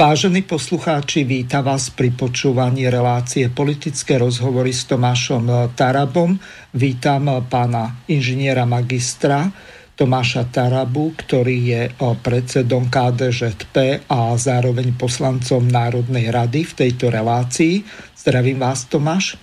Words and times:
Vážení 0.00 0.40
poslucháči, 0.48 1.28
vítam 1.28 1.60
vás 1.60 1.92
pri 1.92 2.08
počúvaní 2.08 2.88
relácie 2.88 3.52
politické 3.52 4.16
rozhovory 4.16 4.72
s 4.72 4.88
Tomášom 4.88 5.76
Tarabom. 5.76 6.40
Vítam 6.72 7.28
pána 7.44 8.00
inžiniera 8.08 8.64
magistra 8.64 9.52
Tomáša 10.00 10.48
Tarabu, 10.48 11.12
ktorý 11.20 11.56
je 11.60 11.82
predsedom 12.00 12.88
KDŽP 12.88 14.08
a 14.08 14.40
zároveň 14.40 14.96
poslancom 14.96 15.68
Národnej 15.68 16.32
rady 16.32 16.64
v 16.64 16.72
tejto 16.80 17.12
relácii. 17.12 17.84
Zdravím 18.16 18.56
vás, 18.56 18.88
Tomáš. 18.88 19.36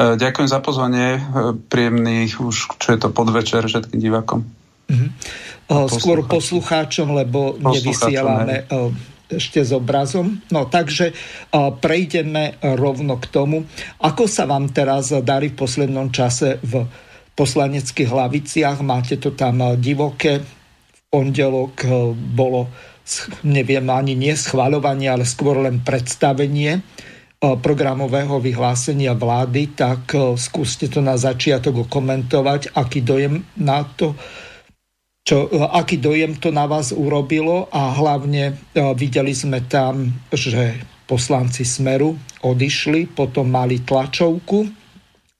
E, 0.00 0.16
ďakujem 0.16 0.48
za 0.48 0.64
pozvanie. 0.64 1.20
E, 1.20 1.52
príjemný 1.52 2.32
už, 2.32 2.80
čo 2.80 2.96
je 2.96 2.98
to 3.04 3.12
podvečer 3.12 3.68
všetkým 3.68 4.00
divákom. 4.00 4.40
Uh-huh. 4.88 5.84
Skôr 5.92 6.24
poslucháčom, 6.24 7.12
lebo 7.12 7.60
nevysielame 7.60 8.64
ešte 9.26 9.62
s 9.66 9.74
obrazom. 9.74 10.38
No 10.54 10.70
takže 10.70 11.10
prejdeme 11.82 12.62
rovno 12.62 13.18
k 13.18 13.26
tomu, 13.26 13.66
ako 13.98 14.30
sa 14.30 14.46
vám 14.46 14.70
teraz 14.70 15.10
darí 15.10 15.50
v 15.50 15.58
poslednom 15.58 16.14
čase 16.14 16.62
v 16.62 16.86
poslaneckých 17.34 18.08
hlaviciach. 18.08 18.80
Máte 18.86 19.18
to 19.18 19.34
tam 19.34 19.76
divoké. 19.76 20.40
V 20.42 21.00
pondelok 21.10 21.84
bolo, 22.14 22.70
neviem, 23.46 23.86
ani 23.90 24.14
nie 24.14 24.34
schváľovanie, 24.34 25.10
ale 25.10 25.28
skôr 25.28 25.60
len 25.62 25.82
predstavenie 25.82 26.80
programového 27.36 28.40
vyhlásenia 28.40 29.12
vlády, 29.12 29.76
tak 29.76 30.16
skúste 30.40 30.88
to 30.88 31.04
na 31.04 31.20
začiatok 31.20 31.84
komentovať, 31.84 32.72
aký 32.72 33.04
dojem 33.04 33.44
na 33.60 33.84
to 33.84 34.16
čo, 35.26 35.50
e, 35.50 35.58
aký 35.58 35.98
dojem 35.98 36.38
to 36.38 36.54
na 36.54 36.70
vás 36.70 36.94
urobilo? 36.94 37.66
A 37.74 37.90
hlavne 37.98 38.54
e, 38.54 38.84
videli 38.94 39.34
sme 39.34 39.66
tam, 39.66 40.14
že 40.30 40.78
poslanci 41.10 41.66
Smeru 41.66 42.14
odišli, 42.46 43.10
potom 43.10 43.50
mali 43.50 43.82
tlačovku, 43.82 44.70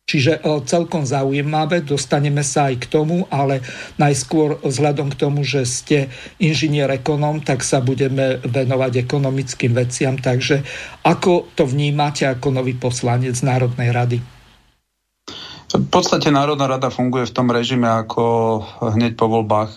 čiže 0.02 0.42
e, 0.42 0.58
celkom 0.66 1.06
zaujímavé, 1.06 1.86
dostaneme 1.86 2.42
sa 2.42 2.66
aj 2.74 2.82
k 2.82 2.86
tomu, 2.90 3.30
ale 3.30 3.62
najskôr 3.94 4.58
vzhľadom 4.66 5.14
k 5.14 5.20
tomu, 5.22 5.46
že 5.46 5.62
ste 5.62 6.10
inžinier 6.42 6.90
ekonóm, 6.90 7.46
tak 7.46 7.62
sa 7.62 7.78
budeme 7.78 8.42
venovať 8.42 9.06
ekonomickým 9.06 9.70
veciam, 9.70 10.18
takže 10.18 10.66
ako 11.06 11.54
to 11.54 11.62
vnímate 11.62 12.26
ako 12.26 12.50
nový 12.50 12.74
poslanec 12.74 13.38
Národnej 13.38 13.94
rady? 13.94 14.35
V 15.66 15.88
podstate 15.90 16.30
Národná 16.30 16.70
rada 16.70 16.94
funguje 16.94 17.26
v 17.26 17.34
tom 17.34 17.50
režime 17.50 17.90
ako 17.90 18.62
hneď 18.94 19.18
po 19.18 19.26
voľbách. 19.26 19.74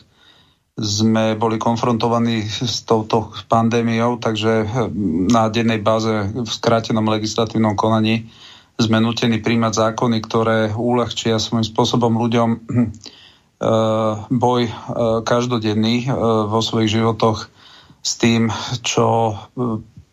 Sme 0.79 1.33
boli 1.35 1.57
konfrontovaní 1.57 2.45
s 2.45 2.85
touto 2.85 3.33
pandémiou, 3.49 4.21
takže 4.21 4.69
na 5.33 5.49
dennej 5.49 5.81
báze 5.81 6.29
v 6.29 6.45
skrátenom 6.45 7.03
legislatívnom 7.09 7.73
konaní 7.73 8.29
sme 8.79 9.03
nutení 9.03 9.43
príjmať 9.43 9.73
zákony, 9.75 10.17
ktoré 10.23 10.59
uľahčia 10.71 11.35
svojím 11.35 11.67
spôsobom 11.67 12.15
ľuďom 12.15 12.49
eh, 12.55 12.59
boj 14.31 14.61
eh, 14.63 14.73
každodenný 15.27 16.07
eh, 16.07 16.09
vo 16.47 16.63
svojich 16.63 16.95
životoch 16.95 17.51
s 17.99 18.15
tým, 18.15 18.47
čo 18.79 19.35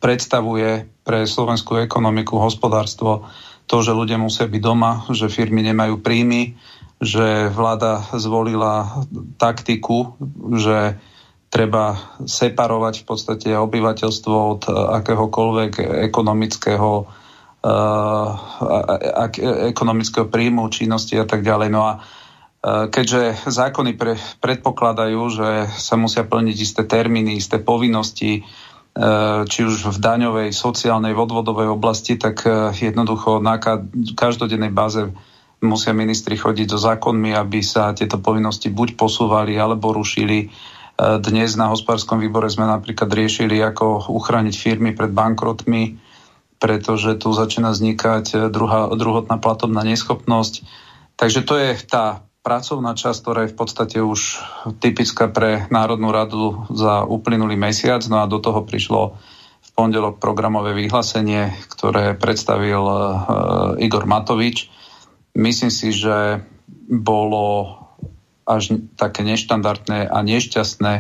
predstavuje 0.03 0.91
pre 1.07 1.23
slovenskú 1.23 1.79
ekonomiku, 1.79 2.35
hospodárstvo, 2.43 3.31
to, 3.67 3.77
že 3.83 3.93
ľudia 3.93 4.19
musia 4.19 4.47
byť 4.47 4.63
doma, 4.63 5.03
že 5.11 5.31
firmy 5.31 5.63
nemajú 5.67 5.99
príjmy, 5.99 6.55
že 7.03 7.53
vláda 7.53 8.09
zvolila 8.17 9.05
taktiku, 9.37 10.17
že 10.57 10.97
treba 11.53 11.99
separovať 12.25 12.95
v 13.03 13.05
podstate 13.05 13.49
obyvateľstvo 13.55 14.35
od 14.35 14.63
akéhokoľvek 14.71 15.73
ekonomického 16.11 16.91
uh, 17.07 18.29
ekonomického 19.73 20.27
príjmu, 20.27 20.73
činnosti 20.73 21.15
a 21.19 21.27
tak 21.27 21.47
ďalej. 21.47 21.69
No 21.71 21.83
a 21.87 21.93
uh, 21.99 22.87
keďže 22.91 23.47
zákony 23.47 23.93
pre, 23.95 24.15
predpokladajú, 24.43 25.21
že 25.31 25.49
sa 25.75 25.95
musia 25.99 26.27
plniť 26.27 26.57
isté 26.57 26.83
termíny, 26.83 27.39
isté 27.39 27.63
povinnosti, 27.63 28.43
či 29.47 29.61
už 29.61 29.93
v 29.93 29.99
daňovej, 30.01 30.49
sociálnej, 30.57 31.13
vodvodovej 31.13 31.69
oblasti, 31.69 32.17
tak 32.17 32.49
jednoducho 32.73 33.45
na 33.45 33.61
každodennej 34.17 34.73
báze 34.73 35.13
musia 35.61 35.93
ministri 35.93 36.37
chodiť 36.37 36.73
so 36.73 36.81
zákonmi, 36.81 37.37
aby 37.37 37.61
sa 37.61 37.93
tieto 37.93 38.21
povinnosti 38.21 38.73
buď 38.73 38.97
posúvali 38.97 39.57
alebo 39.57 39.93
rušili. 39.93 40.49
Dnes 40.97 41.61
na 41.61 41.69
hospodárskom 41.69 42.21
výbore 42.21 42.49
sme 42.49 42.65
napríklad 42.65 43.13
riešili, 43.13 43.61
ako 43.61 44.09
uchrániť 44.17 44.55
firmy 44.57 44.97
pred 44.97 45.13
bankrotmi, 45.13 46.01
pretože 46.57 47.21
tu 47.21 47.37
začína 47.37 47.77
vznikať 47.77 48.49
druhá, 48.49 48.89
druhotná 48.97 49.37
platobná 49.37 49.85
neschopnosť. 49.85 50.65
Takže 51.21 51.41
to 51.45 51.55
je 51.61 51.71
tá 51.85 52.26
pracovná 52.47 52.95
časť, 52.95 53.19
ktorá 53.19 53.41
je 53.43 53.53
v 53.53 53.59
podstate 53.59 53.99
už 53.99 54.39
typická 54.79 55.27
pre 55.27 55.67
Národnú 55.67 56.15
radu 56.15 56.63
za 56.71 57.03
uplynulý 57.03 57.59
mesiac. 57.59 58.07
No 58.07 58.23
a 58.23 58.31
do 58.31 58.39
toho 58.39 58.63
prišlo 58.63 59.19
v 59.67 59.71
pondelok 59.75 60.23
programové 60.23 60.71
vyhlásenie, 60.79 61.51
ktoré 61.67 62.15
predstavil 62.15 62.87
uh, 62.87 63.03
Igor 63.83 64.07
Matovič. 64.07 64.71
Myslím 65.35 65.75
si, 65.75 65.91
že 65.91 66.47
bolo 66.87 67.83
až 68.47 68.79
také 68.95 69.27
neštandardné 69.27 70.07
a 70.07 70.19
nešťastné, 70.23 70.93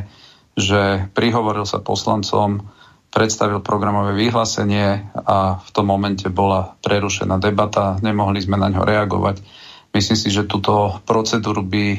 že 0.58 1.06
prihovoril 1.14 1.62
sa 1.62 1.78
poslancom, 1.78 2.66
predstavil 3.14 3.62
programové 3.62 4.18
vyhlásenie 4.18 5.14
a 5.14 5.62
v 5.62 5.70
tom 5.70 5.86
momente 5.86 6.26
bola 6.26 6.74
prerušená 6.82 7.38
debata, 7.38 8.02
nemohli 8.02 8.42
sme 8.42 8.58
na 8.58 8.66
ňo 8.66 8.82
reagovať 8.82 9.65
Myslím 9.96 10.20
si, 10.20 10.28
že 10.28 10.44
túto 10.44 11.00
procedúru 11.08 11.64
by 11.64 11.84
e, 11.88 11.98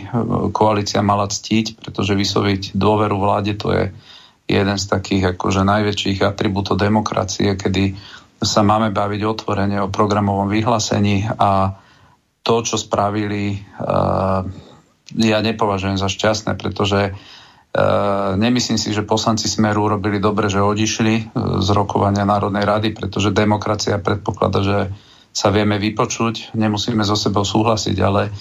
koalícia 0.54 1.02
mala 1.02 1.26
ctiť, 1.26 1.82
pretože 1.82 2.14
vysloviť 2.14 2.78
dôveru 2.78 3.18
vláde 3.18 3.58
to 3.58 3.74
je 3.74 3.90
jeden 4.46 4.78
z 4.78 4.86
takých 4.86 5.34
akože 5.34 5.66
najväčších 5.66 6.22
atribútov 6.22 6.78
demokracie, 6.78 7.58
kedy 7.58 7.98
sa 8.38 8.62
máme 8.62 8.94
baviť 8.94 9.22
otvorene 9.26 9.82
o 9.82 9.90
programovom 9.90 10.46
vyhlásení 10.46 11.26
a 11.42 11.74
to, 12.46 12.62
čo 12.62 12.78
spravili, 12.78 13.58
e, 13.58 13.60
ja 15.18 15.38
nepovažujem 15.42 15.98
za 15.98 16.06
šťastné, 16.06 16.54
pretože 16.54 17.02
e, 17.02 17.12
nemyslím 18.38 18.78
si, 18.78 18.94
že 18.94 19.10
poslanci 19.10 19.50
Smeru 19.50 19.90
urobili 19.90 20.22
dobre, 20.22 20.54
že 20.54 20.62
odišli 20.62 21.34
z 21.66 21.68
rokovania 21.74 22.30
Národnej 22.30 22.62
rady, 22.62 22.94
pretože 22.94 23.34
demokracia 23.34 23.98
predpoklada, 23.98 24.62
že 24.62 24.78
sa 25.38 25.54
vieme 25.54 25.78
vypočuť, 25.78 26.58
nemusíme 26.58 27.06
so 27.06 27.14
sebou 27.14 27.46
súhlasiť, 27.46 27.98
ale 28.02 28.34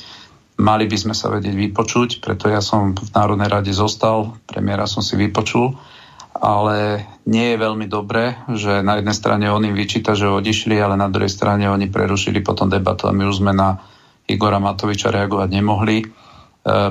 mali 0.56 0.88
by 0.88 0.96
sme 0.96 1.12
sa 1.12 1.28
vedieť 1.28 1.52
vypočuť, 1.52 2.25
preto 2.25 2.48
ja 2.48 2.64
som 2.64 2.96
v 2.96 3.12
Národnej 3.12 3.52
rade 3.52 3.72
zostal, 3.76 4.32
premiéra 4.48 4.88
som 4.88 5.04
si 5.04 5.12
vypočul, 5.20 5.76
ale 6.40 7.04
nie 7.28 7.52
je 7.52 7.60
veľmi 7.60 7.84
dobré, 7.84 8.40
že 8.56 8.81
na 8.81 8.96
jednej 8.96 9.12
strane 9.12 9.44
on 9.52 9.60
im 9.69 9.76
vyčíta, 9.76 10.16
že 10.16 10.25
odišli, 10.25 10.81
ale 10.81 10.96
na 10.96 11.12
druhej 11.12 11.28
strane 11.28 11.69
oni 11.69 11.93
prerušili 11.93 12.40
potom 12.40 12.72
debatu 12.72 13.08
a 13.08 13.12
my 13.12 13.28
už 13.28 13.44
sme 13.44 13.52
na 13.52 13.76
Igora 14.25 14.56
Matoviča 14.56 15.12
reagovať 15.12 15.48
nemohli. 15.52 15.96
E, 16.00 16.06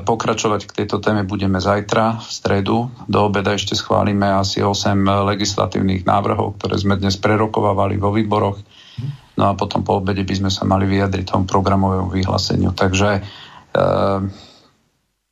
pokračovať 0.02 0.66
k 0.66 0.76
tejto 0.82 1.04
téme 1.04 1.28
budeme 1.28 1.60
zajtra, 1.62 2.26
v 2.26 2.30
stredu. 2.32 2.78
Do 3.06 3.28
obeda 3.28 3.54
ešte 3.54 3.76
schválime 3.76 4.34
asi 4.34 4.66
8 4.66 4.98
legislatívnych 5.36 6.08
návrhov, 6.08 6.58
ktoré 6.58 6.80
sme 6.80 6.96
dnes 6.96 7.20
prerokovávali 7.20 8.00
vo 8.00 8.16
výboroch 8.16 8.58
No 9.36 9.52
a 9.52 9.54
potom 9.54 9.84
po 9.84 10.00
obede 10.00 10.24
by 10.24 10.36
sme 10.36 10.52
sa 10.52 10.64
mali 10.64 10.88
vyjadriť 10.88 11.26
tomu 11.28 11.44
programovému 11.44 12.08
vyhláseniu. 12.08 12.72
Takže 12.72 13.20
e, 13.20 13.22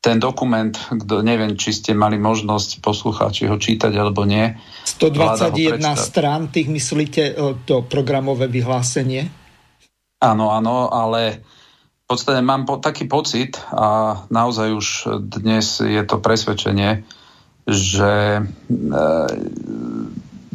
ten 0.04 0.20
dokument, 0.20 0.76
kto, 0.76 1.24
neviem, 1.24 1.56
či 1.56 1.72
ste 1.72 1.96
mali 1.96 2.20
možnosť 2.20 2.84
poslucháči 2.84 3.48
ho 3.48 3.56
čítať 3.56 3.96
alebo 3.96 4.28
nie. 4.28 4.52
121 4.84 5.80
strán, 5.96 6.52
tých 6.52 6.68
myslíte 6.68 7.22
to 7.64 7.88
programové 7.88 8.44
vyhlásenie? 8.52 9.32
Áno, 10.20 10.52
áno, 10.52 10.92
ale 10.92 11.40
v 12.04 12.06
podstate 12.06 12.44
mám 12.44 12.68
po, 12.68 12.76
taký 12.76 13.08
pocit 13.08 13.56
a 13.72 14.20
naozaj 14.28 14.68
už 14.76 14.86
dnes 15.24 15.80
je 15.80 16.02
to 16.04 16.20
presvedčenie, 16.20 17.08
že 17.64 18.44
e, 18.44 19.02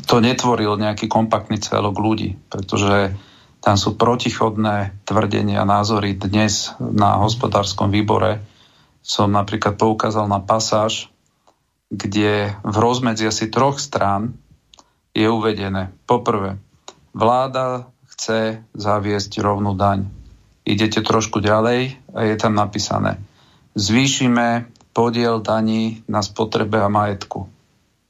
to 0.05 0.15
netvoril 0.21 0.77
nejaký 0.77 1.09
kompaktný 1.09 1.57
celok 1.57 1.97
ľudí, 1.97 2.37
pretože 2.53 3.17
tam 3.59 3.75
sú 3.75 3.99
protichodné 3.99 5.03
tvrdenia, 5.03 5.67
názory. 5.67 6.15
Dnes 6.15 6.71
na 6.79 7.19
hospodárskom 7.19 7.91
výbore 7.91 8.39
som 9.03 9.31
napríklad 9.31 9.75
poukázal 9.75 10.27
na 10.31 10.39
pasáž, 10.39 11.11
kde 11.91 12.55
v 12.63 12.75
rozmedzi 12.75 13.27
asi 13.27 13.51
troch 13.51 13.81
strán 13.81 14.37
je 15.11 15.27
uvedené. 15.27 15.91
Poprvé, 16.05 16.61
vláda 17.11 17.89
chce 18.15 18.63
zaviesť 18.75 19.41
rovnú 19.41 19.75
daň 19.75 20.07
idete 20.63 21.01
trošku 21.01 21.41
ďalej 21.41 21.97
a 22.13 22.19
je 22.29 22.35
tam 22.37 22.53
napísané 22.53 23.17
zvýšime 23.79 24.67
podiel 24.91 25.39
daní 25.39 26.03
na 26.11 26.19
spotrebe 26.19 26.81
a 26.83 26.91
majetku. 26.91 27.47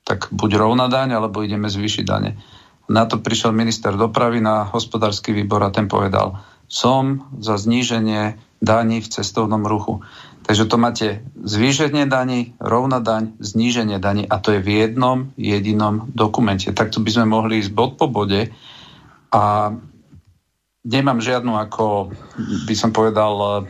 Tak 0.04 0.34
buď 0.34 0.52
rovná 0.58 0.90
daň, 0.90 1.22
alebo 1.22 1.46
ideme 1.46 1.70
zvýšiť 1.70 2.04
dane. 2.08 2.40
Na 2.90 3.06
to 3.06 3.22
prišiel 3.22 3.54
minister 3.54 3.94
dopravy 3.94 4.42
na 4.42 4.66
hospodársky 4.66 5.30
výbor 5.30 5.62
a 5.62 5.70
ten 5.70 5.86
povedal, 5.86 6.42
som 6.66 7.30
za 7.38 7.58
zníženie 7.58 8.42
daní 8.60 9.00
v 9.00 9.08
cestovnom 9.08 9.64
ruchu. 9.64 10.02
Takže 10.50 10.66
to 10.66 10.82
máte 10.82 11.08
zvýšenie 11.38 12.10
daní, 12.10 12.58
rovná 12.58 12.98
daň, 12.98 13.38
zníženie 13.38 14.02
daní 14.02 14.26
a 14.26 14.42
to 14.42 14.58
je 14.58 14.66
v 14.66 14.70
jednom 14.82 15.30
jedinom 15.38 16.10
dokumente. 16.10 16.74
Takto 16.74 17.06
by 17.06 17.10
sme 17.14 17.26
mohli 17.30 17.62
ísť 17.62 17.70
bod 17.70 18.02
po 18.02 18.10
bode 18.10 18.50
a 19.30 19.44
nemám 20.82 21.22
žiadnu, 21.22 21.54
ako 21.54 22.10
by 22.66 22.74
som 22.74 22.90
povedal, 22.90 23.70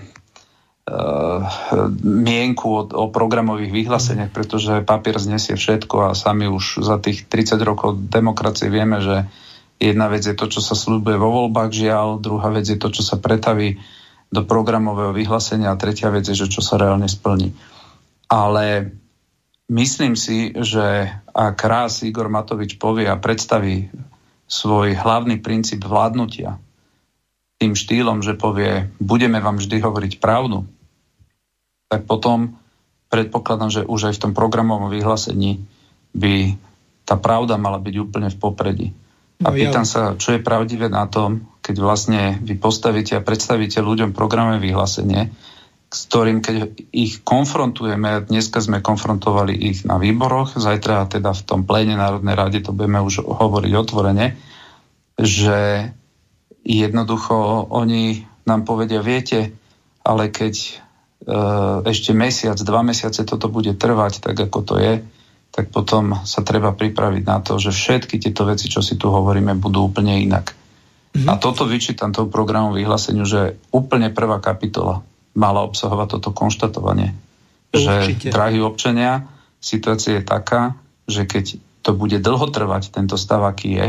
mienku 2.03 2.67
o, 2.69 2.81
o 2.87 3.05
programových 3.13 3.71
vyhláseniach, 3.71 4.31
pretože 4.33 4.85
papier 4.85 5.19
znesie 5.21 5.53
všetko 5.53 6.09
a 6.09 6.17
sami 6.17 6.49
už 6.49 6.81
za 6.81 6.97
tých 6.97 7.29
30 7.29 7.59
rokov 7.61 7.99
demokracie 8.09 8.71
vieme, 8.71 8.97
že 9.03 9.29
jedna 9.77 10.09
vec 10.09 10.25
je 10.25 10.35
to, 10.35 10.49
čo 10.49 10.61
sa 10.63 10.73
slúbuje 10.73 11.15
vo 11.15 11.29
voľbách, 11.29 11.71
žiaľ, 11.71 12.19
druhá 12.19 12.49
vec 12.49 12.65
je 12.67 12.79
to, 12.79 12.89
čo 12.89 13.05
sa 13.05 13.21
pretaví 13.21 13.77
do 14.29 14.45
programového 14.45 15.13
vyhlásenia 15.13 15.73
a 15.73 15.79
tretia 15.79 16.13
vec 16.13 16.25
je, 16.29 16.37
že 16.37 16.49
čo 16.49 16.61
sa 16.61 16.77
reálne 16.77 17.09
splní. 17.09 17.53
Ale 18.29 18.93
myslím 19.73 20.13
si, 20.13 20.53
že 20.53 21.09
ak 21.33 21.57
raz 21.65 22.05
Igor 22.05 22.29
Matovič 22.29 22.77
povie 22.77 23.09
a 23.09 23.17
predstaví 23.17 23.89
svoj 24.45 24.97
hlavný 24.97 25.41
princíp 25.41 25.85
vládnutia, 25.85 26.61
tým 27.59 27.75
štýlom, 27.75 28.23
že 28.23 28.39
povie, 28.39 28.87
budeme 29.03 29.43
vám 29.43 29.59
vždy 29.59 29.77
hovoriť 29.83 30.13
pravdu, 30.23 30.63
tak 31.89 32.05
potom 32.05 32.55
predpokladám, 33.09 33.69
že 33.73 33.81
už 33.83 34.13
aj 34.13 34.21
v 34.21 34.23
tom 34.29 34.33
programovom 34.37 34.93
vyhlásení 34.93 35.65
by 36.13 36.53
tá 37.03 37.17
pravda 37.17 37.57
mala 37.57 37.81
byť 37.81 37.95
úplne 37.97 38.29
v 38.29 38.37
popredí. 38.37 38.87
A 39.41 39.49
no, 39.49 39.57
pýtam 39.57 39.85
ja... 39.87 39.89
sa, 39.89 40.01
čo 40.13 40.37
je 40.37 40.45
pravdivé 40.45 40.93
na 40.93 41.09
tom, 41.09 41.49
keď 41.65 41.75
vlastne 41.81 42.21
vy 42.45 42.53
postavíte 42.61 43.17
a 43.17 43.25
predstavíte 43.25 43.81
ľuďom 43.81 44.13
programové 44.13 44.61
vyhlásenie, 44.61 45.33
s 45.89 45.99
ktorým, 46.05 46.45
keď 46.45 46.85
ich 46.93 47.25
konfrontujeme, 47.25 48.21
a 48.21 48.21
dneska 48.21 48.61
sme 48.61 48.85
konfrontovali 48.85 49.57
ich 49.57 49.81
na 49.89 49.97
výboroch, 49.97 50.53
zajtra 50.53 51.09
teda 51.09 51.33
v 51.33 51.41
tom 51.41 51.65
pléne 51.65 51.97
Národnej 51.97 52.37
rade 52.37 52.61
to 52.61 52.77
budeme 52.77 53.01
už 53.01 53.25
hovoriť 53.25 53.71
otvorene, 53.73 54.37
že 55.17 55.89
jednoducho 56.61 57.65
oni 57.73 58.29
nám 58.45 58.69
povedia, 58.69 59.01
viete, 59.01 59.49
ale 60.05 60.29
keď 60.29 60.85
ešte 61.83 62.15
mesiac, 62.15 62.55
dva 62.59 62.81
mesiace 62.81 63.27
toto 63.27 63.51
bude 63.51 63.75
trvať, 63.75 64.23
tak 64.23 64.39
ako 64.39 64.59
to 64.63 64.75
je, 64.79 64.93
tak 65.49 65.73
potom 65.73 66.23
sa 66.23 66.45
treba 66.45 66.71
pripraviť 66.71 67.23
na 67.25 67.41
to, 67.41 67.57
že 67.59 67.75
všetky 67.75 68.21
tieto 68.21 68.45
veci, 68.47 68.69
čo 68.71 68.79
si 68.79 68.95
tu 68.95 69.09
hovoríme, 69.11 69.57
budú 69.57 69.89
úplne 69.89 70.21
inak. 70.21 70.55
Mm-hmm. 71.09 71.27
A 71.27 71.41
toto 71.41 71.65
vyčítam 71.65 72.13
tomu 72.13 72.29
programu 72.29 72.71
vyhláseniu, 72.77 73.25
že 73.25 73.57
úplne 73.73 74.13
prvá 74.13 74.37
kapitola 74.37 75.01
mala 75.33 75.65
obsahovať 75.65 76.07
toto 76.19 76.29
konštatovanie. 76.31 77.17
Určite. 77.73 78.29
Že, 78.29 78.33
drahí 78.33 78.61
občania, 78.61 79.25
situácia 79.57 80.21
je 80.21 80.23
taká, 80.25 80.77
že 81.09 81.25
keď 81.25 81.57
to 81.81 81.97
bude 81.97 82.21
dlho 82.21 82.47
trvať, 82.53 82.93
tento 82.93 83.17
stav, 83.17 83.41
aký 83.41 83.69
je, 83.73 83.87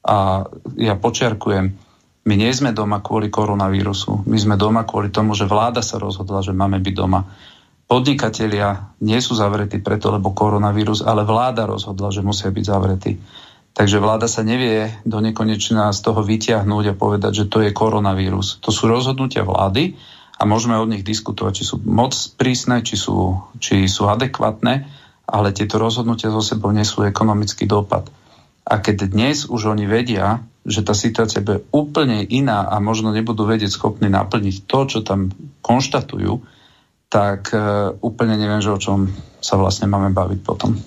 a 0.00 0.48
ja 0.80 0.94
počiarkujem, 0.96 1.76
my 2.20 2.34
nie 2.36 2.52
sme 2.52 2.76
doma 2.76 3.00
kvôli 3.00 3.32
koronavírusu. 3.32 4.28
My 4.28 4.36
sme 4.36 4.60
doma 4.60 4.84
kvôli 4.84 5.08
tomu, 5.08 5.32
že 5.32 5.48
vláda 5.48 5.80
sa 5.80 5.96
rozhodla, 5.96 6.44
že 6.44 6.52
máme 6.52 6.76
byť 6.76 6.94
doma. 6.94 7.24
Podnikatelia 7.90 8.94
nie 9.02 9.18
sú 9.18 9.34
zavretí 9.34 9.80
preto, 9.82 10.12
lebo 10.14 10.30
koronavírus, 10.30 11.02
ale 11.02 11.26
vláda 11.26 11.66
rozhodla, 11.66 12.12
že 12.12 12.22
musia 12.22 12.52
byť 12.52 12.64
zavretí. 12.64 13.18
Takže 13.74 13.98
vláda 13.98 14.28
sa 14.28 14.44
nevie 14.44 14.92
do 15.08 15.18
nekonečna 15.18 15.90
z 15.90 16.00
toho 16.04 16.20
vyťahnuť 16.20 16.84
a 16.92 16.98
povedať, 16.98 17.32
že 17.44 17.48
to 17.48 17.64
je 17.64 17.74
koronavírus. 17.74 18.60
To 18.62 18.70
sú 18.70 18.86
rozhodnutia 18.86 19.42
vlády 19.42 19.96
a 20.36 20.42
môžeme 20.44 20.76
od 20.76 20.90
nich 20.92 21.06
diskutovať, 21.06 21.52
či 21.56 21.64
sú 21.64 21.80
moc 21.82 22.12
prísne, 22.36 22.84
či 22.84 23.00
sú, 23.00 23.40
či 23.58 23.88
sú 23.88 24.06
adekvátne, 24.06 24.86
ale 25.24 25.54
tieto 25.54 25.78
rozhodnutia 25.78 26.34
zo 26.34 26.42
sebou 26.42 26.74
nesú 26.74 27.06
ekonomický 27.06 27.64
dopad. 27.64 28.10
A 28.66 28.74
keď 28.78 29.10
dnes 29.10 29.48
už 29.48 29.72
oni 29.72 29.88
vedia, 29.88 30.44
že 30.68 30.84
tá 30.84 30.92
situácia 30.92 31.40
bude 31.40 31.64
úplne 31.72 32.22
iná 32.28 32.68
a 32.68 32.78
možno 32.78 33.10
nebudú 33.10 33.48
vedieť 33.48 33.72
schopní 33.72 34.12
naplniť 34.12 34.68
to, 34.68 34.78
čo 34.86 34.98
tam 35.00 35.32
konštatujú, 35.64 36.40
tak 37.10 37.50
uh, 37.50 37.96
úplne 38.04 38.38
neviem, 38.38 38.62
že 38.62 38.70
o 38.70 38.78
čom 38.78 39.10
sa 39.42 39.58
vlastne 39.58 39.90
máme 39.90 40.14
baviť 40.14 40.40
potom. 40.44 40.78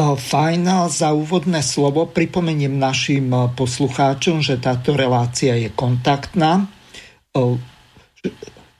Fajn, 0.00 0.88
za 0.88 1.12
úvodné 1.12 1.60
slovo 1.60 2.08
pripomeniem 2.08 2.72
našim 2.78 3.28
poslucháčom, 3.52 4.40
že 4.40 4.56
táto 4.56 4.96
relácia 4.96 5.58
je 5.58 5.68
kontaktná. 5.68 6.70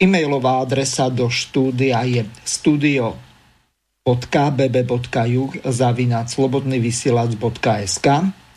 E-mailová 0.01 0.65
adresa 0.65 1.13
do 1.13 1.29
štúdia 1.29 2.07
je 2.09 2.25
studio.bb.juh 4.01 5.61
zavinať 5.61 6.27
slobodnyvysielac.sk 6.33 8.09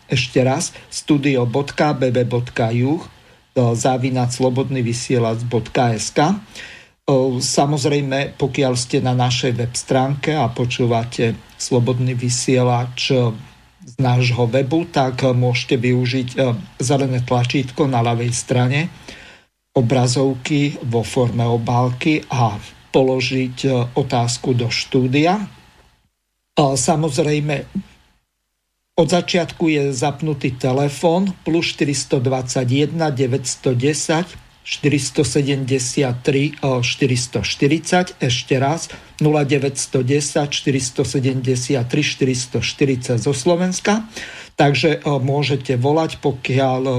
ešte 0.08 0.40
raz 0.40 0.72
studio.bb.juh 0.88 3.02
závinať 3.54 4.30
slobodnyvysielac.sk 4.32 6.20
Samozrejme, 7.44 8.40
pokiaľ 8.40 8.74
ste 8.80 9.04
na 9.04 9.12
našej 9.12 9.60
web 9.60 9.76
stránke 9.76 10.32
a 10.32 10.48
počúvate 10.48 11.36
Slobodný 11.60 12.16
vysielač 12.16 13.12
z 13.84 13.94
nášho 14.00 14.48
webu, 14.48 14.88
tak 14.88 15.28
môžete 15.28 15.76
využiť 15.76 16.40
zelené 16.80 17.20
tlačítko 17.28 17.92
na 17.92 18.00
ľavej 18.00 18.32
strane 18.32 18.88
obrazovky 19.76 20.80
vo 20.88 21.04
forme 21.04 21.44
obálky 21.44 22.24
a 22.32 22.56
položiť 22.94 23.90
otázku 23.98 24.54
do 24.54 24.70
štúdia. 24.70 25.50
Samozrejme, 26.62 27.66
od 28.94 29.10
začiatku 29.10 29.74
je 29.74 29.90
zapnutý 29.90 30.54
telefón 30.54 31.34
plus 31.42 31.74
421 31.74 32.94
910 32.94 33.74
473 34.64 36.62
440, 36.62 38.16
ešte 38.22 38.56
raz 38.62 38.88
0910 39.20 40.46
473 40.48 41.90
440 41.90 43.18
zo 43.18 43.34
Slovenska. 43.34 44.08
Takže 44.54 45.02
e, 45.02 45.10
môžete 45.20 45.76
volať, 45.76 46.22
pokiaľ 46.24 46.82
e, 46.86 46.96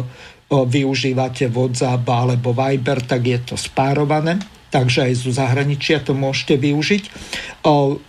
využívate 0.50 1.48
WhatsApp 1.48 2.04
alebo 2.04 2.52
Viber, 2.52 3.00
tak 3.00 3.22
je 3.22 3.38
to 3.40 3.56
spárované. 3.56 4.36
Takže 4.74 5.06
aj 5.06 5.12
zo 5.22 5.30
zahraničia 5.30 6.02
to 6.02 6.18
môžete 6.18 6.58
využiť. 6.58 7.02
E, 7.06 7.10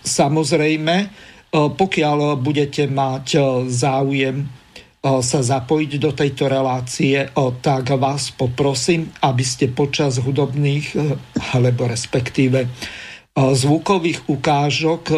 samozrejme, 0.02 0.96
E, 1.46 1.58
pokiaľ 1.72 2.36
budete 2.42 2.90
mať 2.90 3.26
e, 3.34 3.40
záujem 3.70 4.36
e, 4.42 4.46
sa 5.22 5.40
zapojiť 5.40 5.92
do 6.02 6.10
tejto 6.12 6.50
relácie, 6.50 7.30
tak 7.62 7.94
vás 7.96 8.34
poprosím, 8.34 9.08
aby 9.22 9.44
ste 9.46 9.70
počas 9.70 10.18
hudobných, 10.18 10.98
alebo 11.54 11.86
respektíve 11.86 12.66
zvukových 13.36 14.32
ukážok 14.32 15.12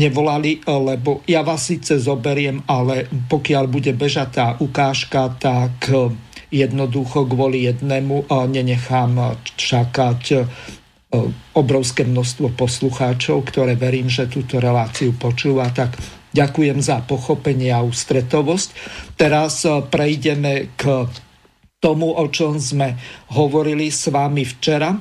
nevolali, 0.00 0.64
lebo 0.64 1.20
ja 1.28 1.44
vás 1.44 1.68
síce 1.68 2.00
zoberiem, 2.00 2.64
ale 2.64 3.04
pokiaľ 3.28 3.64
bude 3.68 3.92
bežať 3.92 4.28
tá 4.32 4.46
ukážka, 4.56 5.36
tak 5.36 5.92
jednoducho 6.50 7.26
kvôli 7.26 7.66
jednému 7.66 8.30
nenechám 8.30 9.38
čakať 9.56 10.46
obrovské 11.56 12.04
množstvo 12.04 12.52
poslucháčov, 12.58 13.46
ktoré 13.48 13.78
verím, 13.78 14.10
že 14.10 14.28
túto 14.28 14.60
reláciu 14.60 15.14
počúva, 15.16 15.70
tak 15.70 15.96
ďakujem 16.36 16.82
za 16.82 17.00
pochopenie 17.06 17.72
a 17.72 17.80
ústretovosť. 17.80 18.68
Teraz 19.16 19.64
prejdeme 19.88 20.74
k 20.76 21.08
tomu, 21.80 22.10
o 22.12 22.26
čom 22.28 22.58
sme 22.60 22.98
hovorili 23.32 23.88
s 23.88 24.10
vami 24.10 24.42
včera. 24.44 24.92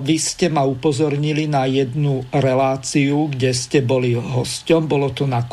Vy 0.00 0.16
ste 0.18 0.46
ma 0.50 0.66
upozornili 0.66 1.46
na 1.46 1.68
jednu 1.68 2.26
reláciu, 2.34 3.30
kde 3.30 3.54
ste 3.54 3.78
boli 3.84 4.16
hosťom. 4.16 4.90
Bolo 4.90 5.14
to 5.14 5.28
na 5.28 5.44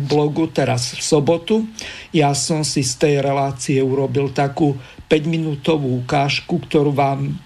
blogu 0.00 0.48
teraz 0.48 0.96
v 0.96 1.02
sobotu. 1.02 1.68
Ja 2.14 2.32
som 2.32 2.64
si 2.64 2.80
z 2.80 2.94
tej 2.96 3.14
relácie 3.20 3.82
urobil 3.82 4.32
takú 4.32 4.78
5-minútovú 5.10 6.00
ukážku, 6.02 6.62
ktorú 6.64 6.92
vám 6.96 7.36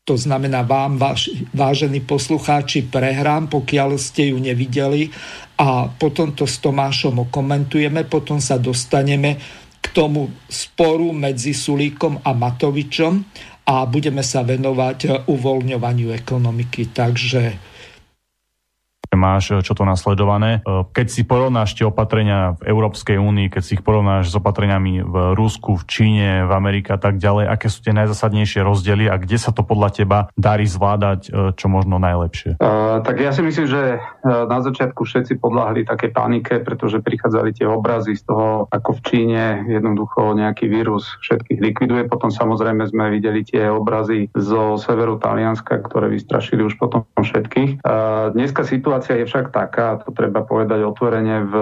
to 0.00 0.18
znamená 0.18 0.66
vám, 0.66 0.98
váš, 0.98 1.30
vážení 1.54 2.02
poslucháči, 2.02 2.90
prehrám, 2.90 3.46
pokiaľ 3.46 3.94
ste 3.94 4.34
ju 4.34 4.42
nevideli 4.42 5.06
a 5.54 5.86
potom 5.86 6.34
to 6.34 6.50
s 6.50 6.58
Tomášom 6.58 7.30
okomentujeme, 7.30 8.02
potom 8.10 8.42
sa 8.42 8.58
dostaneme 8.58 9.38
k 9.78 9.86
tomu 9.94 10.26
sporu 10.50 11.14
medzi 11.14 11.54
Sulíkom 11.54 12.26
a 12.26 12.34
Matovičom 12.34 13.22
a 13.66 13.84
budeme 13.86 14.24
sa 14.24 14.42
venovať 14.42 15.28
uvoľňovaniu 15.28 16.10
ekonomiky. 16.14 16.90
Takže 16.90 17.69
máš 19.20 19.60
čo 19.60 19.76
to 19.76 19.84
nasledované. 19.84 20.64
E, 20.64 20.88
keď 20.88 21.06
si 21.12 21.22
porovnáš 21.28 21.76
tie 21.76 21.84
opatrenia 21.84 22.56
v 22.56 22.72
Európskej 22.72 23.20
únii, 23.20 23.52
keď 23.52 23.62
si 23.62 23.76
ich 23.76 23.84
porovnáš 23.84 24.32
s 24.32 24.34
opatreniami 24.40 25.04
v 25.04 25.14
Rusku, 25.36 25.76
v 25.76 25.84
Číne, 25.84 26.48
v 26.48 26.52
Amerike 26.56 26.96
a 26.96 27.00
tak 27.00 27.20
ďalej, 27.20 27.52
aké 27.52 27.68
sú 27.68 27.84
tie 27.84 27.92
najzasadnejšie 27.92 28.64
rozdiely 28.64 29.12
a 29.12 29.20
kde 29.20 29.36
sa 29.36 29.52
to 29.52 29.60
podľa 29.60 29.92
teba 29.92 30.18
darí 30.34 30.64
zvládať 30.64 31.20
e, 31.28 31.30
čo 31.52 31.66
možno 31.68 32.00
najlepšie? 32.00 32.56
Uh, 32.56 33.04
tak 33.04 33.20
ja 33.20 33.34
si 33.36 33.44
myslím, 33.44 33.68
že 33.68 34.00
na 34.24 34.58
začiatku 34.62 35.02
všetci 35.02 35.42
podľahli 35.42 35.82
také 35.84 36.12
panike, 36.12 36.62
pretože 36.62 37.02
prichádzali 37.02 37.50
tie 37.56 37.66
obrazy 37.66 38.14
z 38.14 38.22
toho, 38.28 38.70
ako 38.70 38.90
v 38.98 39.04
Číne 39.04 39.44
jednoducho 39.66 40.36
nejaký 40.38 40.70
vírus 40.70 41.18
všetkých 41.24 41.58
likviduje. 41.58 42.02
Potom 42.06 42.30
samozrejme 42.30 42.86
sme 42.86 43.10
videli 43.10 43.42
tie 43.42 43.66
obrazy 43.66 44.30
zo 44.36 44.78
severu 44.78 45.18
Talianska, 45.18 45.82
ktoré 45.82 46.12
vystrašili 46.12 46.62
už 46.62 46.78
potom 46.78 47.04
všetkých. 47.18 47.82
Uh, 47.82 48.30
dneska 48.36 48.62
situácia 48.62 49.09
Situácia 49.10 49.26
je 49.26 49.32
však 49.42 49.50
taká, 49.50 49.98
to 50.06 50.14
treba 50.14 50.46
povedať 50.46 50.86
otvorene, 50.86 51.42
v, 51.42 51.54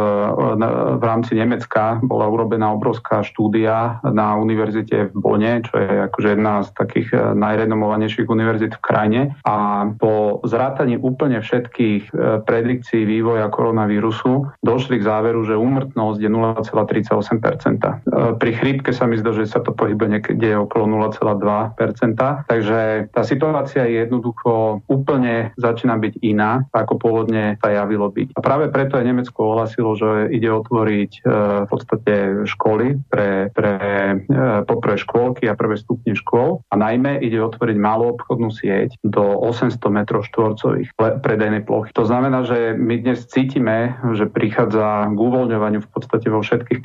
v 1.01 1.03
rámci 1.03 1.33
Nemecka 1.33 1.97
bola 2.05 2.29
urobená 2.29 2.77
obrovská 2.77 3.25
štúdia 3.25 4.05
na 4.05 4.37
univerzite 4.37 5.09
v 5.09 5.17
Bone, 5.17 5.65
čo 5.65 5.81
je 5.81 6.13
akože 6.13 6.29
jedna 6.37 6.61
z 6.61 6.77
takých 6.77 7.09
eh, 7.17 7.33
najrenomovanejších 7.33 8.29
univerzit 8.29 8.77
v 8.77 8.85
krajine 8.85 9.21
a 9.49 9.89
po 9.97 10.45
zrátaní 10.45 11.01
úplne 11.01 11.41
všetkých 11.41 12.13
eh, 12.13 12.45
predikcií 12.45 13.09
vývoja 13.09 13.49
koronavírusu 13.49 14.61
došli 14.61 15.01
k 15.01 15.09
záveru, 15.09 15.41
že 15.49 15.57
úmrtnosť 15.57 16.21
je 16.21 16.29
0,38%. 16.29 17.17
Eh, 17.17 17.97
pri 18.37 18.51
chrípke 18.61 18.93
sa 18.93 19.09
mi 19.09 19.17
zdá, 19.17 19.33
že 19.33 19.49
sa 19.49 19.65
to 19.65 19.73
pohybuje 19.73 20.21
niekde 20.21 20.53
okolo 20.53 20.85
0,2%, 21.17 22.45
takže 22.45 23.09
tá 23.09 23.23
situácia 23.25 23.89
je 23.89 24.05
jednoducho 24.05 24.85
úplne 24.85 25.57
začína 25.57 25.97
byť 25.97 26.15
iná 26.21 26.69
ako 26.77 27.01
pôvodne 27.01 27.28
pôvodne 27.29 27.61
sa 27.61 27.69
javilo 27.69 28.09
byť. 28.09 28.29
A 28.35 28.41
práve 28.41 28.73
preto 28.73 28.97
aj 28.97 29.05
Nemecko 29.05 29.53
ohlasilo, 29.53 29.93
že 30.01 30.33
ide 30.33 30.49
otvoriť 30.49 31.13
e, 31.13 31.21
v 31.65 31.69
podstate 31.69 32.15
školy 32.49 32.97
pre, 33.13 33.53
pre 33.53 33.73
e, 33.77 34.37
poprvé 34.65 34.97
škôlky 34.97 35.45
a 35.45 35.59
prvé 35.59 35.77
stupne 35.77 36.17
škôl 36.17 36.65
a 36.73 36.75
najmä 36.81 37.21
ide 37.21 37.37
otvoriť 37.45 37.77
malú 37.77 38.17
obchodnú 38.17 38.49
sieť 38.49 38.97
do 39.05 39.21
800 39.45 39.77
m 39.77 39.99
štvorcových 40.09 40.91
predajnej 40.97 41.63
plochy. 41.69 41.93
To 41.93 42.09
znamená, 42.09 42.49
že 42.49 42.73
my 42.75 42.97
dnes 43.05 43.29
cítime, 43.29 43.93
že 44.17 44.25
prichádza 44.25 45.13
k 45.13 45.19
uvoľňovaniu 45.19 45.85
v 45.85 45.91
podstate 45.93 46.33
vo 46.33 46.41
všetkých 46.41 46.81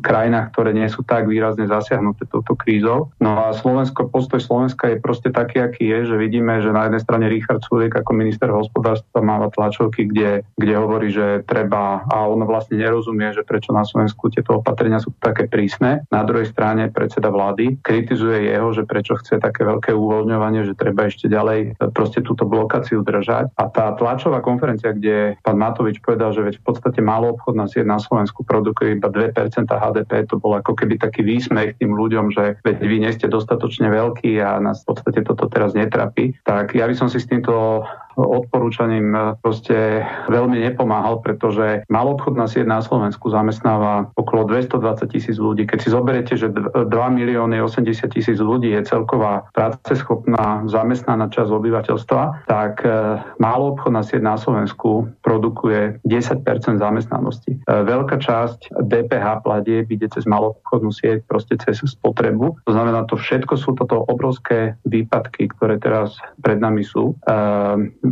krajinách, 0.00 0.54
ktoré 0.54 0.70
nie 0.70 0.86
sú 0.86 1.02
tak 1.02 1.26
výrazne 1.26 1.66
zasiahnuté 1.66 2.30
touto 2.30 2.54
krízou. 2.54 3.10
No 3.18 3.50
a 3.50 3.50
Slovensko, 3.50 4.06
postoj 4.08 4.38
Slovenska 4.38 4.94
je 4.94 5.02
proste 5.02 5.34
taký, 5.34 5.58
aký 5.58 5.90
je, 5.90 6.14
že 6.14 6.16
vidíme, 6.16 6.62
že 6.62 6.70
na 6.70 6.86
jednej 6.86 7.02
strane 7.02 7.26
Richard 7.26 7.64
Sulik 7.66 7.98
ako 7.98 8.10
minister 8.14 8.48
hospodárstva 8.52 9.20
máva 9.24 9.50
tlačov 9.50 9.87
tlačovky, 9.88 10.12
kde, 10.12 10.30
kde 10.60 10.74
hovorí, 10.76 11.08
že 11.08 11.42
treba, 11.48 12.04
a 12.04 12.28
on 12.28 12.44
vlastne 12.44 12.76
nerozumie, 12.76 13.32
že 13.32 13.42
prečo 13.42 13.72
na 13.72 13.82
Slovensku 13.88 14.28
tieto 14.28 14.60
opatrenia 14.60 15.00
sú 15.00 15.16
také 15.16 15.48
prísne. 15.48 16.04
Na 16.12 16.22
druhej 16.28 16.52
strane 16.52 16.92
predseda 16.92 17.32
vlády 17.32 17.80
kritizuje 17.80 18.52
jeho, 18.52 18.68
že 18.76 18.84
prečo 18.84 19.16
chce 19.16 19.40
také 19.40 19.64
veľké 19.64 19.96
uvoľňovanie, 19.96 20.68
že 20.68 20.76
treba 20.76 21.08
ešte 21.08 21.32
ďalej 21.32 21.58
e, 21.72 21.88
proste 21.90 22.20
túto 22.20 22.44
blokáciu 22.44 23.00
držať. 23.00 23.56
A 23.56 23.64
tá 23.72 23.96
tlačová 23.96 24.44
konferencia, 24.44 24.92
kde 24.92 25.40
pán 25.40 25.56
Matovič 25.56 26.04
povedal, 26.04 26.36
že 26.36 26.44
veď 26.44 26.54
v 26.60 26.64
podstate 26.68 27.00
málo 27.00 27.38
obchodná 27.38 27.64
sieť 27.70 27.88
na 27.88 27.96
Slovensku 27.96 28.44
produkuje 28.44 29.00
iba 29.00 29.08
2% 29.08 29.32
HDP, 29.64 30.28
to 30.28 30.36
bol 30.36 30.52
ako 30.52 30.76
keby 30.76 31.00
taký 31.00 31.24
výsmech 31.24 31.80
tým 31.80 31.96
ľuďom, 31.96 32.34
že 32.34 32.60
veď 32.60 32.76
vy 32.84 32.96
nie 33.00 33.12
ste 33.14 33.30
dostatočne 33.30 33.88
veľkí 33.88 34.36
a 34.42 34.60
nás 34.60 34.84
v 34.84 34.94
podstate 34.94 35.24
toto 35.24 35.48
teraz 35.48 35.72
netrapí. 35.72 36.36
Tak 36.44 36.76
ja 36.76 36.84
by 36.84 36.94
som 36.94 37.08
si 37.08 37.22
s 37.22 37.28
týmto 37.28 37.84
odporúčaním 38.18 39.14
e, 39.14 39.18
proste 39.38 40.02
veľmi 40.26 40.58
nepomáhal, 40.58 41.22
pretože 41.22 41.86
malobchodná 41.86 42.50
sieť 42.50 42.66
na 42.66 42.82
Slovensku 42.82 43.30
zamestnáva 43.30 44.10
okolo 44.18 44.50
220 44.50 45.06
tisíc 45.14 45.36
ľudí. 45.38 45.64
Keď 45.64 45.78
si 45.78 45.88
zoberiete, 45.94 46.34
že 46.34 46.50
2 46.50 46.88
milióny 46.90 47.62
80 47.62 48.10
tisíc 48.10 48.38
ľudí 48.42 48.74
je 48.74 48.82
celková 48.82 49.46
práceschopná 49.54 50.66
zamestnaná 50.66 51.30
časť 51.30 51.50
obyvateľstva, 51.50 52.50
tak 52.50 52.82
e, 52.82 53.22
malobchodná 53.38 54.02
sieť 54.02 54.22
na 54.26 54.34
Slovensku 54.34 55.06
produkuje 55.22 56.02
10 56.02 56.42
zamestnanosti. 56.78 57.54
E, 57.54 57.58
veľká 57.70 58.18
časť 58.18 58.74
DPH 58.82 59.46
pladie 59.46 59.86
ide 59.86 60.08
cez 60.10 60.26
malobchodnú 60.26 60.90
sieť, 60.90 61.22
proste 61.30 61.54
cez 61.62 61.80
spotrebu. 61.86 62.58
To 62.66 62.72
znamená, 62.74 63.06
to 63.06 63.14
všetko 63.14 63.54
sú 63.54 63.78
toto 63.78 64.02
obrovské 64.10 64.74
výpadky, 64.84 65.48
ktoré 65.54 65.78
teraz 65.78 66.18
pred 66.42 66.58
nami 66.58 66.82
sú 66.82 67.14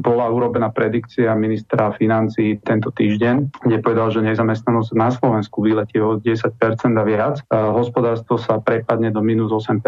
bola 0.01 0.29
urobená 0.31 0.71
predikcia 0.73 1.33
ministra 1.39 1.93
financí 1.95 2.59
tento 2.65 2.91
týždeň, 2.95 3.65
kde 3.67 3.79
povedal, 3.83 4.13
že 4.13 4.25
nezamestnanosť 4.25 4.91
na 4.97 5.09
Slovensku 5.13 5.63
vyletie 5.65 6.01
o 6.01 6.19
10% 6.21 6.57
a 6.97 7.05
viac. 7.05 7.43
Hospodárstvo 7.51 8.37
sa 8.41 8.59
prepadne 8.61 9.11
do 9.11 9.21
minus 9.23 9.53
8% 9.53 9.83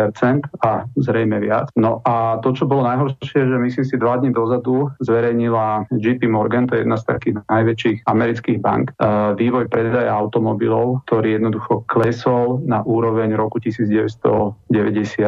a 0.64 0.84
zrejme 0.96 1.38
viac. 1.42 1.70
No 1.78 2.00
a 2.04 2.38
to, 2.42 2.52
čo 2.54 2.64
bolo 2.68 2.86
najhoršie, 2.86 3.48
že 3.48 3.56
myslím 3.58 3.84
si 3.86 3.96
dva 4.00 4.18
dní 4.18 4.32
dozadu 4.32 4.90
zverejnila 5.00 5.88
JP 5.92 6.28
Morgan, 6.28 6.66
to 6.66 6.76
je 6.76 6.82
jedna 6.84 6.96
z 6.96 7.04
takých 7.08 7.34
najväčších 7.48 7.98
amerických 8.06 8.58
bank, 8.60 8.92
vývoj 9.38 9.70
predaja 9.70 10.12
automobilov, 10.14 11.04
ktorý 11.08 11.38
jednoducho 11.38 11.84
klesol 11.86 12.60
na 12.66 12.82
úroveň 12.84 13.34
roku 13.36 13.60
1990 13.60 14.66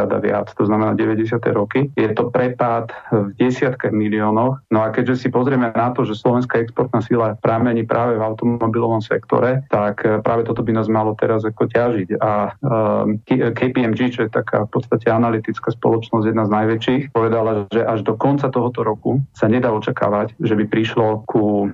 a 0.01 0.19
viac, 0.21 0.53
to 0.55 0.65
znamená 0.67 0.95
90. 0.95 1.39
roky. 1.53 1.91
Je 1.95 2.09
to 2.13 2.31
prepad 2.31 2.93
v 3.11 3.33
desiatkách 3.39 3.93
miliónoch 3.95 4.63
No 4.71 4.87
a 4.87 4.95
keďže 4.95 5.27
si 5.27 5.29
pozrieme 5.35 5.75
na 5.75 5.91
to, 5.91 6.07
že 6.07 6.15
slovenská 6.15 6.63
exportná 6.63 7.03
sila 7.03 7.35
pramení 7.43 7.83
práve 7.83 8.15
v 8.15 8.23
automobilovom 8.23 9.03
sektore, 9.03 9.67
tak 9.67 10.07
e, 10.07 10.23
práve 10.23 10.47
toto 10.47 10.63
by 10.63 10.71
nás 10.71 10.87
malo 10.87 11.19
teraz 11.19 11.43
ako 11.43 11.67
ťažiť. 11.67 12.23
A 12.23 12.55
e, 13.27 13.51
KPMG, 13.51 14.15
čo 14.15 14.21
je 14.27 14.31
taká 14.31 14.71
v 14.71 14.71
podstate 14.71 15.11
analytická 15.11 15.75
spoločnosť, 15.75 16.23
jedna 16.23 16.47
z 16.47 16.55
najväčších, 16.55 17.03
povedala, 17.11 17.67
že 17.75 17.83
až 17.83 18.07
do 18.07 18.15
konca 18.15 18.47
tohoto 18.47 18.87
roku 18.87 19.19
sa 19.35 19.51
nedá 19.51 19.75
očakávať, 19.75 20.39
že 20.39 20.55
by 20.55 20.65
prišlo 20.71 21.27
ku 21.27 21.67
e, 21.67 21.69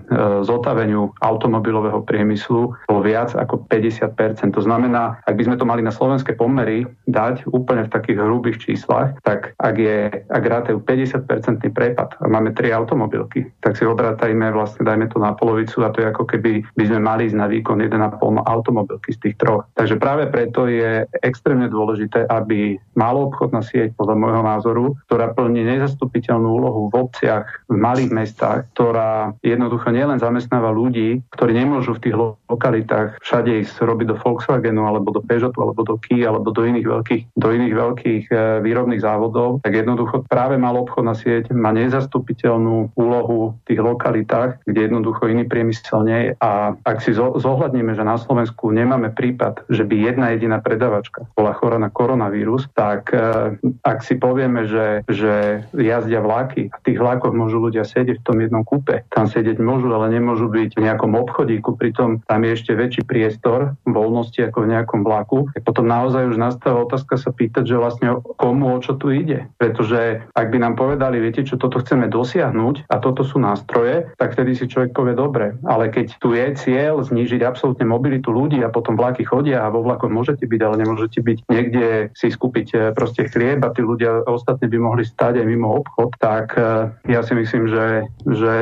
zotaveniu 0.48 1.12
automobilového 1.20 2.00
priemyslu 2.00 2.72
o 2.72 2.96
viac 3.04 3.36
ako 3.36 3.60
50%. 3.68 4.56
To 4.56 4.62
znamená, 4.64 5.20
ak 5.28 5.36
by 5.36 5.44
sme 5.44 5.60
to 5.60 5.68
mali 5.68 5.84
na 5.84 5.92
slovenské 5.92 6.32
pomery 6.32 6.88
dať 7.04 7.44
úplne 7.52 7.84
v 7.84 7.92
takých 7.92 8.24
hrubých 8.24 8.56
číslach, 8.64 9.20
tak 9.20 9.52
ak 9.60 9.76
je, 9.76 10.24
ak 10.32 10.44
rátajú 10.48 10.80
50% 10.80 11.28
prepad 11.76 12.16
a 12.16 12.24
máme 12.24 12.56
tri 12.56 12.72
automobilky, 12.86 13.50
tak 13.58 13.74
si 13.74 13.82
obrátajme 13.82 14.54
vlastne, 14.54 14.86
dajme 14.86 15.10
to 15.10 15.18
na 15.18 15.34
polovicu 15.34 15.82
a 15.82 15.90
to 15.90 16.06
je 16.06 16.06
ako 16.06 16.22
keby 16.22 16.62
by 16.78 16.84
sme 16.86 17.02
mali 17.02 17.26
ísť 17.26 17.34
na 17.34 17.50
výkon 17.50 17.82
1,5 17.82 18.22
automobilky 18.46 19.10
z 19.10 19.18
tých 19.26 19.36
troch. 19.42 19.66
Takže 19.74 19.98
práve 19.98 20.30
preto 20.30 20.70
je 20.70 21.02
extrémne 21.26 21.66
dôležité, 21.66 22.30
aby 22.30 22.78
obchodná 23.26 23.64
sieť, 23.64 23.96
podľa 23.98 24.16
môjho 24.16 24.42
názoru, 24.44 24.84
ktorá 25.10 25.34
plní 25.34 25.66
nezastupiteľnú 25.66 26.46
úlohu 26.46 26.92
v 26.92 27.08
obciach, 27.08 27.48
v 27.66 27.74
malých 27.74 28.12
mestách, 28.12 28.68
ktorá 28.76 29.34
jednoducho 29.42 29.90
nielen 29.90 30.20
zamestnáva 30.20 30.70
ľudí, 30.70 31.24
ktorí 31.32 31.56
nemôžu 31.56 31.96
v 31.96 32.02
tých 32.06 32.16
lokalitách 32.46 33.18
všade 33.24 33.66
ísť 33.66 33.82
robiť 33.82 34.06
do 34.12 34.16
Volkswagenu 34.20 34.84
alebo 34.84 35.10
do 35.10 35.24
Peugeotu 35.24 35.58
alebo 35.64 35.82
do 35.82 35.96
Kia 35.98 36.30
alebo 36.30 36.52
do 36.52 36.62
iných 36.62 36.86
veľkých, 36.86 37.22
do 37.34 37.48
iných 37.50 37.74
veľkých 37.74 38.22
e, 38.28 38.34
výrobných 38.60 39.02
závodov, 39.02 39.64
tak 39.64 39.72
jednoducho 39.74 40.28
práve 40.28 40.60
obchodná 40.76 41.16
sieť 41.16 41.56
má 41.56 41.72
nezastupiteľnú 41.72 42.75
úlohu 42.95 43.56
v 43.56 43.64
tých 43.73 43.80
lokalitách, 43.80 44.50
kde 44.68 44.80
jednoducho 44.90 45.30
iný 45.30 45.49
priemysel 45.49 46.04
nie 46.04 46.21
je. 46.28 46.30
A 46.42 46.76
ak 46.85 46.99
si 47.00 47.16
zohľadníme, 47.16 47.97
že 47.97 48.04
na 48.04 48.21
Slovensku 48.21 48.68
nemáme 48.71 49.12
prípad, 49.12 49.68
že 49.73 49.83
by 49.88 49.95
jedna 49.97 50.26
jediná 50.37 50.59
predavačka 50.61 51.28
bola 51.33 51.56
chora 51.56 51.80
na 51.80 51.88
koronavírus, 51.92 52.68
tak 52.76 53.12
e, 53.12 53.56
ak 53.85 53.99
si 54.04 54.16
povieme, 54.21 54.68
že, 54.68 55.06
že 55.09 55.64
jazdia 55.76 56.21
vláky 56.21 56.73
a 56.73 56.76
v 56.80 56.85
tých 56.92 56.99
vlákoch 57.00 57.33
môžu 57.33 57.61
ľudia 57.61 57.85
sedieť 57.87 58.21
v 58.21 58.26
tom 58.26 58.38
jednom 58.40 58.64
kúpe, 58.66 59.04
tam 59.12 59.28
sedieť 59.28 59.61
môžu, 59.61 59.92
ale 59.92 60.12
nemôžu 60.12 60.49
byť 60.49 60.76
v 60.76 60.85
nejakom 60.85 61.12
obchodíku, 61.14 61.76
pritom 61.76 62.25
tam 62.25 62.40
je 62.45 62.50
ešte 62.56 62.73
väčší 62.75 63.02
priestor 63.04 63.78
voľnosti 63.87 64.40
ako 64.50 64.59
v 64.66 64.71
nejakom 64.76 65.00
vlaku, 65.06 65.49
potom 65.62 65.87
naozaj 65.87 66.33
už 66.33 66.37
nastáva 66.40 66.85
otázka 66.88 67.21
sa 67.21 67.30
pýtať, 67.30 67.64
že 67.68 67.76
vlastne 67.76 68.09
komu 68.40 68.75
o 68.75 68.78
čo 68.83 68.97
tu 68.99 69.12
ide. 69.12 69.47
Pretože 69.61 70.25
ak 70.35 70.47
by 70.50 70.59
nám 70.59 70.75
povedali, 70.75 71.23
viete 71.23 71.47
čo, 71.47 71.61
toto 71.61 71.80
chceme 71.83 72.11
dosiahnuť 72.11 72.65
a 72.88 72.96
toto 72.99 73.23
sú 73.23 73.38
nástroje, 73.38 74.08
tak 74.16 74.35
vtedy 74.35 74.56
si 74.56 74.66
človek 74.66 74.96
povie 74.96 75.14
dobre. 75.14 75.54
Ale 75.68 75.92
keď 75.92 76.16
tu 76.18 76.32
je 76.32 76.46
cieľ 76.56 77.04
znížiť 77.04 77.44
absolútne 77.44 77.87
mobilitu 77.87 78.32
ľudí 78.32 78.62
a 78.64 78.73
potom 78.73 78.96
vlaky 78.96 79.23
chodia 79.23 79.62
a 79.62 79.73
vo 79.73 79.85
vlakoch 79.85 80.11
môžete 80.11 80.49
byť, 80.49 80.61
ale 80.64 80.80
nemôžete 80.82 81.20
byť 81.23 81.38
niekde 81.46 82.11
si 82.16 82.26
skúpiť 82.32 82.68
eh, 82.75 82.80
proste 82.96 83.28
chlieb 83.28 83.62
a 83.62 83.70
tí 83.70 83.85
ľudia 83.85 84.26
ostatní 84.26 84.66
by 84.73 84.78
mohli 84.80 85.04
stať 85.06 85.42
aj 85.42 85.46
mimo 85.46 85.68
obchod, 85.85 86.16
tak 86.18 86.56
eh, 86.56 86.90
ja 87.06 87.20
si 87.23 87.37
myslím, 87.37 87.68
že, 87.70 87.87
že 88.25 88.52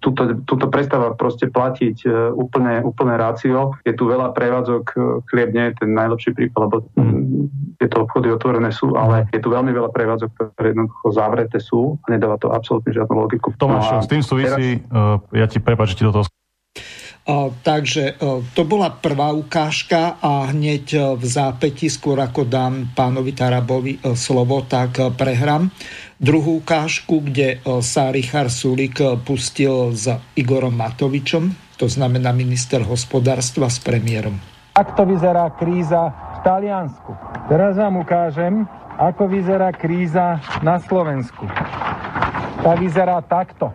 túto, 0.00 0.38
túto 0.46 0.66
prestáva 0.70 1.12
proste 1.18 1.50
platiť 1.50 2.06
úplne, 2.36 2.84
úplne 2.84 3.18
rácio. 3.18 3.74
Je 3.82 3.96
tu 3.96 4.06
veľa 4.06 4.30
prevádzok, 4.36 4.84
chlieb 5.32 5.50
nie 5.50 5.72
je 5.72 5.74
ten 5.82 5.90
najlepší 5.96 6.36
prípad, 6.36 6.60
lebo 6.68 6.76
mm. 6.94 7.22
tieto 7.82 8.06
obchody 8.06 8.30
otvorené 8.30 8.70
sú, 8.70 8.94
ale 8.94 9.26
je 9.34 9.40
tu 9.42 9.50
veľmi 9.50 9.72
veľa 9.74 9.90
prevádzok, 9.90 10.30
ktoré 10.54 10.70
jednoducho 10.72 11.06
zavreté 11.10 11.58
sú 11.58 11.98
a 12.04 12.06
nedáva 12.12 12.38
to 12.38 12.52
absolútne 12.52 12.94
žiadnu 13.08 13.24
logiku. 13.24 13.48
Tomáš, 13.56 13.88
no 13.88 14.04
s 14.04 14.10
tým 14.12 14.20
súvisí, 14.20 14.84
teraz... 14.84 15.24
ja 15.32 15.46
ti 15.48 15.56
prepáč, 15.64 15.96
ti 15.96 16.04
do 16.04 16.12
toho 16.12 16.28
Takže 17.60 18.16
to 18.56 18.64
bola 18.64 18.88
prvá 18.88 19.36
ukážka 19.36 20.16
a 20.16 20.48
hneď 20.48 21.16
v 21.20 21.24
zápäti, 21.28 21.92
skôr 21.92 22.16
ako 22.24 22.48
dám 22.48 22.96
pánovi 22.96 23.36
Tarabovi 23.36 24.00
slovo, 24.16 24.64
tak 24.64 24.96
prehrám 25.12 25.68
druhú 26.16 26.64
ukážku, 26.64 27.20
kde 27.20 27.60
sa 27.84 28.08
Richard 28.08 28.48
Sulik 28.48 29.04
pustil 29.28 29.92
s 29.92 30.08
Igorom 30.40 30.72
Matovičom, 30.72 31.52
to 31.76 31.84
znamená 31.84 32.32
minister 32.32 32.80
hospodárstva 32.80 33.68
s 33.68 33.76
premiérom. 33.76 34.40
Takto 34.72 35.04
vyzerá 35.04 35.52
kríza 35.52 36.08
v 36.08 36.38
Taliansku. 36.48 37.12
Teraz 37.52 37.76
vám 37.76 38.00
ukážem, 38.00 38.64
ako 38.96 39.28
vyzerá 39.28 39.68
kríza 39.76 40.40
na 40.64 40.80
Slovensku. 40.80 41.44
Tá 42.58 42.74
vyzerá 42.74 43.22
takto. 43.22 43.70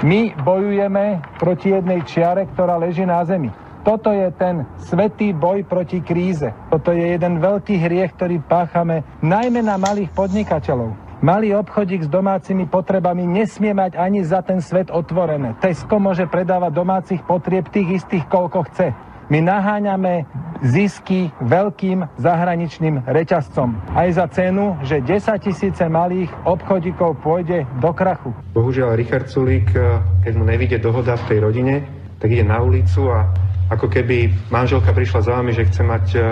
My 0.00 0.32
bojujeme 0.32 1.20
proti 1.36 1.76
jednej 1.76 2.00
čiare, 2.08 2.48
ktorá 2.48 2.80
leží 2.80 3.04
na 3.04 3.20
zemi. 3.26 3.52
Toto 3.80 4.12
je 4.12 4.28
ten 4.36 4.68
svetý 4.76 5.32
boj 5.32 5.64
proti 5.64 6.04
kríze. 6.04 6.52
Toto 6.68 6.92
je 6.92 7.16
jeden 7.16 7.40
veľký 7.40 7.80
hriech, 7.80 8.12
ktorý 8.16 8.40
páchame 8.44 9.04
najmä 9.24 9.64
na 9.64 9.80
malých 9.80 10.12
podnikateľov. 10.12 10.92
Malý 11.20 11.52
obchodík 11.52 12.08
s 12.08 12.08
domácimi 12.08 12.64
potrebami 12.64 13.28
nesmie 13.28 13.76
mať 13.76 14.00
ani 14.00 14.24
za 14.24 14.40
ten 14.40 14.64
svet 14.64 14.88
otvorené. 14.88 15.52
Tesco 15.60 16.00
môže 16.00 16.24
predávať 16.24 16.72
domácich 16.72 17.20
potrieb 17.28 17.68
tých 17.68 18.00
istých, 18.00 18.24
koľko 18.24 18.64
chce. 18.72 18.96
My 19.30 19.38
naháňame 19.38 20.26
zisky 20.58 21.30
veľkým 21.38 22.02
zahraničným 22.18 23.06
reťazcom. 23.06 23.78
Aj 23.94 24.10
za 24.10 24.26
cenu, 24.26 24.74
že 24.82 24.98
10 24.98 25.38
tisíce 25.38 25.86
malých 25.86 26.34
obchodíkov 26.42 27.22
pôjde 27.22 27.62
do 27.78 27.94
krachu. 27.94 28.34
Bohužiaľ 28.58 28.98
Richard 28.98 29.30
Sulík, 29.30 29.70
eh, 29.70 30.02
keď 30.26 30.32
mu 30.34 30.42
nevidie 30.42 30.82
dohoda 30.82 31.14
v 31.14 31.26
tej 31.30 31.38
rodine, 31.46 31.86
tak 32.18 32.34
ide 32.34 32.42
na 32.42 32.58
ulicu 32.58 33.06
a 33.06 33.30
ako 33.70 33.86
keby 33.86 34.50
manželka 34.50 34.90
prišla 34.90 35.22
za 35.22 35.32
vami, 35.38 35.54
že 35.54 35.70
chce 35.70 35.82
mať 35.86 36.06
eh, 36.18 36.22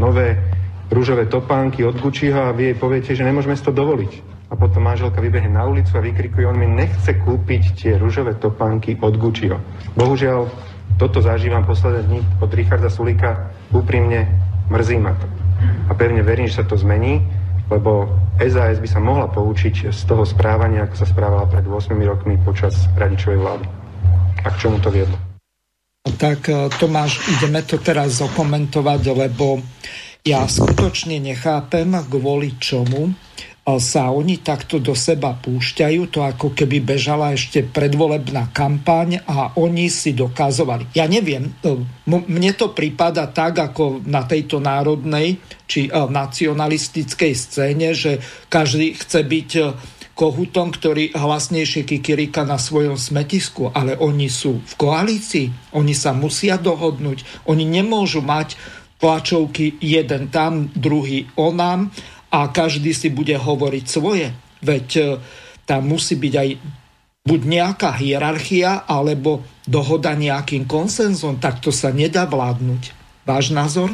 nové 0.00 0.40
rúžové 0.88 1.28
topánky 1.28 1.84
od 1.84 2.00
Gucciho 2.00 2.40
a 2.40 2.56
vy 2.56 2.72
jej 2.72 2.76
poviete, 2.80 3.12
že 3.12 3.26
nemôžeme 3.26 3.52
si 3.52 3.68
to 3.68 3.76
dovoliť. 3.76 4.12
A 4.48 4.56
potom 4.56 4.80
manželka 4.80 5.20
vybehne 5.20 5.52
na 5.52 5.68
ulicu 5.68 5.92
a 5.98 6.00
vykrikuje, 6.00 6.46
on 6.48 6.56
mi 6.56 6.70
nechce 6.70 7.20
kúpiť 7.20 7.62
tie 7.76 7.92
rúžové 8.00 8.38
topánky 8.38 8.96
od 8.96 9.18
Gucciho. 9.18 9.58
Bohužiaľ, 9.98 10.46
toto 10.96 11.20
zažívam 11.20 11.64
posledné 11.68 12.02
dni 12.08 12.20
od 12.40 12.50
Richarda 12.52 12.88
Sulika. 12.88 13.52
Úprimne 13.72 14.28
mrzí 14.72 14.96
ma 14.96 15.12
to. 15.16 15.28
A 15.88 15.92
pevne 15.92 16.24
verím, 16.24 16.48
že 16.48 16.60
sa 16.60 16.68
to 16.68 16.76
zmení, 16.76 17.20
lebo 17.68 18.08
SAS 18.40 18.80
by 18.80 18.88
sa 18.88 19.00
mohla 19.00 19.28
poučiť 19.28 19.92
z 19.92 20.00
toho 20.08 20.24
správania, 20.24 20.84
ako 20.84 20.96
sa 20.96 21.06
správala 21.08 21.48
pred 21.48 21.64
8 21.64 21.92
rokmi 22.04 22.36
počas 22.40 22.88
radičovej 22.96 23.38
vlády. 23.40 23.66
A 24.44 24.48
k 24.52 24.56
čomu 24.56 24.80
to 24.80 24.92
viedlo? 24.92 25.16
Tak 26.06 26.40
e, 26.48 26.70
Tomáš, 26.70 27.18
ideme 27.28 27.66
to 27.66 27.82
teraz 27.82 28.22
zokomentovať, 28.22 29.00
lebo 29.10 29.58
ja 30.22 30.46
skutočne 30.46 31.18
nechápem, 31.18 31.90
kvôli 32.06 32.54
čomu 32.62 33.10
sa 33.74 34.14
oni 34.14 34.38
takto 34.46 34.78
do 34.78 34.94
seba 34.94 35.34
púšťajú, 35.34 36.00
to 36.14 36.22
ako 36.22 36.54
keby 36.54 36.78
bežala 36.78 37.34
ešte 37.34 37.66
predvolebná 37.66 38.54
kampaň 38.54 39.18
a 39.26 39.58
oni 39.58 39.90
si 39.90 40.14
dokazovali. 40.14 40.94
Ja 40.94 41.10
neviem, 41.10 41.50
e, 41.66 41.74
mne 42.06 42.52
to 42.54 42.70
prípada 42.70 43.26
tak, 43.26 43.58
ako 43.58 44.06
na 44.06 44.22
tejto 44.22 44.62
národnej 44.62 45.42
či 45.66 45.90
e, 45.90 45.92
nacionalistickej 45.92 47.32
scéne, 47.34 47.90
že 47.90 48.22
každý 48.46 48.94
chce 48.94 49.26
byť 49.26 49.50
e, 49.58 49.62
kohutom, 50.14 50.70
ktorý 50.70 51.18
hlasnejšie 51.18 51.82
kikirika 51.82 52.46
na 52.46 52.62
svojom 52.62 52.94
smetisku, 52.94 53.74
ale 53.74 53.98
oni 53.98 54.30
sú 54.30 54.62
v 54.62 54.74
koalícii, 54.78 55.74
oni 55.74 55.92
sa 55.92 56.14
musia 56.14 56.54
dohodnúť, 56.54 57.50
oni 57.50 57.66
nemôžu 57.66 58.22
mať 58.22 58.54
tlačovky 58.96 59.76
jeden 59.82 60.32
tam, 60.32 60.72
druhý 60.72 61.28
onám 61.36 61.92
a 62.36 62.52
každý 62.52 62.92
si 62.92 63.08
bude 63.08 63.32
hovoriť 63.32 63.84
svoje. 63.88 64.28
Veď 64.60 64.88
e, 65.00 65.04
tam 65.64 65.88
musí 65.88 66.20
byť 66.20 66.34
aj 66.36 66.48
buď 67.24 67.40
nejaká 67.40 67.96
hierarchia, 67.96 68.84
alebo 68.84 69.40
dohoda 69.64 70.12
nejakým 70.12 70.68
konsenzom, 70.68 71.40
tak 71.40 71.64
to 71.64 71.72
sa 71.72 71.88
nedá 71.90 72.28
vládnuť. 72.28 72.92
Váš 73.24 73.56
názor? 73.56 73.90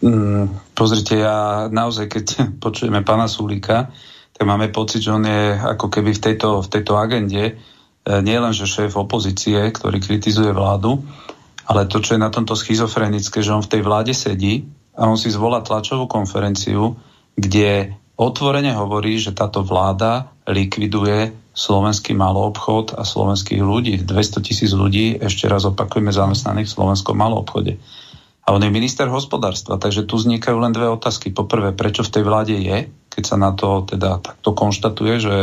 Mm, 0.00 0.56
pozrite, 0.72 1.20
ja 1.20 1.68
naozaj, 1.68 2.08
keď 2.08 2.26
počujeme 2.64 3.04
pána 3.04 3.28
Sulíka, 3.28 3.92
tak 4.32 4.44
máme 4.48 4.72
pocit, 4.72 5.04
že 5.04 5.12
on 5.12 5.24
je 5.28 5.52
ako 5.52 5.92
keby 5.92 6.16
v 6.16 6.22
tejto, 6.32 6.64
v 6.64 6.68
tejto 6.72 6.96
agende 6.96 7.44
e, 7.44 7.52
nie 8.24 8.40
len, 8.40 8.56
šéf 8.56 8.96
opozície, 8.96 9.60
ktorý 9.68 10.00
kritizuje 10.00 10.48
vládu, 10.48 11.04
ale 11.68 11.84
to, 11.92 12.00
čo 12.00 12.16
je 12.16 12.24
na 12.24 12.32
tomto 12.32 12.56
schizofrenické, 12.56 13.44
že 13.44 13.52
on 13.52 13.60
v 13.60 13.72
tej 13.76 13.82
vláde 13.84 14.16
sedí 14.16 14.64
a 14.96 15.02
on 15.06 15.20
si 15.20 15.28
zvolá 15.28 15.60
tlačovú 15.60 16.08
konferenciu, 16.08 16.96
kde 17.36 17.92
otvorene 18.16 18.72
hovorí, 18.72 19.20
že 19.20 19.36
táto 19.36 19.60
vláda 19.60 20.32
likviduje 20.48 21.36
slovenský 21.56 22.12
maloobchod 22.16 22.96
a 22.96 23.04
slovenských 23.04 23.60
ľudí. 23.60 24.00
200 24.04 24.40
tisíc 24.44 24.72
ľudí, 24.72 25.16
ešte 25.20 25.48
raz 25.48 25.68
opakujeme, 25.68 26.12
zamestnaných 26.12 26.68
v 26.68 26.76
slovenskom 26.76 27.16
maloobchode. 27.16 27.76
A 28.46 28.54
on 28.54 28.62
je 28.62 28.70
minister 28.70 29.10
hospodárstva, 29.10 29.76
takže 29.76 30.06
tu 30.06 30.16
vznikajú 30.16 30.56
len 30.62 30.70
dve 30.70 30.86
otázky. 30.86 31.34
Poprvé, 31.34 31.74
prečo 31.74 32.06
v 32.06 32.12
tej 32.12 32.22
vláde 32.22 32.54
je, 32.54 32.86
keď 33.10 33.22
sa 33.24 33.36
na 33.36 33.50
to 33.56 33.82
teda 33.88 34.22
takto 34.22 34.54
konštatuje, 34.54 35.14
že 35.18 35.36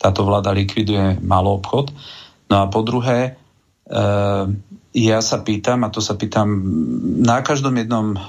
táto 0.00 0.26
vláda 0.26 0.50
likviduje 0.50 1.20
maloobchod. 1.20 1.94
No 2.50 2.54
a 2.58 2.64
po 2.66 2.82
druhé, 2.82 3.38
ja 4.90 5.18
sa 5.18 5.38
pýtam, 5.42 5.82
a 5.82 5.90
to 5.90 5.98
sa 5.98 6.14
pýtam 6.14 6.62
na 7.26 7.42
každom 7.42 7.74
jednom 7.74 8.14
uh, 8.14 8.22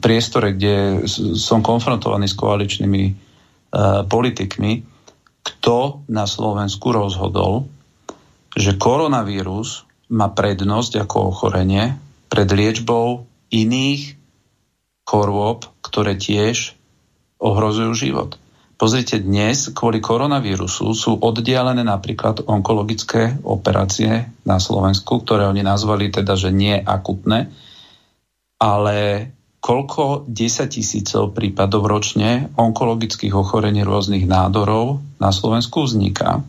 priestore, 0.00 0.56
kde 0.56 1.04
som 1.36 1.60
konfrontovaný 1.60 2.24
s 2.24 2.36
koaličnými 2.40 3.04
uh, 3.04 4.08
politikmi, 4.08 4.84
kto 5.44 6.08
na 6.08 6.24
Slovensku 6.24 6.88
rozhodol, 6.92 7.68
že 8.56 8.80
koronavírus 8.80 9.84
má 10.08 10.32
prednosť 10.32 11.04
ako 11.04 11.36
ochorenie 11.36 12.00
pred 12.32 12.48
liečbou 12.48 13.28
iných 13.52 14.16
chorôb, 15.04 15.68
ktoré 15.84 16.16
tiež 16.16 16.74
ohrozujú 17.40 17.92
život. 17.92 18.39
Pozrite, 18.80 19.20
dnes 19.20 19.76
kvôli 19.76 20.00
koronavírusu 20.00 20.96
sú 20.96 21.20
oddialené 21.20 21.84
napríklad 21.84 22.48
onkologické 22.48 23.36
operácie 23.44 24.32
na 24.48 24.56
Slovensku, 24.56 25.20
ktoré 25.20 25.44
oni 25.44 25.60
nazvali 25.60 26.08
teda, 26.08 26.32
že 26.32 26.48
nie 26.48 26.80
akutné, 26.80 27.52
ale 28.56 28.96
koľko 29.60 30.24
10 30.24 30.72
tisícov 30.72 31.36
prípadov 31.36 31.84
ročne 31.84 32.48
onkologických 32.56 33.36
ochorení 33.36 33.84
rôznych 33.84 34.24
nádorov 34.24 35.04
na 35.20 35.28
Slovensku 35.28 35.84
vzniká. 35.84 36.40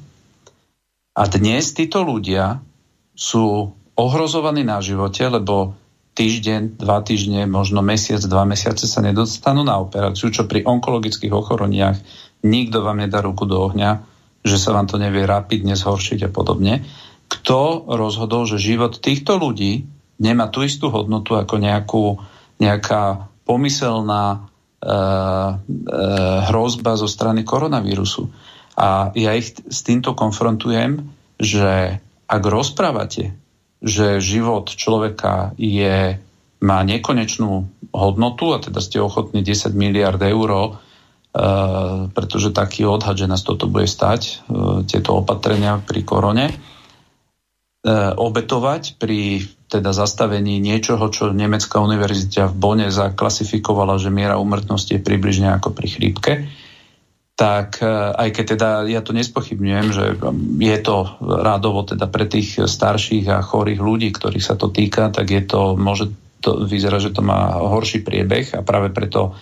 A 1.12 1.24
dnes 1.28 1.76
títo 1.76 2.00
ľudia 2.08 2.63
sú 3.12 3.76
ohrozovaní 4.00 4.63
na 4.63 4.80
živote, 4.80 5.28
lebo 5.28 5.76
týždeň, 6.12 6.76
dva 6.76 7.00
týždne, 7.02 7.47
možno 7.47 7.80
mesiac, 7.80 8.19
dva 8.28 8.43
mesiace 8.43 8.84
sa 8.86 9.00
nedostanú 9.00 9.63
na 9.63 9.80
operáciu, 9.80 10.28
čo 10.28 10.43
pri 10.43 10.67
onkologických 10.67 11.32
ochoreniach 11.32 11.97
nikto 12.43 12.84
vám 12.84 13.06
nedá 13.06 13.24
ruku 13.24 13.47
do 13.47 13.58
ohňa, 13.58 14.04
že 14.41 14.58
sa 14.58 14.74
vám 14.74 14.89
to 14.89 14.97
nevie 14.97 15.24
rapidne 15.24 15.78
zhoršiť 15.78 16.28
a 16.28 16.34
podobne. 16.34 16.84
Kto 17.32 17.88
rozhodol, 17.88 18.43
že 18.43 18.60
život 18.60 19.00
týchto 19.00 19.39
ľudí 19.39 19.88
nemá 20.19 20.52
tú 20.52 20.65
istú 20.67 20.91
hodnotu 20.91 21.39
ako 21.39 21.56
nejakú, 21.62 22.06
nejaká 22.60 23.32
pomyselná 23.47 24.24
e, 24.36 24.38
e, 24.38 24.93
hrozba 26.52 27.00
zo 27.00 27.08
strany 27.08 27.47
koronavírusu. 27.47 28.28
A 28.76 29.15
ja 29.15 29.32
ich 29.38 29.56
s 29.56 29.80
týmto 29.86 30.12
konfrontujem, 30.17 31.08
že 31.39 32.02
ak 32.28 32.41
rozprávate, 32.43 33.36
že 33.82 34.22
život 34.22 34.70
človeka 34.70 35.58
je, 35.58 36.22
má 36.62 36.80
nekonečnú 36.86 37.65
hodnotu 37.91 38.54
a 38.54 38.62
teda 38.62 38.80
ste 38.80 39.02
ochotní 39.02 39.41
10 39.41 39.74
miliard 39.74 40.22
eur 40.22 40.78
Uh, 41.32 42.12
pretože 42.12 42.52
taký 42.52 42.84
odhad, 42.84 43.15
že 43.15 43.24
nás 43.24 43.39
toto 43.39 43.72
bude 43.72 43.88
stať, 43.88 44.44
uh, 44.52 44.84
tieto 44.84 45.15
opatrenia 45.15 45.80
pri 45.80 46.04
korone, 46.04 46.52
uh, 46.52 48.12
obetovať 48.20 49.00
pri 49.00 49.48
teda 49.72 49.96
zastavení 49.96 50.60
niečoho, 50.60 51.08
čo 51.08 51.32
Nemecká 51.32 51.80
univerzita 51.80 52.52
v 52.52 52.56
Bone 52.60 52.88
zaklasifikovala, 52.91 53.96
že 53.96 54.12
miera 54.12 54.36
umrtnosti 54.36 55.00
je 55.00 55.00
približne 55.00 55.56
ako 55.56 55.72
pri 55.72 55.88
chrípke, 55.88 56.32
tak 57.41 57.82
aj 58.21 58.30
keď 58.38 58.45
teda 58.54 58.69
ja 58.86 59.01
to 59.01 59.17
nespochybňujem, 59.17 59.88
že 59.89 60.06
je 60.62 60.80
to 60.86 61.17
rádovo 61.25 61.82
teda 61.82 62.06
pre 62.06 62.30
tých 62.30 62.62
starších 62.62 63.25
a 63.34 63.41
chorých 63.41 63.82
ľudí, 63.82 64.13
ktorých 64.13 64.45
sa 64.45 64.54
to 64.54 64.69
týka, 64.69 65.10
tak 65.10 65.34
je 65.34 65.41
to, 65.41 65.73
môže 65.73 66.13
to 66.38 66.69
vyzerá, 66.69 67.01
že 67.01 67.10
to 67.10 67.25
má 67.25 67.58
horší 67.58 68.06
priebeh 68.06 68.54
a 68.54 68.62
práve 68.62 68.93
preto 68.93 69.34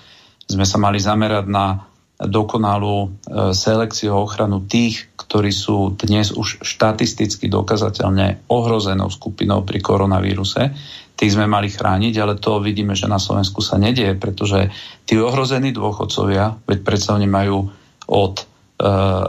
sme 0.48 0.64
sa 0.64 0.80
mali 0.80 0.96
zamerať 0.96 1.46
na 1.52 1.92
dokonalú 2.20 2.98
e, 3.04 3.08
selekciu 3.52 4.16
a 4.16 4.24
ochranu 4.24 4.64
tých, 4.64 5.08
ktorí 5.16 5.52
sú 5.52 5.96
dnes 5.96 6.36
už 6.36 6.64
štatisticky 6.64 7.52
dokazateľne 7.52 8.48
ohrozenou 8.52 9.08
skupinou 9.08 9.64
pri 9.64 9.80
koronavíruse. 9.80 10.76
Tých 11.16 11.36
sme 11.36 11.48
mali 11.48 11.72
chrániť, 11.72 12.16
ale 12.20 12.36
to 12.36 12.60
vidíme, 12.60 12.96
že 12.96 13.12
na 13.12 13.20
Slovensku 13.20 13.64
sa 13.64 13.80
nedieje, 13.80 14.20
pretože 14.20 14.72
tí 15.08 15.16
ohrození 15.16 15.72
dôchodcovia, 15.72 16.60
veď 16.68 16.80
predsa 16.84 17.16
oni 17.16 17.28
majú 17.28 17.72
od 18.10 18.42
e, 18.42 18.44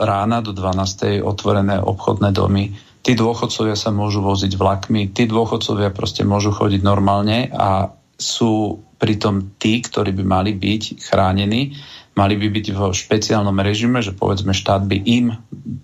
rána 0.01 0.41
do 0.41 0.57
12. 0.57 1.21
otvorené 1.21 1.77
obchodné 1.77 2.33
domy, 2.33 2.73
tí 3.05 3.13
dôchodcovia 3.13 3.77
sa 3.77 3.93
môžu 3.93 4.25
voziť 4.25 4.57
vlakmi, 4.57 5.13
tí 5.13 5.29
dôchodcovia 5.29 5.93
proste 5.93 6.25
môžu 6.25 6.57
chodiť 6.57 6.81
normálne 6.81 7.53
a 7.53 7.93
sú 8.17 8.81
pritom 9.01 9.57
tí, 9.57 9.81
ktorí 9.81 10.13
by 10.13 10.25
mali 10.25 10.53
byť 10.57 11.09
chránení, 11.09 11.77
mali 12.17 12.37
by 12.37 12.49
byť 12.53 12.67
v 12.77 12.81
špeciálnom 12.93 13.57
režime, 13.65 14.05
že 14.05 14.13
povedzme 14.13 14.53
štát 14.53 14.85
by 14.85 14.97
im 15.09 15.33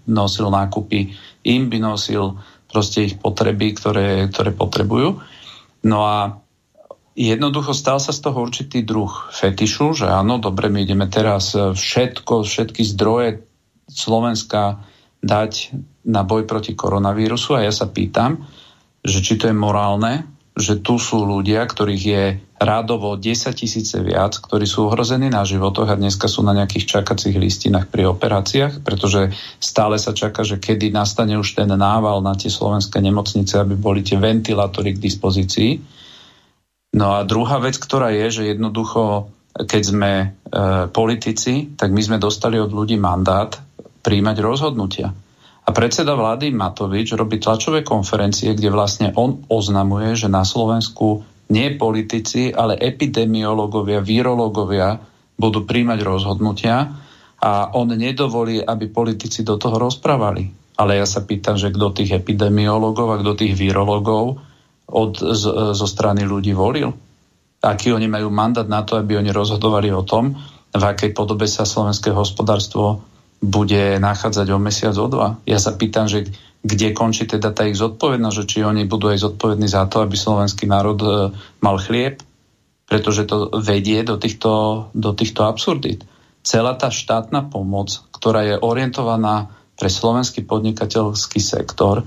nosil 0.05 0.53
nákupy, 0.53 1.17
im 1.49 1.63
by 1.73 1.79
nosil 1.81 2.37
proste 2.69 3.09
ich 3.09 3.15
potreby, 3.17 3.73
ktoré, 3.73 4.29
ktoré 4.29 4.53
potrebujú. 4.53 5.17
No 5.89 5.99
a 6.05 6.37
jednoducho 7.17 7.73
stal 7.73 7.97
sa 7.97 8.13
z 8.13 8.21
toho 8.21 8.45
určitý 8.45 8.85
druh 8.85 9.11
fetišu, 9.33 9.97
že 9.97 10.07
áno, 10.07 10.37
dobre, 10.37 10.69
my 10.69 10.85
ideme 10.85 11.09
teraz 11.09 11.57
všetko, 11.57 12.45
všetky 12.45 12.85
zdroje 12.85 13.43
Slovenska 13.89 14.85
dať 15.25 15.73
na 16.07 16.23
boj 16.23 16.45
proti 16.45 16.77
koronavírusu 16.77 17.57
a 17.57 17.65
ja 17.65 17.73
sa 17.73 17.89
pýtam, 17.89 18.45
že 19.01 19.25
či 19.25 19.41
to 19.41 19.49
je 19.51 19.57
morálne, 19.57 20.29
že 20.57 20.81
tu 20.81 20.97
sú 20.97 21.25
ľudia, 21.25 21.69
ktorých 21.69 22.05
je 22.05 22.25
rádovo 22.57 23.13
10 23.21 23.53
tisíce 23.53 24.01
viac, 24.01 24.41
ktorí 24.41 24.65
sú 24.65 24.89
ohrození 24.89 25.29
na 25.29 25.45
životoch 25.45 25.93
a 25.93 26.01
dneska 26.01 26.25
sú 26.25 26.41
na 26.41 26.57
nejakých 26.57 26.89
čakacích 26.89 27.37
listinách 27.37 27.93
pri 27.93 28.09
operáciách, 28.09 28.81
pretože 28.81 29.37
stále 29.61 30.01
sa 30.01 30.17
čaká, 30.17 30.41
že 30.49 30.57
kedy 30.57 30.89
nastane 30.89 31.37
už 31.37 31.53
ten 31.53 31.69
nával 31.69 32.25
na 32.25 32.33
tie 32.33 32.49
slovenské 32.49 33.05
nemocnice, 33.05 33.61
aby 33.61 33.77
boli 33.77 34.01
tie 34.01 34.17
ventilátory 34.17 34.97
k 34.97 35.03
dispozícii. 35.05 35.71
No 36.97 37.13
a 37.13 37.29
druhá 37.29 37.61
vec, 37.61 37.77
ktorá 37.77 38.09
je, 38.09 38.41
že 38.41 38.43
jednoducho, 38.57 39.29
keď 39.53 39.83
sme 39.85 40.13
e, 40.17 40.27
politici, 40.89 41.77
tak 41.77 41.93
my 41.93 42.01
sme 42.01 42.17
dostali 42.17 42.57
od 42.57 42.73
ľudí 42.73 42.97
mandát 42.97 43.53
príjmať 44.01 44.37
rozhodnutia. 44.41 45.13
A 45.67 45.71
predseda 45.75 46.17
vlády 46.17 46.57
Matovič 46.57 47.13
robí 47.13 47.37
tlačové 47.37 47.85
konferencie, 47.85 48.57
kde 48.57 48.73
vlastne 48.73 49.09
on 49.13 49.45
oznamuje, 49.51 50.17
že 50.17 50.33
na 50.33 50.47
Slovensku 50.47 51.27
nie 51.53 51.75
politici, 51.77 52.49
ale 52.55 52.81
epidemiológovia, 52.81 54.01
virológovia 54.01 54.97
budú 55.37 55.69
príjmať 55.69 56.01
rozhodnutia 56.01 56.97
a 57.37 57.77
on 57.77 57.93
nedovolí, 57.93 58.63
aby 58.63 58.89
politici 58.89 59.45
do 59.45 59.61
toho 59.61 59.77
rozprávali. 59.77 60.49
Ale 60.81 60.97
ja 60.97 61.05
sa 61.05 61.29
pýtam, 61.29 61.61
že 61.61 61.69
kto 61.69 61.93
tých 61.93 62.17
epidemiológov 62.17 63.13
a 63.13 63.21
kto 63.21 63.37
tých 63.37 63.55
virológov 63.59 64.41
od, 64.87 65.19
z, 65.19 65.45
zo 65.75 65.87
strany 65.87 66.23
ľudí 66.23 66.55
volil? 66.55 66.95
Aký 67.63 67.91
oni 67.91 68.07
majú 68.07 68.31
mandát 68.31 68.69
na 68.69 68.87
to, 68.87 69.01
aby 69.01 69.19
oni 69.19 69.35
rozhodovali 69.35 69.91
o 69.91 70.07
tom, 70.07 70.39
v 70.77 70.85
akej 70.85 71.17
podobe 71.17 71.49
sa 71.49 71.65
slovenské 71.65 72.13
hospodárstvo 72.13 73.03
bude 73.41 74.01
nachádzať 74.01 74.47
o 74.53 74.59
mesiac, 74.61 74.95
o 74.97 75.09
dva. 75.09 75.37
Ja 75.45 75.61
sa 75.61 75.77
pýtam, 75.77 76.09
že 76.09 76.29
kde 76.67 76.97
končí 76.97 77.29
teda 77.29 77.53
tá 77.53 77.69
ich 77.69 77.79
zodpovednosť, 77.79 78.37
že 78.43 78.49
či 78.49 78.59
oni 78.67 78.89
budú 78.89 79.13
aj 79.13 79.23
zodpovední 79.23 79.69
za 79.71 79.87
to, 79.87 80.03
aby 80.03 80.17
slovenský 80.19 80.67
národ 80.67 80.99
e, 80.99 81.09
mal 81.63 81.77
chlieb, 81.79 82.19
pretože 82.91 83.29
to 83.29 83.55
vedie 83.61 84.03
do 84.03 84.19
týchto, 84.19 84.87
do 84.91 85.11
týchto 85.15 85.47
absurdít. 85.47 86.03
Celá 86.43 86.75
tá 86.75 86.91
štátna 86.91 87.47
pomoc, 87.47 88.03
ktorá 88.15 88.47
je 88.47 88.55
orientovaná 88.59 89.51
pre 89.77 89.93
slovenský 89.93 90.43
podnikateľský 90.47 91.39
sektor, 91.39 92.03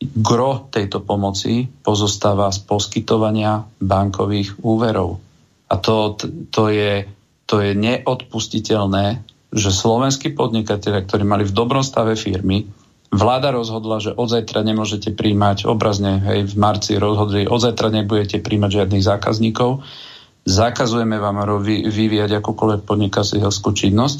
gro 0.00 0.72
tejto 0.72 1.04
pomoci 1.04 1.68
pozostáva 1.84 2.48
z 2.48 2.64
poskytovania 2.64 3.68
bankových 3.78 4.64
úverov. 4.64 5.20
A 5.70 5.76
to, 5.76 6.16
to, 6.50 6.72
je, 6.72 7.04
to 7.44 7.60
je 7.60 7.76
neodpustiteľné 7.76 9.30
že 9.50 9.74
slovenskí 9.74 10.30
podnikatelia, 10.30 11.02
ktorí 11.02 11.26
mali 11.26 11.42
v 11.42 11.54
dobrom 11.54 11.82
stave 11.82 12.14
firmy, 12.14 12.70
vláda 13.10 13.50
rozhodla, 13.50 13.98
že 13.98 14.14
od 14.14 14.30
zajtra 14.30 14.62
nemôžete 14.62 15.10
príjmať, 15.10 15.66
obrazne 15.66 16.22
hej, 16.22 16.40
v 16.46 16.54
marci 16.54 16.94
rozhodli, 16.94 17.50
od 17.50 17.58
zajtra 17.58 17.90
nebudete 17.90 18.38
príjmať 18.38 18.70
žiadnych 18.70 19.02
zákazníkov, 19.02 19.82
zakazujeme 20.46 21.18
vám 21.18 21.42
vyvíjať 21.66 22.38
akúkoľvek 22.38 22.86
podnikateľskú 22.86 23.74
činnosť. 23.74 24.18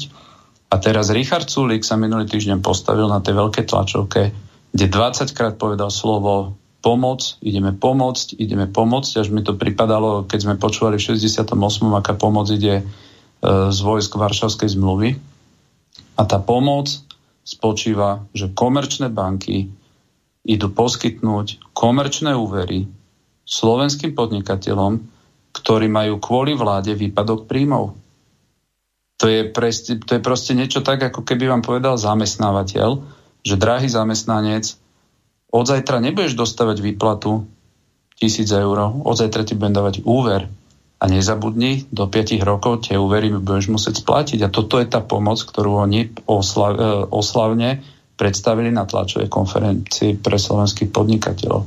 A 0.71 0.79
teraz 0.79 1.11
Richard 1.11 1.51
Sulik 1.51 1.83
sa 1.83 1.99
minulý 1.99 2.27
týždeň 2.27 2.63
postavil 2.63 3.07
na 3.07 3.19
tej 3.19 3.35
veľkej 3.39 3.65
tlačovke, 3.67 4.31
kde 4.71 4.85
20 4.87 5.35
krát 5.35 5.55
povedal 5.59 5.91
slovo 5.91 6.55
pomoc, 6.81 7.37
ideme 7.45 7.75
pomôcť, 7.75 8.41
ideme 8.41 8.65
pomôcť, 8.65 9.11
až 9.21 9.27
mi 9.29 9.45
to 9.45 9.53
pripadalo, 9.53 10.25
keď 10.25 10.39
sme 10.49 10.55
počúvali 10.57 10.97
v 10.97 11.13
68. 11.13 11.53
aká 11.93 12.17
pomoc 12.17 12.49
ide 12.49 12.81
z 13.45 13.79
vojsk 13.81 14.17
Varšavskej 14.17 14.69
zmluvy. 14.77 15.17
A 16.17 16.21
tá 16.25 16.37
pomoc 16.41 16.89
spočíva, 17.41 18.25
že 18.33 18.53
komerčné 18.53 19.09
banky 19.09 19.69
idú 20.45 20.67
poskytnúť 20.73 21.73
komerčné 21.73 22.33
úvery 22.33 22.89
slovenským 23.45 24.17
podnikateľom, 24.17 25.01
ktorí 25.53 25.87
majú 25.89 26.17
kvôli 26.17 26.57
vláde 26.57 26.95
výpadok 26.97 27.45
príjmov. 27.45 27.97
To 29.21 29.29
je, 29.29 29.45
presti, 29.53 30.01
to 30.01 30.17
je 30.17 30.21
proste 30.21 30.57
niečo 30.57 30.81
tak, 30.81 31.01
ako 31.01 31.21
keby 31.21 31.45
vám 31.45 31.61
povedal 31.61 31.93
zamestnávateľ, 31.93 33.20
že 33.41 33.57
drahý 33.57 33.89
zamestnanec, 33.89 34.77
od 35.51 35.65
zajtra 35.67 35.99
nebudeš 35.99 36.37
dostávať 36.37 36.79
výplatu 36.79 37.43
tisíc 38.15 38.47
eur, 38.53 38.77
od 39.01 39.15
zajtra 39.17 39.43
ti 39.43 39.57
budem 39.57 39.75
dávať 39.75 39.95
úver 40.07 40.47
a 41.01 41.03
nezabudni, 41.09 41.89
do 41.89 42.05
5 42.05 42.37
rokov 42.45 42.85
tie 42.85 42.95
úvery 42.95 43.33
budeš 43.33 43.73
musieť 43.73 44.05
splatiť. 44.05 44.45
A 44.45 44.53
toto 44.53 44.77
je 44.77 44.85
tá 44.85 45.01
pomoc, 45.01 45.41
ktorú 45.41 45.81
oni 45.81 46.13
oslav, 46.29 46.77
e, 46.77 47.09
oslavne 47.09 47.81
predstavili 48.21 48.69
na 48.69 48.85
tlačovej 48.85 49.25
konferencii 49.25 50.21
pre 50.21 50.37
slovenských 50.37 50.93
podnikateľov. 50.93 51.65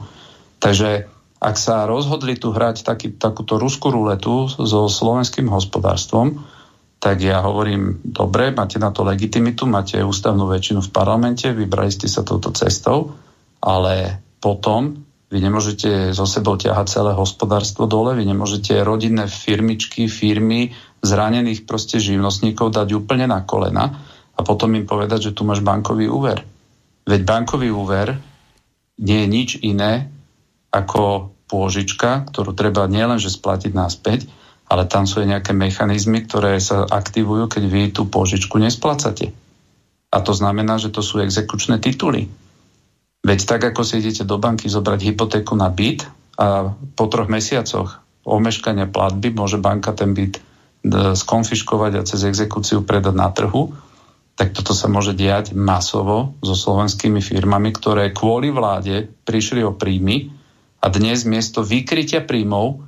Takže 0.62 1.10
ak 1.42 1.56
sa 1.58 1.84
rozhodli 1.90 2.38
tu 2.38 2.54
hrať 2.54 2.87
taký, 2.87 3.10
takúto 3.18 3.58
ruskú 3.58 3.90
ruletu 3.90 4.46
so 4.46 4.87
slovenským 4.87 5.50
hospodárstvom, 5.50 6.40
tak 7.04 7.20
ja 7.20 7.44
hovorím, 7.44 8.00
dobre, 8.00 8.48
máte 8.48 8.80
na 8.80 8.88
to 8.88 9.04
legitimitu, 9.04 9.68
máte 9.68 10.00
ústavnú 10.00 10.48
väčšinu 10.48 10.80
v 10.80 10.88
parlamente, 10.88 11.52
vybrali 11.52 11.92
ste 11.92 12.08
sa 12.08 12.24
touto 12.24 12.48
cestou, 12.56 13.12
ale 13.60 14.24
potom 14.40 15.04
vy 15.28 15.38
nemôžete 15.44 16.16
zo 16.16 16.24
sebou 16.24 16.56
ťahať 16.56 16.86
celé 16.88 17.12
hospodárstvo 17.12 17.84
dole, 17.84 18.16
vy 18.16 18.24
nemôžete 18.24 18.80
rodinné 18.80 19.28
firmičky, 19.28 20.08
firmy, 20.08 20.72
zranených 21.04 21.68
proste 21.68 22.00
živnostníkov 22.00 22.72
dať 22.72 22.96
úplne 22.96 23.28
na 23.28 23.44
kolena 23.44 24.00
a 24.32 24.40
potom 24.40 24.72
im 24.72 24.88
povedať, 24.88 25.28
že 25.28 25.34
tu 25.36 25.44
máš 25.44 25.60
bankový 25.60 26.08
úver. 26.08 26.40
Veď 27.04 27.20
bankový 27.28 27.68
úver 27.68 28.16
nie 28.96 29.20
je 29.20 29.28
nič 29.28 29.50
iné 29.60 30.08
ako 30.72 31.36
pôžička, 31.52 32.32
ktorú 32.32 32.56
treba 32.56 32.88
nielenže 32.88 33.28
splatiť 33.28 33.76
náspäť, 33.76 34.24
ale 34.68 34.88
tam 34.88 35.05
sú 35.05 35.20
aj 35.20 35.38
nejaké 35.38 35.53
mechanizmy, 35.53 36.24
ktoré 36.24 36.57
sa 36.59 36.88
aktivujú, 36.88 37.50
keď 37.53 37.62
vy 37.68 37.83
tú 37.92 38.09
pôžičku 38.09 38.57
nesplácate. 38.57 39.35
A 40.14 40.14
A 40.14 40.22
to 40.22 40.31
znamená, 40.31 40.79
že 40.79 40.94
to 40.94 41.03
sú 41.03 41.18
exekučné 41.20 41.83
tituly. 41.83 42.31
Veď 43.24 43.40
tak, 43.48 43.66
ako 43.66 43.83
si 43.83 43.98
idete 43.98 44.22
do 44.22 44.37
banky 44.37 44.68
zobrať 44.68 45.00
hypotéku 45.00 45.57
na 45.57 45.72
byt 45.72 46.07
a 46.37 46.70
po 46.94 47.05
troch 47.09 47.27
mesiacoch 47.27 48.05
omeškania 48.24 48.88
platby 48.88 49.33
môže 49.33 49.61
banka 49.61 49.92
ten 49.92 50.12
byt 50.12 50.38
e, 50.38 50.42
skonfiškovať 51.16 51.92
a 51.98 52.07
cez 52.07 52.24
exekúciu 52.24 52.85
predať 52.85 53.14
na 53.16 53.29
trhu, 53.33 53.72
tak 54.35 54.50
toto 54.50 54.74
sa 54.74 54.90
môže 54.90 55.14
diať 55.14 55.55
masovo 55.55 56.35
so 56.42 56.59
slovenskými 56.59 57.22
firmami, 57.22 57.70
ktoré 57.70 58.11
kvôli 58.11 58.50
vláde 58.50 59.09
prišli 59.24 59.62
o 59.62 59.72
príjmy 59.72 60.35
a 60.83 60.90
dnes 60.90 61.22
miesto 61.24 61.62
vykrytia 61.62 62.24
príjmov, 62.27 62.83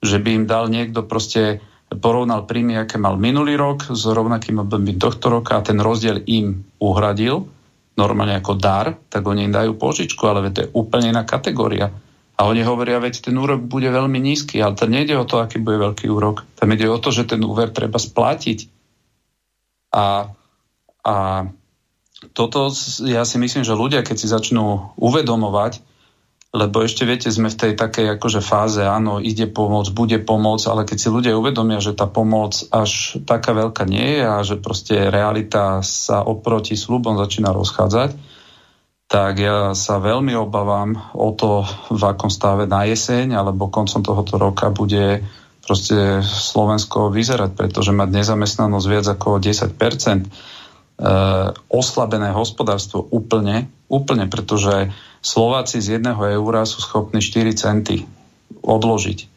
že 0.00 0.16
by 0.18 0.42
im 0.42 0.44
dal 0.48 0.72
niekto 0.72 1.04
proste 1.04 1.60
porovnal 1.90 2.46
príjmy, 2.46 2.80
aké 2.80 2.96
mal 2.96 3.18
minulý 3.20 3.58
rok 3.58 3.90
s 3.90 4.02
rovnakým 4.06 4.62
obdobím 4.62 4.96
tohto 4.96 5.28
roka 5.28 5.58
a 5.58 5.64
ten 5.64 5.78
rozdiel 5.82 6.22
im 6.26 6.64
uhradil 6.78 7.50
normálne 7.98 8.38
ako 8.40 8.56
dar, 8.56 8.96
tak 9.12 9.26
oni 9.26 9.50
im 9.50 9.52
dajú 9.52 9.76
požičku, 9.76 10.22
ale 10.24 10.48
to 10.54 10.64
je 10.64 10.72
úplne 10.72 11.12
iná 11.12 11.26
kategória. 11.26 11.92
A 12.40 12.48
oni 12.48 12.64
hovoria, 12.64 12.96
veď 12.96 13.28
ten 13.28 13.36
úrok 13.36 13.60
bude 13.60 13.92
veľmi 13.92 14.16
nízky, 14.16 14.56
ale 14.64 14.72
to 14.72 14.88
nejde 14.88 15.12
o 15.12 15.28
to, 15.28 15.44
aký 15.44 15.60
bude 15.60 15.76
veľký 15.76 16.08
úrok. 16.08 16.48
Tam 16.56 16.72
ide 16.72 16.88
o 16.88 16.96
to, 16.96 17.12
že 17.12 17.28
ten 17.28 17.44
úver 17.44 17.68
treba 17.68 18.00
splatiť. 18.00 18.72
A 19.92 20.32
a 21.04 21.48
toto 22.36 22.68
ja 23.08 23.24
si 23.24 23.36
myslím, 23.40 23.64
že 23.64 23.72
ľudia, 23.72 24.04
keď 24.04 24.16
si 24.20 24.28
začnú 24.28 24.92
uvedomovať, 25.00 25.80
lebo 26.50 26.82
ešte 26.82 27.06
viete, 27.06 27.30
sme 27.30 27.46
v 27.46 27.58
tej 27.58 27.72
takej 27.78 28.18
akože 28.18 28.42
fáze, 28.42 28.82
áno, 28.82 29.22
ide 29.22 29.46
pomôcť, 29.46 29.90
bude 29.94 30.18
pomôcť, 30.18 30.66
ale 30.66 30.82
keď 30.82 30.98
si 30.98 31.08
ľudia 31.08 31.38
uvedomia, 31.38 31.78
že 31.78 31.94
tá 31.94 32.10
pomoc 32.10 32.58
až 32.74 33.22
taká 33.22 33.54
veľká 33.54 33.86
nie 33.86 34.18
je 34.18 34.22
a 34.26 34.36
že 34.42 34.58
proste 34.58 35.14
realita 35.14 35.78
sa 35.86 36.26
oproti 36.26 36.74
slubom 36.74 37.14
začína 37.22 37.54
rozchádzať, 37.54 38.18
tak 39.10 39.42
ja 39.42 39.74
sa 39.74 39.98
veľmi 40.02 40.34
obávam 40.38 40.98
o 41.14 41.34
to, 41.34 41.66
v 41.90 42.02
akom 42.02 42.30
stave 42.30 42.66
na 42.66 42.86
jeseň 42.86 43.34
alebo 43.34 43.70
koncom 43.70 44.02
tohoto 44.02 44.38
roka 44.38 44.70
bude 44.70 45.22
proste 45.62 46.22
Slovensko 46.26 47.14
vyzerať, 47.14 47.54
pretože 47.54 47.94
mať 47.94 48.10
nezamestnanosť 48.10 48.86
viac 48.90 49.06
ako 49.06 49.38
10 49.38 49.74
Eh, 51.00 51.48
oslabené 51.72 52.28
hospodárstvo 52.36 53.08
úplne, 53.08 53.72
úplne, 53.90 54.30
pretože 54.30 54.94
Slováci 55.20 55.84
z 55.84 56.00
jedného 56.00 56.22
eura 56.40 56.64
sú 56.64 56.80
schopní 56.80 57.20
4 57.20 57.52
centy 57.52 58.08
odložiť. 58.62 59.28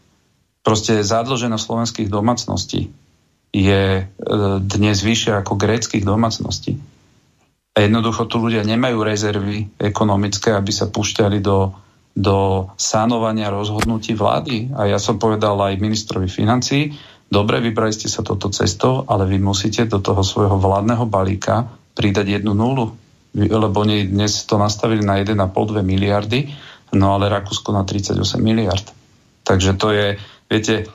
Proste 0.63 1.03
zadlženosť 1.03 1.63
slovenských 1.65 2.07
domácností 2.07 2.87
je 3.51 3.83
eh, 3.99 4.07
dnes 4.63 4.97
vyššia 5.03 5.43
ako 5.43 5.59
gréckých 5.59 6.07
domácností. 6.07 6.79
A 7.73 7.81
jednoducho 7.81 8.29
tu 8.29 8.37
ľudia 8.37 8.61
nemajú 8.61 9.01
rezervy 9.01 9.81
ekonomické, 9.81 10.53
aby 10.53 10.69
sa 10.69 10.93
púšťali 10.93 11.41
do, 11.41 11.73
do 12.13 12.69
sanovania 12.77 13.49
rozhodnutí 13.49 14.13
vlády. 14.13 14.69
A 14.77 14.93
ja 14.93 15.01
som 15.01 15.17
povedal 15.17 15.57
aj 15.57 15.81
ministrovi 15.81 16.29
financí, 16.29 16.93
dobre, 17.33 17.65
vybrali 17.65 17.89
ste 17.89 18.05
sa 18.05 18.21
toto 18.21 18.53
cestou, 18.53 19.09
ale 19.09 19.25
vy 19.25 19.41
musíte 19.41 19.89
do 19.89 19.97
toho 19.97 20.21
svojho 20.21 20.61
vládneho 20.61 21.09
balíka 21.09 21.65
pridať 21.97 22.41
jednu 22.41 22.53
nulu, 22.53 22.93
lebo 23.33 23.81
oni 23.81 24.07
dnes 24.07 24.45
to 24.45 24.61
nastavili 24.61 25.01
na 25.01 25.17
1,5-2 25.17 25.81
miliardy, 25.81 26.53
no 26.93 27.17
ale 27.17 27.33
Rakúsko 27.33 27.73
na 27.73 27.81
38 27.81 28.17
miliard. 28.37 28.85
Takže 29.43 29.75
to 29.75 29.87
je, 29.91 30.07
viete, 30.47 30.87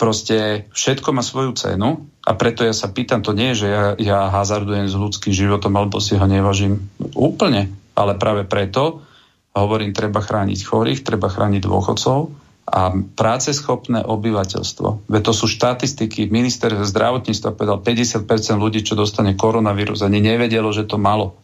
proste 0.00 0.66
všetko 0.72 1.12
má 1.12 1.22
svoju 1.22 1.52
cenu 1.54 2.08
a 2.24 2.30
preto 2.34 2.64
ja 2.64 2.72
sa 2.72 2.88
pýtam, 2.90 3.20
to 3.20 3.36
nie 3.36 3.52
je, 3.54 3.66
že 3.66 3.68
ja, 3.68 3.84
ja 4.00 4.18
hazardujem 4.32 4.88
s 4.88 4.96
ľudským 4.96 5.34
životom 5.34 5.76
alebo 5.76 6.00
si 6.00 6.16
ho 6.16 6.26
nevažím 6.26 6.88
úplne, 7.14 7.70
ale 7.94 8.16
práve 8.16 8.48
preto 8.48 9.04
hovorím, 9.52 9.92
treba 9.92 10.22
chrániť 10.22 10.58
chorých, 10.62 11.02
treba 11.02 11.28
chrániť 11.28 11.62
dôchodcov, 11.66 12.30
a 12.68 12.92
práceschopné 12.92 14.04
obyvateľstvo. 14.04 15.08
Veď 15.08 15.22
to 15.24 15.32
sú 15.32 15.48
štatistiky. 15.48 16.28
Minister 16.28 16.76
zdravotníctva 16.76 17.56
povedal, 17.56 17.80
50% 17.80 18.28
ľudí, 18.60 18.84
čo 18.84 18.92
dostane 18.92 19.32
koronavírus, 19.32 20.04
ani 20.04 20.20
nevedelo, 20.20 20.68
že 20.68 20.84
to 20.84 21.00
malo. 21.00 21.40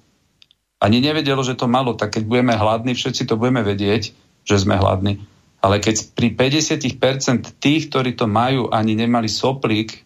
Ani 0.85 1.01
nevedelo, 1.01 1.41
že 1.41 1.57
to 1.57 1.65
malo. 1.65 1.97
Tak 1.97 2.21
keď 2.21 2.29
budeme 2.29 2.53
hladní, 2.53 2.93
všetci 2.93 3.25
to 3.25 3.41
budeme 3.41 3.65
vedieť, 3.65 4.13
že 4.45 4.57
sme 4.61 4.77
hladní. 4.77 5.25
Ale 5.65 5.81
keď 5.81 6.13
pri 6.13 6.37
50% 6.37 7.57
tých, 7.57 7.89
ktorí 7.89 8.13
to 8.13 8.29
majú, 8.29 8.69
ani 8.69 8.93
nemali 8.93 9.33
soplík, 9.33 10.05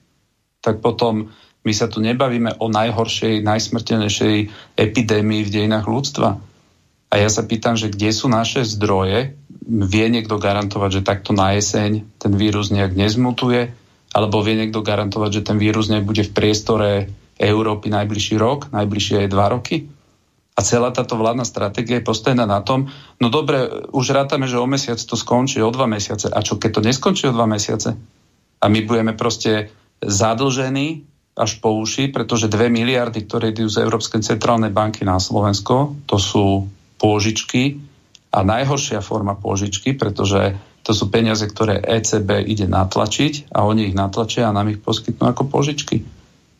tak 0.62 0.78
potom 0.78 1.34
my 1.66 1.72
sa 1.74 1.90
tu 1.90 1.98
nebavíme 1.98 2.62
o 2.62 2.70
najhoršej, 2.70 3.42
najsmrteľnejšej 3.42 4.36
epidémii 4.78 5.42
v 5.42 5.50
dejinách 5.50 5.90
ľudstva. 5.90 6.38
A 7.10 7.14
ja 7.18 7.26
sa 7.26 7.42
pýtam, 7.42 7.74
že 7.74 7.90
kde 7.90 8.14
sú 8.14 8.30
naše 8.30 8.62
zdroje, 8.62 9.34
vie 9.66 10.06
niekto 10.06 10.38
garantovať, 10.38 11.02
že 11.02 11.06
takto 11.08 11.34
na 11.34 11.58
jeseň 11.58 12.06
ten 12.22 12.32
vírus 12.38 12.70
nejak 12.70 12.94
nezmutuje, 12.94 13.74
alebo 14.14 14.40
vie 14.46 14.54
niekto 14.54 14.86
garantovať, 14.86 15.42
že 15.42 15.46
ten 15.50 15.58
vírus 15.58 15.90
nebude 15.90 16.22
v 16.22 16.32
priestore 16.32 16.90
Európy 17.34 17.90
najbližší 17.90 18.38
rok, 18.38 18.70
najbližšie 18.70 19.26
aj 19.26 19.28
dva 19.34 19.46
roky? 19.50 19.90
A 20.58 20.66
celá 20.66 20.90
táto 20.90 21.14
vládna 21.14 21.46
stratégia 21.46 22.02
je 22.02 22.08
postavená 22.10 22.42
na 22.42 22.58
tom, 22.66 22.90
no 23.22 23.30
dobre, 23.30 23.86
už 23.94 24.10
rátame, 24.10 24.50
že 24.50 24.58
o 24.58 24.66
mesiac 24.66 24.98
to 24.98 25.14
skončí, 25.14 25.62
o 25.62 25.70
dva 25.70 25.86
mesiace. 25.86 26.26
A 26.26 26.42
čo 26.42 26.58
keď 26.58 26.70
to 26.74 26.80
neskončí 26.82 27.30
o 27.30 27.36
dva 27.36 27.46
mesiace? 27.46 27.94
A 28.58 28.66
my 28.66 28.82
budeme 28.82 29.14
proste 29.14 29.70
zadlžení 30.02 31.06
až 31.38 31.62
po 31.62 31.78
uši, 31.78 32.10
pretože 32.10 32.50
2 32.50 32.74
miliardy, 32.74 33.22
ktoré 33.22 33.54
idú 33.54 33.70
z 33.70 33.86
Európskej 33.86 34.26
centrálnej 34.26 34.74
banky 34.74 35.06
na 35.06 35.22
Slovensko, 35.22 35.94
to 36.10 36.18
sú 36.18 36.66
pôžičky, 36.98 37.78
a 38.28 38.44
najhoršia 38.44 39.00
forma 39.00 39.32
pôžičky, 39.38 39.96
pretože 39.96 40.56
to 40.84 40.92
sú 40.92 41.08
peniaze, 41.08 41.44
ktoré 41.44 41.80
ECB 41.80 42.44
ide 42.44 42.68
natlačiť 42.68 43.52
a 43.52 43.64
oni 43.64 43.92
ich 43.92 43.96
natlačia 43.96 44.48
a 44.48 44.54
nám 44.56 44.72
ich 44.72 44.80
poskytnú 44.80 45.32
ako 45.32 45.48
požičky. 45.48 46.04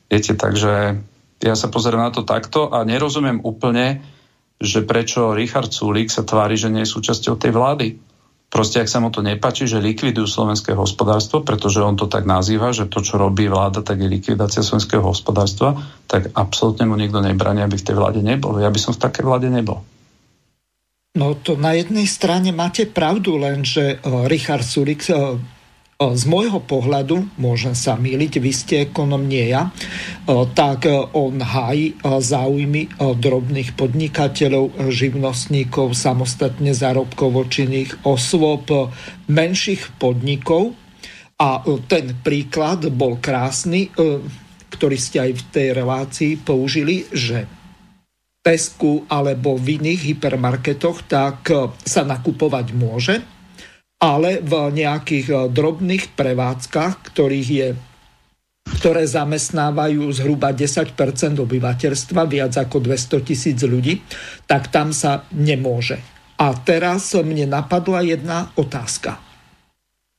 Viete, 0.09 0.33
takže 0.33 1.01
ja 1.39 1.55
sa 1.55 1.71
pozerám 1.71 2.11
na 2.11 2.13
to 2.15 2.27
takto 2.27 2.71
a 2.71 2.83
nerozumiem 2.83 3.43
úplne, 3.43 4.03
že 4.59 4.83
prečo 4.83 5.35
Richard 5.35 5.71
Sulik 5.71 6.11
sa 6.11 6.27
tvári, 6.27 6.59
že 6.59 6.67
nie 6.67 6.83
je 6.83 6.91
súčasťou 6.91 7.39
tej 7.39 7.55
vlády. 7.55 7.89
Proste, 8.49 8.81
ak 8.81 8.89
sa 8.89 8.99
mu 8.99 9.13
to 9.13 9.21
nepáči, 9.21 9.69
že 9.69 9.77
likvidujú 9.77 10.25
slovenské 10.25 10.73
hospodárstvo, 10.73 11.45
pretože 11.45 11.85
on 11.85 12.01
to 12.01 12.09
tak 12.09 12.25
nazýva, 12.25 12.73
že 12.73 12.89
to, 12.89 13.05
čo 13.05 13.21
robí 13.21 13.45
vláda, 13.45 13.85
tak 13.85 14.01
je 14.01 14.09
likvidácia 14.09 14.65
slovenského 14.65 15.05
hospodárstva, 15.05 15.77
tak 16.09 16.33
absolútne 16.33 16.89
mu 16.89 16.97
nikto 16.97 17.21
nebrania, 17.21 17.69
aby 17.69 17.77
v 17.77 17.87
tej 17.87 17.97
vláde 18.01 18.25
nebol. 18.25 18.57
Ja 18.57 18.73
by 18.73 18.81
som 18.81 18.97
v 18.97 19.05
takej 19.05 19.25
vláde 19.29 19.53
nebol. 19.53 19.85
No 21.13 21.37
to 21.37 21.61
na 21.61 21.77
jednej 21.77 22.09
strane 22.09 22.49
máte 22.57 22.89
pravdu, 22.89 23.37
len 23.37 23.69
že 23.69 24.01
Richard 24.27 24.65
Sulik 24.65 25.05
z 25.99 26.31
môjho 26.31 26.63
pohľadu, 26.63 27.27
môžem 27.43 27.75
sa 27.75 27.99
míliť, 27.99 28.39
vy 28.39 28.53
ste 28.55 28.75
ekonom, 28.87 29.19
nie 29.27 29.51
ja, 29.51 29.75
tak 30.55 30.87
on 31.11 31.43
hájí 31.43 31.99
záujmy 32.07 32.95
drobných 33.19 33.75
podnikateľov, 33.75 34.79
živnostníkov, 34.95 35.99
samostatne 35.99 36.71
zárobkovo 36.71 37.51
osôb, 38.07 38.95
menších 39.27 39.99
podnikov. 39.99 40.79
A 41.35 41.67
ten 41.91 42.15
príklad 42.23 42.87
bol 42.95 43.19
krásny, 43.19 43.91
ktorý 44.71 44.99
ste 45.03 45.19
aj 45.19 45.33
v 45.35 45.43
tej 45.51 45.69
relácii 45.75 46.33
použili, 46.39 47.11
že 47.11 47.51
Tesku 48.39 49.03
alebo 49.11 49.59
v 49.59 49.83
iných 49.83 50.15
hypermarketoch, 50.15 51.11
tak 51.11 51.51
e, 51.51 51.69
sa 51.85 52.07
nakupovať 52.07 52.67
môže, 52.73 53.21
ale 53.99 54.39
v 54.39 54.53
nejakých 54.75 55.27
e, 55.31 55.37
drobných 55.51 56.15
prevádzkach, 56.15 56.95
ktorých 57.13 57.51
je 57.51 57.69
ktoré 58.69 59.09
zamestnávajú 59.09 60.13
zhruba 60.13 60.53
10 60.53 60.93
obyvateľstva, 61.41 62.21
viac 62.29 62.53
ako 62.53 62.85
200 62.85 63.27
tisíc 63.27 63.59
ľudí, 63.65 64.05
tak 64.45 64.69
tam 64.69 64.93
sa 64.93 65.25
nemôže. 65.33 65.97
A 66.39 66.53
teraz 66.53 67.17
mne 67.17 67.49
napadla 67.49 68.05
jedna 68.05 68.53
otázka. 68.55 69.19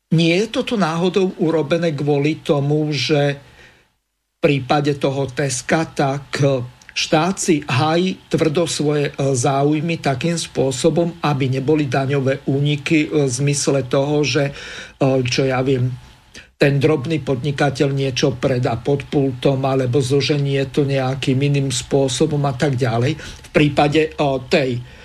Nie 0.09 0.43
je 0.43 0.47
toto 0.49 0.73
náhodou 0.75 1.37
urobené 1.37 1.93
kvôli 1.93 2.41
tomu, 2.41 2.89
že 2.89 3.37
v 3.37 4.35
prípade 4.41 4.97
toho 4.97 5.29
Teska 5.29 5.85
tak 5.93 6.41
štát 6.93 7.35
si 7.39 7.61
hájí 7.65 8.29
tvrdo 8.29 8.67
svoje 8.67 9.09
e, 9.09 9.13
záujmy 9.15 10.01
takým 10.01 10.35
spôsobom, 10.35 11.19
aby 11.23 11.49
neboli 11.49 11.85
daňové 11.87 12.45
úniky 12.49 13.09
v 13.09 13.29
zmysle 13.29 13.85
toho, 13.87 14.23
že 14.25 14.49
e, 14.49 14.53
čo 15.25 15.47
ja 15.47 15.61
viem, 15.63 15.89
ten 16.59 16.75
drobný 16.75 17.23
podnikateľ 17.23 17.89
niečo 17.95 18.35
predá 18.35 18.75
pod 18.75 19.07
pultom 19.07 19.63
alebo 19.63 20.03
zoženie 20.03 20.67
to 20.67 20.83
nejakým 20.83 21.39
iným 21.39 21.71
spôsobom 21.71 22.43
a 22.43 22.51
tak 22.51 22.75
ďalej. 22.75 23.15
V 23.15 23.49
prípade 23.55 24.11
e, 24.11 24.11
tej 24.51 24.98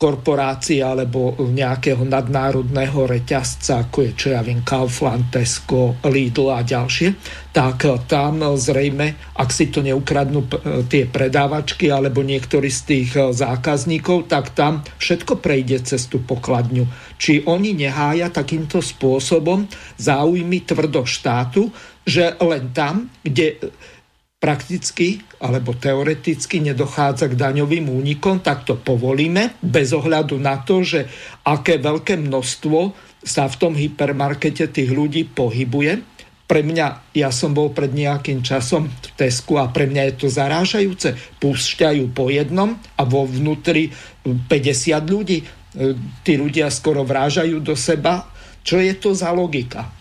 korporácie 0.00 0.80
alebo 0.80 1.36
nejakého 1.36 2.08
nadnárodného 2.08 3.04
reťazca, 3.04 3.84
ako 3.84 4.08
je, 4.08 4.10
čo 4.16 4.28
ja 4.32 4.40
viem, 4.40 4.64
Kaufland, 4.64 5.28
Tesco, 5.28 6.00
Lidl 6.08 6.48
a 6.48 6.64
ďalšie, 6.64 7.20
tak 7.52 7.84
tam 8.08 8.40
zrejme, 8.56 9.36
ak 9.36 9.52
si 9.52 9.68
to 9.68 9.84
neukradnú 9.84 10.48
tie 10.88 11.04
predávačky 11.04 11.92
alebo 11.92 12.24
niektorí 12.24 12.72
z 12.72 12.80
tých 12.88 13.10
zákazníkov, 13.12 14.32
tak 14.32 14.56
tam 14.56 14.80
všetko 14.96 15.36
prejde 15.36 15.84
cez 15.84 16.08
tú 16.08 16.24
pokladňu. 16.24 16.88
Či 17.20 17.44
oni 17.44 17.76
nehája 17.76 18.32
takýmto 18.32 18.80
spôsobom 18.80 19.68
záujmy 20.00 20.64
tvrdo 20.64 21.04
štátu, 21.04 21.68
že 22.08 22.40
len 22.40 22.72
tam, 22.72 23.12
kde 23.20 23.68
prakticky 24.40 25.20
alebo 25.44 25.76
teoreticky 25.76 26.64
nedochádza 26.64 27.28
k 27.28 27.36
daňovým 27.36 27.92
únikom, 27.92 28.40
tak 28.40 28.64
to 28.64 28.80
povolíme 28.80 29.60
bez 29.60 29.92
ohľadu 29.92 30.40
na 30.40 30.64
to, 30.64 30.80
že 30.80 31.04
aké 31.44 31.76
veľké 31.76 32.16
množstvo 32.16 32.96
sa 33.20 33.44
v 33.52 33.58
tom 33.60 33.76
hypermarkete 33.76 34.72
tých 34.72 34.88
ľudí 34.88 35.28
pohybuje. 35.28 36.00
Pre 36.48 36.66
mňa, 36.66 37.14
ja 37.14 37.30
som 37.30 37.54
bol 37.54 37.70
pred 37.70 37.92
nejakým 37.92 38.40
časom 38.42 38.88
v 38.88 39.08
Tesku 39.14 39.60
a 39.60 39.70
pre 39.70 39.86
mňa 39.86 40.02
je 40.10 40.14
to 40.24 40.26
zarážajúce. 40.32 41.14
Púšťajú 41.38 42.10
po 42.10 42.32
jednom 42.32 42.74
a 42.96 43.02
vo 43.06 43.28
vnútri 43.28 43.92
50 44.24 44.50
ľudí. 45.06 45.44
Tí 46.26 46.32
ľudia 46.34 46.72
skoro 46.72 47.06
vrážajú 47.06 47.60
do 47.62 47.78
seba. 47.78 48.26
Čo 48.66 48.82
je 48.82 48.98
to 48.98 49.14
za 49.14 49.30
logika? 49.30 49.99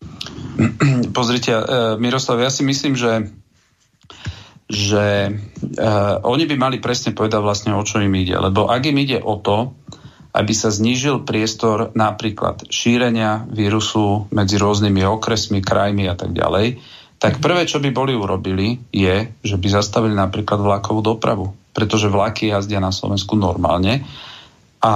Pozrite, 1.16 1.52
uh, 1.56 1.64
Miroslav, 1.96 2.40
ja 2.40 2.50
si 2.52 2.62
myslím, 2.66 2.96
že 2.96 3.30
že 4.70 5.34
uh, 5.34 6.22
oni 6.22 6.46
by 6.46 6.54
mali 6.54 6.76
presne 6.78 7.10
povedať 7.10 7.42
vlastne, 7.42 7.74
o 7.74 7.82
čo 7.82 7.98
im 7.98 8.14
ide. 8.14 8.38
Lebo 8.38 8.70
ak 8.70 8.86
im 8.86 9.02
ide 9.02 9.18
o 9.18 9.34
to, 9.34 9.74
aby 10.30 10.54
sa 10.54 10.70
znížil 10.70 11.26
priestor 11.26 11.90
napríklad 11.98 12.70
šírenia 12.70 13.50
vírusu 13.50 14.30
medzi 14.30 14.62
rôznymi 14.62 15.02
okresmi, 15.02 15.58
krajmi 15.58 16.06
a 16.06 16.14
tak 16.14 16.30
ďalej, 16.30 16.78
tak 17.18 17.42
prvé, 17.42 17.66
čo 17.66 17.82
by 17.82 17.90
boli 17.90 18.14
urobili, 18.14 18.78
je, 18.94 19.28
že 19.42 19.56
by 19.58 19.68
zastavili 19.68 20.14
napríklad 20.14 20.62
vlakovú 20.62 21.02
dopravu. 21.02 21.50
Pretože 21.74 22.06
vlaky 22.06 22.54
jazdia 22.54 22.78
na 22.78 22.94
Slovensku 22.94 23.34
normálne 23.34 24.06
a 24.80 24.94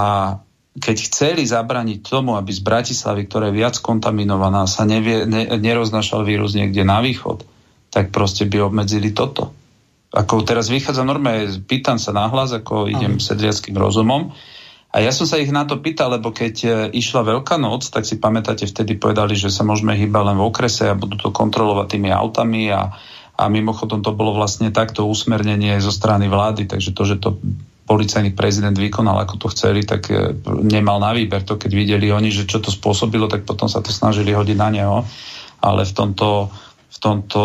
keď 0.75 0.97
chceli 1.07 1.47
zabraniť 1.47 2.03
tomu, 2.03 2.35
aby 2.35 2.51
z 2.51 2.59
Bratislavy, 2.59 3.31
ktorá 3.31 3.47
je 3.47 3.59
viac 3.63 3.79
kontaminovaná, 3.79 4.67
sa 4.67 4.83
nevie, 4.83 5.23
ne, 5.23 5.47
neroznašal 5.55 6.27
vírus 6.27 6.51
niekde 6.51 6.83
na 6.83 6.99
východ, 6.99 7.47
tak 7.95 8.11
proste 8.11 8.43
by 8.43 8.67
obmedzili 8.67 9.15
toto. 9.15 9.55
Ako 10.11 10.43
teraz 10.43 10.67
vychádza 10.67 11.07
normálne, 11.07 11.47
pýtam 11.63 11.95
sa 11.95 12.11
nahlas, 12.11 12.51
ako 12.51 12.91
idem 12.91 13.23
sedliackým 13.23 13.75
rozumom. 13.75 14.35
A 14.95 15.03
ja 15.03 15.11
som 15.11 15.27
sa 15.27 15.39
ich 15.39 15.51
na 15.51 15.67
to 15.67 15.79
pýtal, 15.83 16.07
lebo 16.15 16.31
keď 16.31 16.55
e, 16.63 16.67
išla 16.95 17.27
Veľká 17.27 17.59
noc, 17.59 17.91
tak 17.91 18.07
si 18.07 18.15
pamätáte, 18.15 18.63
vtedy 18.63 18.95
povedali, 18.95 19.35
že 19.35 19.51
sa 19.51 19.67
môžeme 19.67 19.91
hýbať 19.91 20.23
len 20.31 20.39
v 20.39 20.47
okrese 20.47 20.87
a 20.87 20.95
budú 20.95 21.19
to 21.19 21.35
kontrolovať 21.35 21.99
tými 21.99 22.15
autami 22.15 22.71
a, 22.71 22.95
a 23.35 23.43
mimochodom 23.51 23.99
to 23.99 24.15
bolo 24.15 24.31
vlastne 24.31 24.71
takto 24.71 25.03
usmernenie 25.03 25.83
zo 25.83 25.91
strany 25.91 26.31
vlády, 26.31 26.71
takže 26.71 26.95
to, 26.95 27.03
že 27.03 27.15
to 27.19 27.35
policajný 27.85 28.33
prezident 28.33 28.73
vykonal, 28.73 29.21
ako 29.21 29.37
to 29.37 29.47
chceli, 29.53 29.85
tak 29.85 30.09
e, 30.09 30.33
nemal 30.65 30.97
na 30.97 31.13
výber 31.13 31.45
to, 31.45 31.55
keď 31.61 31.71
videli 31.71 32.09
oni, 32.09 32.33
že 32.33 32.49
čo 32.49 32.57
to 32.57 32.73
spôsobilo, 32.73 33.29
tak 33.29 33.45
potom 33.45 33.69
sa 33.69 33.79
to 33.79 33.93
snažili 33.93 34.33
hodiť 34.33 34.57
na 34.57 34.69
neho. 34.73 34.97
Ale 35.61 35.85
v 35.85 35.93
tomto, 35.93 36.49
v 36.89 36.97
tomto 36.97 37.41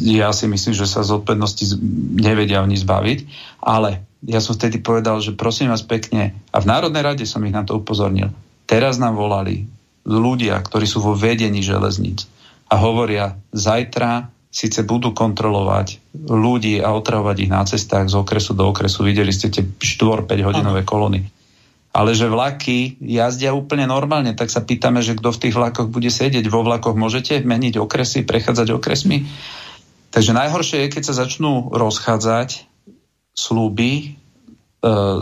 ja 0.00 0.32
si 0.32 0.48
myslím, 0.48 0.72
že 0.72 0.88
sa 0.88 1.04
z 1.04 1.20
odpovednosti 1.20 1.76
nevedia 2.16 2.64
oni 2.64 2.80
zbaviť. 2.80 3.18
Ale 3.60 4.04
ja 4.24 4.40
som 4.40 4.56
vtedy 4.56 4.80
povedal, 4.80 5.20
že 5.20 5.36
prosím 5.36 5.72
vás 5.72 5.84
pekne, 5.84 6.36
a 6.52 6.56
v 6.60 6.68
Národnej 6.68 7.04
rade 7.04 7.24
som 7.28 7.44
ich 7.44 7.52
na 7.52 7.64
to 7.64 7.76
upozornil, 7.80 8.32
teraz 8.64 8.96
nám 8.96 9.16
volali 9.16 9.68
ľudia, 10.04 10.56
ktorí 10.64 10.88
sú 10.88 11.04
vo 11.04 11.12
vedení 11.12 11.60
železníc 11.60 12.24
a 12.72 12.80
hovoria, 12.80 13.36
zajtra 13.52 14.32
síce 14.50 14.82
budú 14.82 15.14
kontrolovať 15.14 16.02
ľudí 16.26 16.82
a 16.82 16.90
otravovať 16.90 17.36
ich 17.46 17.50
na 17.50 17.62
cestách 17.62 18.10
z 18.10 18.18
okresu 18.18 18.58
do 18.58 18.66
okresu. 18.66 19.06
Videli 19.06 19.30
ste 19.30 19.46
tie 19.46 19.62
4-5 19.62 20.26
hodinové 20.42 20.82
kolóny. 20.82 21.22
Ale 21.90 22.14
že 22.14 22.30
vlaky 22.30 23.02
jazdia 23.02 23.50
úplne 23.50 23.86
normálne, 23.86 24.34
tak 24.34 24.50
sa 24.50 24.62
pýtame, 24.62 25.02
že 25.02 25.18
kto 25.18 25.34
v 25.34 25.40
tých 25.42 25.54
vlakoch 25.58 25.90
bude 25.90 26.10
sedieť. 26.10 26.46
Vo 26.46 26.62
vlakoch 26.62 26.94
môžete 26.94 27.42
meniť 27.42 27.82
okresy, 27.82 28.22
prechádzať 28.22 28.74
okresmi. 28.74 29.26
Takže 30.10 30.34
najhoršie 30.34 30.86
je, 30.86 30.92
keď 30.94 31.02
sa 31.06 31.14
začnú 31.26 31.70
rozchádzať 31.70 32.66
slúby, 33.34 33.90
e, 34.02 34.06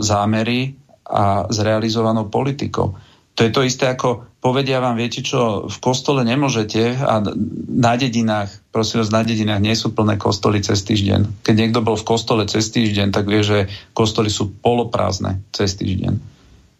zámery 0.01 0.77
a 1.09 1.49
zrealizovanou 1.49 2.29
politikou. 2.29 2.97
To 3.33 3.39
je 3.41 3.49
to 3.49 3.65
isté 3.65 3.89
ako 3.89 4.29
povedia 4.43 4.77
vám, 4.83 4.99
viete 4.99 5.25
čo, 5.25 5.65
v 5.65 5.77
kostole 5.81 6.21
nemôžete 6.21 7.01
a 7.01 7.23
na 7.71 7.93
dedinách, 7.95 8.51
prosím 8.69 9.01
vás, 9.01 9.13
na 9.13 9.25
dedinách 9.25 9.61
nie 9.61 9.75
sú 9.75 9.91
plné 9.93 10.15
kostoly 10.15 10.61
cez 10.61 10.85
týždeň. 10.85 11.45
Keď 11.45 11.55
niekto 11.55 11.81
bol 11.81 11.97
v 11.97 12.07
kostole 12.07 12.45
cez 12.45 12.69
týždeň, 12.69 13.13
tak 13.13 13.25
vie, 13.25 13.41
že 13.41 13.67
kostoly 13.97 14.29
sú 14.29 14.49
poloprázdne 14.49 15.41
cez 15.53 15.75
týždeň. 15.77 16.17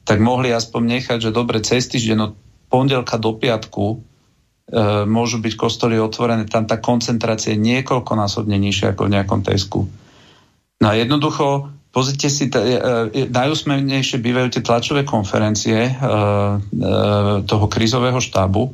Tak 0.06 0.18
mohli 0.22 0.50
aspoň 0.54 0.82
nechať, 1.00 1.18
že 1.30 1.36
dobre, 1.36 1.62
cez 1.62 1.86
týždeň 1.90 2.18
od 2.20 2.34
pondelka 2.70 3.18
do 3.18 3.34
piatku 3.38 3.86
e, 3.94 3.98
môžu 5.06 5.42
byť 5.42 5.54
kostoly 5.58 5.98
otvorené, 5.98 6.46
tam 6.46 6.70
tá 6.70 6.78
koncentrácia 6.78 7.54
je 7.54 7.62
niekoľkonásobne 7.62 8.58
nižšia 8.58 8.94
ako 8.94 9.10
v 9.10 9.14
nejakom 9.18 9.42
tesku. 9.46 9.90
No 10.80 10.86
a 10.90 10.94
jednoducho 10.96 11.74
Pozrite 11.90 12.30
si, 12.30 12.54
t- 12.54 12.62
e, 12.62 12.78
e, 13.10 13.26
najúsmevnejšie 13.34 14.22
bývajú 14.22 14.48
tie 14.54 14.62
tlačové 14.62 15.02
konferencie 15.02 15.90
e, 15.90 15.94
toho 17.50 17.66
krizového 17.66 18.22
štábu, 18.22 18.70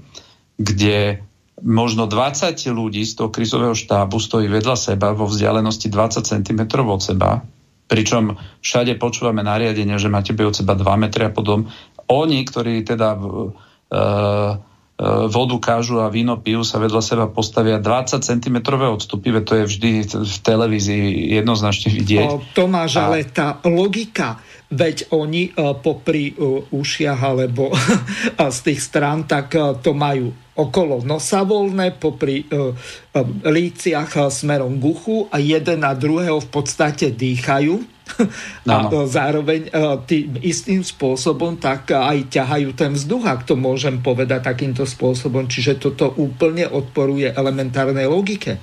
kde 0.60 1.24
možno 1.64 2.08
20 2.10 2.58
ľudí 2.72 3.04
z 3.08 3.14
toho 3.16 3.30
krizového 3.32 3.76
štábu 3.78 4.20
stojí 4.20 4.52
vedľa 4.52 4.76
seba 4.76 5.16
vo 5.16 5.30
vzdialenosti 5.30 5.88
20 5.88 6.26
cm 6.26 6.62
od 6.84 7.02
seba, 7.02 7.40
pričom 7.88 8.36
všade 8.60 9.00
počúvame 9.00 9.46
nariadenia, 9.46 9.96
že 9.96 10.12
máte 10.12 10.36
byť 10.36 10.46
od 10.46 10.56
seba 10.56 10.74
2 10.76 11.04
metry 11.08 11.28
a 11.28 11.36
potom 11.36 11.72
oni, 12.12 12.44
ktorí 12.44 12.84
teda 12.84 13.16
E, 14.96 15.28
vodu 15.28 15.60
kážu 15.60 16.00
a 16.00 16.08
víno 16.08 16.40
pijú, 16.40 16.64
sa 16.64 16.80
vedľa 16.80 17.04
seba 17.04 17.26
postavia 17.28 17.84
20 17.84 18.16
cm 18.24 18.58
odstupy, 18.80 19.36
to 19.44 19.60
je 19.60 19.64
vždy 19.68 19.92
v 20.08 20.38
televízii 20.40 21.36
jednoznačne 21.36 21.92
vidieť. 21.92 22.28
O, 22.32 22.40
Tomáš, 22.56 23.04
a... 23.04 23.12
ale 23.12 23.28
tá 23.28 23.60
logika, 23.68 24.40
veď 24.72 25.14
oni 25.14 25.54
uh, 25.54 25.78
popri 25.78 26.34
uh, 26.34 26.66
ušiach 26.70 27.20
alebo 27.22 27.74
z 28.56 28.60
tých 28.66 28.82
strán, 28.82 29.30
tak 29.30 29.54
uh, 29.58 29.78
to 29.78 29.94
majú 29.94 30.34
okolo 30.56 31.04
nosa 31.04 31.44
voľné, 31.44 32.00
popri 32.00 32.48
líciach 33.44 34.32
smerom 34.32 34.80
k 34.80 34.84
uchu 34.88 35.28
a 35.28 35.36
jeden 35.36 35.84
na 35.84 35.92
druhého 35.92 36.40
v 36.40 36.48
podstate 36.48 37.12
dýchajú 37.12 37.76
a 38.70 38.86
no. 38.86 39.10
zároveň 39.10 39.68
e, 39.68 39.72
tým 40.06 40.38
istým 40.46 40.82
spôsobom 40.86 41.58
tak 41.58 41.90
aj 41.92 42.30
ťahajú 42.30 42.70
ten 42.78 42.94
vzduch, 42.94 43.26
ak 43.26 43.50
to 43.50 43.58
môžem 43.58 44.00
povedať 44.00 44.46
takýmto 44.46 44.86
spôsobom. 44.86 45.50
Čiže 45.50 45.82
toto 45.82 46.14
úplne 46.22 46.70
odporuje 46.70 47.34
elementárnej 47.34 48.06
logike. 48.06 48.62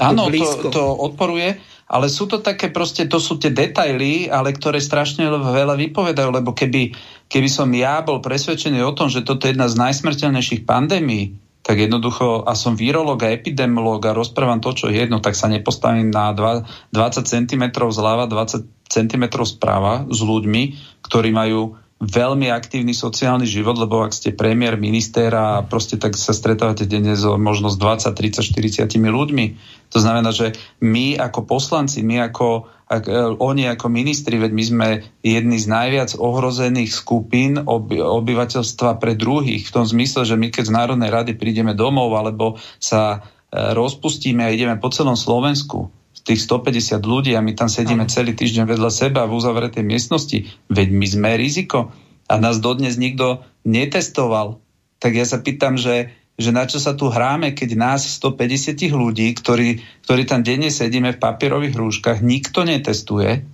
Áno, 0.00 0.32
to, 0.32 0.72
to 0.72 0.84
odporuje, 0.96 1.60
ale 1.90 2.06
sú 2.06 2.30
to 2.30 2.38
také 2.38 2.70
proste, 2.70 3.10
to 3.10 3.18
sú 3.18 3.42
tie 3.42 3.50
detaily, 3.50 4.30
ale 4.30 4.54
ktoré 4.54 4.78
strašne 4.78 5.26
veľa 5.26 5.74
vypovedajú, 5.74 6.30
lebo 6.30 6.54
keby, 6.54 6.94
keby 7.26 7.48
som 7.50 7.66
ja 7.74 7.98
bol 8.06 8.22
presvedčený 8.22 8.78
o 8.86 8.94
tom, 8.94 9.10
že 9.10 9.26
toto 9.26 9.50
je 9.50 9.58
jedna 9.58 9.66
z 9.66 9.74
najsmrteľnejších 9.74 10.62
pandémií, 10.62 11.34
tak 11.66 11.82
jednoducho, 11.82 12.46
a 12.46 12.54
som 12.54 12.78
virológ 12.78 13.26
a 13.26 13.34
epidemiológ 13.34 14.06
a 14.06 14.16
rozprávam 14.16 14.62
to, 14.62 14.70
čo 14.72 14.86
je 14.88 15.02
jedno, 15.02 15.18
tak 15.18 15.34
sa 15.34 15.50
nepostavím 15.50 16.14
na 16.14 16.30
20 16.32 16.94
cm 17.26 17.64
zľava, 17.74 18.30
20 18.30 18.70
cm 18.86 19.24
správa 19.42 20.06
s 20.06 20.18
ľuďmi, 20.22 20.62
ktorí 21.02 21.34
majú 21.34 21.74
veľmi 22.00 22.48
aktívny 22.48 22.96
sociálny 22.96 23.44
život, 23.44 23.76
lebo 23.76 24.00
ak 24.00 24.16
ste 24.16 24.32
premiér, 24.32 24.80
minister 24.80 25.28
a 25.36 25.60
proste 25.60 26.00
tak 26.00 26.16
sa 26.16 26.32
stretávate 26.32 26.88
denne 26.88 27.12
so 27.12 27.36
možno 27.36 27.68
s 27.68 27.76
20, 27.76 28.16
30, 28.16 28.88
40 28.88 28.88
ľuďmi. 28.88 29.46
To 29.92 29.98
znamená, 30.00 30.32
že 30.32 30.56
my 30.80 31.20
ako 31.20 31.44
poslanci, 31.44 32.00
my 32.00 32.32
ako 32.32 32.72
ak, 32.90 33.04
e, 33.06 33.38
oni 33.38 33.70
ako 33.70 33.86
ministri, 33.86 34.40
veď 34.40 34.50
my 34.50 34.64
sme 34.66 34.88
jedni 35.22 35.60
z 35.60 35.70
najviac 35.70 36.16
ohrozených 36.18 36.90
skupín 36.90 37.60
oby, 37.62 38.02
obyvateľstva 38.02 38.98
pre 38.98 39.14
druhých, 39.14 39.68
v 39.68 39.74
tom 39.76 39.86
zmysle, 39.86 40.26
že 40.26 40.34
my 40.34 40.50
keď 40.50 40.64
z 40.66 40.74
Národnej 40.74 41.10
rady 41.12 41.32
prídeme 41.38 41.76
domov 41.76 42.10
alebo 42.16 42.58
sa 42.82 43.22
e, 43.52 43.76
rozpustíme 43.76 44.42
a 44.42 44.50
ideme 44.50 44.74
po 44.80 44.90
celom 44.90 45.14
Slovensku, 45.14 45.99
tých 46.26 46.40
150 46.44 47.00
ľudí 47.02 47.32
a 47.34 47.44
my 47.44 47.52
tam 47.56 47.68
sedíme 47.68 48.06
celý 48.06 48.36
týždeň 48.36 48.64
vedľa 48.68 48.90
seba 48.92 49.24
v 49.24 49.36
uzavretej 49.36 49.84
miestnosti, 49.84 50.46
veď 50.68 50.88
my 50.92 51.06
sme 51.06 51.30
riziko 51.36 51.90
a 52.30 52.34
nás 52.38 52.62
dodnes 52.62 53.00
nikto 53.00 53.42
netestoval. 53.66 54.60
Tak 55.00 55.12
ja 55.16 55.24
sa 55.24 55.40
pýtam, 55.40 55.80
že, 55.80 56.12
že 56.36 56.50
na 56.52 56.68
čo 56.68 56.76
sa 56.76 56.92
tu 56.92 57.08
hráme, 57.08 57.56
keď 57.56 57.70
nás 57.74 58.00
150 58.04 58.76
ľudí, 58.92 59.32
ktorí, 59.34 59.80
ktorí 60.04 60.22
tam 60.28 60.44
denne 60.44 60.68
sedíme 60.68 61.16
v 61.16 61.22
papierových 61.22 61.74
rúškach, 61.74 62.18
nikto 62.20 62.68
netestuje 62.68 63.44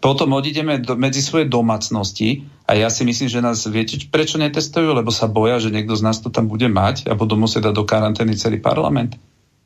potom 0.00 0.32
odídeme 0.32 0.80
do, 0.80 0.96
medzi 0.96 1.20
svoje 1.20 1.48
domácnosti 1.48 2.44
a 2.64 2.76
ja 2.76 2.88
si 2.88 3.04
myslím, 3.04 3.28
že 3.28 3.44
nás, 3.44 3.64
viete, 3.68 4.00
prečo 4.08 4.40
netestujú? 4.40 4.96
Lebo 4.96 5.12
sa 5.12 5.28
boja, 5.28 5.60
že 5.60 5.72
niekto 5.72 5.92
z 5.96 6.04
nás 6.04 6.20
to 6.20 6.32
tam 6.32 6.48
bude 6.48 6.64
mať 6.68 7.08
a 7.08 7.12
budú 7.16 7.36
musieť 7.36 7.72
dať 7.72 7.74
do 7.76 7.84
karantény 7.84 8.36
celý 8.36 8.60
parlament. 8.60 9.16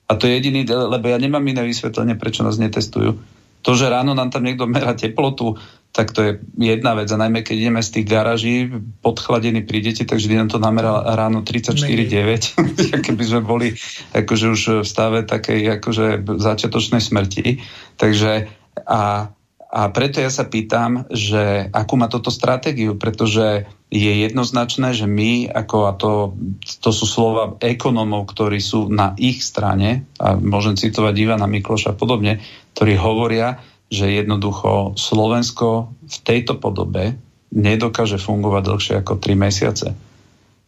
A 0.08 0.16
to 0.16 0.24
je 0.24 0.40
jediný, 0.40 0.64
lebo 0.64 1.04
ja 1.04 1.20
nemám 1.20 1.44
iné 1.44 1.60
vysvetlenie, 1.60 2.16
prečo 2.16 2.40
nás 2.40 2.56
netestujú. 2.56 3.20
To, 3.62 3.70
že 3.76 3.92
ráno 3.92 4.16
nám 4.16 4.32
tam 4.32 4.46
niekto 4.46 4.64
merá 4.64 4.96
teplotu, 4.96 5.60
tak 5.92 6.16
to 6.16 6.22
je 6.22 6.32
jedna 6.56 6.94
vec. 6.94 7.12
A 7.12 7.20
najmä 7.20 7.44
keď 7.44 7.56
ideme 7.68 7.82
z 7.84 8.00
tých 8.00 8.06
garáží 8.06 8.70
podchladený 9.04 9.68
prídete, 9.68 10.08
tak 10.08 10.22
vždy 10.22 10.34
nám 10.40 10.48
to 10.48 10.62
namerá 10.62 11.04
ráno 11.12 11.44
34,9. 11.44 12.56
Keby 13.06 13.24
sme 13.24 13.40
boli 13.44 13.74
akože 14.14 14.46
už 14.48 14.62
v 14.80 14.88
stave 14.88 15.18
takej 15.28 15.80
akože 15.80 16.24
začiatočnej 16.24 17.02
smrti. 17.02 17.60
Takže 17.98 18.48
a 18.86 19.32
a 19.68 19.92
preto 19.92 20.24
ja 20.24 20.32
sa 20.32 20.48
pýtam, 20.48 21.04
že 21.12 21.68
akú 21.76 22.00
má 22.00 22.08
toto 22.08 22.32
stratégiu, 22.32 22.96
pretože 22.96 23.68
je 23.92 24.12
jednoznačné, 24.24 24.96
že 24.96 25.04
my, 25.04 25.44
ako 25.52 25.76
a 25.84 25.92
to, 25.92 26.32
to 26.80 26.88
sú 26.88 27.04
slova 27.04 27.60
ekonomov, 27.60 28.32
ktorí 28.32 28.64
sú 28.64 28.88
na 28.88 29.12
ich 29.20 29.44
strane, 29.44 30.08
a 30.16 30.40
môžem 30.40 30.72
citovať 30.72 31.14
Ivana 31.20 31.44
Mikloša 31.44 31.92
a 31.92 31.98
podobne, 32.00 32.40
ktorí 32.72 32.96
hovoria, 32.96 33.60
že 33.92 34.08
jednoducho 34.08 34.96
Slovensko 34.96 35.92
v 36.04 36.16
tejto 36.24 36.56
podobe 36.56 37.20
nedokáže 37.52 38.16
fungovať 38.16 38.62
dlhšie 38.64 38.94
ako 39.04 39.20
3 39.20 39.36
mesiace. 39.36 39.88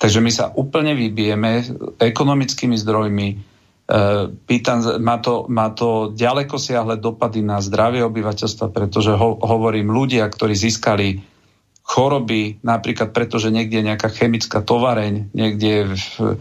Takže 0.00 0.20
my 0.24 0.32
sa 0.32 0.48
úplne 0.52 0.96
vybijeme 0.96 1.64
ekonomickými 2.00 2.76
zdrojmi, 2.76 3.28
pýtam, 4.46 4.78
má 5.02 5.18
to, 5.18 5.50
má 5.50 5.74
to 5.74 6.14
ďaleko 6.14 6.56
siahle 6.62 6.96
dopady 6.96 7.42
na 7.42 7.58
zdravie 7.58 8.06
obyvateľstva, 8.06 8.70
pretože 8.70 9.10
ho, 9.10 9.34
hovorím, 9.42 9.90
ľudia, 9.90 10.26
ktorí 10.30 10.54
získali 10.54 11.26
choroby, 11.90 12.62
napríklad 12.62 13.10
preto, 13.10 13.42
že 13.42 13.50
niekde 13.50 13.82
je 13.82 13.88
nejaká 13.90 14.14
chemická 14.14 14.62
tovareň, 14.62 15.34
niekde 15.34 15.90
v, 15.90 16.38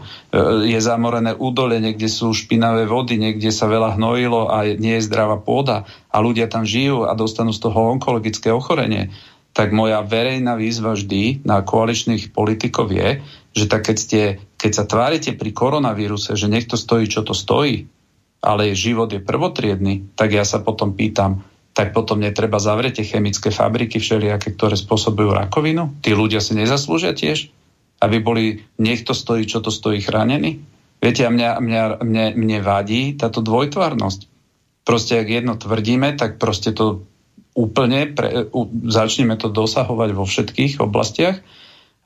je 0.70 0.78
zamorené 0.78 1.34
údole, 1.34 1.82
niekde 1.82 2.06
sú 2.06 2.30
špinavé 2.30 2.86
vody, 2.86 3.18
niekde 3.18 3.50
sa 3.50 3.66
veľa 3.66 3.98
hnojilo 3.98 4.46
a 4.46 4.70
nie 4.78 4.94
je 5.02 5.06
zdravá 5.10 5.42
pôda 5.42 5.90
a 6.06 6.16
ľudia 6.22 6.46
tam 6.46 6.62
žijú 6.62 7.10
a 7.10 7.18
dostanú 7.18 7.50
z 7.50 7.66
toho 7.66 7.90
onkologické 7.98 8.54
ochorenie, 8.54 9.10
tak 9.50 9.74
moja 9.74 10.06
verejná 10.06 10.54
výzva 10.54 10.94
vždy 10.94 11.42
na 11.42 11.66
koaličných 11.66 12.30
politikov 12.30 12.94
je, 12.94 13.18
že 13.50 13.66
tak 13.66 13.90
keď, 13.90 13.96
ste, 13.98 14.20
keď 14.60 14.72
sa 14.76 14.84
tvárite 14.84 15.32
pri 15.32 15.56
koronavíruse, 15.56 16.36
že 16.36 16.44
nech 16.44 16.68
to 16.68 16.76
stojí, 16.76 17.08
čo 17.08 17.24
to 17.24 17.32
stojí, 17.32 17.88
ale 18.44 18.76
život 18.76 19.08
je 19.08 19.24
prvotriedný, 19.24 20.12
tak 20.12 20.36
ja 20.36 20.44
sa 20.44 20.60
potom 20.60 20.92
pýtam, 20.92 21.40
tak 21.72 21.96
potom 21.96 22.20
netreba 22.20 22.60
zavrieť 22.60 23.00
tie 23.00 23.16
chemické 23.16 23.48
fabriky 23.48 23.96
všelijaké, 23.96 24.52
ktoré 24.52 24.76
spôsobujú 24.76 25.32
rakovinu? 25.32 25.96
Tí 26.04 26.12
ľudia 26.12 26.44
si 26.44 26.52
nezaslúžia 26.52 27.16
tiež? 27.16 27.48
Aby 28.04 28.20
boli, 28.20 28.44
nech 28.76 29.00
to 29.04 29.16
stojí, 29.16 29.48
čo 29.48 29.64
to 29.64 29.72
stojí, 29.72 30.04
chránení? 30.04 30.60
Viete, 31.00 31.24
a 31.24 31.32
mňa, 31.32 31.50
mňa, 31.60 31.82
mne, 32.04 32.26
mne 32.36 32.58
vadí 32.60 33.16
táto 33.16 33.40
dvojtvárnosť. 33.40 34.28
Proste, 34.84 35.20
ak 35.20 35.28
jedno 35.28 35.56
tvrdíme, 35.56 36.16
tak 36.20 36.36
proste 36.36 36.76
to 36.76 37.08
úplne 37.56 38.12
pre, 38.12 38.48
u, 38.52 38.68
začneme 38.88 39.36
to 39.40 39.48
dosahovať 39.48 40.10
vo 40.12 40.24
všetkých 40.28 40.80
oblastiach 40.84 41.40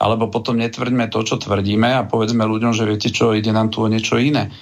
alebo 0.04 0.28
potom 0.28 0.60
netvrdíme 0.60 1.08
to, 1.08 1.24
čo 1.24 1.40
tvrdíme 1.40 1.88
a 1.96 2.04
povedzme 2.04 2.44
ľuďom, 2.44 2.76
že 2.76 2.84
viete 2.84 3.08
čo, 3.08 3.32
ide 3.32 3.56
nám 3.56 3.72
tu 3.72 3.80
o 3.80 3.88
niečo 3.88 4.20
iné. 4.20 4.52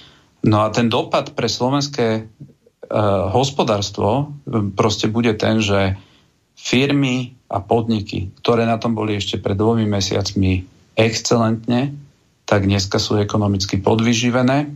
No 0.47 0.63
a 0.63 0.71
ten 0.71 0.87
dopad 0.87 1.35
pre 1.35 1.51
slovenské 1.51 2.07
e, 2.15 2.21
hospodárstvo 3.35 4.07
e, 4.47 4.71
proste 4.71 5.11
bude 5.11 5.35
ten, 5.35 5.59
že 5.59 5.99
firmy 6.55 7.35
a 7.51 7.59
podniky, 7.59 8.31
ktoré 8.39 8.63
na 8.63 8.79
tom 8.79 8.95
boli 8.95 9.19
ešte 9.19 9.35
pred 9.43 9.59
dvomi 9.59 9.83
mesiacmi 9.83 10.63
excelentne, 10.95 11.91
tak 12.47 12.63
dneska 12.63 12.95
sú 12.95 13.19
ekonomicky 13.19 13.83
podvyživené. 13.83 14.71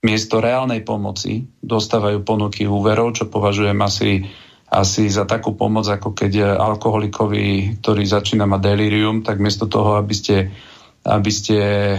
Miesto 0.00 0.40
reálnej 0.40 0.80
pomoci 0.80 1.44
dostávajú 1.60 2.22
ponuky 2.24 2.64
úverov, 2.64 3.18
čo 3.18 3.28
považujem 3.28 3.76
asi 3.82 4.24
asi 4.70 5.10
za 5.10 5.26
takú 5.26 5.58
pomoc, 5.58 5.90
ako 5.90 6.14
keď 6.14 6.54
alkoholikovi, 6.54 7.78
ktorý 7.82 8.02
začína 8.06 8.46
mať 8.46 8.60
delirium, 8.62 9.26
tak 9.26 9.42
miesto 9.42 9.66
toho, 9.66 9.98
aby 9.98 10.14
ste, 10.14 10.54
aby 11.02 11.30
ste 11.34 11.58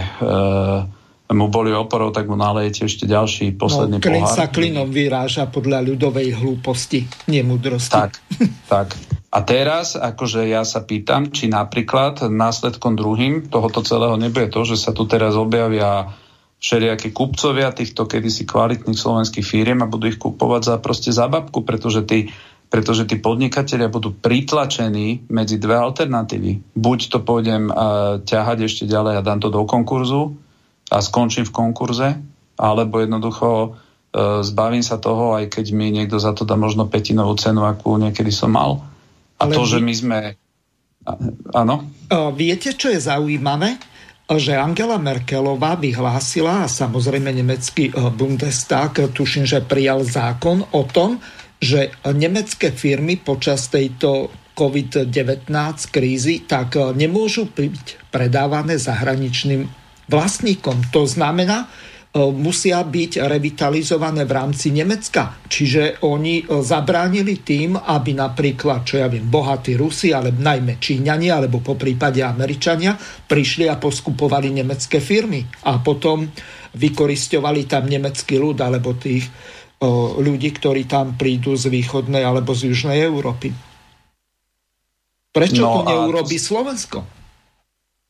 mu 1.36 1.52
boli 1.52 1.68
oporou, 1.76 2.08
tak 2.16 2.24
mu 2.32 2.36
nalejete 2.36 2.88
ešte 2.88 3.04
ďalší 3.04 3.60
posledný 3.60 4.00
no, 4.00 4.04
klin 4.04 4.24
pohár. 4.24 4.36
sa 4.36 4.46
klinom 4.48 4.88
vyráža 4.88 5.52
podľa 5.52 5.84
ľudovej 5.84 6.32
hlúposti, 6.40 7.04
nemudrosti. 7.28 7.92
Tak, 7.92 8.12
tak. 8.68 8.88
A 9.32 9.38
teraz, 9.44 9.96
akože 9.96 10.44
ja 10.44 10.64
sa 10.64 10.84
pýtam, 10.84 11.32
či 11.32 11.48
napríklad 11.48 12.24
následkom 12.28 12.96
druhým 12.96 13.48
tohoto 13.48 13.80
celého 13.80 14.16
nebude 14.20 14.52
to, 14.52 14.64
že 14.64 14.76
sa 14.76 14.92
tu 14.92 15.08
teraz 15.08 15.36
objavia 15.36 16.12
všelijakí 16.62 17.10
kupcovia 17.10 17.74
týchto 17.74 18.06
kedysi 18.06 18.46
kvalitných 18.46 18.94
slovenských 18.94 19.42
firiem 19.42 19.82
a 19.82 19.90
budú 19.90 20.06
ich 20.12 20.20
kupovať 20.20 20.62
za 20.62 20.76
proste 20.78 21.10
za 21.10 21.26
babku, 21.26 21.66
pretože 21.66 22.06
tí 22.06 22.30
pretože 22.72 23.04
tí 23.04 23.20
podnikatelia 23.20 23.92
budú 23.92 24.16
pritlačení 24.16 25.28
medzi 25.28 25.60
dve 25.60 25.76
alternatívy. 25.76 26.72
Buď 26.72 27.12
to 27.12 27.18
pôjdem 27.20 27.68
uh, 27.68 28.24
ťahať 28.24 28.64
ešte 28.64 28.84
ďalej 28.88 29.20
a 29.20 29.26
dám 29.26 29.44
to 29.44 29.52
do 29.52 29.60
konkurzu 29.68 30.32
a 30.88 31.04
skončím 31.04 31.44
v 31.44 31.52
konkurze, 31.52 32.16
alebo 32.56 33.04
jednoducho 33.04 33.48
uh, 33.76 34.40
zbavím 34.40 34.80
sa 34.80 34.96
toho, 34.96 35.36
aj 35.36 35.52
keď 35.52 35.76
mi 35.76 35.92
niekto 35.92 36.16
za 36.16 36.32
to 36.32 36.48
dá 36.48 36.56
možno 36.56 36.88
petinovú 36.88 37.36
cenu, 37.36 37.68
akú 37.68 38.00
niekedy 38.00 38.32
som 38.32 38.56
mal. 38.56 38.80
A 39.36 39.44
Ale 39.44 39.52
to, 39.52 39.68
vy... 39.68 39.76
že 39.76 39.78
my 39.84 39.92
sme... 39.92 40.18
Áno? 41.52 41.92
Viete, 42.32 42.72
čo 42.72 42.88
je 42.88 43.04
zaujímavé? 43.04 43.92
že 44.32 44.56
Angela 44.56 44.96
Merkelová 44.96 45.76
vyhlásila 45.76 46.64
a 46.64 46.70
samozrejme 46.70 47.36
nemecký 47.36 47.92
Bundestag, 48.16 49.12
tuším, 49.12 49.44
že 49.44 49.60
prijal 49.60 50.08
zákon 50.08 50.72
o 50.72 50.88
tom, 50.88 51.20
že 51.62 51.94
nemecké 52.10 52.74
firmy 52.74 53.22
počas 53.22 53.70
tejto 53.70 54.34
COVID-19 54.52 55.48
krízy 55.88 56.44
tak 56.44 56.76
e, 56.76 56.92
nemôžu 56.92 57.48
byť 57.48 58.12
predávané 58.12 58.76
zahraničným 58.76 59.64
vlastníkom. 60.12 60.92
To 60.92 61.08
znamená, 61.08 61.64
e, 61.64 61.66
musia 62.20 62.84
byť 62.84 63.24
revitalizované 63.24 64.28
v 64.28 64.32
rámci 64.36 64.68
Nemecka. 64.74 65.40
Čiže 65.48 66.04
oni 66.04 66.44
e, 66.44 66.60
zabránili 66.60 67.40
tým, 67.40 67.80
aby 67.80 68.12
napríklad, 68.12 68.84
čo 68.84 69.00
ja 69.00 69.08
viem, 69.08 69.24
bohatí 69.24 69.72
Rusi, 69.72 70.12
ale 70.12 70.36
najmä 70.36 70.76
Číňania, 70.76 71.40
alebo 71.40 71.64
po 71.64 71.80
prípade 71.80 72.20
Američania, 72.20 72.92
prišli 73.24 73.72
a 73.72 73.80
poskupovali 73.80 74.52
nemecké 74.52 75.00
firmy. 75.00 75.40
A 75.64 75.80
potom 75.80 76.28
vykoristovali 76.76 77.64
tam 77.64 77.88
nemecký 77.88 78.36
ľud, 78.36 78.60
alebo 78.60 79.00
tých 79.00 79.24
ľudí, 80.22 80.54
ktorí 80.54 80.86
tam 80.86 81.18
prídu 81.18 81.58
z 81.58 81.66
východnej 81.66 82.22
alebo 82.22 82.54
z 82.54 82.70
južnej 82.70 83.02
Európy. 83.02 83.50
Prečo 85.32 85.62
no 85.64 85.82
to 85.82 85.90
neurobi 85.90 86.38
to... 86.38 86.44
Slovensko? 86.44 86.98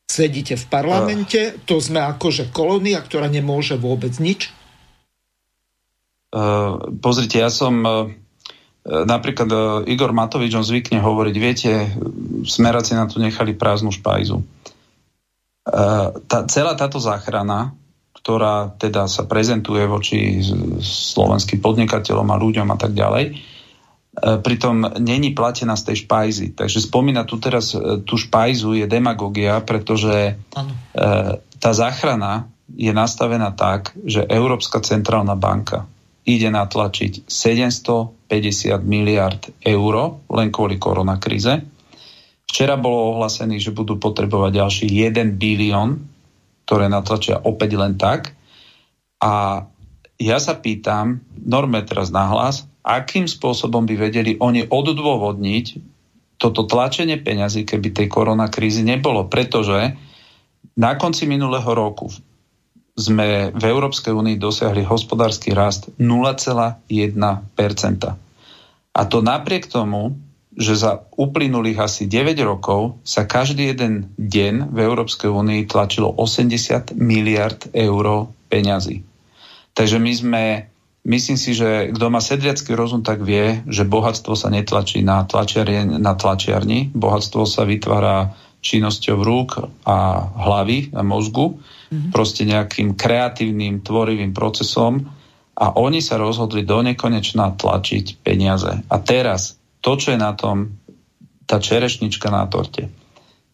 Sedíte 0.05 0.53
v 0.59 0.65
parlamente, 0.69 1.57
to 1.65 1.81
sme 1.81 2.03
akože 2.03 2.53
kolónia, 2.53 3.01
ktorá 3.01 3.25
nemôže 3.25 3.79
vôbec 3.79 4.13
nič? 4.21 4.53
Uh, 6.29 6.93
pozrite, 7.01 7.41
ja 7.41 7.49
som 7.49 7.81
uh, 7.81 8.09
napríklad 8.85 9.49
uh, 9.49 9.89
Igor 9.89 10.13
Matovič, 10.13 10.53
on 10.53 10.65
zvykne 10.65 11.01
hovoriť, 11.01 11.35
viete, 11.37 11.71
smeráci 12.45 12.93
na 12.93 13.09
to 13.09 13.17
nechali 13.17 13.57
prázdnu 13.57 13.89
špajzu. 13.89 14.43
Uh, 15.63 16.13
tá, 16.27 16.45
celá 16.45 16.75
táto 16.77 16.99
záchrana 16.99 17.73
ktorá 18.23 18.71
teda 18.79 19.11
sa 19.11 19.27
prezentuje 19.27 19.83
voči 19.83 20.39
slovenským 20.79 21.59
podnikateľom 21.59 22.23
a 22.31 22.39
ľuďom 22.39 22.71
a 22.71 22.77
tak 22.79 22.95
ďalej, 22.95 23.25
e, 23.27 23.33
pritom 24.39 24.95
není 25.03 25.35
platená 25.35 25.75
z 25.75 25.91
tej 25.91 26.07
špajzy. 26.07 26.55
Takže 26.55 26.87
spomína 26.87 27.27
tu 27.27 27.35
teraz 27.43 27.75
e, 27.75 27.99
tú 28.07 28.15
špajzu 28.15 28.79
je 28.79 28.87
demagogia, 28.87 29.59
pretože 29.59 30.39
ano. 30.55 30.71
E, 30.71 31.43
tá 31.59 31.71
záchrana 31.75 32.47
je 32.71 32.95
nastavená 32.95 33.51
tak, 33.51 33.91
že 34.07 34.23
Európska 34.23 34.79
centrálna 34.79 35.35
banka 35.35 35.83
ide 36.23 36.47
natlačiť 36.47 37.27
750 37.27 38.23
miliard 38.87 39.51
eur 39.59 40.23
len 40.31 40.47
kvôli 40.47 40.79
koronakríze. 40.79 41.59
Včera 42.47 42.79
bolo 42.79 43.19
ohlásený, 43.19 43.59
že 43.59 43.75
budú 43.75 43.99
potrebovať 43.99 44.51
ďalší 44.63 44.87
1 45.11 45.35
bilión 45.35 46.12
ktoré 46.63 46.87
natlačia 46.87 47.39
opäť 47.43 47.75
len 47.75 47.99
tak. 47.99 48.35
A 49.19 49.65
ja 50.19 50.37
sa 50.39 50.55
pýtam, 50.59 51.23
norme 51.39 51.83
teraz 51.83 52.11
nahlas, 52.11 52.67
akým 52.83 53.27
spôsobom 53.27 53.87
by 53.87 53.95
vedeli 53.95 54.35
oni 54.39 54.67
odôvodniť 54.67 55.65
toto 56.39 56.67
tlačenie 56.67 57.23
peňazí, 57.23 57.63
keby 57.63 57.95
tej 57.95 58.07
koronakrízy 58.11 58.83
nebolo. 58.83 59.31
Pretože 59.31 59.95
na 60.75 60.91
konci 60.99 61.23
minulého 61.23 61.67
roku 61.71 62.11
sme 62.93 63.49
v 63.55 63.63
Európskej 63.63 64.13
únii 64.13 64.37
dosiahli 64.37 64.85
hospodársky 64.85 65.55
rast 65.55 65.89
0,1%. 65.97 66.83
A 68.93 69.01
to 69.09 69.17
napriek 69.25 69.65
tomu, 69.65 70.13
že 70.53 70.77
za 70.77 71.05
uplynulých 71.17 71.81
asi 71.81 72.05
9 72.05 72.37
rokov 72.45 73.01
sa 73.01 73.25
každý 73.25 73.73
jeden 73.73 74.13
deň 74.21 74.69
v 74.69 74.77
Európskej 74.85 75.29
únii 75.29 75.65
tlačilo 75.65 76.13
80 76.13 76.93
miliard 76.97 77.69
eur 77.73 78.29
peňazí. 78.53 79.01
Takže 79.73 79.97
my 79.97 80.13
sme, 80.13 80.43
myslím 81.09 81.37
si, 81.41 81.57
že 81.57 81.89
kto 81.89 82.05
má 82.13 82.21
sedliacký 82.21 82.77
rozum, 82.77 83.01
tak 83.01 83.25
vie, 83.25 83.65
že 83.65 83.89
bohatstvo 83.89 84.37
sa 84.37 84.53
netlačí 84.53 85.01
na, 85.01 85.25
tlačiarni, 85.25 85.97
na 85.97 86.13
tlačiarni. 86.13 86.93
Bohatstvo 86.93 87.49
sa 87.49 87.65
vytvára 87.65 88.37
činnosťou 88.63 89.17
rúk 89.19 89.49
a 89.83 89.97
hlavy 90.23 90.95
a 90.95 91.01
mozgu, 91.03 91.59
mm-hmm. 91.59 92.09
proste 92.15 92.47
nejakým 92.47 92.95
kreatívnym, 92.95 93.83
tvorivým 93.83 94.31
procesom 94.31 95.09
a 95.53 95.65
oni 95.75 95.99
sa 95.99 96.15
rozhodli 96.17 96.63
do 96.63 96.79
nekonečna 96.81 97.53
tlačiť 97.59 98.23
peniaze. 98.23 98.71
A 98.87 98.95
teraz 99.03 99.59
to, 99.83 99.91
čo 99.99 100.15
je 100.15 100.19
na 100.19 100.31
tom, 100.31 100.79
tá 101.43 101.59
čerešnička 101.59 102.31
na 102.31 102.47
torte, 102.47 102.87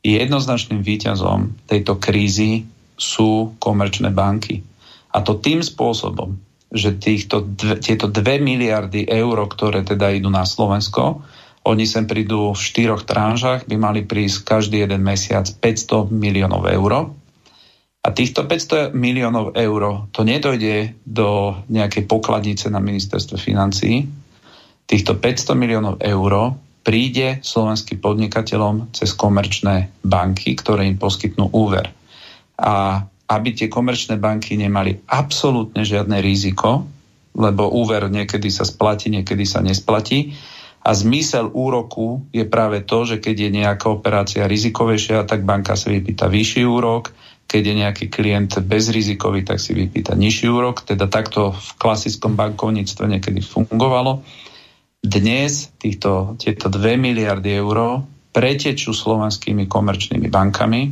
jednoznačným 0.05 0.85
výťazom 0.85 1.65
tejto 1.65 1.97
krízy 1.97 2.69
sú 2.95 3.57
komerčné 3.57 4.13
banky. 4.13 4.61
A 5.09 5.25
to 5.25 5.41
tým 5.41 5.65
spôsobom, 5.65 6.37
že 6.69 7.01
týchto 7.01 7.41
dve, 7.41 7.81
tieto 7.81 8.05
2 8.05 8.37
miliardy 8.39 9.09
eur, 9.09 9.41
ktoré 9.49 9.81
teda 9.81 10.13
idú 10.13 10.29
na 10.29 10.45
Slovensko, 10.45 11.25
oni 11.65 11.83
sem 11.89 12.05
prídu 12.05 12.53
v 12.53 12.61
štyroch 12.61 13.03
tranžách, 13.03 13.65
by 13.65 13.75
mali 13.75 14.01
prísť 14.05 14.45
každý 14.45 14.85
jeden 14.85 15.01
mesiac 15.01 15.49
500 15.49 16.13
miliónov 16.13 16.69
eur. 16.69 17.11
A 17.99 18.07
týchto 18.15 18.47
500 18.47 18.95
miliónov 18.95 19.57
eur 19.57 20.07
to 20.15 20.23
nedojde 20.23 20.95
do 21.03 21.57
nejakej 21.67 22.07
pokladnice 22.07 22.71
na 22.71 22.79
ministerstve 22.79 23.35
financií, 23.35 24.07
týchto 24.89 25.21
500 25.21 25.53
miliónov 25.53 26.01
eur 26.01 26.57
príde 26.81 27.37
slovenským 27.45 28.01
podnikateľom 28.01 28.89
cez 28.89 29.13
komerčné 29.13 29.93
banky, 30.01 30.57
ktoré 30.57 30.89
im 30.89 30.97
poskytnú 30.97 31.53
úver. 31.53 31.93
A 32.57 33.05
aby 33.29 33.53
tie 33.53 33.69
komerčné 33.69 34.17
banky 34.17 34.57
nemali 34.57 35.05
absolútne 35.05 35.85
žiadne 35.85 36.17
riziko, 36.17 36.89
lebo 37.37 37.69
úver 37.69 38.09
niekedy 38.09 38.49
sa 38.49 38.65
splatí, 38.65 39.13
niekedy 39.13 39.45
sa 39.45 39.61
nesplatí. 39.61 40.33
A 40.81 40.97
zmysel 40.97 41.53
úroku 41.53 42.25
je 42.33 42.41
práve 42.49 42.81
to, 42.81 43.05
že 43.05 43.21
keď 43.21 43.35
je 43.37 43.49
nejaká 43.61 43.87
operácia 43.93 44.49
rizikovejšia, 44.49 45.29
tak 45.29 45.45
banka 45.45 45.77
si 45.77 45.93
vypýta 45.93 46.25
vyšší 46.25 46.65
úrok, 46.65 47.13
keď 47.45 47.61
je 47.61 47.75
nejaký 47.85 48.05
klient 48.09 48.61
bezrizikový, 48.65 49.45
tak 49.45 49.61
si 49.61 49.77
vypýta 49.77 50.17
nižší 50.17 50.49
úrok. 50.49 50.81
Teda 50.81 51.05
takto 51.05 51.53
v 51.53 51.69
klasickom 51.77 52.33
bankovníctve 52.33 53.05
niekedy 53.05 53.45
fungovalo. 53.45 54.25
Dnes 54.99 55.71
týchto, 55.79 56.35
tieto 56.35 56.67
2 56.67 56.99
miliardy 56.99 57.55
eur 57.55 58.03
pretečú 58.35 58.91
slovenskými 58.91 59.63
komerčnými 59.63 60.27
bankami. 60.27 60.91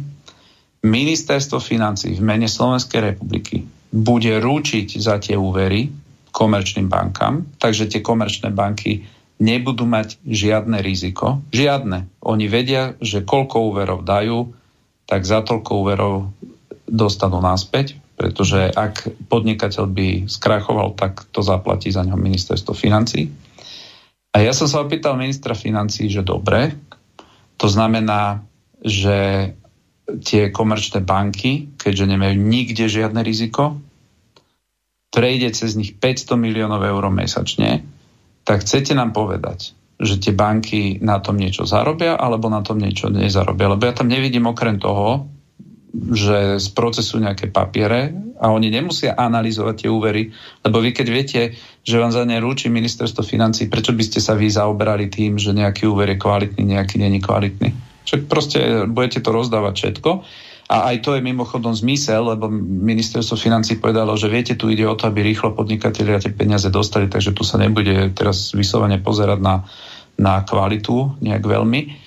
Ministerstvo 0.87 1.59
financí 1.59 2.15
v 2.15 2.23
mene 2.23 2.47
Slovenskej 2.47 3.13
republiky 3.13 3.67
bude 3.91 4.39
rúčiť 4.39 4.87
za 4.95 5.19
tie 5.19 5.35
úvery 5.35 5.91
komerčným 6.31 6.87
bankám, 6.87 7.59
takže 7.59 7.91
tie 7.91 7.99
komerčné 7.99 8.47
banky 8.55 9.03
nebudú 9.43 9.83
mať 9.83 10.23
žiadne 10.23 10.79
riziko. 10.79 11.43
Žiadne. 11.51 12.23
Oni 12.23 12.47
vedia, 12.47 12.95
že 13.03 13.27
koľko 13.27 13.75
úverov 13.75 14.07
dajú, 14.07 14.55
tak 15.03 15.27
za 15.27 15.43
toľko 15.43 15.71
úverov 15.83 16.31
dostanú 16.87 17.43
naspäť, 17.43 17.99
pretože 18.15 18.71
ak 18.71 19.27
podnikateľ 19.27 19.85
by 19.91 20.07
skrachoval, 20.31 20.95
tak 20.95 21.27
to 21.35 21.43
zaplatí 21.43 21.91
za 21.91 22.07
ňo 22.07 22.15
ministerstvo 22.15 22.71
financí. 22.71 23.46
A 24.37 24.45
ja 24.45 24.53
som 24.53 24.69
sa 24.69 24.85
opýtal 24.85 25.17
ministra 25.17 25.57
financí, 25.57 26.13
že 26.13 26.21
dobre, 26.21 26.77
to 27.57 27.65
znamená, 27.65 28.45
že 28.85 29.49
tie 30.21 30.53
komerčné 30.53 31.01
banky, 31.01 31.73
keďže 31.73 32.05
nemajú 32.05 32.37
nikde 32.37 32.85
žiadne 32.85 33.25
riziko, 33.25 33.81
prejde 35.09 35.57
cez 35.57 35.73
nich 35.73 35.97
500 35.97 36.37
miliónov 36.37 36.85
eur 36.85 37.09
mesačne, 37.09 37.81
tak 38.45 38.61
chcete 38.61 38.93
nám 38.93 39.17
povedať, 39.17 39.73
že 39.97 40.21
tie 40.21 40.37
banky 40.37 41.01
na 41.01 41.17
tom 41.17 41.41
niečo 41.41 41.65
zarobia 41.65 42.13
alebo 42.13 42.45
na 42.53 42.61
tom 42.61 42.77
niečo 42.77 43.09
nezarobia. 43.09 43.73
Lebo 43.73 43.89
ja 43.89 43.97
tam 43.97 44.05
nevidím 44.05 44.45
okrem 44.45 44.77
toho, 44.77 45.25
že 45.93 46.59
z 46.59 46.67
procesu 46.75 47.17
nejaké 47.17 47.47
papiere 47.47 48.11
a 48.37 48.51
oni 48.51 48.69
nemusia 48.69 49.15
analyzovať 49.15 49.75
tie 49.85 49.89
úvery, 49.89 50.29
lebo 50.61 50.83
vy 50.83 50.91
keď 50.93 51.07
viete, 51.09 51.41
že 51.81 51.95
vám 51.97 52.11
za 52.11 52.27
ne 52.27 52.37
rúči 52.37 52.67
ministerstvo 52.67 53.23
financí, 53.23 53.71
prečo 53.71 53.95
by 53.95 54.03
ste 54.03 54.19
sa 54.19 54.35
vy 54.35 54.51
zaoberali 54.51 55.07
tým, 55.07 55.39
že 55.39 55.55
nejaký 55.55 55.87
úver 55.87 56.13
je 56.13 56.21
kvalitný, 56.21 56.77
nejaký 56.77 56.99
není 56.99 57.23
kvalitný? 57.23 57.71
Však 58.07 58.21
proste 58.27 58.59
budete 58.87 59.19
to 59.23 59.35
rozdávať 59.35 59.73
všetko. 59.73 60.09
A 60.67 60.91
aj 60.91 60.99
to 60.99 61.15
je 61.15 61.23
mimochodom 61.23 61.71
zmysel, 61.71 62.27
lebo 62.27 62.51
ministerstvo 62.51 63.39
financí 63.39 63.79
povedalo, 63.79 64.19
že 64.19 64.27
viete, 64.27 64.59
tu 64.59 64.67
ide 64.67 64.83
o 64.83 64.99
to, 64.99 65.07
aby 65.07 65.23
rýchlo 65.23 65.55
podnikatelia 65.55 66.19
tie 66.19 66.35
peniaze 66.35 66.67
dostali, 66.67 67.07
takže 67.07 67.31
tu 67.31 67.47
sa 67.47 67.55
nebude 67.55 68.11
teraz 68.11 68.51
vyslovene 68.51 68.99
pozerať 68.99 69.39
na, 69.39 69.63
na 70.19 70.43
kvalitu 70.43 71.15
nejak 71.23 71.39
veľmi. 71.39 72.06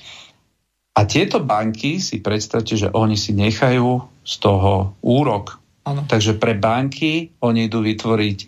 A 0.90 1.06
tieto 1.06 1.38
banky 1.38 2.02
si 2.02 2.18
predstavte, 2.18 2.74
že 2.74 2.90
oni 2.90 3.14
si 3.14 3.30
nechajú 3.30 4.02
z 4.26 4.34
toho 4.42 4.98
úrok. 5.00 5.62
Ano. 5.86 6.04
Takže 6.04 6.36
pre 6.36 6.58
banky 6.58 7.30
oni 7.40 7.70
idú 7.70 7.80
vytvoriť 7.80 8.38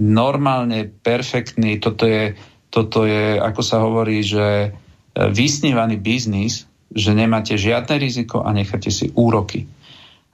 normálne 0.00 0.88
perfektný, 0.88 1.78
toto 1.78 2.08
je, 2.08 2.32
toto 2.72 3.04
je, 3.04 3.36
ako 3.36 3.62
sa 3.62 3.84
hovorí, 3.84 4.24
že 4.24 4.46
e, 4.66 4.68
vysnívaný 5.12 6.00
biznis, 6.00 6.64
že 6.92 7.12
nemáte 7.12 7.60
žiadne 7.60 8.00
riziko 8.00 8.40
a 8.40 8.56
necháte 8.56 8.88
si 8.88 9.12
úroky. 9.12 9.68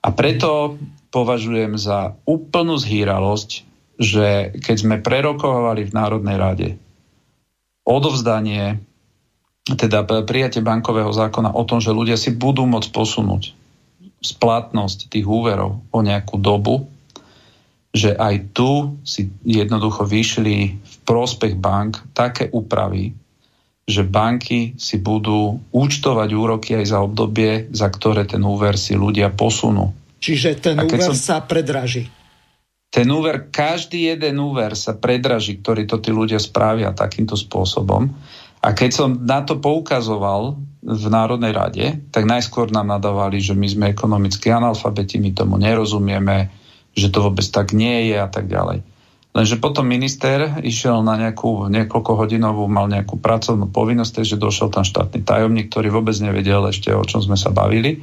A 0.03 0.15
preto 0.15 0.79
považujem 1.11 1.75
za 1.75 2.15
úplnú 2.23 2.79
zhýralosť, 2.79 3.51
že 3.99 4.55
keď 4.63 4.77
sme 4.79 4.97
prerokovali 5.03 5.91
v 5.91 5.95
Národnej 5.95 6.37
rade 6.39 6.69
odovzdanie 7.83 8.79
teda 9.77 10.07
prijatie 10.25 10.64
bankového 10.64 11.12
zákona 11.12 11.53
o 11.53 11.62
tom, 11.69 11.83
že 11.83 11.93
ľudia 11.93 12.16
si 12.16 12.33
budú 12.33 12.64
môcť 12.64 12.89
posunúť 12.89 13.53
splatnosť 14.19 15.12
tých 15.12 15.27
úverov 15.27 15.79
o 15.95 15.99
nejakú 16.03 16.41
dobu, 16.41 16.89
že 17.95 18.14
aj 18.14 18.35
tu 18.53 18.99
si 19.07 19.31
jednoducho 19.47 20.05
vyšli 20.05 20.57
v 20.77 20.95
prospech 21.07 21.57
bank 21.57 22.12
také 22.12 22.51
úpravy, 22.53 23.14
že 23.89 24.05
banky 24.05 24.77
si 24.77 25.01
budú 25.01 25.57
účtovať 25.73 26.29
úroky 26.37 26.77
aj 26.77 26.85
za 26.93 26.99
obdobie, 27.01 27.73
za 27.73 27.89
ktoré 27.89 28.29
ten 28.29 28.45
úver 28.45 28.77
si 28.77 28.93
ľudia 28.93 29.33
posunú. 29.33 29.97
Čiže 30.21 30.61
ten 30.61 30.77
úver 30.77 31.14
som... 31.14 31.16
sa 31.16 31.37
predraží. 31.41 32.11
Ten 32.89 33.09
úver, 33.12 33.53
každý 33.53 34.12
jeden 34.12 34.41
úver 34.41 34.73
sa 34.73 34.97
predraží, 34.97 35.61
ktorý 35.61 35.85
to 35.85 36.01
tí 36.01 36.09
ľudia 36.09 36.41
spravia 36.41 36.93
takýmto 36.97 37.37
spôsobom. 37.37 38.09
A 38.59 38.75
keď 38.75 38.91
som 38.91 39.09
na 39.23 39.47
to 39.47 39.63
poukazoval 39.63 40.59
v 40.83 41.05
Národnej 41.11 41.53
rade, 41.55 41.87
tak 42.11 42.27
najskôr 42.27 42.71
nám 42.75 42.91
nadávali, 42.91 43.39
že 43.39 43.55
my 43.55 43.67
sme 43.67 43.85
ekonomickí 43.91 44.51
analfabeti, 44.51 45.19
my 45.23 45.31
tomu 45.35 45.59
nerozumieme, 45.59 46.51
že 46.95 47.11
to 47.11 47.23
vôbec 47.23 47.47
tak 47.47 47.71
nie 47.75 48.11
je 48.11 48.17
a 48.19 48.27
tak 48.27 48.51
ďalej. 48.51 48.83
Lenže 49.37 49.61
potom 49.61 49.87
minister 49.87 50.59
išiel 50.65 51.05
na 51.05 51.15
nejakú 51.15 51.71
niekoľko 51.71 52.13
hodinovú, 52.19 52.67
mal 52.67 52.91
nejakú 52.91 53.21
pracovnú 53.21 53.71
povinnosť, 53.71 54.25
takže 54.25 54.41
došiel 54.41 54.73
tam 54.73 54.83
štátny 54.83 55.23
tajomník, 55.23 55.71
ktorý 55.71 55.95
vôbec 55.95 56.17
nevedel 56.19 56.65
ešte, 56.67 56.91
o 56.91 57.05
čom 57.05 57.23
sme 57.23 57.39
sa 57.39 57.55
bavili. 57.55 58.03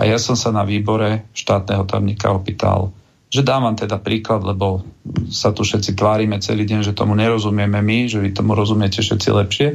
A 0.00 0.08
ja 0.08 0.16
som 0.16 0.34
sa 0.34 0.48
na 0.50 0.64
výbore 0.64 1.28
štátneho 1.36 1.84
tajomníka 1.84 2.32
opýtal, 2.32 2.90
že 3.32 3.40
dám 3.40 3.64
vám 3.64 3.80
teda 3.80 3.96
príklad, 3.96 4.44
lebo 4.44 4.84
sa 5.32 5.56
tu 5.56 5.64
všetci 5.64 5.96
tvárime 5.96 6.36
celý 6.44 6.68
deň, 6.68 6.92
že 6.92 6.92
tomu 6.92 7.16
nerozumieme 7.16 7.80
my, 7.80 7.98
že 8.04 8.20
vy 8.20 8.36
tomu 8.36 8.52
rozumiete 8.52 9.00
všetci 9.00 9.28
lepšie. 9.32 9.68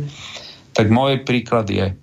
Tak 0.77 0.93
môj 0.93 1.25
príklad 1.25 1.65
je, 1.65 1.97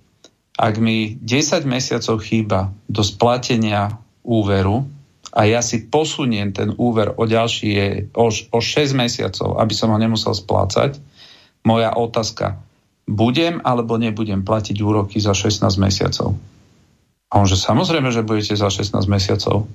ak 0.59 0.73
mi 0.83 1.15
10 1.15 1.63
mesiacov 1.63 2.19
chýba 2.27 2.75
do 2.91 3.07
splatenia 3.07 3.95
úveru 4.27 4.83
a 5.31 5.47
ja 5.47 5.63
si 5.63 5.87
posuniem 5.87 6.51
ten 6.51 6.75
úver 6.75 7.15
o 7.15 7.23
ďalší 7.23 7.71
o, 8.11 8.27
o 8.27 8.59
6 8.59 8.91
mesiacov, 8.91 9.55
aby 9.55 9.71
som 9.71 9.95
ho 9.95 9.97
nemusel 9.99 10.35
splácať, 10.35 10.99
moja 11.63 11.95
otázka, 11.95 12.59
budem 13.07 13.63
alebo 13.63 13.95
nebudem 13.95 14.43
platiť 14.43 14.75
úroky 14.83 15.23
za 15.23 15.31
16 15.31 15.63
mesiacov? 15.79 16.35
A 17.31 17.33
on 17.39 17.47
že 17.47 17.55
samozrejme, 17.59 18.11
že 18.11 18.27
budete 18.27 18.59
za 18.59 18.67
16 18.67 18.95
mesiacov. 19.07 19.67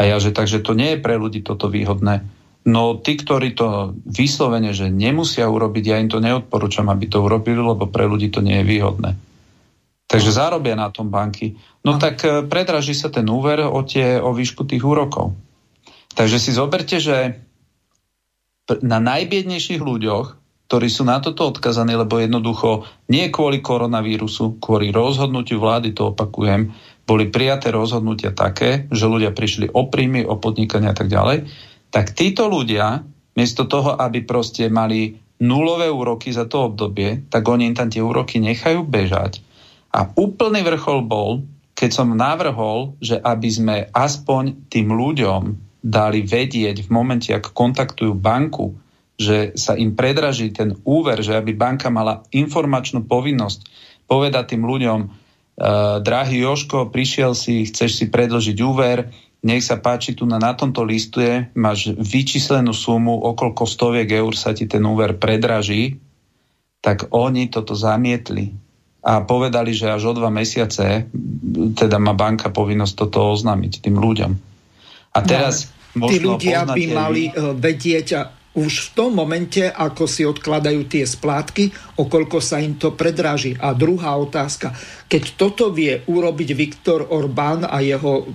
A 0.00 0.08
ja, 0.08 0.16
že 0.16 0.32
takže 0.32 0.64
to 0.64 0.72
nie 0.72 0.96
je 0.96 1.04
pre 1.04 1.20
ľudí 1.20 1.44
toto 1.44 1.68
výhodné. 1.68 2.24
No 2.64 2.96
tí, 2.96 3.20
ktorí 3.20 3.52
to 3.52 3.92
vyslovene, 4.08 4.72
že 4.72 4.88
nemusia 4.88 5.44
urobiť, 5.44 5.84
ja 5.84 6.00
im 6.00 6.08
to 6.08 6.24
neodporúčam, 6.24 6.88
aby 6.88 7.04
to 7.04 7.20
urobili, 7.20 7.60
lebo 7.60 7.84
pre 7.84 8.08
ľudí 8.08 8.32
to 8.32 8.40
nie 8.40 8.64
je 8.64 8.68
výhodné. 8.68 9.10
Takže 10.08 10.32
zarobia 10.32 10.72
na 10.72 10.88
tom 10.88 11.12
banky. 11.12 11.60
No 11.84 12.00
tak 12.00 12.24
e, 12.24 12.42
predraží 12.48 12.96
sa 12.96 13.12
ten 13.12 13.28
úver 13.28 13.60
o, 13.60 13.80
tie, 13.84 14.16
o 14.16 14.32
výšku 14.32 14.64
tých 14.64 14.80
úrokov. 14.80 15.36
Takže 16.16 16.40
si 16.40 16.50
zoberte, 16.56 16.96
že 16.96 17.36
na 18.80 18.98
najbiednejších 19.04 19.84
ľuďoch 19.84 20.40
ktorí 20.70 20.86
sú 20.86 21.02
na 21.02 21.18
toto 21.18 21.50
odkazaní, 21.50 21.98
lebo 21.98 22.22
jednoducho 22.22 22.86
nie 23.10 23.26
kvôli 23.34 23.58
koronavírusu, 23.58 24.62
kvôli 24.62 24.94
rozhodnutiu 24.94 25.58
vlády, 25.58 25.90
to 25.90 26.14
opakujem, 26.14 26.70
boli 27.10 27.26
prijaté 27.26 27.74
rozhodnutia 27.74 28.30
také, 28.30 28.86
že 28.94 29.10
ľudia 29.10 29.34
prišli 29.34 29.74
o 29.74 29.90
príjmy, 29.90 30.22
o 30.22 30.38
podnikania 30.38 30.94
a 30.94 30.96
tak 30.96 31.10
ďalej, 31.10 31.50
tak 31.90 32.14
títo 32.14 32.46
ľudia, 32.46 33.02
miesto 33.34 33.66
toho, 33.66 33.98
aby 33.98 34.22
proste 34.22 34.70
mali 34.70 35.18
nulové 35.42 35.90
úroky 35.90 36.30
za 36.30 36.46
to 36.46 36.70
obdobie, 36.70 37.26
tak 37.26 37.42
oni 37.42 37.66
im 37.66 37.74
tam 37.74 37.90
tie 37.90 37.98
úroky 37.98 38.38
nechajú 38.38 38.86
bežať. 38.86 39.42
A 39.90 40.06
úplný 40.06 40.62
vrchol 40.62 41.02
bol, 41.02 41.42
keď 41.74 41.90
som 41.90 42.14
navrhol, 42.14 42.94
že 43.02 43.18
aby 43.18 43.48
sme 43.50 43.76
aspoň 43.90 44.70
tým 44.70 44.94
ľuďom 44.94 45.42
dali 45.82 46.22
vedieť 46.22 46.86
v 46.86 46.92
momente, 46.94 47.34
ak 47.34 47.50
kontaktujú 47.50 48.14
banku, 48.14 48.78
že 49.18 49.56
sa 49.58 49.74
im 49.74 49.98
predraží 49.98 50.54
ten 50.54 50.78
úver, 50.86 51.26
že 51.26 51.34
aby 51.34 51.58
banka 51.58 51.90
mala 51.90 52.22
informačnú 52.30 53.02
povinnosť 53.02 53.66
povedať 54.06 54.54
tým 54.54 54.62
ľuďom, 54.62 55.19
drahý 56.00 56.40
Joško, 56.40 56.88
prišiel 56.88 57.36
si, 57.36 57.68
chceš 57.68 58.00
si 58.00 58.04
predložiť 58.08 58.56
úver, 58.64 59.12
nech 59.44 59.64
sa 59.64 59.80
páči, 59.80 60.16
tu 60.16 60.28
na, 60.28 60.36
na 60.36 60.52
tomto 60.52 60.84
listuje, 60.84 61.48
máš 61.56 61.92
vyčíslenú 61.96 62.72
sumu, 62.72 63.16
okolko 63.16 63.64
stoviek 63.64 64.08
eur 64.08 64.32
sa 64.36 64.52
ti 64.52 64.68
ten 64.68 64.84
úver 64.84 65.16
predraží, 65.16 66.00
tak 66.80 67.12
oni 67.12 67.52
toto 67.52 67.76
zamietli 67.76 68.52
a 69.00 69.24
povedali, 69.24 69.72
že 69.72 69.88
až 69.88 70.12
o 70.12 70.14
dva 70.16 70.28
mesiace 70.28 71.08
teda 71.76 71.96
má 71.96 72.12
banka 72.12 72.52
povinnosť 72.52 72.94
toto 72.96 73.32
oznámiť 73.32 73.80
tým 73.80 73.96
ľuďom. 73.96 74.32
A 75.16 75.18
teraz... 75.24 75.72
No, 75.90 76.06
tí 76.06 76.22
ľudia 76.22 76.70
by 76.70 76.84
mali 76.94 77.34
e, 77.34 77.50
vedieť 77.58 78.06
už 78.60 78.72
v 78.84 78.88
tom 78.92 79.10
momente, 79.16 79.64
ako 79.64 80.04
si 80.04 80.28
odkladajú 80.28 80.84
tie 80.84 81.08
splátky, 81.08 81.96
okolko 81.96 82.44
sa 82.44 82.60
im 82.60 82.76
to 82.76 82.92
predráži. 82.92 83.56
A 83.56 83.72
druhá 83.72 84.20
otázka, 84.20 84.76
keď 85.08 85.22
toto 85.40 85.72
vie 85.72 86.04
urobiť 86.04 86.52
Viktor 86.52 87.08
Orbán 87.08 87.64
a 87.64 87.80
jeho 87.80 88.28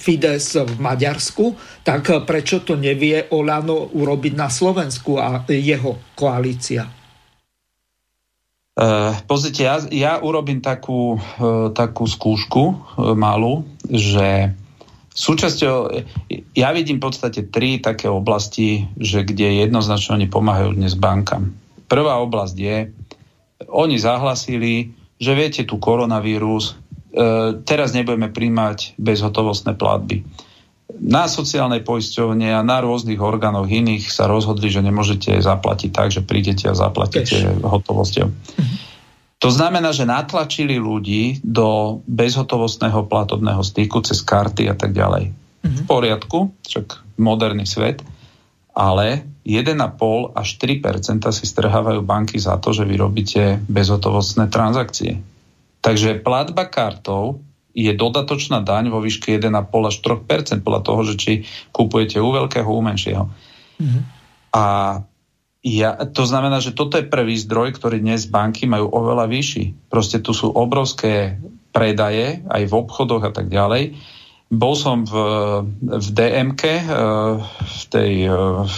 Fides 0.00 0.58
v 0.58 0.74
Maďarsku, 0.82 1.54
tak 1.86 2.10
prečo 2.26 2.66
to 2.66 2.74
nevie 2.74 3.30
Olano 3.30 3.86
urobiť 3.86 4.32
na 4.34 4.50
Slovensku 4.50 5.14
a 5.20 5.46
jeho 5.46 6.16
koalícia? 6.18 6.90
Uh, 8.74 9.14
pozrite, 9.30 9.62
ja, 9.62 9.78
ja 9.86 10.18
urobím 10.18 10.58
takú, 10.58 11.14
uh, 11.14 11.70
takú 11.70 12.10
skúšku 12.10 12.62
uh, 12.74 12.74
malú, 13.14 13.62
že 13.86 14.50
Súčasťou, 15.14 15.94
ja 16.58 16.74
vidím 16.74 16.98
v 16.98 17.06
podstate 17.06 17.46
tri 17.46 17.78
také 17.78 18.10
oblasti, 18.10 18.90
že 18.98 19.22
kde 19.22 19.62
jednoznačne 19.62 20.18
oni 20.18 20.26
pomáhajú 20.26 20.74
dnes 20.74 20.98
bankám. 20.98 21.54
Prvá 21.86 22.18
oblasť 22.18 22.56
je, 22.58 22.90
oni 23.70 23.94
zahlasili, 23.94 24.90
že 25.22 25.38
viete 25.38 25.62
tu 25.62 25.78
koronavírus, 25.78 26.74
e, 27.14 27.62
teraz 27.62 27.94
nebudeme 27.94 28.26
príjmať 28.34 28.98
bezhotovostné 28.98 29.78
platby. 29.78 30.26
Na 30.98 31.30
sociálnej 31.30 31.86
poisťovne 31.86 32.50
a 32.50 32.66
na 32.66 32.82
rôznych 32.82 33.22
orgánoch 33.22 33.70
iných 33.70 34.10
sa 34.10 34.26
rozhodli, 34.26 34.66
že 34.66 34.82
nemôžete 34.82 35.30
zaplatiť 35.38 35.90
tak, 35.94 36.10
že 36.10 36.26
prídete 36.26 36.66
a 36.66 36.74
zaplatíte 36.74 37.62
hotovosťou. 37.62 38.26
Mhm. 38.34 38.93
To 39.44 39.52
znamená, 39.52 39.92
že 39.92 40.08
natlačili 40.08 40.80
ľudí 40.80 41.44
do 41.44 42.00
bezhotovostného 42.08 43.04
platobného 43.04 43.60
styku 43.60 44.00
cez 44.00 44.24
karty 44.24 44.72
a 44.72 44.74
tak 44.74 44.96
ďalej. 44.96 45.36
Mm-hmm. 45.36 45.76
V 45.76 45.80
poriadku, 45.84 46.38
však 46.64 47.20
moderný 47.20 47.68
svet, 47.68 48.00
ale 48.72 49.28
1,5 49.44 49.76
až 50.32 50.48
3% 50.56 51.28
si 51.28 51.44
strhávajú 51.44 52.00
banky 52.00 52.40
za 52.40 52.56
to, 52.56 52.72
že 52.72 52.88
vy 52.88 52.96
robíte 52.96 53.60
bezhotovostné 53.68 54.48
transakcie. 54.48 55.20
Takže 55.84 56.24
platba 56.24 56.64
kartou 56.64 57.44
je 57.76 57.92
dodatočná 57.92 58.64
daň 58.64 58.88
vo 58.88 59.04
výške 59.04 59.36
1,5 59.36 59.52
až 59.84 59.96
3 60.00 60.64
podľa 60.64 60.80
toho, 60.80 61.00
že 61.04 61.14
či 61.20 61.32
kupujete 61.68 62.16
u 62.16 62.32
veľkého, 62.32 62.64
u 62.64 62.80
menšieho. 62.80 63.24
Mm-hmm. 63.76 64.02
A 64.56 64.64
ja, 65.64 65.96
to 65.96 66.28
znamená, 66.28 66.60
že 66.60 66.76
toto 66.76 67.00
je 67.00 67.08
prvý 67.08 67.40
zdroj, 67.40 67.80
ktorý 67.80 67.96
dnes 67.96 68.28
banky 68.28 68.68
majú 68.68 68.92
oveľa 68.92 69.32
vyšší. 69.32 69.88
Proste 69.88 70.20
tu 70.20 70.36
sú 70.36 70.52
obrovské 70.52 71.40
predaje, 71.72 72.44
aj 72.52 72.68
v 72.68 72.76
obchodoch 72.76 73.24
a 73.24 73.32
tak 73.32 73.48
ďalej. 73.48 73.96
Bol 74.52 74.76
som 74.76 75.08
v, 75.08 75.14
v 75.80 76.08
DMK, 76.12 76.62
eh, 76.68 76.84
v 77.64 77.82
tej 77.88 78.12
eh, 78.28 78.36
v, 78.60 78.76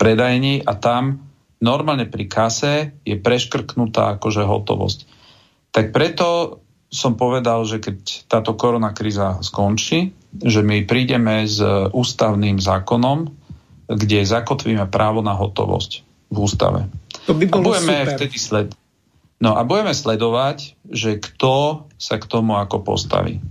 predajni 0.00 0.64
a 0.64 0.72
tam 0.72 1.20
normálne 1.60 2.08
pri 2.08 2.24
kase 2.24 2.96
je 3.04 3.20
preškrknutá 3.20 4.16
akože 4.16 4.48
hotovosť. 4.48 4.98
Tak 5.68 5.92
preto 5.92 6.58
som 6.88 7.20
povedal, 7.20 7.68
že 7.68 7.76
keď 7.76 8.24
táto 8.24 8.56
korona 8.56 8.96
kríza 8.96 9.36
skončí, 9.44 10.16
že 10.32 10.64
my 10.64 10.88
prídeme 10.88 11.44
s 11.44 11.60
ústavným 11.92 12.56
zákonom, 12.56 13.28
kde 13.92 14.24
zakotvíme 14.24 14.88
právo 14.88 15.20
na 15.20 15.36
hotovosť 15.36 16.11
v 16.32 16.36
ústave. 16.40 16.88
To 17.28 17.36
by 17.36 17.44
bolo 17.46 17.76
a 17.76 17.78
budeme 17.78 17.96
super. 18.02 18.16
vtedy 18.16 18.36
sled... 18.40 18.68
No 19.42 19.58
a 19.58 19.66
budeme 19.66 19.92
sledovať, 19.92 20.78
že 20.88 21.18
kto 21.18 21.86
sa 21.98 22.16
k 22.16 22.24
tomu 22.24 22.56
ako 22.56 22.80
postaví. 22.80 23.42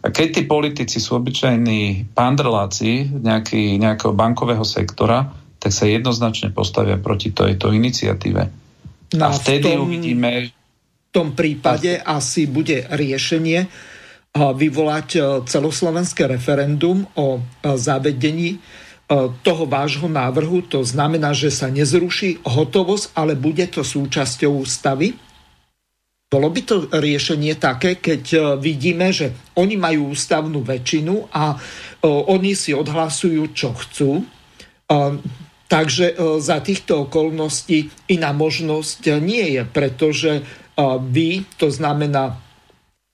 A 0.00 0.08
keď 0.08 0.40
tí 0.40 0.42
politici 0.48 0.96
sú 0.96 1.20
obyčajní 1.20 2.08
pandrláci 2.16 3.12
nejaký, 3.12 3.76
nejakého 3.76 4.16
bankového 4.16 4.64
sektora, 4.64 5.28
tak 5.60 5.76
sa 5.76 5.84
jednoznačne 5.84 6.56
postavia 6.56 6.96
proti 6.96 7.36
tejto 7.36 7.74
iniciatíve. 7.76 8.42
No 9.20 9.22
a 9.28 9.36
vtedy 9.36 9.68
v 9.68 9.76
tom, 9.76 9.84
uvidíme... 9.84 10.30
V 10.48 11.12
tom 11.12 11.28
prípade 11.36 12.00
a... 12.00 12.16
asi 12.16 12.46
bude 12.46 12.86
riešenie 12.86 13.66
vyvolať 14.30 15.08
e, 15.18 15.20
celoslovenské 15.42 16.30
referendum 16.30 17.02
o 17.18 17.36
e, 17.36 17.40
zavedení 17.74 18.54
E, 18.54 18.58
toho 19.42 19.64
vášho 19.66 20.06
návrhu. 20.06 20.62
To 20.70 20.86
znamená, 20.86 21.34
že 21.34 21.50
sa 21.50 21.66
nezruší 21.66 22.46
hotovosť, 22.46 23.10
ale 23.18 23.34
bude 23.34 23.66
to 23.66 23.82
súčasťou 23.82 24.62
ústavy? 24.62 25.18
Bolo 26.30 26.46
by 26.46 26.60
to 26.62 26.86
riešenie 26.94 27.58
také, 27.58 27.98
keď 27.98 28.22
e, 28.30 28.38
vidíme, 28.62 29.10
že 29.10 29.34
oni 29.58 29.74
majú 29.74 30.14
ústavnú 30.14 30.62
väčšinu 30.62 31.26
a 31.34 31.58
e, 31.58 32.06
oni 32.06 32.54
si 32.54 32.70
odhlasujú, 32.70 33.50
čo 33.50 33.74
chcú. 33.74 34.22
Takže 35.70 36.18
za 36.42 36.58
týchto 36.58 37.06
okolností 37.06 38.10
iná 38.10 38.34
možnosť 38.34 39.22
nie 39.22 39.54
je, 39.54 39.62
pretože 39.62 40.42
vy, 41.14 41.46
to 41.54 41.70
znamená 41.70 42.42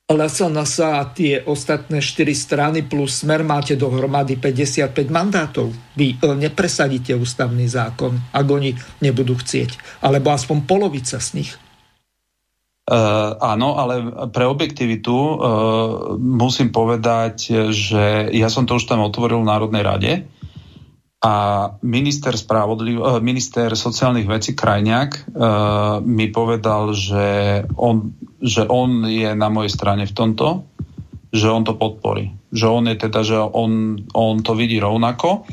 LSNS 0.07 0.72
a 0.86 1.02
tie 1.11 1.42
ostatné 1.42 1.98
4 1.98 2.30
strany 2.30 2.86
plus 2.86 3.26
smer 3.26 3.42
máte 3.42 3.74
dohromady 3.74 4.38
55 4.38 4.94
mandátov. 5.11 5.74
Vy 5.98 6.14
e, 6.14 6.30
nepresadíte 6.46 7.11
ústavný 7.18 7.66
zákon, 7.66 8.14
ak 8.30 8.46
oni 8.46 8.70
nebudú 9.02 9.34
chcieť. 9.34 9.98
Alebo 10.07 10.30
aspoň 10.30 10.62
polovica 10.62 11.18
z 11.18 11.30
nich. 11.42 11.50
Uh, 12.86 13.34
áno, 13.42 13.82
ale 13.82 13.98
pre 14.30 14.46
objektivitu 14.46 15.11
uh, 15.11 15.34
musím 16.22 16.70
povedať, 16.70 17.66
že 17.74 18.30
ja 18.30 18.46
som 18.46 18.62
to 18.62 18.78
už 18.78 18.86
tam 18.86 19.02
otvoril 19.02 19.42
v 19.42 19.50
Národnej 19.50 19.82
rade 19.82 20.12
a 21.27 21.35
minister, 21.83 22.39
spravodliv, 22.39 23.03
uh, 23.03 23.18
minister 23.18 23.74
sociálnych 23.74 24.31
vecí 24.31 24.55
Krajňák 24.55 25.11
uh, 25.11 25.99
mi 26.07 26.31
povedal, 26.31 26.95
že 26.95 27.27
on 27.74 28.14
že 28.37 28.68
on 28.68 29.09
je 29.09 29.33
na 29.33 29.49
mojej 29.49 29.72
strane 29.72 30.05
v 30.05 30.14
tomto, 30.14 30.68
že 31.33 31.51
on 31.51 31.64
to 31.64 31.74
podporí. 31.74 32.31
Že 32.53 32.66
on 32.68 32.85
je 32.87 32.97
teda, 32.97 33.20
že 33.24 33.37
on, 33.41 34.05
on 34.12 34.45
to 34.45 34.53
vidí 34.55 34.79
rovnako. 34.79 35.49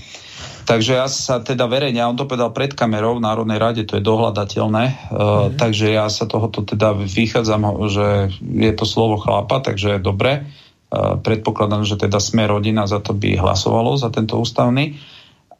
Takže 0.64 0.96
ja 0.96 1.08
sa 1.12 1.44
teda 1.44 1.68
verejne, 1.68 2.00
on 2.08 2.16
to 2.16 2.24
povedal 2.24 2.56
pred 2.56 2.72
kamerou 2.72 3.20
v 3.20 3.26
Národnej 3.28 3.60
rade, 3.60 3.84
to 3.84 4.00
je 4.00 4.08
dohľadateľné, 4.08 4.84
mm. 4.88 4.96
uh, 4.96 5.48
takže 5.60 5.92
ja 5.92 6.08
sa 6.08 6.24
tohoto 6.24 6.64
teda 6.64 6.96
vychádzam, 6.96 7.84
že 7.92 8.32
je 8.40 8.72
to 8.72 8.88
slovo 8.88 9.20
chlapa, 9.20 9.60
takže 9.60 10.00
je 10.00 10.00
dobre. 10.00 10.48
Uh, 10.88 11.20
predpokladám, 11.20 11.84
že 11.84 12.00
teda 12.00 12.16
sme 12.24 12.48
rodina 12.48 12.88
za 12.88 13.04
to 13.04 13.12
by 13.12 13.36
hlasovalo, 13.36 14.00
za 14.00 14.08
tento 14.08 14.40
ústavný. 14.40 14.96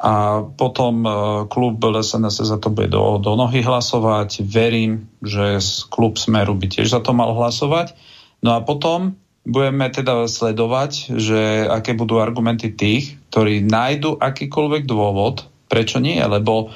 A 0.04 0.44
potom 0.44 1.08
e, 1.08 1.10
klub 1.48 1.80
LSNS 1.80 2.44
za 2.44 2.60
to 2.60 2.68
bude 2.68 2.92
do, 2.92 3.24
do 3.24 3.40
nohy 3.40 3.64
hlasovať. 3.64 4.44
Verím, 4.44 5.08
že 5.24 5.64
klub 5.88 6.20
Smeru 6.20 6.60
by 6.60 6.68
tiež 6.68 6.92
za 6.92 7.00
to 7.00 7.16
mal 7.16 7.32
hlasovať. 7.32 7.96
No 8.44 8.52
a 8.52 8.60
potom 8.60 9.16
budeme 9.48 9.88
teda 9.88 10.28
sledovať, 10.28 11.16
že 11.16 11.68
aké 11.72 11.96
budú 11.96 12.20
argumenty 12.20 12.76
tých, 12.76 13.16
ktorí 13.32 13.64
nájdu 13.64 14.20
akýkoľvek 14.20 14.84
dôvod, 14.84 15.48
prečo 15.72 16.04
nie, 16.04 16.20
lebo 16.20 16.76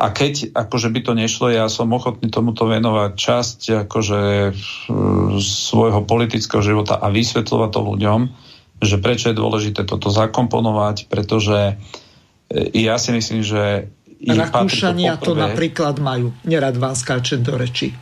a 0.00 0.16
keď 0.16 0.56
akože 0.56 0.88
by 0.88 1.00
to 1.04 1.12
nešlo, 1.12 1.52
ja 1.52 1.68
som 1.68 1.92
ochotný 1.92 2.32
tomuto 2.32 2.64
venovať 2.64 3.10
časť 3.20 3.58
akože 3.84 4.20
e, 4.48 4.52
svojho 5.42 6.06
politického 6.08 6.64
života 6.64 6.96
a 6.96 7.12
vysvetľovať 7.12 7.70
to 7.74 7.80
ľuďom, 7.84 8.20
že 8.80 8.96
prečo 8.96 9.28
je 9.28 9.36
dôležité 9.36 9.84
toto 9.84 10.08
zakomponovať, 10.08 11.12
pretože 11.12 11.76
ja 12.74 12.98
si 12.98 13.10
myslím, 13.14 13.46
že 13.46 13.90
Rakúšania 14.20 15.16
to, 15.16 15.32
napríklad 15.32 15.96
majú. 16.02 16.34
Nerad 16.44 16.76
vám 16.76 16.92
skáčem 16.92 17.40
do 17.40 17.56
reči. 17.56 17.94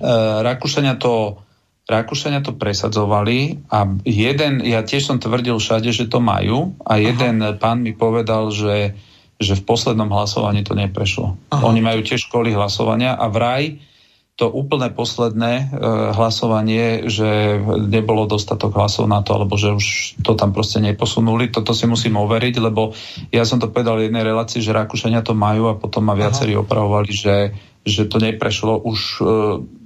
Uh, 0.00 0.40
Rakúšania 0.46 0.96
to 0.96 1.42
Rakúšania 1.90 2.38
to 2.46 2.54
presadzovali 2.54 3.66
a 3.66 3.82
jeden, 4.06 4.62
ja 4.62 4.86
tiež 4.86 5.10
som 5.10 5.18
tvrdil 5.18 5.58
všade, 5.58 5.90
že 5.90 6.06
to 6.06 6.22
majú 6.22 6.78
a 6.86 7.02
jeden 7.02 7.42
Aha. 7.42 7.58
pán 7.58 7.82
mi 7.82 7.90
povedal, 7.90 8.54
že, 8.54 8.94
že 9.42 9.58
v 9.58 9.66
poslednom 9.66 10.06
hlasovaní 10.06 10.62
to 10.62 10.78
neprešlo. 10.78 11.34
Aha. 11.50 11.66
Oni 11.66 11.82
majú 11.82 12.06
tiež 12.06 12.30
školy 12.30 12.54
hlasovania 12.54 13.18
a 13.18 13.26
vraj 13.26 13.82
to 14.40 14.48
úplne 14.48 14.88
posledné 14.88 15.52
e, 15.52 15.64
hlasovanie, 16.16 17.12
že 17.12 17.60
nebolo 17.76 18.24
dostatok 18.24 18.72
hlasov 18.72 19.04
na 19.04 19.20
to, 19.20 19.36
alebo 19.36 19.60
že 19.60 19.76
už 19.76 19.86
to 20.24 20.32
tam 20.32 20.56
proste 20.56 20.80
neposunuli. 20.80 21.52
Toto 21.52 21.76
si 21.76 21.84
musím 21.84 22.16
overiť, 22.16 22.54
lebo 22.56 22.96
ja 23.28 23.44
som 23.44 23.60
to 23.60 23.68
povedal 23.68 24.00
v 24.00 24.08
jednej 24.08 24.24
relácii, 24.24 24.64
že 24.64 24.72
Rakúšania 24.72 25.20
to 25.20 25.36
majú 25.36 25.68
a 25.68 25.76
potom 25.76 26.08
ma 26.08 26.16
viacerí 26.16 26.56
Aha. 26.56 26.64
opravovali, 26.64 27.12
že, 27.12 27.52
že 27.84 28.08
to 28.08 28.16
neprešlo 28.16 28.80
už, 28.80 29.00
e, 29.20 29.36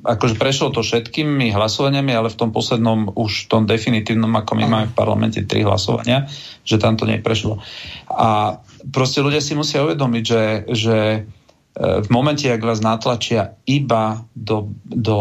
akože 0.06 0.38
prešlo 0.38 0.70
to 0.70 0.86
všetkými 0.86 1.50
hlasovaniami, 1.50 2.14
ale 2.14 2.30
v 2.30 2.38
tom 2.38 2.54
poslednom, 2.54 3.10
už 3.10 3.50
tom 3.50 3.66
definitívnom, 3.66 4.30
ako 4.38 4.54
my 4.54 4.64
Aha. 4.64 4.70
máme 4.70 4.86
v 4.94 4.94
parlamente 4.94 5.42
tri 5.50 5.66
hlasovania, 5.66 6.30
že 6.62 6.78
tam 6.78 6.94
to 6.94 7.10
neprešlo. 7.10 7.58
A 8.06 8.62
proste 8.86 9.18
ľudia 9.18 9.42
si 9.42 9.58
musia 9.58 9.82
uvedomiť, 9.82 10.22
že, 10.22 10.42
že 10.70 10.96
v 11.74 12.08
momente, 12.14 12.46
ak 12.46 12.62
vás 12.62 12.78
natlačia 12.78 13.58
iba 13.66 14.22
do, 14.30 14.70
do 14.86 15.18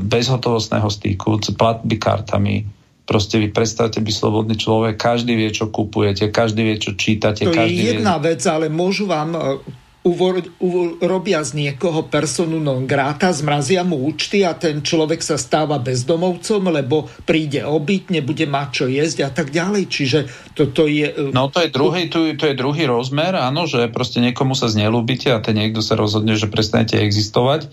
bezhotovostného 0.00 0.88
styku, 0.88 1.36
platby 1.52 2.00
kartami, 2.00 2.64
proste 3.04 3.36
vy 3.36 3.52
predstavte 3.52 4.00
byť 4.00 4.14
slobodný 4.16 4.56
človek, 4.56 4.96
každý 4.96 5.36
vie, 5.36 5.52
čo 5.52 5.68
kupujete, 5.68 6.32
každý 6.32 6.64
vie, 6.64 6.76
čo 6.80 6.96
čítate. 6.96 7.44
To 7.44 7.52
každý 7.52 7.76
je 7.76 8.00
jedna 8.00 8.16
vie... 8.16 8.32
vec, 8.32 8.40
ale 8.48 8.72
môžu 8.72 9.04
vám 9.04 9.60
uvor, 10.06 10.40
uvor, 10.62 10.98
robia 11.02 11.42
z 11.42 11.58
niekoho 11.58 12.06
personu 12.06 12.62
non 12.62 12.86
grata, 12.86 13.34
zmrazia 13.34 13.82
mu 13.82 14.06
účty 14.06 14.46
a 14.46 14.54
ten 14.54 14.80
človek 14.80 15.20
sa 15.20 15.34
stáva 15.34 15.82
bezdomovcom, 15.82 16.70
lebo 16.70 17.10
príde 17.26 17.66
obyť, 17.66 18.14
nebude 18.14 18.46
mať 18.46 18.68
čo 18.70 18.84
jesť 18.86 19.18
a 19.26 19.30
tak 19.34 19.50
ďalej. 19.50 19.82
Čiže 19.90 20.18
toto 20.54 20.86
je... 20.86 21.10
E, 21.10 21.34
no 21.34 21.50
to 21.50 21.66
je 21.66 21.70
druhý, 21.74 22.06
to, 22.06 22.30
to 22.38 22.50
je 22.52 22.54
druhý 22.54 22.86
rozmer, 22.86 23.34
áno, 23.34 23.66
že 23.66 23.90
proste 23.90 24.22
niekomu 24.22 24.54
sa 24.54 24.70
znelúbite 24.70 25.34
a 25.34 25.42
ten 25.42 25.58
niekto 25.58 25.82
sa 25.82 25.98
rozhodne, 25.98 26.38
že 26.38 26.50
prestanete 26.50 26.98
existovať 27.00 27.68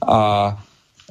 a 0.00 0.54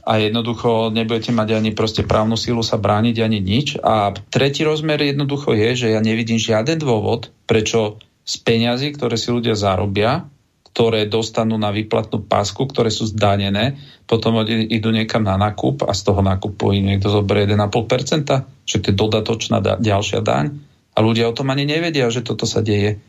a 0.06 0.22
jednoducho 0.22 0.94
nebudete 0.94 1.34
mať 1.34 1.58
ani 1.58 1.74
proste 1.74 2.06
právnu 2.06 2.38
sílu 2.38 2.62
sa 2.62 2.78
brániť, 2.78 3.26
ani 3.26 3.42
nič. 3.42 3.82
A 3.82 4.14
tretí 4.30 4.62
rozmer 4.62 5.02
jednoducho 5.02 5.58
je, 5.58 5.74
že 5.74 5.98
ja 5.98 6.00
nevidím 6.00 6.38
žiaden 6.38 6.78
dôvod, 6.78 7.34
prečo 7.50 7.98
z 8.22 8.38
peňazí, 8.46 8.94
ktoré 8.94 9.18
si 9.18 9.34
ľudia 9.34 9.58
zarobia, 9.58 10.30
ktoré 10.76 11.08
dostanú 11.08 11.56
na 11.56 11.72
výplatnú 11.72 12.28
pásku, 12.28 12.60
ktoré 12.60 12.92
sú 12.92 13.08
zdanené, 13.08 13.80
potom 14.12 14.44
idú 14.44 14.92
niekam 14.92 15.24
na 15.24 15.40
nákup 15.40 15.88
a 15.88 15.96
z 15.96 16.04
toho 16.04 16.20
nákupu 16.20 16.76
niekto 16.76 17.08
zoberie 17.08 17.48
1,5%, 17.48 18.68
že 18.68 18.78
to 18.84 18.92
je 18.92 18.96
dodatočná 19.00 19.64
da- 19.64 19.80
ďalšia 19.80 20.20
daň. 20.20 20.52
A 20.92 21.00
ľudia 21.00 21.32
o 21.32 21.36
tom 21.38 21.48
ani 21.48 21.64
nevedia, 21.64 22.12
že 22.12 22.28
toto 22.28 22.44
sa 22.44 22.60
deje. 22.60 23.00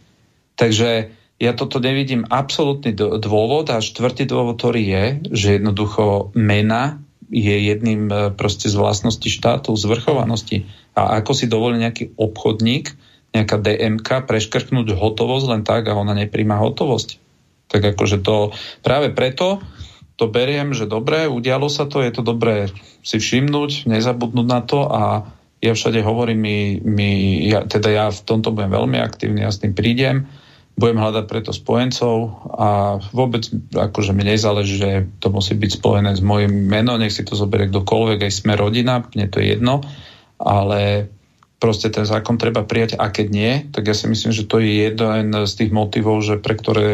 Takže 0.55 1.11
ja 1.43 1.53
toto 1.59 1.83
nevidím 1.83 2.23
absolútny 2.31 2.95
dôvod 2.95 3.67
a 3.75 3.83
štvrtý 3.83 4.31
dôvod, 4.31 4.62
ktorý 4.62 4.83
je, 4.87 5.05
že 5.35 5.49
jednoducho 5.59 6.31
mena 6.39 7.03
je 7.35 7.67
jedným 7.67 8.07
e, 8.07 8.14
proste 8.31 8.71
z 8.71 8.79
vlastnosti 8.79 9.27
štátu, 9.27 9.75
zvrchovanosti. 9.75 10.71
A 10.95 11.19
ako 11.19 11.35
si 11.35 11.51
dovolí 11.51 11.83
nejaký 11.83 12.14
obchodník, 12.14 12.95
nejaká 13.35 13.59
DMK 13.59 14.09
preškrknúť 14.31 14.95
hotovosť 14.95 15.47
len 15.51 15.62
tak 15.67 15.91
a 15.91 15.99
ona 15.99 16.14
nepríjma 16.14 16.62
hotovosť. 16.62 17.26
Tak 17.67 17.83
akože 17.97 18.23
to 18.23 18.55
práve 18.83 19.11
preto 19.11 19.62
to 20.17 20.33
beriem, 20.33 20.73
že 20.73 20.89
dobre, 20.89 21.29
udialo 21.29 21.69
sa 21.69 21.85
to, 21.85 22.01
je 22.01 22.09
to 22.09 22.25
dobré 22.25 22.73
si 23.05 23.21
všimnúť, 23.21 23.85
nezabudnúť 23.85 24.47
na 24.49 24.61
to 24.64 24.89
a 24.89 25.29
ja 25.61 25.73
všade 25.73 26.01
hovorím, 26.01 26.41
my, 26.41 26.59
my, 26.85 27.09
ja, 27.49 27.61
teda 27.64 27.89
ja 27.93 28.07
v 28.09 28.21
tomto 28.25 28.53
budem 28.53 28.73
veľmi 28.73 28.99
aktívny, 29.01 29.45
ja 29.45 29.53
s 29.53 29.61
tým 29.61 29.77
prídem, 29.77 30.29
budem 30.77 31.01
hľadať 31.01 31.25
preto 31.25 31.53
spojencov 31.57 32.17
a 32.53 33.01
vôbec 33.12 33.49
akože 33.73 34.12
mi 34.12 34.29
nezáleží, 34.29 34.77
že 34.77 34.91
to 35.21 35.33
musí 35.33 35.57
byť 35.57 35.81
spojené 35.81 36.12
s 36.17 36.21
mojim 36.21 36.53
menom, 36.69 37.01
nech 37.01 37.12
si 37.12 37.25
to 37.25 37.33
zoberie 37.33 37.73
kdokoľvek, 37.73 38.29
aj 38.29 38.33
sme 38.33 38.53
rodina, 38.57 39.01
mne 39.01 39.27
to 39.33 39.41
je 39.41 39.57
jedno, 39.57 39.81
ale 40.37 41.12
proste 41.57 41.89
ten 41.89 42.05
zákon 42.05 42.37
treba 42.37 42.63
prijať 42.63 43.01
a 43.01 43.09
keď 43.09 43.27
nie, 43.33 43.53
tak 43.73 43.89
ja 43.89 43.97
si 43.97 44.05
myslím, 44.07 44.33
že 44.33 44.45
to 44.45 44.61
je 44.61 44.93
jeden 44.93 45.33
z 45.33 45.53
tých 45.57 45.73
motivov, 45.73 46.21
že 46.21 46.37
pre 46.37 46.53
ktoré 46.53 46.91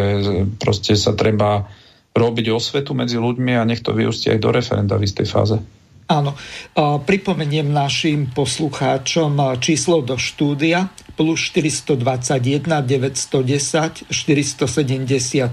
proste 0.63 0.95
sa 0.95 1.13
treba 1.19 1.67
robiť 2.13 2.47
osvetu 2.53 2.95
medzi 2.95 3.19
ľuďmi 3.19 3.59
a 3.59 3.67
nech 3.67 3.83
to 3.83 3.97
vyústi 3.97 4.31
aj 4.31 4.39
do 4.39 4.51
referenda 4.55 4.95
v 5.01 5.07
istej 5.09 5.27
fáze. 5.27 5.57
Áno, 6.13 6.37
pripomeniem 7.09 7.73
našim 7.73 8.29
poslucháčom 8.37 9.57
číslo 9.65 10.05
do 10.05 10.21
štúdia 10.21 10.93
plus 11.17 11.53
421 11.53 12.83
910 12.83 14.09
473 14.09 15.49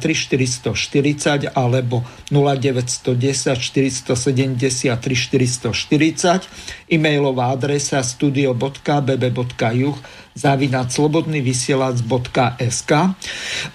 440 0.74 1.51
alebo 1.53 2.03
0910 2.32 3.60
473 3.60 4.97
440 4.97 6.47
e-mailová 6.89 7.51
adresa 7.53 7.99
studio.bb.juh 8.03 9.97
zavinať 10.39 10.88
slobodnyvysielac.sk 10.95 12.91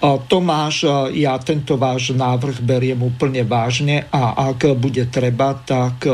Tomáš, 0.01 0.75
ja 1.13 1.37
tento 1.37 1.77
váš 1.77 2.17
návrh 2.17 2.57
beriem 2.65 2.97
úplne 3.05 3.45
vážne 3.45 4.09
a 4.09 4.49
ak 4.49 4.73
bude 4.73 5.05
treba, 5.13 5.53
tak 5.53 6.09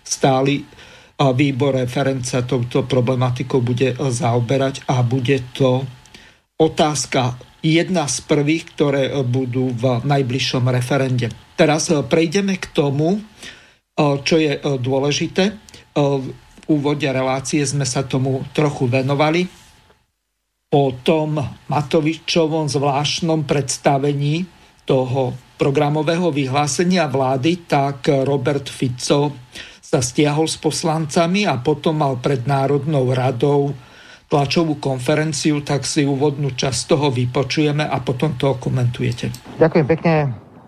stály 0.00 0.64
výbor 1.20 1.76
referenca 1.76 2.40
touto 2.40 2.88
problematikou 2.88 3.60
bude 3.60 3.92
zaoberať 3.92 4.88
a 4.88 5.04
bude 5.04 5.44
to 5.52 5.84
otázka 6.56 7.36
jedna 7.60 8.08
z 8.08 8.24
prvých, 8.24 8.64
ktoré 8.72 9.12
budú 9.28 9.68
v 9.76 10.00
najbližšom 10.00 10.64
referende. 10.72 11.28
Teraz 11.60 11.92
prejdeme 11.92 12.56
k 12.56 12.72
tomu, 12.72 13.20
čo 14.00 14.40
je 14.40 14.56
dôležité. 14.80 15.60
V 15.92 16.26
úvode 16.72 17.04
relácie 17.04 17.60
sme 17.68 17.84
sa 17.84 18.00
tomu 18.00 18.40
trochu 18.56 18.88
venovali. 18.88 19.44
Po 20.72 20.96
tom 21.04 21.36
Matovičovom 21.68 22.64
zvláštnom 22.64 23.44
predstavení 23.44 24.48
toho 24.88 25.36
programového 25.60 26.32
vyhlásenia 26.32 27.04
vlády, 27.12 27.68
tak 27.68 28.08
Robert 28.24 28.72
Fico 28.72 29.36
sa 29.90 29.98
stiahol 29.98 30.46
s 30.46 30.54
poslancami 30.54 31.50
a 31.50 31.58
potom 31.58 31.98
mal 31.98 32.22
pred 32.22 32.46
Národnou 32.46 33.10
radou 33.10 33.74
tlačovú 34.30 34.78
konferenciu, 34.78 35.66
tak 35.66 35.82
si 35.82 36.06
úvodnú 36.06 36.54
časť 36.54 36.94
toho 36.94 37.10
vypočujeme 37.10 37.82
a 37.82 37.98
potom 37.98 38.38
to 38.38 38.54
komentujete. 38.54 39.58
Ďakujem 39.58 39.86
pekne. 39.90 40.14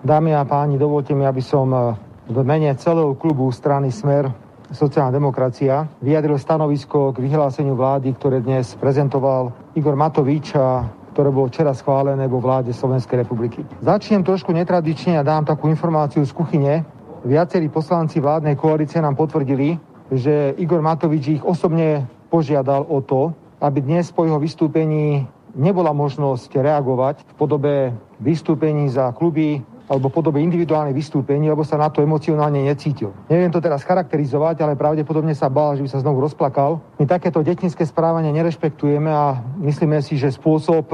Dámy 0.03 0.35
a 0.35 0.43
páni, 0.43 0.75
dovolte 0.75 1.15
mi, 1.15 1.23
aby 1.23 1.39
som 1.39 1.71
eh, 1.71 1.95
v 2.27 2.43
mene 2.43 2.75
celého 2.75 3.15
klubu 3.15 3.47
strany 3.55 3.95
Smer 3.95 4.27
sociálna 4.75 5.15
demokracia 5.15 5.87
vyjadril 6.03 6.43
stanovisko 6.43 7.15
k 7.15 7.23
vyhláseniu 7.23 7.79
vlády, 7.79 8.19
ktoré 8.19 8.43
dnes 8.43 8.75
prezentoval 8.75 9.55
Igor 9.79 9.95
Matovič 9.95 10.59
a 10.59 10.91
ktoré 11.15 11.31
bolo 11.31 11.47
včera 11.47 11.71
schválené 11.77 12.27
vo 12.27 12.43
vláde 12.43 12.75
Slovenskej 12.75 13.23
republiky. 13.23 13.63
Začnem 13.85 14.27
trošku 14.27 14.51
netradične 14.51 15.21
a 15.21 15.23
dám 15.23 15.47
takú 15.47 15.71
informáciu 15.71 16.27
z 16.27 16.33
kuchyne. 16.35 16.83
Viacerí 17.23 17.71
poslanci 17.71 18.19
vládnej 18.19 18.59
koalície 18.59 18.99
nám 18.99 19.15
potvrdili, 19.15 19.79
že 20.11 20.59
Igor 20.59 20.83
Matovič 20.83 21.39
ich 21.39 21.43
osobne 21.47 22.03
požiadal 22.27 22.83
o 22.83 22.99
to, 22.99 23.31
aby 23.63 23.79
dnes 23.79 24.11
po 24.11 24.27
jeho 24.27 24.43
vystúpení 24.43 25.23
nebola 25.55 25.95
možnosť 25.95 26.51
reagovať 26.59 27.23
v 27.23 27.33
podobe 27.39 27.75
vystúpení 28.19 28.91
za 28.91 29.15
kluby 29.15 29.63
alebo 29.87 30.11
podobe 30.11 30.43
individuálnych 30.43 30.99
vystúpení, 30.99 31.47
lebo 31.47 31.63
sa 31.63 31.79
na 31.79 31.95
to 31.95 32.03
emocionálne 32.03 32.59
necítil. 32.59 33.15
Neviem 33.31 33.55
to 33.55 33.63
teraz 33.63 33.87
charakterizovať, 33.87 34.59
ale 34.59 34.75
pravdepodobne 34.75 35.39
sa 35.39 35.47
bál, 35.47 35.79
že 35.79 35.87
by 35.87 35.91
sa 35.95 36.03
znovu 36.03 36.27
rozplakal. 36.27 36.83
My 36.99 37.07
takéto 37.07 37.39
detinské 37.39 37.87
správanie 37.87 38.35
nerešpektujeme 38.35 39.11
a 39.15 39.39
myslíme 39.63 40.03
si, 40.03 40.19
že 40.19 40.35
spôsob, 40.35 40.91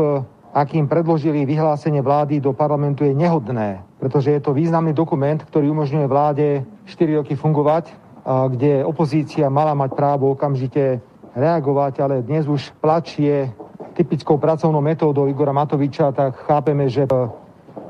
akým 0.53 0.93
predložili 0.93 1.49
vyhlásenie 1.49 2.05
vlády 2.05 2.45
do 2.45 2.53
parlamentu 2.53 3.09
je 3.09 3.17
nehodné, 3.17 3.88
pretože 3.99 4.31
je 4.31 4.41
to 4.41 4.55
významný 4.55 4.95
dokument, 4.95 5.43
ktorý 5.43 5.75
umožňuje 5.75 6.07
vláde 6.07 6.47
4 6.87 7.19
roky 7.23 7.35
fungovať, 7.35 7.91
a 8.29 8.47
kde 8.47 8.87
opozícia 8.87 9.51
mala 9.51 9.75
mať 9.75 9.91
právo 9.99 10.31
okamžite 10.33 11.03
reagovať, 11.35 11.95
ale 12.03 12.23
dnes 12.23 12.47
už 12.47 12.73
plač 12.79 13.19
je 13.19 13.51
typickou 13.99 14.39
pracovnou 14.39 14.79
metódou 14.79 15.27
Igora 15.27 15.51
Matoviča, 15.51 16.15
tak 16.15 16.39
chápeme, 16.47 16.87
že 16.87 17.09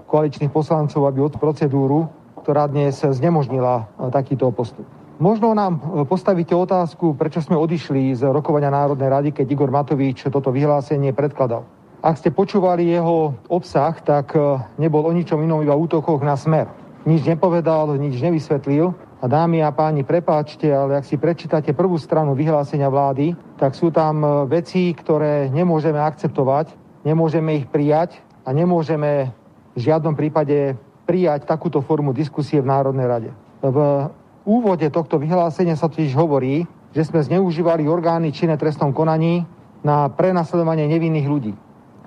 koaličných 0.08 0.48
poslancov, 0.48 1.04
aby 1.04 1.20
od 1.20 1.36
procedúru, 1.36 2.08
ktorá 2.40 2.64
dnes 2.64 2.96
znemožnila 3.04 3.84
takýto 4.08 4.48
postup. 4.48 4.88
Možno 5.18 5.50
nám 5.52 6.06
postavíte 6.06 6.54
otázku, 6.54 7.18
prečo 7.18 7.42
sme 7.42 7.58
odišli 7.58 8.14
z 8.14 8.22
rokovania 8.30 8.70
Národnej 8.70 9.10
rady, 9.10 9.28
keď 9.34 9.46
Igor 9.50 9.68
Matovič 9.74 10.24
toto 10.30 10.54
vyhlásenie 10.54 11.10
predkladal. 11.12 11.66
Ak 11.98 12.14
ste 12.22 12.30
počúvali 12.30 12.94
jeho 12.94 13.34
obsah, 13.50 13.90
tak 13.98 14.30
e, 14.38 14.38
nebol 14.78 15.02
o 15.02 15.10
ničom 15.10 15.42
inom, 15.42 15.66
iba 15.66 15.74
útokoch 15.74 16.22
na 16.22 16.38
smer. 16.38 16.70
Nič 17.02 17.26
nepovedal, 17.26 17.90
nič 17.98 18.22
nevysvetlil. 18.22 18.94
A 19.18 19.26
dámy 19.26 19.66
a 19.66 19.74
páni, 19.74 20.06
prepáčte, 20.06 20.70
ale 20.70 20.94
ak 20.94 21.02
si 21.02 21.18
prečítate 21.18 21.74
prvú 21.74 21.98
stranu 21.98 22.38
vyhlásenia 22.38 22.86
vlády, 22.86 23.34
tak 23.58 23.74
sú 23.74 23.90
tam 23.90 24.22
e, 24.22 24.28
veci, 24.46 24.94
ktoré 24.94 25.50
nemôžeme 25.50 25.98
akceptovať, 25.98 26.70
nemôžeme 27.02 27.58
ich 27.58 27.66
prijať 27.66 28.22
a 28.46 28.54
nemôžeme 28.54 29.34
v 29.74 29.78
žiadnom 29.82 30.14
prípade 30.14 30.78
prijať 31.02 31.50
takúto 31.50 31.82
formu 31.82 32.14
diskusie 32.14 32.62
v 32.62 32.70
Národnej 32.70 33.06
rade. 33.10 33.30
V 33.58 34.06
úvode 34.46 34.86
tohto 34.94 35.18
vyhlásenia 35.18 35.74
sa 35.74 35.90
totiž 35.90 36.14
hovorí, 36.14 36.62
že 36.94 37.02
sme 37.02 37.26
zneužívali 37.26 37.90
orgány 37.90 38.30
činné 38.30 38.54
trestnom 38.54 38.94
konaní 38.94 39.42
na 39.82 40.06
prenasledovanie 40.14 40.86
nevinných 40.86 41.26
ľudí 41.26 41.54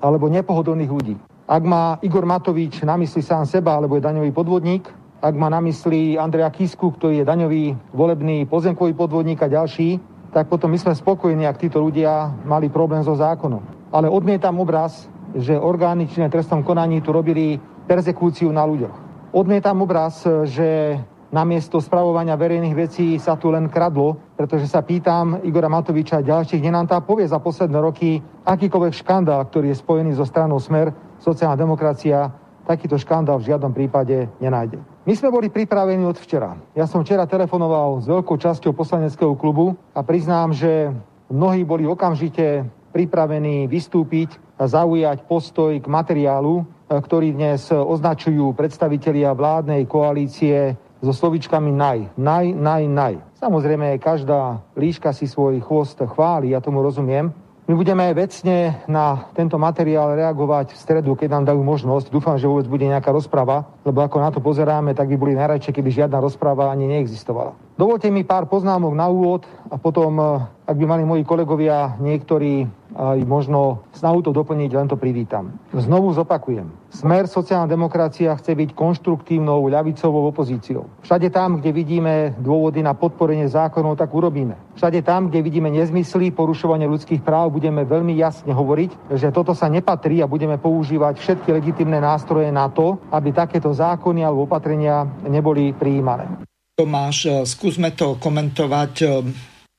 alebo 0.01 0.27
nepohodlných 0.27 0.91
ľudí. 0.91 1.15
Ak 1.45 1.63
má 1.63 2.01
Igor 2.01 2.25
Matovič 2.25 2.81
na 2.81 2.97
mysli 2.97 3.21
sám 3.21 3.45
seba, 3.45 3.77
alebo 3.77 3.95
je 3.95 4.03
daňový 4.03 4.31
podvodník, 4.33 4.89
ak 5.21 5.35
má 5.37 5.53
na 5.53 5.61
mysli 5.61 6.17
Andrea 6.17 6.49
Kisku, 6.49 6.97
ktorý 6.97 7.21
je 7.21 7.29
daňový 7.29 7.63
volebný 7.93 8.49
pozemkový 8.49 8.97
podvodník 8.97 9.45
a 9.45 9.51
ďalší, 9.51 10.01
tak 10.33 10.49
potom 10.49 10.71
my 10.73 10.79
sme 10.79 10.97
spokojní, 10.97 11.45
ak 11.45 11.61
títo 11.61 11.77
ľudia 11.77 12.33
mali 12.47 12.73
problém 12.73 13.05
so 13.05 13.13
zákonom. 13.13 13.61
Ale 13.93 14.09
odmietam 14.09 14.57
obraz, 14.57 15.05
že 15.35 15.59
orgány 15.59 16.07
činné 16.07 16.31
trestnom 16.31 16.63
konaní 16.63 17.03
tu 17.03 17.11
robili 17.11 17.59
persekúciu 17.85 18.49
na 18.49 18.63
ľuďoch. 18.63 18.95
Odmietam 19.35 19.83
obraz, 19.83 20.23
že 20.47 20.97
namiesto 21.31 21.79
spravovania 21.79 22.35
verejných 22.35 22.75
vecí 22.75 23.15
sa 23.15 23.39
tu 23.39 23.49
len 23.49 23.71
kradlo, 23.71 24.35
pretože 24.35 24.67
sa 24.67 24.83
pýtam 24.83 25.39
Igora 25.47 25.71
Matoviča 25.71 26.19
a 26.19 26.27
ďalších, 26.27 26.61
nám 26.67 26.91
tá 26.91 26.99
povie 26.99 27.25
za 27.25 27.39
posledné 27.39 27.79
roky 27.79 28.19
akýkoľvek 28.43 28.93
škandál, 28.93 29.47
ktorý 29.47 29.71
je 29.71 29.79
spojený 29.79 30.11
so 30.15 30.27
stranou 30.27 30.59
Smer, 30.59 30.91
sociálna 31.23 31.55
demokracia, 31.55 32.27
takýto 32.67 32.99
škandál 32.99 33.39
v 33.39 33.47
žiadnom 33.51 33.71
prípade 33.71 34.27
nenájde. 34.43 34.79
My 35.07 35.13
sme 35.17 35.33
boli 35.33 35.49
pripravení 35.49 36.05
od 36.05 36.19
včera. 36.19 36.53
Ja 36.77 36.85
som 36.85 37.01
včera 37.01 37.25
telefonoval 37.25 38.03
s 38.03 38.05
veľkou 38.05 38.37
časťou 38.37 38.75
poslaneckého 38.75 39.33
klubu 39.33 39.73
a 39.97 40.05
priznám, 40.05 40.53
že 40.53 40.93
mnohí 41.31 41.65
boli 41.65 41.89
okamžite 41.89 42.67
pripravení 42.91 43.65
vystúpiť 43.71 44.35
a 44.59 44.67
zaujať 44.67 45.25
postoj 45.25 45.73
k 45.79 45.87
materiálu, 45.87 46.67
ktorý 46.91 47.33
dnes 47.33 47.71
označujú 47.71 48.51
predstavitelia 48.53 49.31
vládnej 49.31 49.87
koalície 49.87 50.75
so 51.01 51.13
slovičkami 51.13 51.73
naj, 51.73 52.13
naj, 52.15 52.53
naj, 52.53 52.83
naj. 52.85 53.13
Samozrejme, 53.41 53.97
každá 53.97 54.61
líška 54.77 55.09
si 55.11 55.25
svoj 55.25 55.57
chvost 55.65 55.97
chváli, 55.97 56.53
ja 56.53 56.61
tomu 56.61 56.85
rozumiem, 56.85 57.33
my 57.71 57.77
budeme 57.79 58.03
vecne 58.11 58.83
na 58.89 59.31
tento 59.31 59.55
materiál 59.55 60.17
reagovať 60.17 60.75
v 60.75 60.81
stredu, 60.81 61.15
keď 61.15 61.39
nám 61.39 61.55
dajú 61.55 61.63
možnosť. 61.63 62.11
Dúfam, 62.11 62.35
že 62.35 62.49
vôbec 62.49 62.67
bude 62.67 62.83
nejaká 62.83 63.13
rozprava, 63.15 63.63
lebo 63.87 64.03
ako 64.03 64.17
na 64.19 64.27
to 64.27 64.43
pozeráme, 64.43 64.91
tak 64.91 65.07
by 65.07 65.15
boli 65.15 65.39
najradšie, 65.39 65.71
keby 65.71 66.03
žiadna 66.03 66.19
rozprava 66.19 66.67
ani 66.67 66.89
neexistovala. 66.91 67.55
Dovolte 67.79 68.11
mi 68.11 68.27
pár 68.27 68.51
poznámok 68.51 68.91
na 68.91 69.07
úvod 69.07 69.47
a 69.71 69.79
potom, 69.79 70.19
eh, 70.19 70.25
ak 70.67 70.75
by 70.75 70.85
mali 70.89 71.03
moji 71.07 71.23
kolegovia 71.23 71.95
niektorí 72.01 72.67
aj 73.01 73.25
možno 73.25 73.81
snahu 73.97 74.21
to 74.21 74.29
doplniť, 74.29 74.69
len 74.77 74.85
to 74.85 74.93
privítam. 74.93 75.57
Znovu 75.73 76.13
zopakujem. 76.13 76.69
Smer 76.93 77.25
sociálna 77.25 77.65
demokracia 77.65 78.37
chce 78.37 78.53
byť 78.53 78.77
konštruktívnou 78.77 79.65
ľavicovou 79.73 80.29
opozíciou. 80.29 80.85
Všade 81.01 81.33
tam, 81.33 81.57
kde 81.57 81.73
vidíme 81.73 82.13
dôvody 82.37 82.85
na 82.85 82.93
podporenie 82.93 83.49
zákonov, 83.49 83.97
tak 83.97 84.13
urobíme. 84.13 84.53
Všade 84.77 85.01
tam, 85.01 85.33
kde 85.33 85.41
vidíme 85.41 85.73
nezmysly, 85.73 86.29
porušovanie 86.29 86.85
ľudských 86.85 87.25
práv, 87.25 87.57
budeme 87.57 87.81
veľmi 87.81 88.13
jasne 88.13 88.53
hovoriť, 88.53 89.17
že 89.17 89.33
toto 89.33 89.57
sa 89.57 89.65
nepatrí 89.65 90.21
a 90.21 90.29
budeme 90.29 90.61
používať 90.61 91.17
všetky 91.17 91.49
legitimné 91.57 91.97
nástroje 91.97 92.53
na 92.53 92.69
to, 92.69 93.01
aby 93.09 93.33
takéto 93.33 93.73
zákony 93.73 94.21
alebo 94.21 94.45
opatrenia 94.45 95.09
neboli 95.25 95.73
prijímané. 95.73 96.29
Tomáš, 96.77 97.49
skúsme 97.49 97.91
to 97.97 98.15
komentovať 98.21 98.93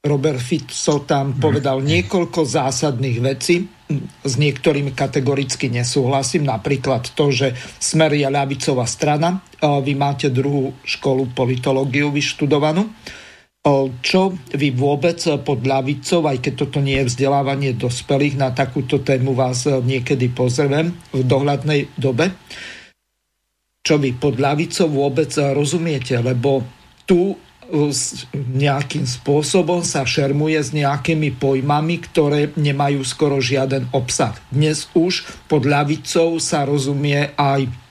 Robert 0.03 0.43
Fico 0.43 1.07
tam 1.07 1.39
povedal 1.39 1.79
niekoľko 1.79 2.43
zásadných 2.43 3.19
vecí. 3.23 3.71
S 4.27 4.35
niektorými 4.35 4.99
kategoricky 4.99 5.71
nesúhlasím. 5.71 6.43
Napríklad 6.43 7.15
to, 7.15 7.31
že 7.31 7.55
Smer 7.79 8.11
je 8.11 8.27
ľavicová 8.27 8.83
strana. 8.91 9.47
Vy 9.63 9.95
máte 9.95 10.27
druhú 10.27 10.75
školu 10.83 11.31
politológiu 11.31 12.11
vyštudovanú. 12.11 12.91
Čo 14.03 14.35
vy 14.51 14.75
vôbec 14.75 15.23
pod 15.47 15.63
ľavicou, 15.63 16.27
aj 16.27 16.51
keď 16.51 16.53
toto 16.59 16.83
nie 16.83 16.99
je 16.99 17.07
vzdelávanie 17.07 17.79
dospelých, 17.79 18.35
na 18.35 18.51
takúto 18.51 19.07
tému 19.07 19.39
vás 19.39 19.71
niekedy 19.71 20.35
pozriem 20.35 20.99
v 21.15 21.23
dohľadnej 21.23 21.95
dobe. 21.95 22.35
Čo 23.87 24.03
vy 24.03 24.19
pod 24.19 24.35
ľavicou 24.35 24.91
vôbec 24.91 25.31
rozumiete? 25.31 26.19
Lebo 26.19 26.67
tu 27.07 27.39
nejakým 28.35 29.09
spôsobom 29.09 29.81
sa 29.81 30.05
šermuje 30.05 30.61
s 30.61 30.77
nejakými 30.77 31.33
pojmami, 31.41 32.05
ktoré 32.05 32.53
nemajú 32.53 33.01
skoro 33.03 33.41
žiaden 33.41 33.89
obsah. 33.97 34.37
Dnes 34.53 34.93
už 34.93 35.25
pod 35.49 35.65
ľavicou 35.65 36.37
sa 36.37 36.69
rozumie 36.69 37.33
aj 37.35 37.83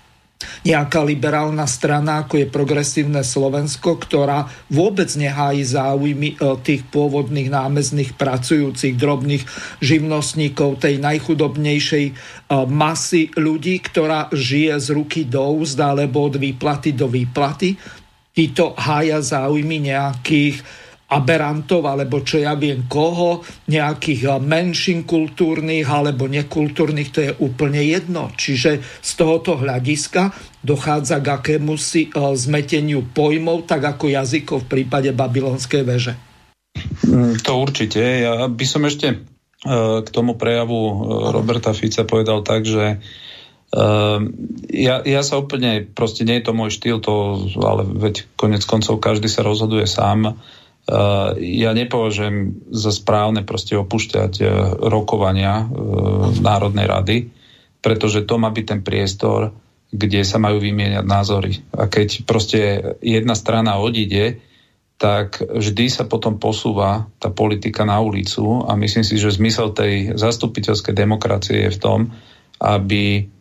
nejaká 0.65 1.01
liberálna 1.05 1.65
strana, 1.69 2.25
ako 2.25 2.41
je 2.41 2.47
progresívne 2.49 3.21
Slovensko, 3.21 3.97
ktorá 3.97 4.49
vôbec 4.69 5.09
nehájí 5.13 5.61
záujmy 5.65 6.29
e, 6.33 6.57
tých 6.61 6.81
pôvodných 6.89 7.49
námezných 7.49 8.17
pracujúcich 8.17 8.97
drobných 8.97 9.43
živnostníkov, 9.81 10.81
tej 10.81 10.97
najchudobnejšej 11.01 12.05
e, 12.09 12.13
masy 12.69 13.29
ľudí, 13.37 13.81
ktorá 13.81 14.29
žije 14.33 14.73
z 14.81 14.87
ruky 14.93 15.21
do 15.25 15.45
úzd 15.61 15.77
alebo 15.81 16.25
od 16.25 16.41
výplaty 16.41 16.93
do 16.93 17.05
výplaty 17.05 18.00
títo 18.31 18.73
hája 18.77 19.19
záujmy 19.19 19.91
nejakých 19.91 20.63
aberantov, 21.11 21.83
alebo 21.83 22.23
čo 22.23 22.39
ja 22.39 22.55
viem 22.55 22.87
koho, 22.87 23.43
nejakých 23.67 24.21
eh, 24.31 24.39
menšín 24.39 25.03
kultúrnych 25.03 25.83
alebo 25.83 26.31
nekultúrnych, 26.31 27.09
to 27.11 27.19
je 27.19 27.31
úplne 27.43 27.83
jedno. 27.83 28.31
Čiže 28.31 28.79
z 28.79 29.11
tohoto 29.19 29.59
hľadiska 29.59 30.31
dochádza 30.63 31.19
k 31.19 31.27
akémusi 31.35 32.07
eh, 32.07 32.15
zmeteniu 32.15 33.03
pojmov, 33.11 33.67
tak 33.67 33.83
ako 33.83 34.07
jazykov 34.07 34.65
v 34.65 34.79
prípade 34.79 35.11
babylonskej 35.11 35.83
veže. 35.83 36.15
Mm, 37.03 37.43
to 37.43 37.51
určite. 37.59 37.99
Ja 37.99 38.47
by 38.47 38.65
som 38.65 38.87
ešte 38.87 39.07
eh, 39.11 39.97
k 40.01 40.07
tomu 40.07 40.39
prejavu 40.39 40.79
Roberta 41.35 41.75
Fica 41.75 42.07
povedal 42.07 42.39
tak, 42.47 42.63
že 42.63 43.03
ja, 43.71 44.95
ja 44.99 45.21
sa 45.23 45.39
úplne, 45.39 45.87
proste 45.87 46.27
nie 46.27 46.39
je 46.39 46.45
to 46.51 46.51
môj 46.51 46.75
štýl, 46.75 46.99
to, 46.99 47.47
ale 47.55 47.87
veď 47.87 48.27
konec 48.35 48.67
koncov 48.67 48.99
každý 48.99 49.31
sa 49.31 49.47
rozhoduje 49.47 49.87
sám. 49.87 50.35
Uh, 50.91 51.37
ja 51.39 51.71
nepovažujem 51.71 52.67
za 52.73 52.91
správne 52.91 53.47
proste 53.47 53.79
opúšťať 53.79 54.33
uh, 54.43 54.49
rokovania 54.75 55.63
uh, 55.63 56.35
Národnej 56.43 56.89
rady, 56.89 57.17
pretože 57.79 58.27
to 58.27 58.35
má 58.35 58.51
byť 58.51 58.65
ten 58.65 58.81
priestor, 58.83 59.55
kde 59.87 60.19
sa 60.27 60.35
majú 60.35 60.59
vymieňať 60.59 61.05
názory. 61.07 61.63
A 61.71 61.87
keď 61.87 62.27
proste 62.27 62.59
jedna 62.99 63.39
strana 63.39 63.79
odíde, 63.79 64.43
tak 64.99 65.39
vždy 65.41 65.87
sa 65.87 66.03
potom 66.05 66.37
posúva 66.37 67.07
tá 67.23 67.31
politika 67.31 67.87
na 67.87 68.03
ulicu 68.03 68.67
a 68.67 68.75
myslím 68.75 69.05
si, 69.07 69.15
že 69.15 69.33
zmysel 69.33 69.71
tej 69.71 70.13
zastupiteľskej 70.19 70.93
demokracie 70.93 71.57
je 71.69 71.73
v 71.73 71.81
tom, 71.81 71.99
aby 72.61 73.31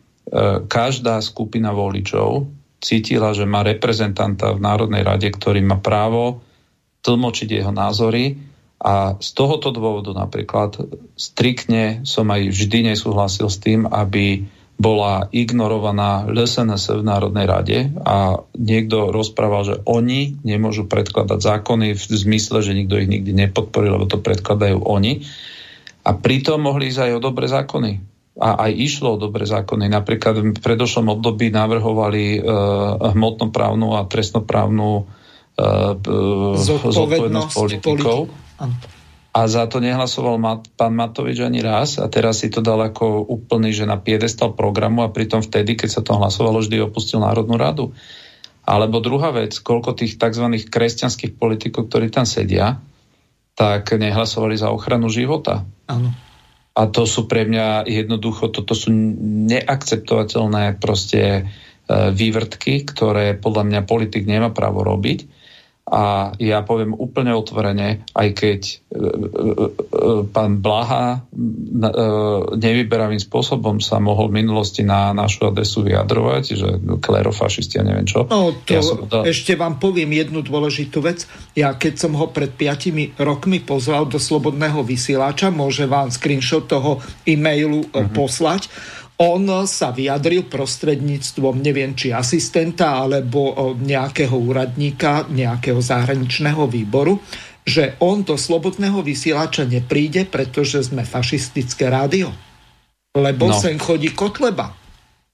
každá 0.67 1.19
skupina 1.19 1.75
voličov 1.75 2.47
cítila, 2.81 3.35
že 3.35 3.45
má 3.45 3.61
reprezentanta 3.61 4.55
v 4.55 4.63
Národnej 4.63 5.03
rade, 5.05 5.29
ktorý 5.29 5.61
má 5.61 5.77
právo 5.77 6.41
tlmočiť 7.05 7.49
jeho 7.61 7.73
názory 7.75 8.39
a 8.81 9.13
z 9.21 9.29
tohoto 9.37 9.69
dôvodu 9.69 10.09
napríklad 10.17 10.81
striktne 11.13 12.01
som 12.01 12.25
aj 12.33 12.49
vždy 12.49 12.93
nesúhlasil 12.93 13.45
s 13.45 13.61
tým, 13.61 13.85
aby 13.85 14.49
bola 14.81 15.29
ignorovaná 15.29 16.25
LSNS 16.25 16.97
v 16.97 17.05
Národnej 17.05 17.45
rade 17.45 17.79
a 18.01 18.41
niekto 18.57 19.13
rozprával, 19.13 19.61
že 19.61 19.75
oni 19.85 20.41
nemôžu 20.41 20.89
predkladať 20.89 21.37
zákony 21.37 21.93
v 21.93 22.01
zmysle, 22.01 22.65
že 22.65 22.73
nikto 22.73 22.97
ich 22.97 23.05
nikdy 23.05 23.29
nepodporil, 23.29 24.01
lebo 24.01 24.09
to 24.09 24.17
predkladajú 24.17 24.81
oni. 24.81 25.21
A 26.01 26.17
pritom 26.17 26.65
mohli 26.65 26.89
ísť 26.89 27.05
aj 27.05 27.11
o 27.13 27.21
dobré 27.21 27.45
zákony 27.45 28.10
a 28.41 28.65
aj 28.65 28.71
išlo 28.73 29.15
o 29.15 29.21
dobré 29.21 29.45
zákony. 29.45 29.85
Napríklad 29.85 30.41
v 30.41 30.57
predošlom 30.57 31.13
období 31.13 31.53
navrhovali 31.53 32.41
uh, 32.41 33.13
hmotnoprávnu 33.13 33.93
a 33.93 34.09
trestnoprávnu 34.09 34.89
uh, 34.97 35.93
zodpovednosť 36.57 37.53
politikov. 37.53 38.33
A 39.31 39.47
za 39.47 39.63
to 39.69 39.79
nehlasoval 39.79 40.35
mat, 40.41 40.67
pán 40.75 40.91
Matovič 40.91 41.39
ani 41.39 41.63
raz 41.63 42.01
a 42.01 42.11
teraz 42.11 42.43
si 42.43 42.51
to 42.51 42.59
dal 42.59 42.81
ako 42.83 43.23
úplný, 43.29 43.71
že 43.71 43.87
na 43.87 43.95
piedestal 43.95 44.51
programu 44.57 45.07
a 45.07 45.13
pritom 45.13 45.39
vtedy, 45.39 45.79
keď 45.79 45.89
sa 45.89 46.01
to 46.03 46.19
hlasovalo, 46.19 46.59
vždy 46.59 46.83
opustil 46.83 47.23
Národnú 47.23 47.55
radu. 47.55 47.95
Alebo 48.67 48.99
druhá 48.99 49.31
vec, 49.31 49.55
koľko 49.55 49.95
tých 49.95 50.19
tzv. 50.19 50.51
kresťanských 50.67 51.39
politikov, 51.39 51.87
ktorí 51.87 52.11
tam 52.11 52.27
sedia, 52.27 52.83
tak 53.55 53.95
nehlasovali 53.95 54.59
za 54.59 54.67
ochranu 54.73 55.07
života. 55.07 55.63
Áno 55.87 56.30
A 56.71 56.87
to 56.87 57.03
sú 57.03 57.27
pre 57.27 57.43
mňa 57.43 57.83
jednoducho, 57.83 58.47
toto 58.47 58.71
sú 58.71 58.95
neakceptovateľné 59.51 60.79
proste 60.79 61.21
e, 61.23 61.41
vývrtky, 62.15 62.87
ktoré 62.87 63.35
podľa 63.35 63.63
mňa 63.67 63.81
politik 63.83 64.23
nemá 64.23 64.55
právo 64.55 64.87
robiť 64.87 65.40
a 65.91 66.31
ja 66.39 66.63
poviem 66.63 66.95
úplne 66.95 67.35
otvorene, 67.35 68.07
aj 68.15 68.27
keď 68.31 68.61
e, 68.63 68.71
e, 68.71 68.95
e, 68.95 69.69
pán 70.31 70.63
Blaha 70.63 71.27
nevyberavým 72.55 73.19
spôsobom 73.19 73.83
sa 73.83 73.99
mohol 73.99 74.31
v 74.31 74.39
minulosti 74.39 74.87
na 74.87 75.11
našu 75.11 75.51
adresu 75.51 75.83
vyjadrovať, 75.83 76.43
že 76.55 76.69
klerofašisti 76.79 77.75
a 77.75 77.83
neviem 77.83 78.07
čo. 78.07 78.23
No 78.31 78.55
to 78.63 78.71
ja 78.71 78.81
dal... 79.03 79.27
ešte 79.27 79.59
vám 79.59 79.83
poviem 79.83 80.15
jednu 80.15 80.39
dôležitú 80.39 81.03
vec. 81.03 81.27
Ja 81.59 81.75
keď 81.75 81.99
som 81.99 82.15
ho 82.15 82.31
pred 82.31 82.55
5 82.55 83.19
rokmi 83.19 83.59
pozval 83.59 84.07
do 84.07 84.15
Slobodného 84.15 84.87
vysielača, 84.87 85.51
môže 85.51 85.83
vám 85.91 86.07
screenshot 86.07 86.71
toho 86.71 87.03
e-mailu 87.27 87.83
uh-huh. 87.91 88.07
poslať, 88.15 88.71
on 89.19 89.43
sa 89.69 89.93
vyjadril 89.93 90.49
prostredníctvom, 90.49 91.61
neviem, 91.61 91.93
či 91.93 92.09
asistenta 92.09 93.01
alebo 93.01 93.75
nejakého 93.77 94.33
úradníka, 94.33 95.29
nejakého 95.29 95.77
zahraničného 95.77 96.65
výboru, 96.65 97.21
že 97.61 97.97
on 98.01 98.25
do 98.25 98.33
slobodného 98.33 99.05
vysielača 99.05 99.69
nepríde, 99.69 100.25
pretože 100.25 100.89
sme 100.89 101.05
fašistické 101.05 101.91
rádio. 101.91 102.33
Lebo 103.13 103.51
no. 103.51 103.57
sem 103.57 103.77
chodí 103.77 104.09
Kotleba. 104.15 104.73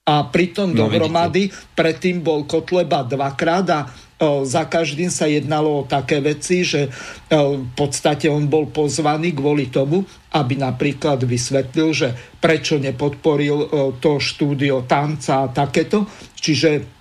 A 0.08 0.14
pritom 0.28 0.72
no, 0.72 0.88
dohromady 0.88 1.52
predtým 1.76 2.24
bol 2.24 2.44
Kotleba 2.48 3.04
dvakrát 3.04 3.66
a 3.72 3.80
za 4.22 4.66
každým 4.66 5.14
sa 5.14 5.30
jednalo 5.30 5.82
o 5.82 5.86
také 5.86 6.18
veci, 6.18 6.66
že 6.66 6.90
v 7.30 7.70
podstate 7.78 8.26
on 8.26 8.50
bol 8.50 8.66
pozvaný 8.66 9.30
kvôli 9.32 9.70
tomu, 9.70 10.02
aby 10.34 10.58
napríklad 10.58 11.22
vysvetlil, 11.22 11.88
že 11.94 12.08
prečo 12.42 12.82
nepodporil 12.82 13.70
to 14.02 14.18
štúdio 14.18 14.82
tanca 14.90 15.46
a 15.46 15.50
takéto. 15.54 16.10
Čiže 16.34 16.98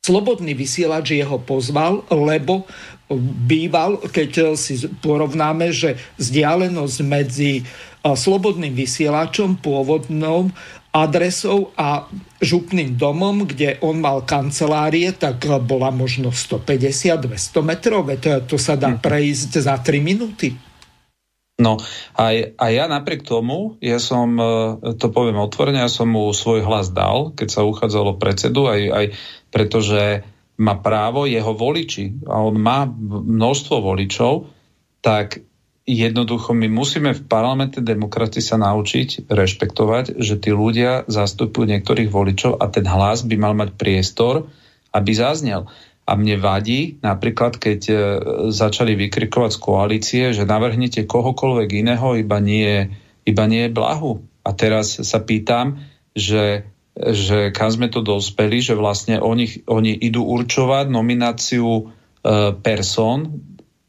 Slobodný 0.00 0.56
vysielač 0.56 1.12
jeho 1.12 1.44
pozval, 1.44 2.08
lebo 2.08 2.64
býval, 3.44 4.00
keď 4.00 4.56
si 4.56 4.80
porovnáme, 4.88 5.76
že 5.76 6.00
vzdialenosť 6.16 6.98
medzi 7.04 7.68
slobodným 8.00 8.72
vysielačom 8.72 9.60
pôvodnou 9.60 10.48
adresou 10.90 11.70
a 11.78 12.10
župným 12.42 12.98
domom, 12.98 13.46
kde 13.46 13.78
on 13.82 14.02
mal 14.02 14.26
kancelárie, 14.26 15.14
tak 15.14 15.46
bola 15.62 15.94
možno 15.94 16.34
150-200 16.34 17.62
metrov, 17.62 18.10
to, 18.18 18.42
to 18.46 18.56
sa 18.58 18.74
dá 18.74 18.90
hm. 18.94 18.98
prejsť 18.98 19.50
za 19.62 19.78
3 19.78 20.02
minúty. 20.02 20.50
No 21.60 21.76
a, 22.16 22.32
a 22.56 22.66
ja 22.72 22.88
napriek 22.88 23.20
tomu, 23.20 23.76
ja 23.84 24.00
som, 24.00 24.32
e, 24.40 24.96
to 24.96 25.12
poviem 25.12 25.36
otvorene, 25.36 25.84
ja 25.84 25.92
som 25.92 26.08
mu 26.08 26.32
svoj 26.32 26.64
hlas 26.64 26.88
dal, 26.88 27.36
keď 27.36 27.48
sa 27.52 27.68
uchádzalo 27.68 28.16
predsedu, 28.16 28.64
aj, 28.64 28.80
aj 28.88 29.06
pretože 29.52 30.24
má 30.56 30.80
právo 30.80 31.28
jeho 31.28 31.52
voliči 31.52 32.24
a 32.24 32.40
on 32.40 32.56
má 32.56 32.88
množstvo 32.88 33.76
voličov, 33.76 34.48
tak 35.04 35.44
jednoducho 35.88 36.52
my 36.52 36.68
musíme 36.68 37.16
v 37.16 37.22
parlamente 37.24 37.80
demokracii 37.80 38.44
sa 38.44 38.60
naučiť 38.60 39.30
rešpektovať, 39.30 40.20
že 40.20 40.36
tí 40.36 40.52
ľudia 40.52 41.08
zastupujú 41.08 41.66
niektorých 41.66 42.10
voličov 42.12 42.60
a 42.60 42.68
ten 42.68 42.84
hlas 42.84 43.24
by 43.24 43.36
mal 43.40 43.54
mať 43.56 43.74
priestor, 43.80 44.48
aby 44.92 45.10
zaznel. 45.14 45.70
A 46.10 46.18
mne 46.18 46.42
vadí 46.42 46.98
napríklad, 47.06 47.54
keď 47.54 47.80
e, 47.86 47.94
začali 48.50 48.98
vykrikovať 48.98 49.50
z 49.54 49.62
koalície, 49.62 50.24
že 50.34 50.48
navrhnete 50.48 51.06
kohokoľvek 51.06 51.70
iného, 51.86 52.18
iba 52.18 52.42
nie, 52.42 52.90
iba 53.22 53.44
nie 53.46 53.70
blahu. 53.70 54.26
A 54.42 54.50
teraz 54.50 54.98
sa 54.98 55.22
pýtam, 55.22 55.78
že, 56.18 56.66
že 56.98 57.54
kam 57.54 57.70
sme 57.70 57.86
to 57.86 58.02
dospeli, 58.02 58.58
že 58.58 58.74
vlastne 58.74 59.22
oni, 59.22 59.62
oni 59.70 59.94
idú 59.94 60.26
určovať 60.26 60.90
nomináciu 60.90 61.68
e, 61.70 61.82
person 62.58 63.30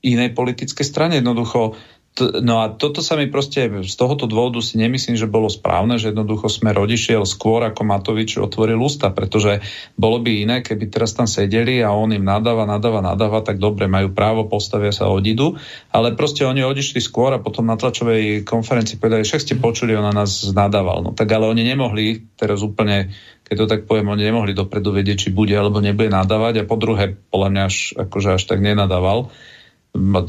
inej 0.01 0.33
politickej 0.33 0.85
strane. 0.85 1.21
Jednoducho 1.21 1.77
No 2.19 2.59
a 2.59 2.67
toto 2.75 2.99
sa 2.99 3.15
mi 3.15 3.31
proste, 3.31 3.71
z 3.71 3.95
tohoto 3.95 4.27
dôvodu 4.27 4.59
si 4.59 4.75
nemyslím, 4.75 5.15
že 5.15 5.31
bolo 5.31 5.47
správne, 5.47 5.95
že 5.95 6.11
jednoducho 6.11 6.51
sme 6.51 6.75
rodišiel 6.75 7.23
skôr 7.23 7.63
ako 7.63 7.87
Matovič 7.87 8.35
otvoril 8.35 8.75
ústa, 8.83 9.15
pretože 9.15 9.63
bolo 9.95 10.19
by 10.19 10.43
iné, 10.43 10.59
keby 10.59 10.91
teraz 10.91 11.15
tam 11.15 11.23
sedeli 11.23 11.79
a 11.79 11.95
on 11.95 12.11
im 12.11 12.27
nadáva, 12.27 12.67
nadáva, 12.67 12.99
nadáva, 12.99 13.39
tak 13.39 13.63
dobre, 13.63 13.87
majú 13.87 14.11
právo, 14.11 14.43
postavia 14.51 14.91
sa, 14.91 15.07
odídu, 15.07 15.55
ale 15.87 16.11
proste 16.11 16.43
oni 16.43 16.67
odišli 16.67 16.99
skôr 16.99 17.31
a 17.31 17.39
potom 17.39 17.63
na 17.63 17.79
tlačovej 17.79 18.43
konferencii 18.43 18.99
povedali, 18.99 19.23
však 19.23 19.47
ste 19.47 19.55
počuli, 19.55 19.95
on 19.95 20.03
na 20.03 20.11
nás 20.11 20.51
nadával. 20.51 21.07
No 21.07 21.09
tak 21.15 21.31
ale 21.31 21.47
oni 21.47 21.63
nemohli 21.63 22.35
teraz 22.35 22.59
úplne 22.59 23.15
keď 23.47 23.55
to 23.55 23.71
tak 23.71 23.81
poviem, 23.83 24.07
oni 24.07 24.31
nemohli 24.31 24.55
dopredu 24.55 24.95
vedieť, 24.95 25.27
či 25.27 25.29
bude 25.35 25.51
alebo 25.51 25.83
nebude 25.83 26.07
nadávať 26.07 26.63
a 26.63 26.67
po 26.67 26.79
druhé, 26.79 27.19
podľa 27.31 27.49
mňa 27.51 27.63
až, 27.67 27.75
akože 27.99 28.39
až 28.39 28.43
tak 28.47 28.63
nenadával 28.63 29.27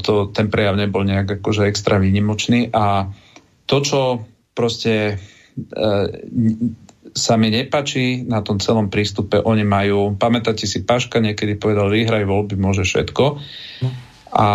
to, 0.03 0.29
ten 0.35 0.51
prejav 0.51 0.75
nebol 0.75 1.07
nejak 1.07 1.39
akože 1.39 1.67
extra 1.67 1.95
výnimočný 1.97 2.71
a 2.75 3.07
to, 3.63 3.77
čo 3.79 4.01
proste 4.51 4.93
e, 5.07 5.15
sa 7.13 7.33
mi 7.37 7.47
nepačí 7.53 8.25
na 8.25 8.41
tom 8.41 8.57
celom 8.57 8.89
prístupe, 8.89 9.39
oni 9.39 9.63
majú, 9.63 10.17
pamätáte 10.17 10.65
si, 10.65 10.83
Paška 10.83 11.21
niekedy 11.21 11.55
povedal, 11.55 11.87
vyhraj 11.93 12.25
voľby, 12.25 12.57
môže 12.57 12.83
všetko. 12.83 13.37
A 14.33 14.47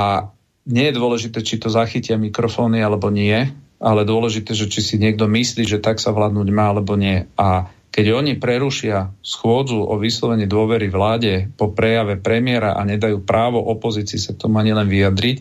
nie 0.68 0.84
je 0.90 0.98
dôležité, 0.98 1.38
či 1.40 1.56
to 1.62 1.70
zachytia 1.70 2.18
mikrofóny 2.18 2.82
alebo 2.82 3.08
nie, 3.08 3.46
ale 3.78 4.02
dôležité, 4.02 4.52
že 4.58 4.66
či 4.66 4.82
si 4.82 4.96
niekto 4.98 5.30
myslí, 5.30 5.62
že 5.64 5.78
tak 5.78 6.02
sa 6.02 6.10
vládnuť 6.10 6.48
má 6.50 6.74
alebo 6.74 6.98
nie. 6.98 7.30
A 7.38 7.70
keď 7.88 8.06
oni 8.14 8.32
prerušia 8.36 9.10
schôdzu 9.24 9.80
o 9.80 9.96
vyslovení 9.96 10.44
dôvery 10.44 10.92
vláde 10.92 11.48
po 11.56 11.72
prejave 11.72 12.20
premiéra 12.20 12.76
a 12.76 12.84
nedajú 12.84 13.24
právo 13.24 13.64
opozícii 13.64 14.20
sa 14.20 14.36
k 14.36 14.44
tomu 14.44 14.60
ani 14.60 14.76
len 14.76 14.86
vyjadriť, 14.86 15.36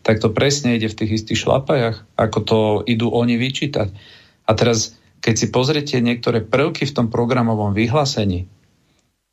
tak 0.00 0.18
to 0.18 0.32
presne 0.32 0.80
ide 0.80 0.88
v 0.88 0.96
tých 0.96 1.22
istých 1.22 1.44
šlapajach, 1.44 2.02
ako 2.16 2.38
to 2.40 2.60
idú 2.88 3.12
oni 3.12 3.36
vyčítať. 3.36 3.92
A 4.48 4.50
teraz, 4.56 4.96
keď 5.20 5.34
si 5.36 5.46
pozriete 5.52 5.96
niektoré 6.00 6.40
prvky 6.40 6.88
v 6.88 6.96
tom 6.96 7.06
programovom 7.12 7.76
vyhlásení, 7.76 8.48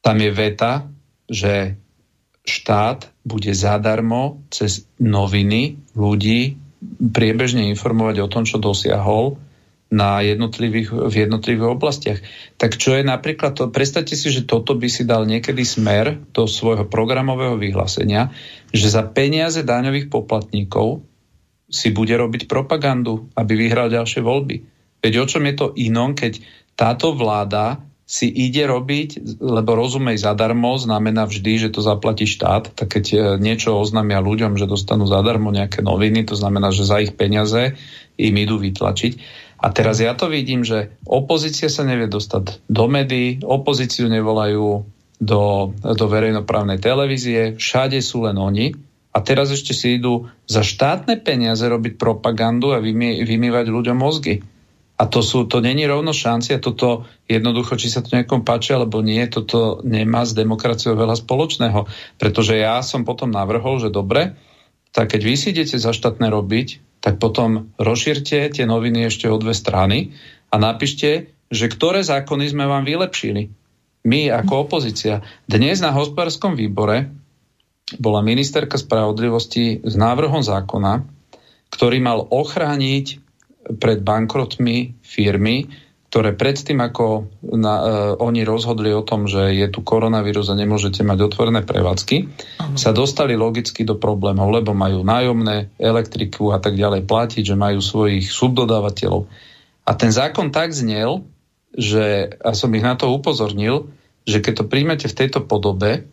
tam 0.03 0.19
je 0.19 0.31
veta, 0.35 0.85
že 1.31 1.79
štát 2.47 3.07
bude 3.27 3.51
zadarmo 3.51 4.43
cez 4.51 4.87
noviny 4.99 5.79
ľudí 5.95 6.55
priebežne 6.99 7.67
informovať 7.73 8.23
o 8.23 8.31
tom, 8.31 8.43
čo 8.47 8.61
dosiahol 8.61 9.35
na 9.87 10.19
jednotlivých, 10.19 10.91
v 10.91 11.15
jednotlivých 11.27 11.67
oblastiach. 11.79 12.19
Tak 12.59 12.75
čo 12.75 12.99
je 12.99 13.07
napríklad 13.07 13.55
to, 13.55 13.71
predstavte 13.71 14.19
si, 14.19 14.27
že 14.27 14.43
toto 14.43 14.75
by 14.75 14.87
si 14.91 15.07
dal 15.07 15.23
niekedy 15.23 15.63
smer 15.63 16.19
do 16.35 16.43
svojho 16.43 16.83
programového 16.91 17.55
vyhlásenia, 17.55 18.35
že 18.75 18.91
za 18.91 19.07
peniaze 19.07 19.63
daňových 19.63 20.11
poplatníkov 20.11 21.07
si 21.67 21.91
bude 21.91 22.15
robiť 22.15 22.47
propagandu, 22.51 23.31
aby 23.35 23.53
vyhral 23.55 23.91
ďalšie 23.91 24.23
voľby. 24.23 24.63
Veď 25.03 25.13
o 25.23 25.25
čom 25.27 25.43
je 25.47 25.55
to 25.55 25.67
inom, 25.79 26.15
keď 26.15 26.39
táto 26.75 27.15
vláda 27.15 27.79
si 28.07 28.31
ide 28.31 28.63
robiť, 28.63 29.39
lebo 29.43 29.75
rozumej 29.75 30.23
zadarmo 30.23 30.79
znamená 30.79 31.27
vždy, 31.27 31.67
že 31.67 31.73
to 31.75 31.83
zaplatí 31.83 32.23
štát, 32.23 32.71
tak 32.71 32.87
keď 32.87 33.05
e, 33.11 33.17
niečo 33.35 33.75
oznámia 33.75 34.23
ľuďom, 34.23 34.55
že 34.55 34.63
dostanú 34.63 35.03
zadarmo 35.11 35.51
nejaké 35.51 35.83
noviny, 35.83 36.23
to 36.23 36.39
znamená, 36.39 36.71
že 36.71 36.87
za 36.87 37.03
ich 37.03 37.19
peniaze 37.19 37.75
im 38.15 38.35
idú 38.39 38.63
vytlačiť 38.63 39.43
a 39.57 39.67
teraz 39.73 39.97
ja 39.97 40.13
to 40.13 40.29
vidím, 40.29 40.61
že 40.61 40.93
opozícia 41.03 41.65
sa 41.65 41.81
nevie 41.81 42.05
dostať 42.05 42.69
do 42.69 42.85
médií, 42.85 43.41
opozíciu 43.41 44.05
nevolajú 44.05 44.85
do, 45.17 45.43
do 45.73 46.05
verejnoprávnej 46.05 46.77
televízie, 46.77 47.57
všade 47.57 47.97
sú 48.05 48.29
len 48.29 48.37
oni. 48.37 48.77
A 49.17 49.25
teraz 49.25 49.49
ešte 49.49 49.73
si 49.73 49.97
idú 49.97 50.29
za 50.45 50.61
štátne 50.61 51.17
peniaze 51.17 51.65
robiť 51.65 51.97
propagandu 51.97 52.69
a 52.69 52.77
vymý, 52.77 53.25
vymývať 53.25 53.65
ľuďom 53.73 53.97
mozgy. 53.97 54.45
A 54.97 55.09
to, 55.09 55.25
sú, 55.25 55.49
to 55.49 55.61
není 55.61 55.85
rovno 55.89 56.13
šancia, 56.13 56.61
toto 56.61 57.09
jednoducho, 57.25 57.77
či 57.77 57.89
sa 57.89 58.05
to 58.05 58.13
niekom 58.13 58.45
páči 58.45 58.77
alebo 58.77 59.01
nie, 59.01 59.21
toto 59.29 59.81
nemá 59.81 60.25
s 60.25 60.37
demokraciou 60.37 60.93
veľa 60.93 61.17
spoločného. 61.17 61.89
Pretože 62.21 62.61
ja 62.61 62.81
som 62.85 63.05
potom 63.05 63.33
navrhol, 63.33 63.81
že 63.81 63.93
dobre, 63.93 64.37
tak 64.91 65.15
keď 65.15 65.21
vy 65.23 65.33
si 65.35 65.47
idete 65.53 65.77
za 65.77 65.91
štátne 65.93 66.27
robiť, 66.29 66.99
tak 67.03 67.21
potom 67.21 67.71
rozšírte 67.77 68.51
tie 68.51 68.65
noviny 68.65 69.07
ešte 69.07 69.29
o 69.29 69.37
dve 69.37 69.53
strany 69.53 70.17
a 70.51 70.55
napíšte, 70.57 71.31
že 71.47 71.65
ktoré 71.71 72.03
zákony 72.03 72.51
sme 72.51 72.65
vám 72.67 72.83
vylepšili. 72.83 73.47
My 74.07 74.31
ako 74.31 74.67
opozícia. 74.67 75.23
Dnes 75.47 75.83
na 75.83 75.91
hospodárskom 75.91 76.55
výbore 76.55 77.11
bola 77.99 78.19
ministerka 78.19 78.75
spravodlivosti 78.75 79.83
s 79.83 79.93
návrhom 79.95 80.43
zákona, 80.43 81.07
ktorý 81.71 81.97
mal 82.03 82.27
ochrániť 82.27 83.19
pred 83.79 83.99
bankrotmi 84.03 84.99
firmy, 85.03 85.67
ktoré 86.07 86.31
predtým, 86.39 86.79
ako 86.79 87.27
na, 87.43 87.75
uh, 87.75 87.83
oni 88.23 88.47
rozhodli 88.47 88.95
o 88.95 89.03
tom, 89.03 89.27
že 89.27 89.51
je 89.51 89.67
tu 89.67 89.83
koronavírus 89.83 90.47
a 90.47 90.55
nemôžete 90.55 91.03
mať 91.03 91.19
otvorené 91.27 91.67
prevádzky, 91.67 92.15
ano. 92.63 92.79
sa 92.79 92.95
dostali 92.95 93.35
logicky 93.35 93.83
do 93.83 93.99
problémov, 93.99 94.47
lebo 94.47 94.71
majú 94.71 95.03
nájomné, 95.03 95.75
elektriku 95.75 96.55
a 96.55 96.63
tak 96.63 96.79
ďalej 96.79 97.03
platiť, 97.03 97.43
že 97.43 97.59
majú 97.59 97.83
svojich 97.83 98.31
subdodávateľov. 98.31 99.27
A 99.83 99.91
ten 99.99 100.11
zákon 100.15 100.51
tak 100.51 100.71
znel, 100.71 101.27
že, 101.75 102.31
a 102.39 102.55
som 102.55 102.71
ich 102.71 102.83
na 102.83 102.95
to 102.95 103.11
upozornil, 103.11 103.91
že 104.23 104.39
keď 104.39 104.63
to 104.63 104.69
príjmete 104.71 105.07
v 105.11 105.17
tejto 105.23 105.43
podobe, 105.43 106.07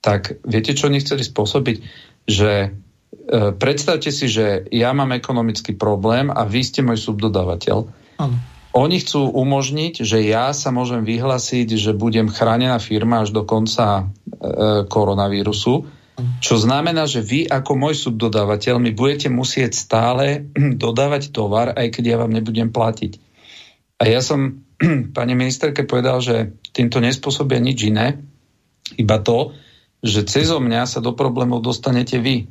tak 0.00 0.40
viete, 0.44 0.72
čo 0.72 0.88
oni 0.88 1.00
chceli 1.00 1.24
spôsobiť? 1.24 1.76
Že 2.24 2.52
e, 2.64 2.68
predstavte 3.56 4.08
si, 4.08 4.32
že 4.32 4.64
ja 4.72 4.96
mám 4.96 5.12
ekonomický 5.12 5.76
problém 5.76 6.32
a 6.32 6.44
vy 6.48 6.60
ste 6.64 6.80
môj 6.80 7.00
subdodávateľ. 7.00 7.78
Ano. 8.20 8.36
Oni 8.70 9.02
chcú 9.02 9.34
umožniť, 9.34 10.06
že 10.06 10.22
ja 10.22 10.54
sa 10.54 10.70
môžem 10.70 11.02
vyhlásiť, 11.02 11.74
že 11.74 11.90
budem 11.90 12.30
chránená 12.30 12.78
firma 12.78 13.26
až 13.26 13.34
do 13.34 13.42
konca 13.42 14.06
e, 14.06 14.84
koronavírusu, 14.86 15.90
čo 16.38 16.54
znamená, 16.54 17.08
že 17.10 17.24
vy 17.24 17.50
ako 17.50 17.72
môj 17.74 17.94
subdodávateľ 17.98 18.78
mi 18.78 18.94
budete 18.94 19.26
musieť 19.26 19.74
stále 19.74 20.46
dodávať 20.82 21.34
tovar, 21.34 21.74
aj 21.74 21.88
keď 21.90 22.04
ja 22.14 22.16
vám 22.22 22.30
nebudem 22.30 22.70
platiť. 22.70 23.18
A 23.98 24.06
ja 24.06 24.22
som 24.22 24.62
pani 25.18 25.34
ministerke 25.34 25.82
povedal, 25.82 26.22
že 26.22 26.54
týmto 26.70 27.02
nespôsobia 27.02 27.58
nič 27.58 27.90
iné, 27.90 28.22
iba 28.94 29.18
to, 29.18 29.50
že 30.00 30.24
cez 30.30 30.48
mňa 30.48 30.86
sa 30.86 31.02
do 31.02 31.12
problémov 31.12 31.60
dostanete 31.60 32.22
vy, 32.22 32.46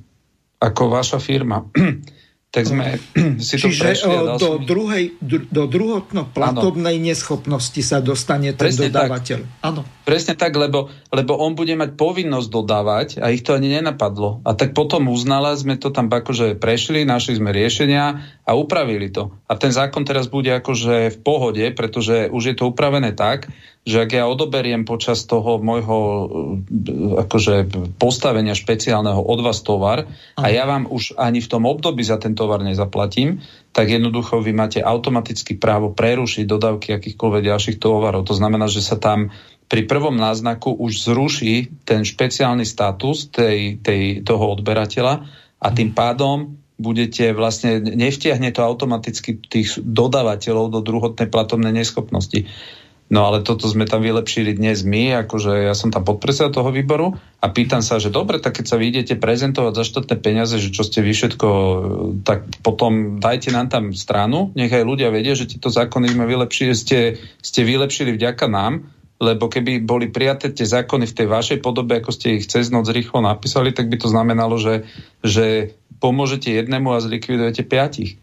ako 0.59 0.91
vaša 0.91 1.17
firma. 1.23 1.63
tak 2.49 2.65
sme 2.65 2.97
si 3.45 3.55
to 3.61 3.69
Čiže 3.69 3.81
prešli. 3.85 4.15
do, 4.41 4.49
druhej, 4.57 5.03
do 5.53 5.63
druhotno 5.69 6.33
platobnej 6.33 6.97
ano. 6.97 7.05
neschopnosti 7.13 7.81
sa 7.85 8.01
dostane 8.01 8.57
ten 8.57 8.73
Presne 8.73 8.89
dodávateľ. 8.89 9.39
Áno. 9.61 9.81
Presne 10.09 10.33
tak, 10.33 10.57
lebo, 10.57 10.89
lebo 11.13 11.37
on 11.37 11.53
bude 11.53 11.77
mať 11.77 11.93
povinnosť 11.93 12.49
dodávať 12.49 13.07
a 13.21 13.29
ich 13.29 13.45
to 13.45 13.53
ani 13.53 13.77
nenapadlo. 13.77 14.41
A 14.41 14.57
tak 14.57 14.73
potom 14.73 15.05
uznala, 15.05 15.53
sme 15.53 15.77
to 15.77 15.93
tam 15.93 16.09
akože 16.09 16.57
prešli, 16.57 17.05
našli 17.05 17.37
sme 17.37 17.53
riešenia 17.53 18.17
a 18.41 18.51
upravili 18.57 19.13
to. 19.13 19.37
A 19.45 19.53
ten 19.53 19.69
zákon 19.69 20.09
teraz 20.09 20.25
bude 20.25 20.49
akože 20.49 21.13
v 21.13 21.17
pohode, 21.21 21.61
pretože 21.77 22.25
už 22.25 22.41
je 22.41 22.55
to 22.57 22.73
upravené 22.73 23.13
tak, 23.13 23.53
že 23.85 24.01
ak 24.01 24.11
ja 24.17 24.25
odoberiem 24.25 24.81
počas 24.81 25.29
toho 25.29 25.61
môjho 25.61 25.97
akože 27.25 27.69
postavenia 28.01 28.57
špeciálneho 28.57 29.21
od 29.21 29.39
vás 29.45 29.61
tovar 29.61 30.09
a 30.35 30.45
ja 30.49 30.65
vám 30.65 30.89
už 30.89 31.21
ani 31.21 31.37
v 31.37 31.51
tom 31.53 31.69
období 31.69 32.01
za 32.01 32.17
ten 32.17 32.33
tovar 32.33 32.65
nezaplatím, 32.65 33.45
tak 33.69 33.93
jednoducho 33.93 34.41
vy 34.41 34.51
máte 34.51 34.81
automaticky 34.81 35.55
právo 35.55 35.93
prerušiť 35.93 36.43
dodávky 36.49 36.97
akýchkoľvek 36.97 37.43
ďalších 37.45 37.77
tovarov. 37.77 38.25
To 38.25 38.33
znamená, 38.33 38.65
že 38.65 38.81
sa 38.81 38.97
tam 38.97 39.29
pri 39.69 39.85
prvom 39.85 40.17
náznaku 40.17 40.73
už 40.73 41.13
zruší 41.13 41.69
ten 41.85 42.01
špeciálny 42.01 42.65
status 42.65 43.29
tej, 43.29 43.77
tej, 43.79 44.25
toho 44.25 44.57
odberateľa 44.57 45.29
a 45.61 45.67
tým 45.69 45.93
pádom 45.93 46.57
budete 46.79 47.35
vlastne, 47.35 47.77
nevtiahne 47.83 48.49
to 48.49 48.65
automaticky 48.65 49.37
tých 49.37 49.77
dodávateľov 49.77 50.73
do 50.73 50.79
druhotnej 50.81 51.29
platobnej 51.29 51.75
neschopnosti. 51.75 52.49
No 53.09 53.25
ale 53.25 53.41
toto 53.41 53.65
sme 53.65 53.89
tam 53.89 54.05
vylepšili 54.05 54.53
dnes 54.53 54.85
my, 54.85 55.25
akože 55.25 55.65
ja 55.65 55.73
som 55.73 55.89
tam 55.89 56.05
podpredseda 56.05 56.53
toho 56.53 56.69
výboru 56.69 57.17
a 57.41 57.49
pýtam 57.49 57.81
sa, 57.81 57.97
že 57.97 58.13
dobre, 58.13 58.37
tak 58.37 58.61
keď 58.61 58.65
sa 58.69 58.77
vy 58.77 58.93
idete 58.93 59.17
prezentovať 59.17 59.73
za 59.81 59.83
štátne 59.85 60.15
peniaze, 60.21 60.61
že 60.61 60.69
čo 60.69 60.85
ste 60.85 61.01
vy 61.01 61.17
všetko, 61.17 61.47
tak 62.21 62.45
potom 62.61 63.17
dajte 63.17 63.49
nám 63.49 63.73
tam 63.73 63.97
stranu, 63.97 64.53
nech 64.53 64.69
aj 64.69 64.85
ľudia 64.85 65.09
vedia, 65.09 65.33
že 65.33 65.49
tieto 65.49 65.73
zákony 65.73 66.05
sme 66.13 66.29
vylepšili, 66.29 66.73
ste, 66.77 67.17
ste 67.41 67.65
vylepšili 67.65 68.13
vďaka 68.13 68.45
nám, 68.45 68.85
lebo 69.19 69.51
keby 69.51 69.83
boli 69.83 70.07
prijaté 70.07 70.55
tie 70.55 70.63
zákony 70.63 71.03
v 71.03 71.17
tej 71.19 71.27
vašej 71.27 71.59
podobe, 71.59 71.99
ako 71.99 72.15
ste 72.15 72.39
ich 72.39 72.47
cez 72.47 72.71
noc 72.71 72.87
rýchlo 72.87 73.19
napísali, 73.19 73.75
tak 73.75 73.91
by 73.91 73.99
to 73.99 74.07
znamenalo, 74.07 74.55
že, 74.55 74.87
že 75.19 75.75
pomôžete 75.99 76.55
jednému 76.55 76.95
a 76.95 77.03
zlikvidujete 77.03 77.67
piatich. 77.67 78.15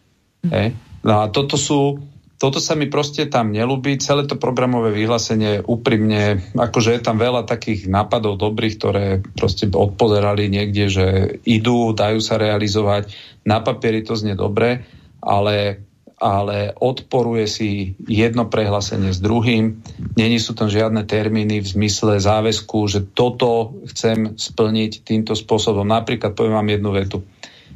Hej. 0.48 0.72
No 1.04 1.20
a 1.20 1.28
toto 1.28 1.60
sú, 1.60 2.00
toto 2.40 2.64
sa 2.64 2.72
mi 2.72 2.88
proste 2.88 3.28
tam 3.28 3.52
nelúbi. 3.52 4.00
Celé 4.00 4.24
to 4.24 4.40
programové 4.40 4.96
vyhlásenie 4.96 5.60
úprimne, 5.68 6.40
akože 6.56 6.96
je 6.96 7.00
tam 7.04 7.20
veľa 7.20 7.44
takých 7.44 7.92
nápadov 7.92 8.40
dobrých, 8.40 8.74
ktoré 8.80 9.06
proste 9.36 9.68
odpozerali 9.68 10.48
niekde, 10.48 10.84
že 10.88 11.06
idú, 11.44 11.92
dajú 11.92 12.24
sa 12.24 12.40
realizovať. 12.40 13.12
Na 13.44 13.60
papieri 13.60 14.00
to 14.00 14.16
znie 14.16 14.32
dobre, 14.32 14.88
ale 15.20 15.85
ale 16.16 16.72
odporuje 16.72 17.44
si 17.44 17.68
jedno 18.08 18.48
prehlásenie 18.48 19.12
s 19.12 19.20
druhým. 19.20 19.84
Není 20.16 20.40
sú 20.40 20.56
tam 20.56 20.72
žiadne 20.72 21.04
termíny 21.04 21.60
v 21.60 21.68
zmysle 21.68 22.16
záväzku, 22.16 22.78
že 22.88 23.04
toto 23.12 23.76
chcem 23.92 24.36
splniť 24.36 25.04
týmto 25.04 25.36
spôsobom. 25.36 25.84
Napríklad 25.84 26.32
poviem 26.32 26.56
vám 26.56 26.72
jednu 26.72 26.90
vetu. 26.96 27.18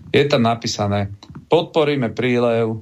Je 0.09 0.25
tam 0.25 0.49
napísané, 0.49 1.13
podporíme 1.53 2.11
prílev 2.17 2.81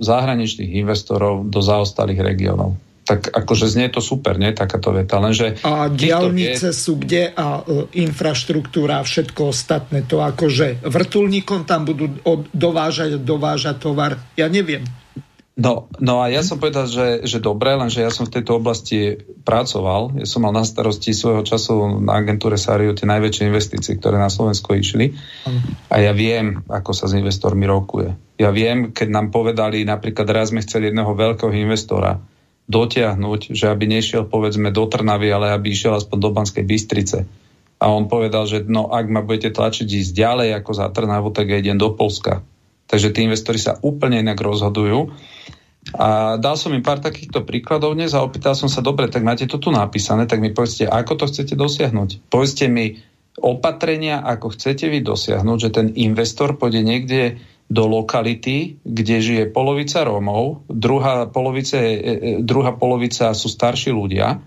zahraničných 0.00 0.72
investorov 0.80 1.46
do 1.46 1.60
zaostalých 1.60 2.24
regiónov 2.24 2.74
tak 3.04 3.28
akože 3.28 3.68
znie 3.68 3.92
to 3.92 4.00
super, 4.00 4.40
nie? 4.40 4.56
Takáto 4.56 4.90
veta. 4.96 5.20
Lenže 5.20 5.60
a 5.60 5.92
diálnice 5.92 6.72
vie... 6.72 6.76
sú 6.76 6.96
kde 6.96 7.30
a 7.36 7.60
e, 7.60 7.92
infraštruktúra 8.00 9.04
a 9.04 9.06
všetko 9.06 9.52
ostatné. 9.52 10.08
To 10.08 10.24
akože 10.24 10.80
vrtulníkom 10.82 11.68
tam 11.68 11.84
budú 11.84 12.08
od, 12.24 12.48
dovážať, 12.50 13.20
dovážať 13.20 13.76
tovar. 13.84 14.16
Ja 14.40 14.48
neviem. 14.48 14.88
No, 15.54 15.86
no 16.02 16.18
a 16.18 16.34
ja 16.34 16.42
som 16.42 16.58
povedal, 16.58 16.90
že, 16.90 17.22
že 17.30 17.38
dobre, 17.38 17.78
lenže 17.78 18.02
ja 18.02 18.10
som 18.10 18.26
v 18.26 18.34
tejto 18.34 18.58
oblasti 18.58 19.22
pracoval. 19.46 20.18
Ja 20.18 20.26
som 20.26 20.42
mal 20.42 20.50
na 20.50 20.66
starosti 20.66 21.14
svojho 21.14 21.46
času 21.46 22.02
na 22.02 22.18
agentúre 22.18 22.58
Sariu 22.58 22.90
tie 22.90 23.06
najväčšie 23.06 23.46
investície, 23.46 23.94
ktoré 23.94 24.18
na 24.18 24.26
Slovensko 24.26 24.74
išli. 24.74 25.14
A 25.94 26.02
ja 26.02 26.10
viem, 26.10 26.58
ako 26.66 26.90
sa 26.90 27.06
s 27.06 27.14
investormi 27.14 27.70
rokuje. 27.70 28.18
Ja 28.34 28.50
viem, 28.50 28.90
keď 28.90 29.08
nám 29.14 29.30
povedali, 29.30 29.86
napríklad 29.86 30.26
raz 30.26 30.50
sme 30.50 30.58
chceli 30.66 30.90
jedného 30.90 31.14
veľkého 31.14 31.54
investora, 31.54 32.18
dotiahnuť, 32.64 33.52
že 33.52 33.68
aby 33.68 33.84
nešiel 33.84 34.24
povedzme 34.24 34.72
do 34.72 34.88
Trnavy, 34.88 35.28
ale 35.28 35.52
aby 35.52 35.72
išiel 35.72 36.00
aspoň 36.00 36.18
do 36.20 36.30
Banskej 36.32 36.64
Bystrice. 36.64 37.18
A 37.76 37.92
on 37.92 38.08
povedal, 38.08 38.48
že 38.48 38.64
no 38.64 38.88
ak 38.88 39.06
ma 39.12 39.20
budete 39.20 39.52
tlačiť 39.52 39.84
ísť 39.84 40.12
ďalej 40.16 40.48
ako 40.62 40.70
za 40.72 40.88
Trnavu, 40.88 41.28
tak 41.34 41.52
ja 41.52 41.60
idem 41.60 41.76
do 41.76 41.92
Polska. 41.92 42.40
Takže 42.88 43.12
tí 43.12 43.28
investori 43.28 43.60
sa 43.60 43.76
úplne 43.84 44.24
inak 44.24 44.40
rozhodujú. 44.40 45.12
A 46.00 46.40
dal 46.40 46.56
som 46.56 46.72
im 46.72 46.80
pár 46.80 47.04
takýchto 47.04 47.44
príkladov 47.44 47.92
dnes 47.92 48.16
a 48.16 48.24
opýtal 48.24 48.56
som 48.56 48.72
sa, 48.72 48.80
dobre, 48.80 49.12
tak 49.12 49.20
máte 49.20 49.44
to 49.44 49.60
tu 49.60 49.68
napísané, 49.68 50.24
tak 50.24 50.40
mi 50.40 50.48
povedzte, 50.48 50.88
ako 50.88 51.20
to 51.20 51.24
chcete 51.28 51.52
dosiahnuť. 51.60 52.32
Povedzte 52.32 52.72
mi 52.72 52.96
opatrenia, 53.36 54.24
ako 54.24 54.56
chcete 54.56 54.88
vy 54.88 55.04
dosiahnuť, 55.04 55.58
že 55.60 55.70
ten 55.74 55.86
investor 56.00 56.56
pôjde 56.56 56.80
niekde 56.80 57.36
do 57.68 57.84
lokality, 57.88 58.76
kde 58.84 59.16
žije 59.20 59.44
polovica 59.50 60.04
Rómov, 60.04 60.68
druhá, 60.68 61.26
polovice, 61.26 61.78
e, 61.80 61.96
e, 61.96 62.30
druhá 62.44 62.76
polovica 62.76 63.32
sú 63.32 63.48
starší 63.48 63.90
ľudia, 63.90 64.40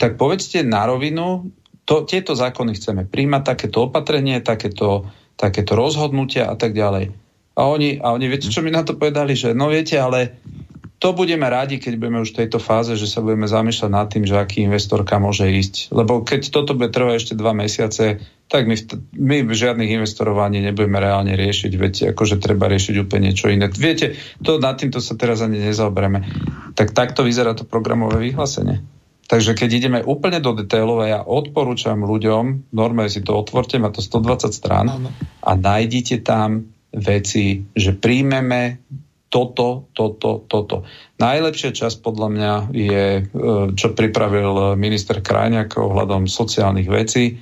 tak 0.00 0.18
povedzte 0.18 0.64
na 0.66 0.88
rovinu, 0.88 1.52
to, 1.88 2.04
tieto 2.04 2.36
zákony 2.36 2.76
chceme 2.76 3.02
príjmať, 3.08 3.42
takéto 3.44 3.88
opatrenie, 3.88 4.40
takéto, 4.44 5.08
takéto 5.38 5.72
rozhodnutia 5.78 6.50
a 6.50 6.56
tak 6.58 6.74
ďalej. 6.76 7.14
A 7.58 7.60
oni, 7.66 7.98
a 7.98 8.14
oni, 8.14 8.26
viete, 8.30 8.52
čo 8.52 8.62
mi 8.62 8.70
na 8.70 8.84
to 8.84 8.94
povedali, 8.94 9.34
že 9.34 9.56
no 9.56 9.72
viete, 9.72 9.98
ale 9.98 10.38
to 10.98 11.14
budeme 11.14 11.46
rádi, 11.46 11.78
keď 11.78 11.94
budeme 11.94 12.18
už 12.26 12.34
v 12.34 12.38
tejto 12.44 12.58
fáze, 12.58 12.98
že 12.98 13.06
sa 13.06 13.22
budeme 13.22 13.46
zamýšľať 13.46 13.90
nad 13.90 14.10
tým, 14.10 14.26
že 14.26 14.34
aký 14.34 14.66
investorka 14.66 15.22
môže 15.22 15.46
ísť. 15.46 15.94
Lebo 15.94 16.26
keď 16.26 16.50
toto 16.50 16.74
bude 16.74 16.90
trvať 16.90 17.14
ešte 17.22 17.34
dva 17.38 17.54
mesiace, 17.54 18.18
tak 18.50 18.66
my, 18.66 18.74
my 19.14 19.46
žiadnych 19.46 19.94
investorov 19.94 20.42
ani 20.42 20.58
nebudeme 20.58 20.98
reálne 20.98 21.38
riešiť, 21.38 21.72
veď 21.78 21.94
akože 22.18 22.42
treba 22.42 22.66
riešiť 22.66 22.94
úplne 22.98 23.30
niečo 23.30 23.46
iné. 23.46 23.70
Viete, 23.70 24.18
to, 24.42 24.58
nad 24.58 24.74
týmto 24.74 24.98
sa 24.98 25.14
teraz 25.14 25.38
ani 25.38 25.62
nezaobereme. 25.62 26.26
Tak 26.74 26.90
takto 26.90 27.22
vyzerá 27.22 27.54
to 27.54 27.62
programové 27.62 28.34
vyhlásenie. 28.34 28.82
Takže 29.28 29.54
keď 29.54 29.70
ideme 29.70 30.00
úplne 30.02 30.40
do 30.42 30.56
detailov, 30.56 31.04
ja 31.04 31.20
odporúčam 31.22 32.00
ľuďom, 32.00 32.74
normálne 32.74 33.12
si 33.12 33.22
to 33.22 33.36
otvorte, 33.38 33.78
má 33.78 33.92
to 33.94 34.00
120 34.00 34.50
strán 34.50 34.88
a 35.44 35.50
nájdite 35.52 36.24
tam 36.24 36.72
veci, 36.90 37.68
že 37.76 37.92
príjmeme 37.92 38.80
toto, 39.28 39.92
toto, 39.92 40.44
toto. 40.48 40.88
Najlepšia 41.20 41.76
časť 41.76 42.00
podľa 42.00 42.28
mňa 42.32 42.52
je, 42.72 43.06
e, 43.20 43.22
čo 43.76 43.92
pripravil 43.92 44.74
minister 44.80 45.20
Krajňák 45.20 45.76
ohľadom 45.76 46.24
sociálnych 46.24 46.88
vecí. 46.88 47.36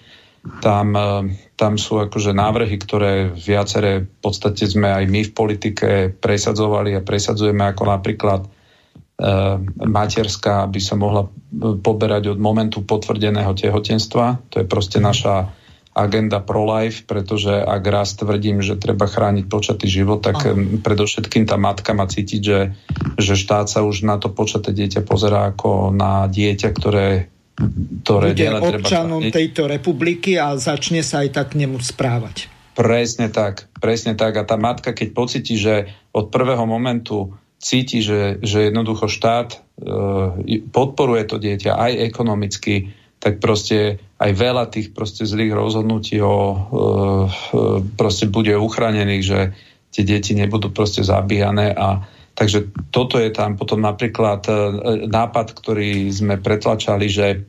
Tam, 0.62 0.94
e, 0.94 1.30
tam 1.54 1.78
sú 1.78 2.02
akože 2.02 2.34
návrhy, 2.34 2.76
ktoré 2.82 3.30
viaceré 3.30 4.02
v 4.02 4.18
podstate 4.18 4.66
sme 4.66 4.90
aj 4.90 5.04
my 5.06 5.20
v 5.30 5.32
politike 5.32 5.90
presadzovali 6.18 6.98
a 6.98 7.06
presadzujeme 7.06 7.62
ako 7.70 7.82
napríklad 7.86 8.40
e, 8.42 8.48
materská 9.86 10.66
by 10.66 10.80
sa 10.82 10.98
mohla 10.98 11.30
poberať 11.82 12.34
od 12.34 12.38
momentu 12.42 12.82
potvrdeného 12.82 13.54
tehotenstva. 13.54 14.50
To 14.50 14.54
je 14.58 14.66
proste 14.66 14.98
naša 14.98 15.65
agenda 15.96 16.44
pro-life, 16.44 17.08
pretože 17.08 17.56
ak 17.56 17.82
raz 17.88 18.12
tvrdím, 18.20 18.60
že 18.60 18.76
treba 18.76 19.08
chrániť 19.08 19.48
počatý 19.48 19.88
život, 19.88 20.20
tak 20.20 20.44
Aha. 20.44 20.52
predovšetkým 20.84 21.48
tá 21.48 21.56
matka 21.56 21.96
má 21.96 22.04
cítiť, 22.04 22.40
že, 22.44 22.60
že 23.16 23.32
štát 23.32 23.72
sa 23.72 23.80
už 23.80 24.04
na 24.04 24.20
to 24.20 24.28
počaté 24.28 24.76
dieťa 24.76 25.00
pozerá 25.08 25.56
ako 25.56 25.96
na 25.96 26.28
dieťa, 26.28 26.68
ktoré 26.76 27.08
ktoré 28.04 28.36
Bude 28.36 28.52
občanom 28.52 29.24
treba 29.24 29.32
tejto 29.32 29.64
republiky 29.64 30.36
a 30.36 30.60
začne 30.60 31.00
sa 31.00 31.24
aj 31.24 31.40
tak 31.40 31.56
k 31.56 31.64
nemu 31.64 31.80
správať. 31.80 32.52
Presne 32.76 33.32
tak, 33.32 33.72
presne 33.80 34.12
tak. 34.12 34.36
A 34.36 34.44
tá 34.44 34.60
matka, 34.60 34.92
keď 34.92 35.08
pocíti, 35.16 35.56
že 35.56 35.88
od 36.12 36.28
prvého 36.28 36.68
momentu 36.68 37.32
cíti, 37.56 38.04
že, 38.04 38.36
že 38.44 38.68
jednoducho 38.68 39.08
štát 39.08 39.56
e, 39.56 39.58
podporuje 40.68 41.24
to 41.24 41.40
dieťa 41.40 41.72
aj 41.72 41.92
ekonomicky, 42.12 42.92
tak 43.16 43.40
proste 43.40 44.04
aj 44.16 44.30
veľa 44.32 44.64
tých 44.72 44.96
proste 44.96 45.28
zlých 45.28 45.52
rozhodnutí 45.52 46.16
o, 46.24 46.32
e, 46.32 46.56
proste 48.00 48.24
bude 48.32 48.56
uchránených, 48.56 49.24
že 49.24 49.40
tie 49.92 50.04
deti 50.08 50.32
nebudú 50.32 50.72
proste 50.72 51.04
zabíjane 51.04 51.72
a 51.76 52.04
takže 52.36 52.72
toto 52.92 53.20
je 53.20 53.28
tam 53.32 53.60
potom 53.60 53.84
napríklad 53.84 54.40
e, 54.48 54.52
nápad, 55.08 55.46
ktorý 55.52 56.08
sme 56.08 56.40
pretlačali, 56.40 57.06
že 57.12 57.44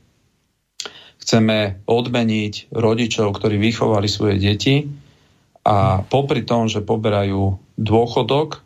chceme 1.24 1.84
odmeniť 1.88 2.72
rodičov, 2.72 3.36
ktorí 3.36 3.56
vychovali 3.60 4.08
svoje 4.08 4.36
deti 4.40 4.88
a 5.68 6.04
popri 6.04 6.48
tom, 6.48 6.72
že 6.72 6.84
poberajú 6.84 7.60
dôchodok, 7.76 8.64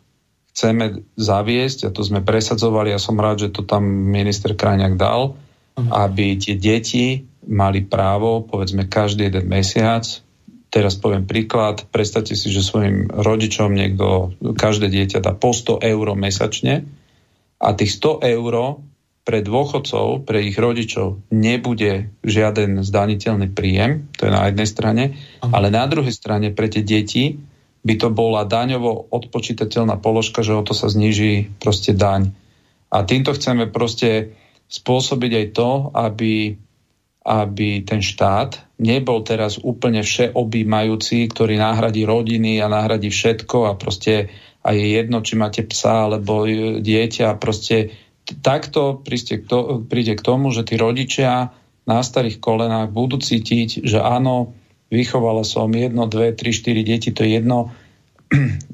chceme 0.54 1.02
zaviesť, 1.18 1.90
a 1.90 1.90
to 1.90 2.06
sme 2.06 2.22
presadzovali, 2.22 2.94
ja 2.94 3.02
som 3.02 3.18
rád, 3.18 3.46
že 3.46 3.54
to 3.54 3.66
tam 3.66 3.82
minister 3.86 4.54
Krajňák 4.54 4.94
dal, 4.94 5.34
aby 5.74 6.38
tie 6.38 6.54
deti 6.54 7.31
mali 7.46 7.82
právo, 7.82 8.44
povedzme, 8.46 8.86
každý 8.86 9.28
jeden 9.28 9.50
mesiac, 9.50 10.06
teraz 10.72 10.96
poviem 10.96 11.28
príklad, 11.28 11.84
predstavte 11.92 12.32
si, 12.32 12.48
že 12.48 12.64
svojim 12.64 13.12
rodičom 13.12 13.74
niekto, 13.74 14.32
každé 14.56 14.88
dieťa 14.88 15.20
dá 15.20 15.36
po 15.36 15.52
100 15.52 15.84
eur 15.84 16.06
mesačne 16.16 16.88
a 17.60 17.68
tých 17.76 17.92
100 18.00 18.24
eur 18.24 18.80
pre 19.22 19.38
dôchodcov, 19.38 20.26
pre 20.26 20.42
ich 20.42 20.58
rodičov 20.58 21.22
nebude 21.30 22.10
žiaden 22.26 22.82
zdaniteľný 22.82 23.54
príjem, 23.54 24.10
to 24.18 24.26
je 24.26 24.32
na 24.34 24.50
jednej 24.50 24.66
strane, 24.66 25.04
ale 25.44 25.70
na 25.70 25.86
druhej 25.86 26.10
strane 26.10 26.50
pre 26.50 26.66
tie 26.66 26.82
deti 26.82 27.38
by 27.82 27.94
to 27.98 28.08
bola 28.10 28.46
daňovo 28.46 29.10
odpočítateľná 29.10 29.98
položka, 29.98 30.42
že 30.42 30.54
o 30.54 30.62
to 30.62 30.74
sa 30.74 30.90
zniží 30.90 31.58
proste 31.62 31.94
daň. 31.94 32.34
A 32.90 33.02
týmto 33.02 33.34
chceme 33.34 33.70
proste 33.70 34.34
spôsobiť 34.70 35.32
aj 35.36 35.46
to, 35.54 35.70
aby, 35.94 36.56
aby 37.22 37.86
ten 37.86 38.02
štát 38.02 38.78
nebol 38.82 39.22
teraz 39.22 39.62
úplne 39.62 40.02
všeobjímajúci, 40.02 41.30
ktorý 41.30 41.54
nahradí 41.54 42.02
rodiny 42.02 42.58
a 42.58 42.66
nahradí 42.66 43.14
všetko 43.14 43.70
a 43.70 43.78
proste 43.78 44.34
a 44.62 44.74
je 44.74 44.94
jedno, 44.94 45.22
či 45.26 45.34
máte 45.34 45.62
psa 45.66 46.06
alebo 46.06 46.46
dieťa. 46.78 47.34
Proste 47.42 47.90
takto 48.46 49.02
príde 49.02 50.14
k 50.14 50.22
tomu, 50.22 50.54
že 50.54 50.62
tí 50.62 50.78
rodičia 50.78 51.50
na 51.82 51.98
starých 51.98 52.38
kolenách 52.38 52.94
budú 52.94 53.18
cítiť, 53.18 53.82
že 53.82 53.98
áno, 53.98 54.54
vychovala 54.94 55.42
som 55.42 55.66
jedno, 55.74 56.06
dve, 56.06 56.30
tri, 56.30 56.54
štyri 56.54 56.86
deti, 56.86 57.10
to 57.10 57.26
je 57.26 57.38
jedno. 57.38 57.70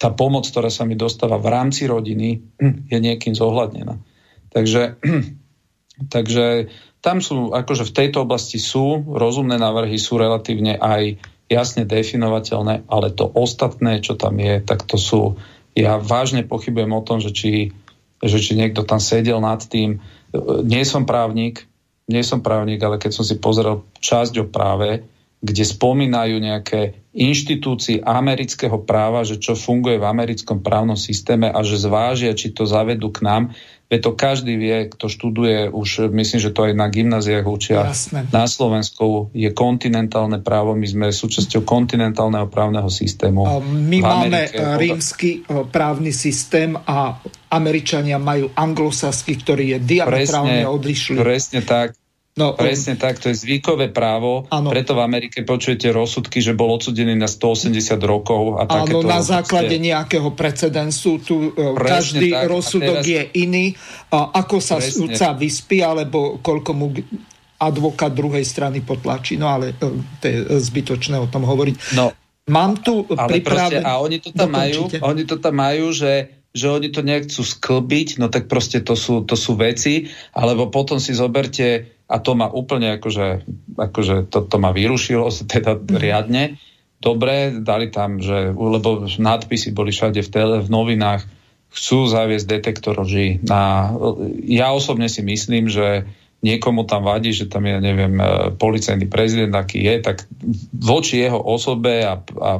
Tá 0.00 0.08
pomoc, 0.08 0.48
ktorá 0.48 0.72
sa 0.72 0.88
mi 0.88 0.96
dostáva 0.96 1.36
v 1.36 1.52
rámci 1.52 1.84
rodiny, 1.84 2.40
je 2.92 2.98
niekým 2.98 3.36
zohľadnená. 3.36 4.00
Takže, 4.48 4.96
takže 6.14 6.72
tam 7.00 7.24
sú, 7.24 7.56
akože 7.56 7.88
v 7.88 7.96
tejto 7.96 8.28
oblasti 8.28 8.60
sú 8.60 9.04
rozumné 9.08 9.56
návrhy, 9.56 9.96
sú 9.96 10.20
relatívne 10.20 10.76
aj 10.76 11.16
jasne 11.50 11.88
definovateľné, 11.88 12.86
ale 12.86 13.08
to 13.10 13.26
ostatné, 13.26 14.04
čo 14.04 14.14
tam 14.14 14.38
je, 14.38 14.62
tak 14.62 14.86
to 14.86 15.00
sú, 15.00 15.40
ja 15.74 15.98
vážne 15.98 16.46
pochybujem 16.46 16.92
o 16.92 17.04
tom, 17.04 17.18
že 17.18 17.32
či 17.32 17.72
že 18.20 18.36
či 18.36 18.52
niekto 18.52 18.84
tam 18.84 19.00
sedel 19.00 19.40
nad 19.40 19.64
tým. 19.64 19.96
Nie 20.64 20.84
som 20.84 21.08
právnik, 21.08 21.64
nie 22.04 22.20
som 22.20 22.44
právnik, 22.44 22.80
ale 22.84 23.00
keď 23.00 23.16
som 23.16 23.24
si 23.24 23.40
pozrel 23.40 23.80
časť 23.96 24.44
o 24.44 24.46
práve, 24.46 25.08
kde 25.40 25.64
spomínajú 25.64 26.36
nejaké 26.36 27.00
inštitúcii 27.16 28.04
amerického 28.04 28.76
práva, 28.84 29.24
že 29.24 29.40
čo 29.40 29.56
funguje 29.56 29.96
v 29.96 30.04
americkom 30.04 30.60
právnom 30.60 31.00
systéme 31.00 31.48
a 31.48 31.64
že 31.64 31.80
zvážia, 31.80 32.36
či 32.36 32.52
to 32.52 32.68
zavedú 32.68 33.08
k 33.08 33.24
nám, 33.24 33.42
Veď 33.90 34.00
to 34.06 34.12
každý 34.14 34.54
vie, 34.54 34.86
kto 34.86 35.10
študuje, 35.10 35.66
už 35.66 36.14
myslím, 36.14 36.38
že 36.38 36.54
to 36.54 36.62
aj 36.62 36.78
na 36.78 36.86
gymnáziách 36.86 37.42
učia. 37.42 37.90
Jasne. 37.90 38.22
Na 38.30 38.46
Slovensku 38.46 39.34
je 39.34 39.50
kontinentálne 39.50 40.38
právo, 40.38 40.78
my 40.78 40.86
sme 40.86 41.06
súčasťou 41.10 41.66
kontinentálneho 41.66 42.46
právneho 42.46 42.86
systému. 42.86 43.42
My 43.66 43.98
máme 43.98 44.46
Amerike, 44.46 44.62
rímsky 44.78 45.30
e, 45.42 45.66
právny 45.66 46.14
systém 46.14 46.78
a 46.78 47.18
Američania 47.50 48.22
majú 48.22 48.54
anglosaský, 48.54 49.34
ktorý 49.42 49.74
je 49.74 49.78
diametrálne 49.82 50.62
odlišný. 50.70 51.18
Presne 51.18 51.60
tak. 51.66 51.99
No, 52.38 52.54
Presne 52.54 52.94
tak, 52.94 53.18
to 53.18 53.28
je 53.34 53.36
zvykové 53.42 53.90
právo, 53.90 54.46
ano. 54.54 54.70
preto 54.70 54.94
v 54.94 55.02
Amerike 55.02 55.42
počujete 55.42 55.90
rozsudky, 55.90 56.38
že 56.38 56.54
bol 56.54 56.70
odsudený 56.78 57.18
na 57.18 57.26
180 57.26 57.74
rokov. 58.06 58.62
A 58.62 58.86
Áno, 58.86 59.02
na 59.02 59.18
základe 59.18 59.74
ste... 59.74 59.90
nejakého 59.90 60.30
precedensu, 60.38 61.18
tu 61.18 61.50
e, 61.50 61.74
Presne 61.74 61.90
každý 61.90 62.28
tak. 62.30 62.46
rozsudok 62.46 62.96
teraz... 63.02 63.10
je 63.10 63.22
iný. 63.34 63.74
A 64.14 64.30
ako 64.46 64.62
sa 64.62 64.78
Presne. 64.78 64.94
súdca 64.94 65.34
vyspí, 65.34 65.82
alebo 65.82 66.38
koľko 66.38 66.70
mu 66.70 66.94
advokát 67.60 68.14
druhej 68.14 68.46
strany 68.46 68.80
potlačí. 68.86 69.34
No 69.34 69.50
ale 69.50 69.74
e, 69.74 69.90
to 70.22 70.24
je 70.24 70.38
zbytočné 70.64 71.18
o 71.18 71.26
tom 71.26 71.42
hovoriť. 71.42 71.98
No, 71.98 72.14
Mám 72.50 72.82
tu 72.82 73.06
pripravené... 73.06 73.86
A 73.86 74.02
oni 74.02 74.18
to 74.18 74.34
tam 74.34 74.50
majú, 74.50 74.90
oni 74.90 75.22
to 75.22 75.38
tam 75.38 75.54
majú, 75.54 75.94
že 75.94 76.40
že 76.50 76.66
oni 76.66 76.90
to 76.90 77.06
nechcú 77.06 77.46
sklbiť, 77.46 78.18
no 78.18 78.26
tak 78.26 78.50
proste 78.50 78.82
to 78.82 78.98
sú, 78.98 79.22
to 79.22 79.38
sú 79.38 79.54
veci, 79.54 80.10
alebo 80.34 80.66
potom 80.66 80.98
si 80.98 81.14
zoberte 81.14 81.86
a 82.10 82.16
to 82.18 82.34
ma 82.34 82.50
úplne 82.50 82.98
akože, 82.98 83.46
akože 83.78 84.26
to, 84.26 84.42
to 84.50 84.56
ma 84.58 84.74
vyrušilo 84.74 85.30
teda 85.54 85.78
mm. 85.78 85.94
riadne. 85.94 86.44
Dobre, 87.00 87.64
dali 87.64 87.88
tam, 87.88 88.20
že, 88.20 88.52
lebo 88.52 89.08
nadpisy 89.08 89.72
boli 89.72 89.88
všade 89.88 90.20
v, 90.20 90.28
tele, 90.28 90.56
v 90.60 90.68
novinách, 90.68 91.24
chcú 91.70 92.10
zaviesť 92.10 92.46
detektor 92.50 92.98
lží. 93.00 93.40
Na, 93.46 93.94
ja 94.44 94.74
osobne 94.74 95.08
si 95.08 95.24
myslím, 95.24 95.70
že 95.70 96.04
niekomu 96.44 96.84
tam 96.84 97.08
vadí, 97.08 97.32
že 97.32 97.48
tam 97.48 97.64
je, 97.64 97.76
neviem, 97.80 98.16
e, 98.16 98.52
policajný 98.56 99.06
prezident, 99.08 99.52
aký 99.54 99.80
je, 99.80 99.94
tak 100.00 100.28
voči 100.72 101.24
jeho 101.24 101.40
osobe 101.40 102.04
a, 102.04 102.20
a 102.20 102.50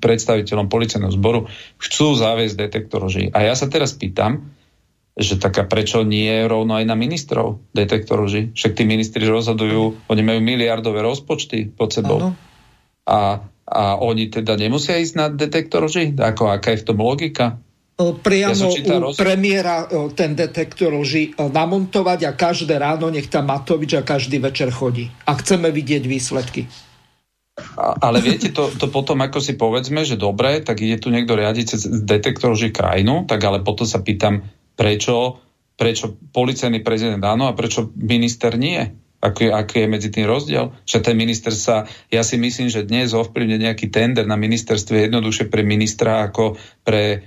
predstaviteľom 0.00 0.66
policajného 0.66 1.12
zboru 1.14 1.46
chcú 1.80 2.16
zaviesť 2.16 2.56
detektor 2.56 3.04
lží. 3.08 3.28
A 3.32 3.46
ja 3.46 3.54
sa 3.56 3.68
teraz 3.68 3.94
pýtam, 3.96 4.52
že 5.12 5.36
taká 5.36 5.68
prečo 5.68 6.00
nie 6.02 6.32
rovno 6.48 6.80
aj 6.80 6.88
na 6.88 6.96
ministrov 6.96 7.60
detektor 7.76 8.24
lži. 8.24 8.56
Však 8.56 8.72
tí 8.72 8.88
ministri 8.88 9.28
rozhodujú, 9.28 10.08
oni 10.08 10.22
majú 10.24 10.40
miliardové 10.40 11.04
rozpočty 11.04 11.68
pod 11.68 11.92
sebou. 11.92 12.32
A, 13.04 13.44
a 13.68 13.84
oni 14.00 14.32
teda 14.32 14.56
nemusia 14.56 14.96
ísť 14.96 15.14
na 15.18 15.26
detektor 15.28 15.84
lži? 15.84 16.16
Ako, 16.16 16.48
aká 16.48 16.72
je 16.72 16.80
v 16.80 16.86
tom 16.88 16.98
logika? 17.04 17.60
priamo 18.10 18.72
ja 18.74 18.98
u 18.98 18.98
roz... 18.98 19.14
premiéra 19.14 19.86
ten 20.16 20.34
detektor 20.34 20.90
lži 20.90 21.38
namontovať 21.38 22.26
a 22.26 22.30
každé 22.34 22.74
ráno 22.80 23.12
nech 23.12 23.30
tam 23.30 23.52
Matovič 23.52 23.94
a 23.94 24.02
každý 24.02 24.42
večer 24.42 24.74
chodí. 24.74 25.12
A 25.28 25.38
chceme 25.38 25.70
vidieť 25.70 26.02
výsledky. 26.08 26.66
A, 27.76 27.94
ale 28.00 28.24
viete, 28.24 28.48
to, 28.48 28.72
to 28.72 28.88
potom 28.88 29.20
ako 29.20 29.38
si 29.38 29.54
povedzme, 29.60 30.08
že 30.08 30.16
dobre, 30.16 30.64
tak 30.64 30.80
ide 30.80 30.96
tu 30.96 31.12
niekto 31.12 31.36
riadiť 31.36 31.64
cez 31.68 31.84
detektor 31.84 32.56
lži 32.56 32.72
krajinu, 32.72 33.28
tak 33.28 33.44
ale 33.44 33.60
potom 33.60 33.84
sa 33.84 34.00
pýtam, 34.00 34.40
prečo, 34.74 35.40
prečo 35.76 36.16
policajný 36.32 36.80
prezident 36.80 37.22
áno 37.22 37.48
a 37.48 37.56
prečo 37.56 37.90
minister 37.96 38.56
nie. 38.56 38.80
Aký, 39.22 39.46
aký 39.54 39.86
je 39.86 39.92
medzi 39.92 40.08
tým 40.10 40.26
rozdiel? 40.26 40.74
Že 40.82 40.98
ten 40.98 41.14
minister 41.14 41.54
sa, 41.54 41.86
ja 42.10 42.26
si 42.26 42.34
myslím, 42.34 42.66
že 42.66 42.82
dnes 42.82 43.14
ovplyvne 43.14 43.54
nejaký 43.54 43.86
tender 43.86 44.26
na 44.26 44.34
ministerstve 44.34 45.06
jednoduchšie 45.06 45.46
pre 45.46 45.62
ministra 45.62 46.26
ako 46.26 46.58
pre 46.82 47.02
e, 47.06 47.18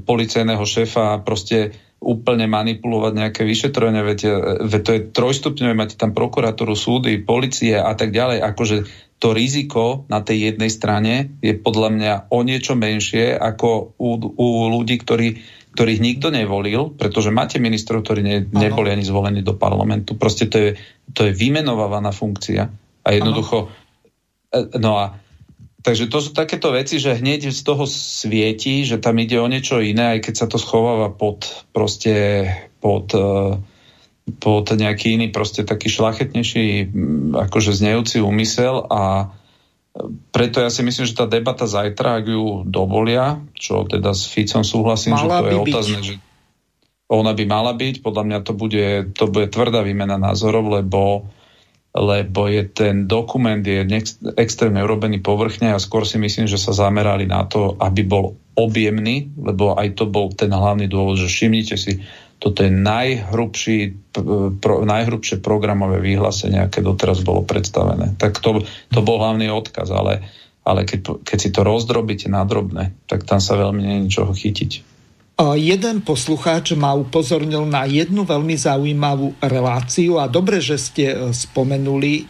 policajného 0.00 0.64
šéfa 0.64 1.12
a 1.12 1.20
proste 1.20 1.76
úplne 2.00 2.48
manipulovať 2.48 3.12
nejaké 3.12 3.42
vyšetrovanie, 3.44 4.00
veď, 4.00 4.20
e, 4.24 4.34
veď 4.64 4.80
to 4.80 4.90
je 4.96 5.00
trojstupňové, 5.12 5.76
máte 5.76 6.00
tam 6.00 6.16
prokuratúru, 6.16 6.72
súdy, 6.72 7.20
policie 7.20 7.76
a 7.76 7.92
tak 7.92 8.16
ďalej, 8.16 8.40
akože 8.40 8.76
to 9.16 9.32
riziko 9.32 10.04
na 10.12 10.20
tej 10.20 10.52
jednej 10.52 10.68
strane 10.68 11.40
je 11.40 11.56
podľa 11.56 11.88
mňa 11.88 12.12
o 12.28 12.44
niečo 12.44 12.76
menšie 12.76 13.32
ako 13.32 13.96
u, 13.96 14.10
u 14.36 14.48
ľudí, 14.68 15.00
ktorí 15.00 15.40
ktorých 15.76 16.00
nikto 16.00 16.32
nevolil, 16.32 16.96
pretože 16.96 17.28
máte 17.28 17.60
ministrov, 17.60 18.00
ktorí 18.00 18.24
ne, 18.24 18.36
neboli 18.48 18.88
ani 18.88 19.04
zvolení 19.04 19.44
do 19.44 19.52
parlamentu. 19.52 20.16
Proste 20.16 20.48
to 20.48 20.56
je, 20.56 20.70
to 21.12 21.28
je 21.28 21.32
vymenovávaná 21.36 22.16
funkcia. 22.16 22.72
A 23.04 23.08
jednoducho... 23.12 23.68
Ano. 23.68 23.84
No 24.80 24.92
a 24.96 25.20
Takže 25.86 26.10
to 26.10 26.18
sú 26.18 26.34
takéto 26.34 26.74
veci, 26.74 26.98
že 26.98 27.14
hneď 27.14 27.54
z 27.54 27.62
toho 27.62 27.86
svieti, 27.86 28.82
že 28.82 28.98
tam 28.98 29.22
ide 29.22 29.38
o 29.38 29.46
niečo 29.46 29.78
iné, 29.78 30.18
aj 30.18 30.26
keď 30.26 30.34
sa 30.34 30.46
to 30.50 30.58
schováva 30.58 31.14
pod 31.14 31.46
proste 31.70 32.50
pod, 32.82 33.14
e, 33.14 33.62
pod 34.42 34.66
nejaký 34.74 35.14
iný 35.14 35.30
proste 35.30 35.62
taký 35.62 35.86
šlachetnejší 35.86 36.90
akože 37.38 37.70
znejúci 37.70 38.18
úmysel 38.18 38.82
a 38.90 39.30
preto 40.30 40.60
ja 40.60 40.68
si 40.68 40.84
myslím, 40.84 41.04
že 41.08 41.16
tá 41.16 41.24
debata 41.24 41.64
zajtra, 41.64 42.20
ak 42.20 42.26
ju 42.28 42.44
dovolia, 42.68 43.40
čo 43.56 43.88
teda 43.88 44.12
s 44.12 44.28
Ficom 44.28 44.62
súhlasím, 44.62 45.16
mala 45.16 45.24
že 45.24 45.28
to 45.28 45.46
je 45.46 45.56
otázne, 45.56 46.00
že 46.04 46.14
ona 47.06 47.32
by 47.32 47.44
mala 47.46 47.72
byť, 47.72 48.02
podľa 48.02 48.22
mňa 48.26 48.38
to 48.42 48.52
bude, 48.52 48.86
to 49.14 49.24
bude 49.30 49.54
tvrdá 49.54 49.80
výmena 49.86 50.18
názorov, 50.18 50.66
lebo, 50.82 51.30
lebo 51.94 52.40
je 52.50 52.66
ten 52.66 53.06
dokument 53.06 53.62
je 53.62 53.86
extrémne 54.34 54.82
urobený 54.82 55.22
povrchne 55.22 55.70
a 55.70 55.78
skôr 55.78 56.02
si 56.02 56.18
myslím, 56.18 56.50
že 56.50 56.58
sa 56.58 56.74
zamerali 56.74 57.24
na 57.30 57.46
to, 57.46 57.78
aby 57.78 58.02
bol 58.02 58.34
objemný, 58.58 59.30
lebo 59.38 59.78
aj 59.78 60.02
to 60.02 60.04
bol 60.10 60.34
ten 60.34 60.50
hlavný 60.50 60.90
dôvod, 60.90 61.22
že 61.22 61.30
všimnite 61.30 61.76
si, 61.78 62.02
toto 62.36 62.60
je 62.60 62.70
najhrubší, 62.70 63.78
pro, 64.60 64.84
najhrubšie 64.84 65.40
programové 65.40 66.04
vyhlásenie, 66.04 66.60
aké 66.60 66.84
doteraz 66.84 67.24
bolo 67.24 67.42
predstavené. 67.42 68.12
Tak 68.20 68.44
to, 68.44 68.60
to 68.92 69.00
bol 69.00 69.16
hlavný 69.18 69.48
odkaz, 69.48 69.88
ale, 69.88 70.20
ale 70.62 70.84
keď, 70.84 71.24
keď 71.24 71.38
si 71.40 71.50
to 71.50 71.64
rozdrobíte 71.64 72.28
na 72.28 72.44
drobné, 72.44 72.92
tak 73.08 73.24
tam 73.24 73.40
sa 73.40 73.56
veľmi 73.56 73.80
nie 73.80 74.04
ničoho 74.04 74.36
chytiť. 74.36 74.96
Jeden 75.36 76.00
poslucháč 76.00 76.72
ma 76.80 76.96
upozornil 76.96 77.68
na 77.68 77.84
jednu 77.84 78.24
veľmi 78.24 78.56
zaujímavú 78.56 79.36
reláciu 79.44 80.16
a 80.16 80.32
dobre, 80.32 80.64
že 80.64 80.80
ste 80.80 81.12
e, 81.12 81.16
spomenuli 81.36 82.24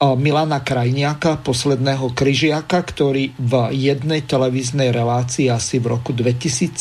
Milana 0.00 0.64
Krajniaka, 0.64 1.44
posledného 1.44 2.16
kryžiaka, 2.16 2.80
ktorý 2.80 3.36
v 3.36 3.52
jednej 3.76 4.24
televíznej 4.24 4.96
relácii 4.96 5.52
asi 5.52 5.76
v 5.76 5.92
roku 5.92 6.16
2017 6.16 6.72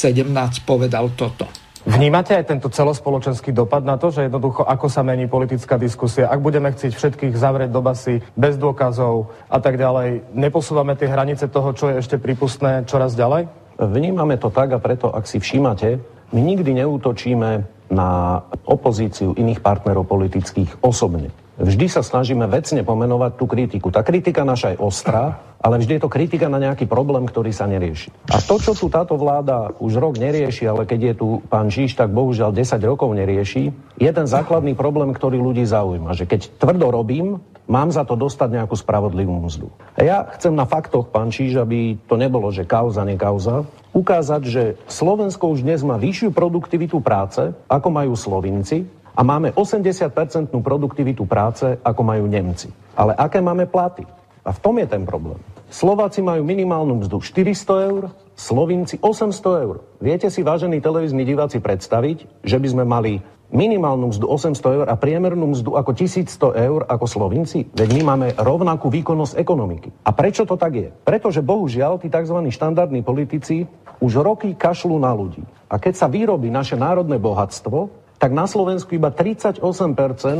povedal 0.63 1.11
toto. 1.19 1.43
Vnímate 1.89 2.37
aj 2.37 2.53
tento 2.53 2.69
celospoločenský 2.69 3.49
dopad 3.49 3.81
na 3.81 3.97
to, 3.97 4.13
že 4.13 4.29
jednoducho 4.29 4.61
ako 4.61 4.93
sa 4.93 5.01
mení 5.01 5.25
politická 5.25 5.73
diskusia, 5.81 6.29
ak 6.29 6.37
budeme 6.37 6.69
chcieť 6.69 6.93
všetkých 6.93 7.33
zavrieť 7.33 7.73
do 7.73 7.81
basy 7.81 8.21
bez 8.37 8.61
dôkazov 8.61 9.33
a 9.49 9.57
tak 9.57 9.81
ďalej, 9.81 10.29
neposúvame 10.37 10.93
tie 10.93 11.09
hranice 11.09 11.49
toho, 11.49 11.73
čo 11.73 11.89
je 11.89 11.97
ešte 11.97 12.21
prípustné 12.21 12.85
čoraz 12.85 13.17
ďalej? 13.17 13.49
Vnímame 13.81 14.37
to 14.37 14.53
tak 14.53 14.69
a 14.69 14.77
preto, 14.77 15.09
ak 15.09 15.25
si 15.25 15.41
všímate, 15.41 15.97
my 16.29 16.41
nikdy 16.45 16.77
neútočíme 16.77 17.49
na 17.89 18.37
opozíciu 18.69 19.33
iných 19.33 19.65
partnerov 19.65 20.05
politických 20.05 20.85
osobne. 20.85 21.33
Vždy 21.59 21.91
sa 21.91 21.99
snažíme 21.99 22.47
vecne 22.47 22.87
pomenovať 22.87 23.31
tú 23.35 23.43
kritiku. 23.43 23.91
Tá 23.91 23.99
kritika 23.99 24.47
naša 24.47 24.73
je 24.73 24.77
ostrá, 24.79 25.43
ale 25.59 25.75
vždy 25.83 25.99
je 25.99 26.03
to 26.07 26.09
kritika 26.09 26.47
na 26.47 26.55
nejaký 26.55 26.87
problém, 26.87 27.27
ktorý 27.27 27.51
sa 27.51 27.67
nerieši. 27.67 28.15
A 28.31 28.39
to, 28.39 28.63
čo 28.63 28.71
tu 28.71 28.87
táto 28.87 29.19
vláda 29.19 29.75
už 29.83 29.99
rok 29.99 30.15
nerieši, 30.15 30.71
ale 30.71 30.87
keď 30.87 30.99
je 31.11 31.13
tu 31.19 31.27
pán 31.51 31.67
Číš, 31.67 31.99
tak 31.99 32.15
bohužiaľ 32.15 32.55
10 32.55 32.79
rokov 32.87 33.11
nerieši, 33.11 33.75
je 33.99 34.11
ten 34.11 34.23
základný 34.23 34.71
problém, 34.71 35.11
ktorý 35.11 35.35
ľudí 35.35 35.67
zaujíma. 35.67 36.15
Že 36.15 36.25
keď 36.31 36.41
tvrdo 36.63 36.95
robím, 36.95 37.43
mám 37.67 37.91
za 37.91 38.07
to 38.07 38.15
dostať 38.15 38.49
nejakú 38.55 38.79
spravodlivú 38.79 39.35
mzdu. 39.45 39.67
A 39.93 40.01
ja 40.01 40.17
chcem 40.39 40.55
na 40.55 40.63
faktoch, 40.63 41.11
pán 41.11 41.29
Číž, 41.29 41.59
aby 41.59 41.99
to 42.07 42.15
nebolo, 42.15 42.49
že 42.55 42.63
kauza, 42.63 43.03
nekauza, 43.03 43.67
ukázať, 43.93 44.41
že 44.47 44.63
Slovensko 44.87 45.51
už 45.51 45.67
dnes 45.67 45.83
má 45.83 45.99
vyššiu 45.99 46.31
produktivitu 46.33 47.03
práce, 47.03 47.53
ako 47.67 47.87
majú 47.91 48.13
Slovinci, 48.15 48.87
a 49.15 49.21
máme 49.25 49.53
80-percentnú 49.53 50.61
produktivitu 50.61 51.25
práce, 51.25 51.77
ako 51.81 52.01
majú 52.03 52.25
Nemci. 52.29 52.69
Ale 52.93 53.15
aké 53.15 53.39
máme 53.41 53.65
platy? 53.65 54.05
A 54.43 54.49
v 54.55 54.59
tom 54.59 54.79
je 54.79 54.87
ten 54.89 55.03
problém. 55.05 55.37
Slováci 55.69 56.25
majú 56.25 56.41
minimálnu 56.41 57.05
mzdu 57.05 57.21
400 57.21 57.89
eur, 57.93 58.03
Slovinci 58.33 58.97
800 58.97 59.65
eur. 59.69 59.85
Viete 60.01 60.31
si, 60.33 60.41
vážení 60.41 60.81
televízni 60.81 61.21
diváci, 61.21 61.61
predstaviť, 61.61 62.41
že 62.41 62.57
by 62.57 62.67
sme 62.71 62.83
mali 62.87 63.21
minimálnu 63.53 64.09
mzdu 64.09 64.25
800 64.25 64.77
eur 64.81 64.87
a 64.89 64.95
priemernú 64.97 65.53
mzdu 65.53 65.77
ako 65.77 65.91
1100 65.93 66.57
eur 66.57 66.81
ako 66.89 67.05
Slovinci? 67.05 67.69
Veď 67.73 67.89
my 67.99 68.01
máme 68.01 68.27
rovnakú 68.37 68.89
výkonnosť 68.89 69.37
ekonomiky. 69.37 69.89
A 70.05 70.13
prečo 70.13 70.45
to 70.45 70.57
tak 70.57 70.73
je? 70.73 70.89
Pretože 70.89 71.45
bohužiaľ 71.45 72.01
tí 72.01 72.09
tzv. 72.09 72.37
štandardní 72.49 73.05
politici 73.05 73.69
už 73.99 74.23
roky 74.23 74.55
kašľú 74.55 74.97
na 74.97 75.11
ľudí. 75.13 75.43
A 75.69 75.77
keď 75.77 75.93
sa 75.99 76.07
vyrobí 76.07 76.49
naše 76.49 76.79
národné 76.79 77.21
bohatstvo, 77.21 78.08
tak 78.19 78.35
na 78.35 78.43
Slovensku 78.51 78.91
iba 78.99 79.15
38% 79.15 79.63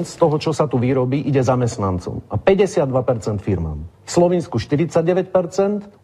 z 0.04 0.14
toho, 0.20 0.36
čo 0.36 0.52
sa 0.52 0.68
tu 0.68 0.76
vyrobí, 0.76 1.24
ide 1.24 1.40
zamestnancom 1.40 2.28
a 2.28 2.36
52% 2.36 3.40
firmám. 3.40 3.88
V 4.04 4.12
Slovensku 4.12 4.60
49% 4.60 5.32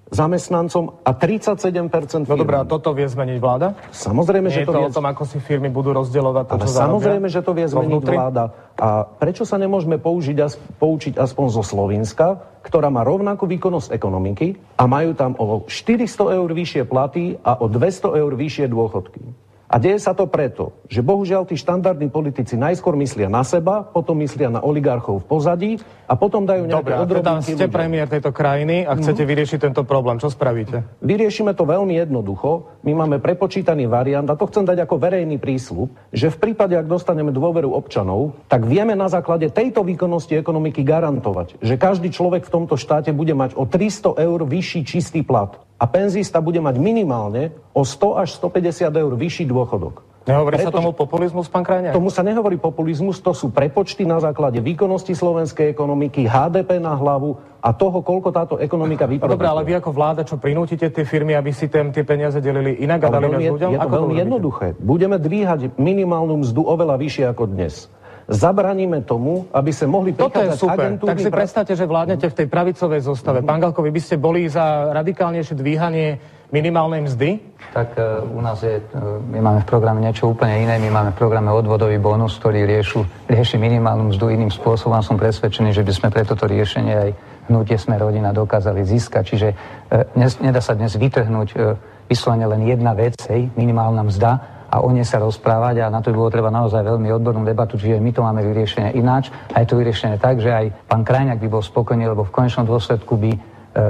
zamestnancom 0.08 1.04
a 1.04 1.12
37% 1.12 2.24
firmám. 2.24 2.32
No 2.32 2.40
dobré, 2.40 2.58
a 2.62 2.64
toto 2.64 2.96
vie 2.96 3.04
zmeniť 3.04 3.38
vláda? 3.44 3.76
Samozrejme, 3.92 4.48
Nie 4.48 4.64
že 4.64 4.70
to, 4.70 4.72
to 4.72 4.80
vie... 4.80 4.88
o 4.88 4.96
tom, 4.96 5.04
ako 5.04 5.24
si 5.28 5.38
firmy 5.44 5.68
budú 5.68 5.92
rozdielovať 5.92 6.44
to, 6.48 6.54
Ale 6.56 6.64
čo 6.64 6.80
samozrejme, 6.80 7.28
že 7.28 7.42
to 7.44 7.52
vie 7.52 7.68
zmeniť 7.68 8.02
vláda. 8.08 8.44
A 8.80 9.04
prečo 9.04 9.44
sa 9.44 9.60
nemôžeme 9.60 10.00
použiť, 10.00 10.38
poučiť 10.80 11.14
aspoň 11.20 11.46
zo 11.52 11.64
Slovenska, 11.66 12.40
ktorá 12.64 12.88
má 12.88 13.04
rovnakú 13.04 13.52
výkonnosť 13.52 13.92
ekonomiky 13.92 14.80
a 14.80 14.88
majú 14.88 15.12
tam 15.12 15.36
o 15.36 15.68
400 15.68 16.40
eur 16.40 16.50
vyššie 16.56 16.84
platy 16.88 17.36
a 17.44 17.60
o 17.60 17.68
200 17.68 18.16
eur 18.16 18.32
vyššie 18.32 18.72
dôchodky. 18.72 19.45
A 19.66 19.82
deje 19.82 19.98
sa 19.98 20.14
to 20.14 20.30
preto, 20.30 20.78
že 20.86 21.02
bohužiaľ 21.02 21.50
tí 21.50 21.58
štandardní 21.58 22.14
politici 22.14 22.54
najskôr 22.54 22.94
myslia 23.02 23.26
na 23.26 23.42
seba, 23.42 23.82
potom 23.82 24.22
myslia 24.22 24.54
na 24.54 24.62
oligarchov 24.62 25.26
v 25.26 25.26
pozadí 25.26 25.72
a 26.06 26.14
potom 26.14 26.46
dajú 26.46 26.70
nejaké 26.70 26.94
Dobre, 26.94 27.02
odrobinky 27.02 27.58
teda 27.58 27.66
ste 27.66 27.66
premiér 27.74 28.06
tejto 28.06 28.30
krajiny 28.30 28.86
a 28.86 28.94
chcete 28.94 29.26
mm. 29.26 29.30
vyriešiť 29.34 29.60
tento 29.66 29.82
problém. 29.82 30.22
Čo 30.22 30.30
spravíte? 30.30 30.86
Vyriešime 31.02 31.58
to 31.58 31.66
veľmi 31.66 31.98
jednoducho. 31.98 32.82
My 32.86 32.94
máme 32.94 33.18
prepočítaný 33.18 33.90
variant 33.90 34.30
a 34.30 34.38
to 34.38 34.46
chcem 34.46 34.70
dať 34.70 34.86
ako 34.86 35.02
verejný 35.02 35.42
prísľub, 35.42 36.14
že 36.14 36.30
v 36.30 36.38
prípade, 36.38 36.78
ak 36.78 36.86
dostaneme 36.86 37.34
dôveru 37.34 37.74
občanov, 37.74 38.38
tak 38.46 38.70
vieme 38.70 38.94
na 38.94 39.10
základe 39.10 39.50
tejto 39.50 39.82
výkonnosti 39.82 40.38
ekonomiky 40.38 40.86
garantovať, 40.86 41.58
že 41.66 41.74
každý 41.82 42.14
človek 42.14 42.46
v 42.46 42.54
tomto 42.54 42.78
štáte 42.78 43.10
bude 43.10 43.34
mať 43.34 43.58
o 43.58 43.66
300 43.66 44.22
eur 44.22 44.40
vyšší 44.46 44.82
čistý 44.86 45.26
plat 45.26 45.58
a 45.76 45.86
penzista 45.92 46.40
bude 46.40 46.64
mať 46.64 46.76
minimálne 46.80 47.52
o 47.76 47.84
100 47.84 48.22
až 48.22 48.30
150 48.40 48.92
eur 48.96 49.14
vyšší 49.14 49.46
dôchodok. 49.48 50.16
Nehovorí 50.26 50.58
Preto, 50.58 50.74
sa 50.74 50.78
tomu 50.82 50.90
populizmus, 50.90 51.46
pán 51.46 51.62
Krajňák? 51.62 51.94
Tomu 51.94 52.10
sa 52.10 52.26
nehovorí 52.26 52.58
populizmus, 52.58 53.22
to 53.22 53.30
sú 53.38 53.54
prepočty 53.54 54.10
na 54.10 54.18
základe 54.18 54.58
výkonnosti 54.58 55.14
slovenskej 55.14 55.70
ekonomiky, 55.70 56.26
HDP 56.26 56.82
na 56.82 56.98
hlavu 56.98 57.38
a 57.62 57.70
toho, 57.78 58.02
koľko 58.02 58.34
táto 58.34 58.56
ekonomika 58.58 59.06
vyprodukuje. 59.06 59.38
Dobre, 59.38 59.46
ale 59.54 59.62
vy 59.62 59.78
ako 59.78 59.92
vláda, 59.94 60.26
čo 60.26 60.42
prinútite 60.42 60.90
tie 60.90 61.06
firmy, 61.06 61.38
aby 61.38 61.54
si 61.54 61.70
tém, 61.70 61.94
tie 61.94 62.02
peniaze 62.02 62.42
delili 62.42 62.82
inak 62.82 63.06
a 63.06 63.22
dali 63.22 63.30
ľuďom? 63.38 63.70
Je 63.70 63.78
to 63.78 63.86
ako 63.86 63.96
veľmi 64.02 64.16
jednoduché. 64.18 64.68
Budeme 64.82 65.22
dvíhať 65.22 65.78
minimálnu 65.78 66.42
mzdu 66.42 66.66
oveľa 66.66 66.98
vyššie 66.98 67.26
ako 67.30 67.46
dnes 67.46 67.86
zabraníme 68.26 69.06
tomu, 69.06 69.46
aby 69.54 69.70
sa 69.70 69.86
mohli 69.86 70.14
prichádzať 70.14 70.34
Toto 70.34 70.42
je 70.42 70.52
super. 70.58 70.88
Tak 70.98 71.18
si 71.22 71.30
pra... 71.30 71.38
predstavte, 71.42 71.74
že 71.78 71.86
vládnete 71.86 72.26
v 72.26 72.36
tej 72.36 72.48
pravicovej 72.50 73.02
zostave. 73.06 73.40
Mm-hmm. 73.42 73.50
Pán 73.50 73.60
Galko, 73.62 73.86
vy 73.86 73.94
by 73.94 74.02
ste 74.02 74.16
boli 74.18 74.50
za 74.50 74.90
radikálnejšie 74.94 75.54
dvíhanie 75.54 76.08
minimálnej 76.50 77.06
mzdy? 77.06 77.30
Tak 77.74 77.98
uh, 77.98 78.26
u 78.26 78.42
nás 78.42 78.62
je, 78.62 78.82
uh, 78.82 79.18
my 79.22 79.40
máme 79.42 79.60
v 79.62 79.68
programe 79.70 80.00
niečo 80.02 80.30
úplne 80.30 80.62
iné. 80.62 80.78
My 80.82 80.90
máme 80.90 81.10
v 81.14 81.18
programe 81.18 81.50
odvodový 81.54 81.98
bonus, 82.02 82.38
ktorý 82.42 82.66
riešu, 82.66 83.06
rieši 83.30 83.58
minimálnu 83.62 84.14
mzdu 84.14 84.34
iným 84.34 84.54
spôsobom. 84.54 85.02
Som 85.06 85.22
presvedčený, 85.22 85.74
že 85.74 85.86
by 85.86 85.94
sme 85.94 86.08
pre 86.14 86.26
toto 86.26 86.46
riešenie 86.50 86.94
aj 86.94 87.10
hnutie 87.50 87.78
sme 87.78 87.98
rodina 88.02 88.34
dokázali 88.34 88.82
získať. 88.86 89.24
Čiže 89.26 89.48
uh, 89.54 90.06
dnes, 90.18 90.38
nedá 90.42 90.62
sa 90.62 90.74
dnes 90.74 90.98
vytrhnúť 90.98 91.50
uh, 91.58 91.78
vyslovene 92.10 92.46
len 92.46 92.62
jedna 92.70 92.94
vec, 92.94 93.18
hej, 93.30 93.50
minimálna 93.58 94.06
mzda, 94.06 94.55
a 94.70 94.82
o 94.82 94.90
nej 94.92 95.06
sa 95.06 95.22
rozprávať 95.22 95.86
a 95.86 95.94
na 95.94 96.02
to 96.02 96.12
by 96.12 96.18
bolo 96.18 96.32
treba 96.34 96.50
naozaj 96.52 96.82
veľmi 96.82 97.10
odbornú 97.14 97.46
debatu, 97.46 97.78
čiže 97.78 98.02
my 98.02 98.12
to 98.12 98.22
máme 98.26 98.42
vyriešené 98.44 98.98
ináč 98.98 99.30
a 99.54 99.62
je 99.62 99.68
to 99.70 99.80
vyriešené 99.80 100.18
tak, 100.18 100.42
že 100.42 100.52
aj 100.52 100.66
pán 100.90 101.06
Krajňák 101.06 101.40
by 101.40 101.48
bol 101.50 101.64
spokojný, 101.64 102.10
lebo 102.10 102.26
v 102.26 102.34
konečnom 102.34 102.66
dôsledku 102.68 103.14
by 103.16 103.32
e, 103.32 103.40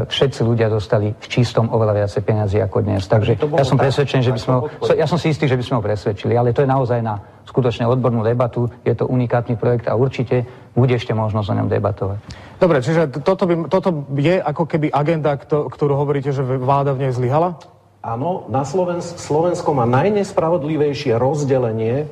všetci 0.08 0.42
ľudia 0.44 0.68
dostali 0.68 1.16
v 1.16 1.28
čistom 1.28 1.72
oveľa 1.72 2.06
viacej 2.06 2.22
peniazy 2.22 2.58
ako 2.62 2.78
dnes. 2.84 3.04
Takže 3.08 3.40
ja 3.40 3.66
som 3.66 3.80
presvedčený, 3.80 4.22
že 4.22 4.34
by 4.36 4.40
sme 4.40 4.54
ho, 4.56 4.62
ja 4.94 5.08
som 5.08 5.18
si 5.18 5.32
istý, 5.32 5.48
že 5.48 5.58
by 5.58 5.64
sme 5.64 5.76
ho 5.80 5.84
presvedčili, 5.84 6.34
ale 6.36 6.52
to 6.52 6.62
je 6.62 6.70
naozaj 6.70 7.00
na 7.02 7.18
skutočne 7.46 7.86
odbornú 7.86 8.26
debatu, 8.26 8.68
je 8.82 8.94
to 8.98 9.06
unikátny 9.06 9.56
projekt 9.56 9.86
a 9.88 9.96
určite 9.96 10.44
bude 10.76 10.92
ešte 10.92 11.14
možnosť 11.14 11.48
o 11.54 11.58
ňom 11.62 11.68
debatovať. 11.72 12.20
Dobre, 12.60 12.82
čiže 12.82 13.22
toto, 13.22 13.46
by, 13.46 13.70
toto 13.70 14.10
je 14.18 14.42
ako 14.42 14.64
keby 14.66 14.90
agenda, 14.92 15.38
ktorú 15.46 15.94
hovoríte, 15.96 16.34
že 16.34 16.42
vláda 16.42 16.92
v 16.98 17.08
nej 17.08 17.12
zlyhala? 17.14 17.75
Áno, 18.06 18.46
na 18.54 18.62
Slovens- 18.62 19.18
Slovensko 19.18 19.74
má 19.74 19.90
najnespravodlivejšie 19.90 21.18
rozdelenie 21.18 22.06
e, 22.06 22.08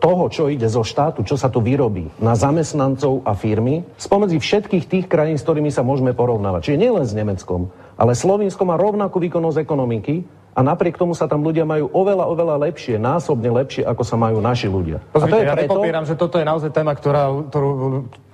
toho, 0.00 0.24
čo 0.32 0.48
ide 0.48 0.64
zo 0.64 0.80
štátu, 0.80 1.28
čo 1.28 1.36
sa 1.36 1.52
tu 1.52 1.60
vyrobí 1.60 2.08
na 2.24 2.32
zamestnancov 2.32 3.20
a 3.28 3.36
firmy, 3.36 3.84
spomedzi 4.00 4.40
všetkých 4.40 4.88
tých 4.88 5.04
krajín, 5.04 5.36
s 5.36 5.44
ktorými 5.44 5.68
sa 5.68 5.84
môžeme 5.84 6.16
porovnávať. 6.16 6.72
Čiže 6.72 6.80
nielen 6.80 7.04
s 7.04 7.12
Nemeckom, 7.12 7.68
ale 8.00 8.16
Slovensko 8.16 8.64
má 8.64 8.80
rovnakú 8.80 9.20
výkonnosť 9.20 9.60
ekonomiky 9.60 10.24
a 10.56 10.64
napriek 10.64 10.96
tomu 10.96 11.12
sa 11.12 11.28
tam 11.28 11.44
ľudia 11.44 11.62
majú 11.62 11.86
oveľa, 11.92 12.24
oveľa 12.24 12.56
lepšie, 12.66 12.96
násobne 12.96 13.52
lepšie, 13.52 13.86
ako 13.86 14.02
sa 14.02 14.16
majú 14.16 14.40
naši 14.40 14.66
ľudia. 14.66 15.04
Pozrite, 15.12 15.30
a 15.30 15.34
to 15.36 15.38
je 15.38 15.46
ja 15.46 15.54
preto... 15.54 15.70
nepopieram, 15.70 16.04
že 16.08 16.14
toto 16.16 16.40
je 16.40 16.46
naozaj 16.48 16.70
téma, 16.72 16.96
ktorá, 16.96 17.30
ktorú 17.52 17.70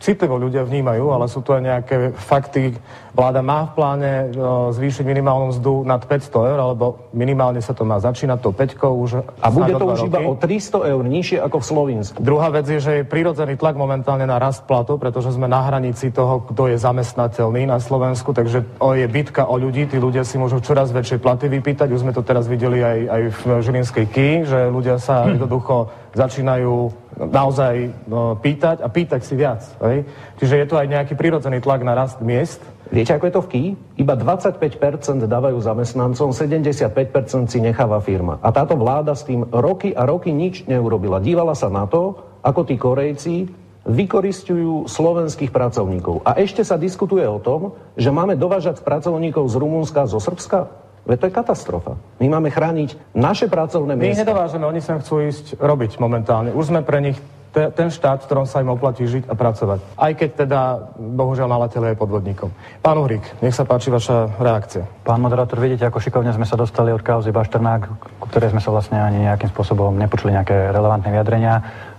citlivo 0.04 0.36
ľudia 0.36 0.68
vnímajú, 0.68 1.08
ale 1.08 1.24
sú 1.32 1.40
to 1.40 1.56
aj 1.56 1.62
nejaké 1.64 1.96
fakty. 2.12 2.76
Vláda 3.16 3.40
má 3.40 3.64
v 3.64 3.72
pláne 3.72 4.12
o, 4.36 4.68
zvýšiť 4.68 5.00
minimálnu 5.06 5.56
mzdu 5.56 5.88
nad 5.88 6.04
500 6.04 6.50
eur, 6.52 6.58
alebo 6.60 7.08
minimálne 7.16 7.64
sa 7.64 7.72
to 7.72 7.88
má 7.88 7.96
začínať 7.96 8.38
tou 8.44 8.52
5 8.52 8.84
už. 8.84 9.10
A 9.40 9.48
bude 9.48 9.72
to 9.72 9.86
už 9.88 10.04
roky. 10.04 10.10
iba 10.12 10.20
o 10.28 10.36
300 10.36 10.92
eur 10.92 11.02
nižšie 11.08 11.38
ako 11.40 11.56
v 11.56 11.64
Slovensku. 11.64 12.16
Druhá 12.20 12.52
vec 12.52 12.68
je, 12.68 12.82
že 12.82 12.92
je 13.00 13.08
prirodzený 13.08 13.56
tlak 13.56 13.80
momentálne 13.80 14.28
na 14.28 14.36
rast 14.36 14.68
platov, 14.68 15.00
pretože 15.00 15.32
sme 15.32 15.48
na 15.48 15.64
hranici 15.64 16.12
toho, 16.12 16.44
kto 16.44 16.68
je 16.68 16.76
zamestnateľný 16.76 17.64
na 17.64 17.80
Slovensku, 17.80 18.36
takže 18.36 18.66
o, 18.82 18.92
je 18.92 19.08
bitka 19.08 19.48
o 19.48 19.56
ľudí, 19.56 19.88
tí 19.88 19.96
ľudia 19.96 20.26
si 20.28 20.36
môžu 20.36 20.60
čoraz 20.60 20.92
väčšie 20.92 21.22
platy 21.22 21.48
vypýtať, 21.48 21.88
už 21.88 22.02
sme 22.04 22.12
to 22.12 22.20
teraz 22.20 22.44
videli 22.44 22.82
aj, 22.82 22.98
aj 23.08 23.22
v 23.30 23.42
Žilinskej 23.62 24.06
Ky, 24.10 24.28
že 24.44 24.58
ľudia 24.68 25.00
sa 25.00 25.24
hm. 25.24 25.30
jednoducho 25.40 26.04
začínajú 26.14 27.03
naozaj 27.18 28.06
no, 28.10 28.34
pýtať 28.38 28.82
a 28.82 28.88
pýtať 28.90 29.20
si 29.22 29.34
viac. 29.38 29.62
Hej? 29.82 30.06
Čiže 30.42 30.54
je 30.60 30.66
tu 30.66 30.74
aj 30.74 30.86
nejaký 30.90 31.14
prirodzený 31.14 31.62
tlak 31.62 31.86
na 31.86 31.94
rast 31.94 32.18
miest. 32.20 32.60
Viete, 32.90 33.16
ako 33.16 33.26
je 33.26 33.34
to 33.34 33.42
v 33.42 33.50
Ký? 33.50 33.64
Iba 33.98 34.14
25% 34.14 35.24
dávajú 35.24 35.58
zamestnancom, 35.58 36.30
75% 36.30 37.50
si 37.50 37.58
necháva 37.58 37.98
firma. 38.04 38.38
A 38.44 38.52
táto 38.52 38.76
vláda 38.76 39.16
s 39.16 39.24
tým 39.24 39.46
roky 39.48 39.90
a 39.96 40.04
roky 40.04 40.30
nič 40.30 40.68
neurobila. 40.68 41.18
Dívala 41.18 41.56
sa 41.56 41.72
na 41.72 41.88
to, 41.88 42.18
ako 42.44 42.60
tí 42.68 42.76
Korejci 42.76 43.48
vykoristujú 43.84 44.88
slovenských 44.88 45.52
pracovníkov. 45.52 46.24
A 46.24 46.40
ešte 46.40 46.64
sa 46.64 46.80
diskutuje 46.80 47.24
o 47.24 47.40
tom, 47.40 47.76
že 48.00 48.08
máme 48.08 48.36
dovážať 48.36 48.80
pracovníkov 48.80 49.44
z 49.48 49.54
Rumunska, 49.60 50.08
zo 50.08 50.20
Srbska. 50.20 50.83
Veď 51.04 51.16
to 51.20 51.26
je 51.28 51.36
katastrofa. 51.36 51.92
My 52.16 52.32
máme 52.32 52.48
chrániť 52.48 53.12
naše 53.12 53.52
pracovné 53.52 53.92
miesta. 53.92 54.20
My 54.20 54.22
nedovážeme, 54.24 54.64
oni 54.64 54.80
sa 54.80 54.96
chcú 54.96 55.20
ísť 55.20 55.60
robiť 55.60 56.00
momentálne. 56.00 56.56
Už 56.56 56.72
sme 56.72 56.80
pre 56.80 57.04
nich 57.04 57.20
te, 57.52 57.70
ten 57.70 57.92
štát, 57.92 58.24
v 58.24 58.26
ktorom 58.26 58.48
sa 58.48 58.64
im 58.64 58.72
oplatí 58.72 59.06
žiť 59.06 59.30
a 59.30 59.36
pracovať. 59.36 59.78
Aj 59.94 60.12
keď 60.16 60.30
teda, 60.48 60.60
bohužiaľ, 60.96 61.46
nalateľ 61.46 61.92
je 61.92 62.00
podvodníkom. 62.00 62.50
Pán 62.82 62.98
Uhrík, 62.98 63.22
nech 63.44 63.54
sa 63.54 63.68
páči 63.68 63.92
vaša 63.92 64.32
reakcia. 64.40 64.82
Pán 65.04 65.22
moderátor, 65.22 65.60
vidíte, 65.60 65.86
ako 65.86 66.02
šikovne 66.02 66.34
sme 66.34 66.48
sa 66.48 66.58
dostali 66.58 66.90
od 66.90 67.04
kauzy 67.04 67.30
Bašternák, 67.30 67.82
ku 68.18 68.26
ktorej 68.26 68.56
sme 68.56 68.64
sa 68.64 68.74
vlastne 68.74 68.98
ani 68.98 69.28
nejakým 69.28 69.52
spôsobom 69.54 69.94
nepočuli 69.94 70.34
nejaké 70.34 70.72
relevantné 70.72 71.14
vyjadrenia 71.14 71.54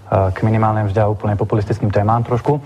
k 0.06 0.38
minimálnym 0.44 0.90
vzďa 0.91 1.14
úplne 1.14 1.34
populistickým 1.40 1.90
témám 1.90 2.22
trošku. 2.26 2.61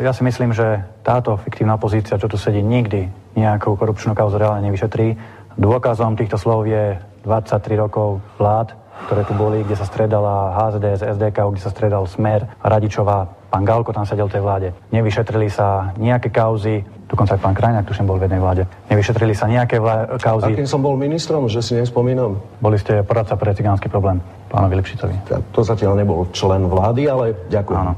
Ja 0.00 0.10
si 0.10 0.26
myslím, 0.26 0.50
že 0.50 0.82
táto 1.06 1.38
fiktívna 1.38 1.78
opozícia, 1.78 2.18
čo 2.18 2.26
tu 2.26 2.34
sedí, 2.34 2.58
nikdy 2.58 3.06
nejakú 3.38 3.74
korupčnú 3.74 4.14
kauzu 4.14 4.38
reálne 4.38 4.66
nevyšetrí 4.66 5.14
Dôkazom 5.54 6.18
týchto 6.18 6.34
slov 6.34 6.66
je 6.66 6.98
23 7.22 7.78
rokov 7.78 8.18
vlád, 8.42 8.74
ktoré 9.06 9.22
tu 9.22 9.34
boli, 9.38 9.62
kde 9.62 9.78
sa 9.78 9.86
stredala 9.86 10.54
HZDS, 10.54 11.14
SDK, 11.14 11.38
kde 11.50 11.62
sa 11.62 11.70
stredal 11.70 12.02
Smer, 12.10 12.46
Radičová, 12.62 13.30
pán 13.50 13.62
Galko 13.62 13.94
tam 13.94 14.02
sedel 14.02 14.26
v 14.26 14.34
tej 14.34 14.42
vláde. 14.42 14.68
Nevyšetrili 14.90 15.46
sa 15.46 15.94
nejaké 15.94 16.34
kauzy, 16.34 16.82
dokonca 17.06 17.38
aj 17.38 17.42
pán 17.42 17.54
Krajňák, 17.54 17.86
tuším, 17.86 18.06
bol 18.06 18.18
v 18.18 18.26
jednej 18.26 18.42
vláde. 18.42 18.62
Nevyšetrili 18.90 19.34
sa 19.34 19.46
nejaké 19.46 19.78
vlá- 19.78 20.18
kauzy. 20.18 20.58
Akým 20.58 20.66
som 20.66 20.82
bol 20.82 20.98
ministrom, 20.98 21.46
že 21.46 21.62
si 21.62 21.78
nespomínam? 21.78 22.42
Boli 22.58 22.74
ste 22.78 23.06
poradca 23.06 23.38
pre 23.38 23.54
cigánsky 23.54 23.86
problém, 23.86 24.18
pánovi 24.50 24.82
Lipšitovi. 24.82 25.30
To 25.54 25.60
zatiaľ 25.62 26.02
nebol 26.02 26.26
člen 26.34 26.66
vlády, 26.66 27.06
ale 27.06 27.34
ďakujem. 27.46 27.78
Áno. 27.78 27.94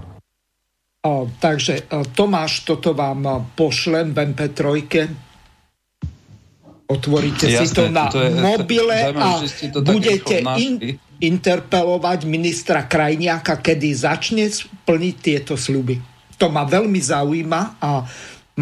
O, 1.07 1.31
takže 1.39 1.87
Tomáš, 2.19 2.67
toto 2.67 2.91
vám 2.91 3.47
pošlem 3.55 4.11
v 4.11 4.35
MP3 4.35 4.67
Otvoríte 6.87 7.51
Jasné, 7.51 7.67
si 7.67 7.75
to 7.75 7.91
na 7.91 8.07
to 8.07 8.23
je, 8.23 8.31
mobile 8.55 8.95
a 9.11 9.43
budete 9.83 10.39
in, 10.63 11.03
interpelovať 11.19 12.31
ministra 12.31 12.87
Krajniaka, 12.87 13.59
kedy 13.59 13.89
začne 13.91 14.47
plniť 14.87 15.15
tieto 15.19 15.59
sľuby. 15.59 15.99
To 16.39 16.47
ma 16.47 16.63
veľmi 16.63 17.01
zaujíma 17.01 17.61
a 17.83 18.07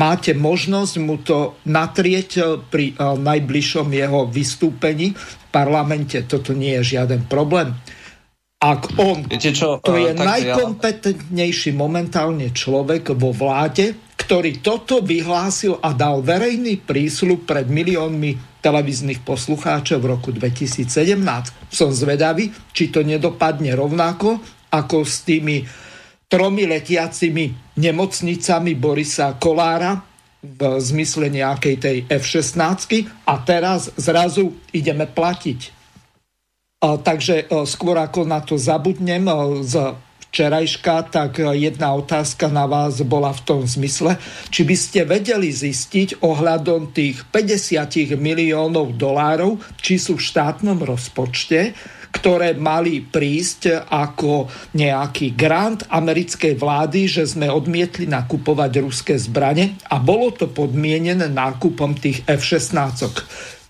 máte 0.00 0.32
možnosť 0.32 0.94
mu 1.04 1.20
to 1.20 1.60
natrieť 1.68 2.30
eh, 2.40 2.44
pri 2.64 2.96
uh, 2.96 3.18
najbližšom 3.20 3.88
jeho 3.92 4.20
vystúpení 4.30 5.12
v 5.12 5.32
parlamente. 5.52 6.24
Toto 6.24 6.56
nie 6.56 6.80
je 6.80 6.96
žiaden 6.96 7.28
problém. 7.28 7.76
Ak 8.64 8.96
on, 8.96 9.28
Viete 9.28 9.52
čo, 9.52 9.76
to 9.84 9.92
je 10.00 10.16
najkompetentnejší 10.16 11.76
momentálne 11.76 12.48
človek 12.48 13.12
vo 13.12 13.28
vláde, 13.28 13.92
ktorý 14.16 14.64
toto 14.64 15.04
vyhlásil 15.04 15.76
a 15.84 15.92
dal 15.92 16.24
verejný 16.24 16.80
prísľub 16.80 17.44
pred 17.44 17.68
miliónmi 17.68 18.64
televíznych 18.64 19.20
poslucháčov 19.20 20.00
v 20.00 20.06
roku 20.16 20.32
2017. 20.32 20.88
Som 21.68 21.92
zvedavý, 21.92 22.48
či 22.72 22.88
to 22.88 23.04
nedopadne 23.04 23.76
rovnako 23.76 24.40
ako 24.72 25.04
s 25.04 25.28
tými 25.28 25.60
tromi 26.24 26.64
letiacimi 26.64 27.76
nemocnicami 27.76 28.72
Borisa 28.80 29.36
Kolára 29.36 30.00
v 30.40 30.60
zmysle 30.80 31.28
nejakej 31.28 31.76
tej 31.76 31.96
F-16 32.08 33.28
a 33.28 33.34
teraz 33.44 33.92
zrazu 34.00 34.56
ideme 34.72 35.04
platiť. 35.04 35.83
Takže 36.84 37.48
skôr 37.64 37.96
ako 37.96 38.28
na 38.28 38.44
to 38.44 38.60
zabudnem 38.60 39.24
z 39.64 39.96
včerajška, 40.28 41.14
tak 41.14 41.40
jedna 41.40 41.96
otázka 41.96 42.52
na 42.52 42.68
vás 42.68 43.00
bola 43.06 43.32
v 43.32 43.40
tom 43.46 43.62
zmysle, 43.64 44.20
či 44.52 44.68
by 44.68 44.76
ste 44.76 45.00
vedeli 45.08 45.48
zistiť 45.48 46.20
ohľadom 46.20 46.92
tých 46.92 47.24
50 47.32 48.18
miliónov 48.20 49.00
dolárov, 49.00 49.62
či 49.80 49.96
sú 49.96 50.20
v 50.20 50.26
štátnom 50.26 50.82
rozpočte, 50.82 51.72
ktoré 52.14 52.54
mali 52.54 53.02
prísť 53.02 53.90
ako 53.90 54.46
nejaký 54.74 55.34
grant 55.34 55.86
americkej 55.90 56.54
vlády, 56.58 57.10
že 57.10 57.26
sme 57.26 57.50
odmietli 57.50 58.06
nakupovať 58.06 58.72
ruské 58.82 59.14
zbranie 59.18 59.78
a 59.90 59.98
bolo 60.02 60.30
to 60.30 60.50
podmienené 60.50 61.26
nákupom 61.30 61.94
tých 61.98 62.22
F-16. 62.26 62.74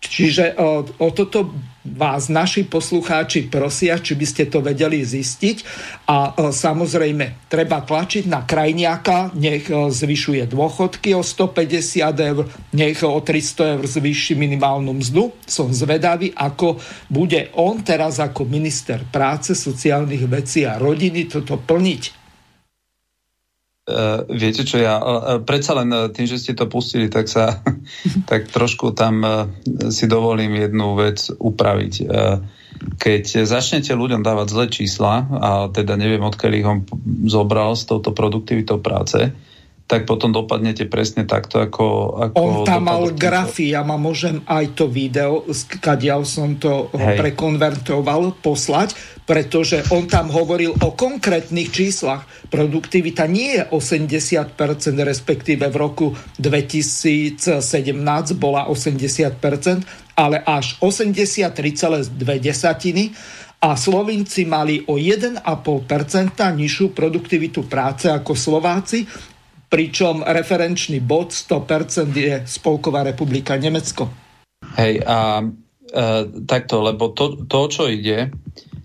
Čiže 0.09 0.57
o, 0.57 0.85
o 0.85 1.09
toto 1.13 1.55
vás 1.85 2.33
naši 2.33 2.65
poslucháči 2.65 3.53
prosia, 3.53 4.01
či 4.01 4.17
by 4.17 4.27
ste 4.27 4.45
to 4.49 4.65
vedeli 4.65 5.05
zistiť. 5.05 5.57
A 6.09 6.33
e, 6.33 6.49
samozrejme, 6.49 7.49
treba 7.53 7.85
tlačiť 7.85 8.25
na 8.25 8.49
krajniaka, 8.49 9.37
nech 9.37 9.69
e, 9.69 9.93
zvyšuje 9.93 10.49
dôchodky 10.49 11.13
o 11.13 11.21
150 11.21 12.29
eur, 12.33 12.49
nech 12.73 12.99
o 13.05 13.21
300 13.21 13.77
eur 13.77 13.85
zvýši 13.85 14.33
minimálnu 14.33 14.97
mzdu. 14.97 15.37
Som 15.45 15.77
zvedavý, 15.77 16.33
ako 16.33 16.81
bude 17.13 17.53
on 17.61 17.85
teraz 17.85 18.17
ako 18.17 18.49
minister 18.49 19.05
práce, 19.05 19.53
sociálnych 19.53 20.25
vecí 20.25 20.65
a 20.65 20.81
rodiny 20.81 21.29
toto 21.29 21.61
plniť. 21.61 22.24
Uh, 23.85 24.25
viete 24.33 24.65
čo, 24.65 24.81
ja 24.81 24.97
uh, 24.97 25.45
predsa 25.45 25.77
len 25.77 25.93
uh, 25.93 26.09
tým, 26.09 26.25
že 26.25 26.41
ste 26.41 26.57
to 26.57 26.65
pustili, 26.65 27.13
tak 27.13 27.29
sa 27.29 27.61
tak 28.31 28.49
trošku 28.49 28.97
tam 28.97 29.21
uh, 29.21 29.45
si 29.93 30.09
dovolím 30.09 30.57
jednu 30.57 30.97
vec 30.97 31.29
upraviť. 31.29 31.95
Uh, 32.01 32.41
keď 32.97 33.45
začnete 33.45 33.93
ľuďom 33.93 34.25
dávať 34.25 34.47
zlé 34.51 34.67
čísla, 34.73 35.15
a 35.29 35.51
teda 35.69 36.01
neviem, 36.01 36.25
odkiaľ 36.25 36.53
ich 36.57 36.67
on 36.67 36.79
zobral 37.29 37.77
s 37.77 37.85
touto 37.85 38.17
produktivitou 38.17 38.81
práce, 38.81 39.37
tak 39.85 40.09
potom 40.09 40.33
dopadnete 40.33 40.89
presne 40.89 41.29
takto, 41.29 41.61
ako... 41.61 42.17
ako 42.17 42.41
On 42.41 42.65
tam 42.65 42.89
mal 42.89 43.05
grafy, 43.13 43.77
ja 43.77 43.85
ma 43.85 44.01
môžem 44.01 44.41
aj 44.49 44.73
to 44.73 44.89
video, 44.89 45.45
kadiaľ 45.77 46.25
som 46.25 46.57
to 46.57 46.89
Hej. 46.97 47.21
prekonvertoval, 47.21 48.41
poslať, 48.41 48.97
pretože 49.29 49.85
on 49.93 50.09
tam 50.09 50.33
hovoril 50.33 50.73
o 50.81 50.97
konkrétnych 50.97 51.69
číslach. 51.69 52.25
Produktivita 52.49 53.29
nie 53.29 53.61
je 53.61 53.63
80%, 53.69 54.57
respektíve 55.05 55.69
v 55.69 55.77
roku 55.77 56.17
2017 56.41 57.45
bola 58.41 58.65
80%, 58.65 60.17
ale 60.17 60.41
až 60.49 60.81
83,2 60.81 62.09
a 63.65 63.81
Slovinci 63.81 64.45
mali 64.45 64.85
o 64.89 65.01
1,5% 65.01 65.41
nižšiu 66.37 66.93
produktivitu 66.93 67.65
práce 67.65 68.13
ako 68.13 68.37
Slováci 68.37 69.09
pričom 69.75 70.23
referenčný 70.23 71.03
bod 71.03 71.35
100% 71.35 72.15
je 72.15 72.47
Spolková 72.47 73.03
republika 73.03 73.59
Nemecko. 73.59 74.07
Hej, 74.79 75.03
a 75.03 75.43
e, 75.43 75.47
takto, 76.47 76.79
lebo 76.87 77.11
to, 77.11 77.43
to, 77.51 77.67
čo 77.67 77.91
ide, 77.91 78.31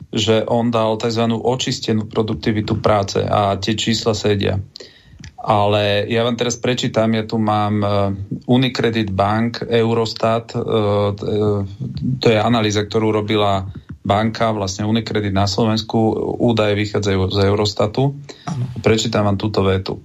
že 0.10 0.42
on 0.50 0.74
dal 0.74 0.98
tzv. 0.98 1.30
očistenú 1.30 2.10
produktivitu 2.10 2.82
práce 2.82 3.22
a 3.22 3.62
tie 3.62 3.78
čísla 3.78 4.18
sedia. 4.18 4.58
Ale 5.38 6.10
ja 6.10 6.26
vám 6.26 6.36
teraz 6.36 6.58
prečítam, 6.58 7.14
ja 7.14 7.22
tu 7.22 7.38
mám 7.38 7.86
e, 7.86 7.88
Unicredit 8.50 9.14
Bank, 9.14 9.62
Eurostat, 9.70 10.58
e, 10.58 10.58
e, 10.58 10.66
to 12.18 12.26
je 12.34 12.38
analýza, 12.42 12.82
ktorú 12.82 13.14
robila 13.14 13.70
banka, 14.02 14.50
vlastne 14.58 14.90
Unicredit 14.90 15.38
na 15.38 15.46
Slovensku, 15.46 16.18
údaje 16.42 16.74
vychádzajú 16.74 17.30
z 17.30 17.38
Eurostatu. 17.46 18.18
Prečítam 18.82 19.30
vám 19.30 19.38
túto 19.38 19.62
vetu. 19.62 20.02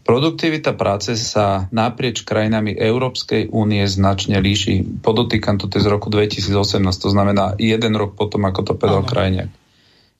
Produktivita 0.00 0.72
práce 0.74 1.12
sa 1.20 1.68
naprieč 1.70 2.24
krajinami 2.24 2.72
Európskej 2.72 3.52
únie 3.52 3.84
značne 3.84 4.40
líši. 4.40 5.04
Podotýkam 5.04 5.60
to 5.60 5.68
z 5.68 5.86
roku 5.86 6.08
2018, 6.08 6.80
to 6.96 7.08
znamená 7.12 7.54
jeden 7.60 7.94
rok 7.94 8.16
potom, 8.16 8.48
ako 8.48 8.60
to 8.64 8.72
povedal 8.74 9.04
krajine. 9.04 9.52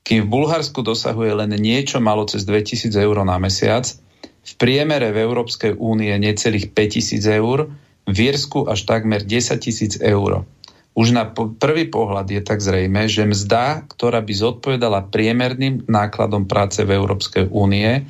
Kým 0.05 0.25
v 0.25 0.31
Bulharsku 0.31 0.81
dosahuje 0.81 1.33
len 1.33 1.51
niečo 1.57 2.01
malo 2.01 2.25
cez 2.25 2.45
2000 2.45 2.93
eur 2.93 3.17
na 3.25 3.37
mesiac, 3.37 3.85
v 4.41 4.53
priemere 4.57 5.13
v 5.13 5.21
Európskej 5.21 5.77
únie 5.77 6.13
necelých 6.17 6.73
5000 6.73 7.37
eur, 7.37 7.69
v 8.09 8.17
Írsku 8.17 8.65
až 8.65 8.89
takmer 8.89 9.21
10 9.21 9.61
tisíc 9.61 9.93
eur. 10.01 10.45
Už 10.91 11.15
na 11.15 11.23
prvý 11.31 11.87
pohľad 11.87 12.27
je 12.27 12.41
tak 12.43 12.59
zrejme, 12.59 13.07
že 13.07 13.23
mzda, 13.23 13.87
ktorá 13.87 14.19
by 14.19 14.33
zodpovedala 14.35 15.07
priemerným 15.07 15.87
nákladom 15.87 16.49
práce 16.49 16.83
v 16.83 16.91
Európskej 16.97 17.47
únie, 17.47 18.03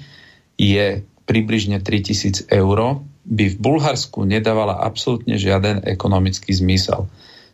je 0.57 1.05
približne 1.31 1.79
3000 1.79 2.51
eur, 2.51 2.99
by 3.23 3.45
v 3.47 3.55
Bulharsku 3.55 4.27
nedávala 4.27 4.83
absolútne 4.83 5.39
žiaden 5.39 5.87
ekonomický 5.87 6.51
zmysel. 6.51 7.07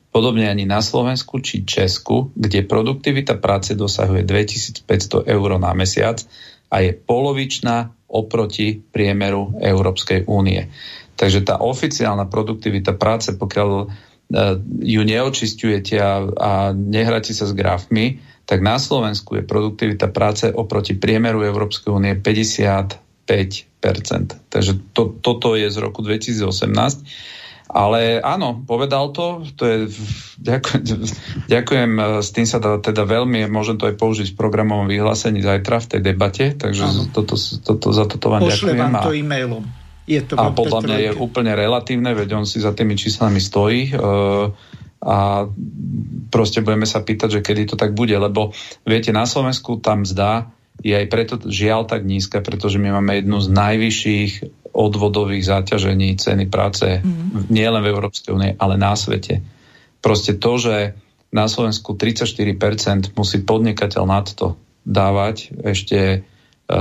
podobne 0.10 0.49
ani 0.49 0.66
na 0.66 0.82
Slovensku 0.82 1.38
či 1.45 1.62
Česku, 1.62 2.34
kde 2.34 2.66
produktivita 2.66 3.38
práce 3.38 3.78
dosahuje 3.78 4.26
2500 4.26 5.30
eur 5.30 5.49
na 5.62 5.78
mesiac 5.78 6.26
a 6.74 6.82
je 6.82 6.98
polovičná 6.98 7.94
oproti 8.10 8.82
priemeru 8.82 9.62
Európskej 9.62 10.26
únie. 10.26 10.74
Takže 11.14 11.45
tá 11.45 11.62
oficiálna 11.62 12.26
produktivita 12.26 12.98
práce, 12.98 13.38
pokiaľ 13.38 13.70
e, 13.78 13.86
ju 14.90 15.02
neočistujete 15.06 16.02
a, 16.02 16.14
a 16.26 16.52
nehráte 16.74 17.38
sa 17.38 17.45
s 17.45 17.54
grafmi, 17.54 18.18
tak 18.48 18.64
na 18.66 18.82
Slovensku 18.82 19.38
je 19.38 19.44
produktivita 19.45 20.10
práce 20.10 20.49
oproti 20.49 20.98
priemeru 20.98 21.45
Európskej 21.45 21.94
únie 21.94 22.16
55%. 22.18 23.07
Takže 24.49 24.80
to, 24.95 25.14
toto 25.20 25.54
je 25.54 25.68
z 25.68 25.78
roku 25.78 26.02
2018 26.02 26.48
ale 27.68 28.24
áno, 28.24 28.64
povedal 28.64 29.12
to, 29.12 29.44
to 29.60 29.64
je, 29.68 29.78
ďakujem, 30.40 30.82
ďakujem, 31.56 31.91
e, 31.99 32.04
s 32.24 32.30
tým 32.32 32.48
sa 32.48 32.64
dá 32.64 32.80
teda 32.80 33.04
veľmi, 33.04 33.44
môžem 33.52 33.76
to 33.76 33.91
aj 33.91 33.99
použiť 33.99 34.28
v 34.34 34.40
programovom 34.40 34.88
vyhlásení 34.88 35.44
zajtra 35.44 35.84
v 35.84 35.88
tej 35.91 36.02
debate, 36.02 36.45
takže 36.56 37.12
toto, 37.12 37.36
toto, 37.36 37.88
za 37.91 38.08
toto 38.08 38.32
vám 38.32 38.48
Pošle 38.48 38.72
ďakujem. 38.72 38.80
vám 38.80 39.04
to 39.04 39.12
e-mailom. 39.14 39.64
Je 40.08 40.24
to 40.24 40.40
a 40.40 40.56
podľa 40.56 40.80
mňa 40.88 40.98
je 41.04 41.12
úplne 41.20 41.52
relatívne, 41.52 42.16
veď 42.16 42.40
on 42.40 42.48
si 42.48 42.64
za 42.64 42.72
tými 42.72 42.95
číslami 42.95 43.44
stojí. 43.44 43.91
Uh, 43.91 44.56
a 45.04 45.45
proste 46.32 46.64
budeme 46.64 46.88
sa 46.88 47.04
pýtať, 47.04 47.40
že 47.40 47.41
kedy 47.44 47.70
to 47.70 47.76
tak 47.76 47.91
bude, 47.91 48.16
lebo 48.16 48.56
viete, 48.88 49.12
na 49.12 49.28
Slovensku 49.28 49.78
tam 49.84 50.08
zdá 50.08 50.48
je 50.82 50.94
aj 50.94 51.08
preto 51.10 51.34
žiaľ 51.41 51.90
tak 51.90 52.06
nízka, 52.06 52.41
pretože 52.41 52.78
my 52.78 52.94
máme 53.02 53.18
jednu 53.18 53.38
z 53.41 53.48
najvyšších 53.49 54.32
odvodových 54.78 55.44
záťažení 55.45 56.22
ceny 56.22 56.45
práce 56.54 57.02
mm. 57.02 57.49
nielen 57.49 57.82
v 57.82 57.91
Európskej 57.91 58.32
únie, 58.34 58.52
ale 58.62 58.78
na 58.78 58.94
svete. 58.94 59.41
Proste 60.06 60.38
to, 60.38 60.62
že 60.62 60.76
na 61.34 61.49
Slovensku 61.49 61.98
34% 61.98 63.18
musí 63.18 63.38
podnikateľ 63.41 64.04
nad 64.06 64.30
to 64.30 64.56
dávať, 64.88 65.52
ešte 65.66 65.99
e, 65.99 66.80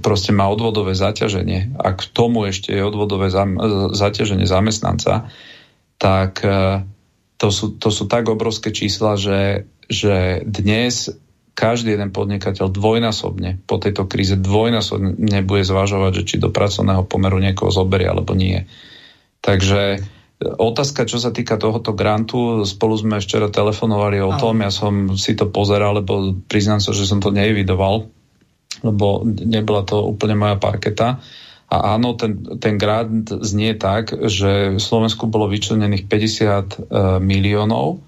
proste 0.00 0.30
má 0.32 0.48
odvodové 0.48 0.96
zaťaženie 0.96 1.76
a 1.76 1.92
k 1.92 2.02
tomu 2.14 2.48
ešte 2.48 2.72
je 2.72 2.80
odvodové 2.80 3.28
zam, 3.28 3.58
zaťaženie 3.92 4.48
zamestnanca, 4.48 5.28
tak 6.00 6.40
e, 6.40 6.86
to, 7.36 7.48
sú, 7.52 7.76
to 7.76 7.92
sú 7.92 8.08
tak 8.08 8.30
obrovské 8.32 8.72
čísla, 8.72 9.20
že, 9.20 9.68
že 9.90 10.40
dnes 10.48 11.12
každý 11.56 11.96
jeden 11.96 12.12
podnikateľ 12.12 12.68
dvojnásobne 12.68 13.64
po 13.64 13.80
tejto 13.80 14.04
kríze 14.04 14.36
dvojnásobne 14.36 15.40
bude 15.40 15.64
zvažovať, 15.64 16.12
že 16.20 16.26
či 16.28 16.36
do 16.36 16.52
pracovného 16.52 17.08
pomeru 17.08 17.40
niekoho 17.40 17.72
zoberie 17.72 18.04
alebo 18.04 18.36
nie. 18.36 18.68
Takže 19.40 19.80
e, 19.96 19.98
otázka, 20.44 21.08
čo 21.08 21.16
sa 21.16 21.32
týka 21.32 21.56
tohoto 21.56 21.96
grantu, 21.96 22.60
spolu 22.68 23.00
sme 23.00 23.24
včera 23.24 23.48
telefonovali 23.48 24.20
o 24.20 24.36
tom, 24.36 24.60
ja 24.60 24.68
som 24.68 25.16
si 25.16 25.32
to 25.32 25.48
pozeral, 25.48 25.96
lebo 25.96 26.36
priznám 26.44 26.84
sa, 26.84 26.92
že 26.92 27.08
som 27.08 27.24
to 27.24 27.32
neevidoval, 27.32 28.04
lebo 28.84 29.24
nebola 29.24 29.80
to 29.80 30.04
úplne 30.04 30.36
moja 30.36 30.60
parketa. 30.60 31.24
A 31.66 31.98
áno, 31.98 32.14
ten, 32.14 32.36
ten 32.62 32.78
grant 32.78 33.26
znie 33.32 33.74
tak, 33.74 34.12
že 34.12 34.76
v 34.76 34.78
Slovensku 34.78 35.26
bolo 35.26 35.50
vyčlenených 35.50 36.04
50 36.04 36.12
e, 36.12 36.62
miliónov, 37.18 38.04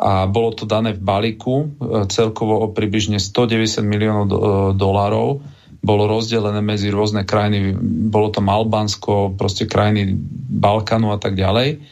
a 0.00 0.24
bolo 0.24 0.56
to 0.56 0.64
dané 0.64 0.96
v 0.96 1.04
balíku 1.04 1.56
e, 1.60 1.66
celkovo 2.08 2.64
o 2.64 2.72
približne 2.72 3.20
190 3.20 3.84
miliónov 3.84 4.24
e, 4.24 4.36
dolárov. 4.72 5.44
Bolo 5.84 6.08
rozdelené 6.08 6.64
medzi 6.64 6.88
rôzne 6.88 7.28
krajiny, 7.28 7.76
bolo 8.08 8.32
to 8.32 8.40
Albánsko, 8.40 9.36
proste 9.36 9.68
krajiny 9.68 10.16
Balkánu 10.56 11.12
a 11.12 11.20
tak 11.20 11.36
ďalej, 11.36 11.84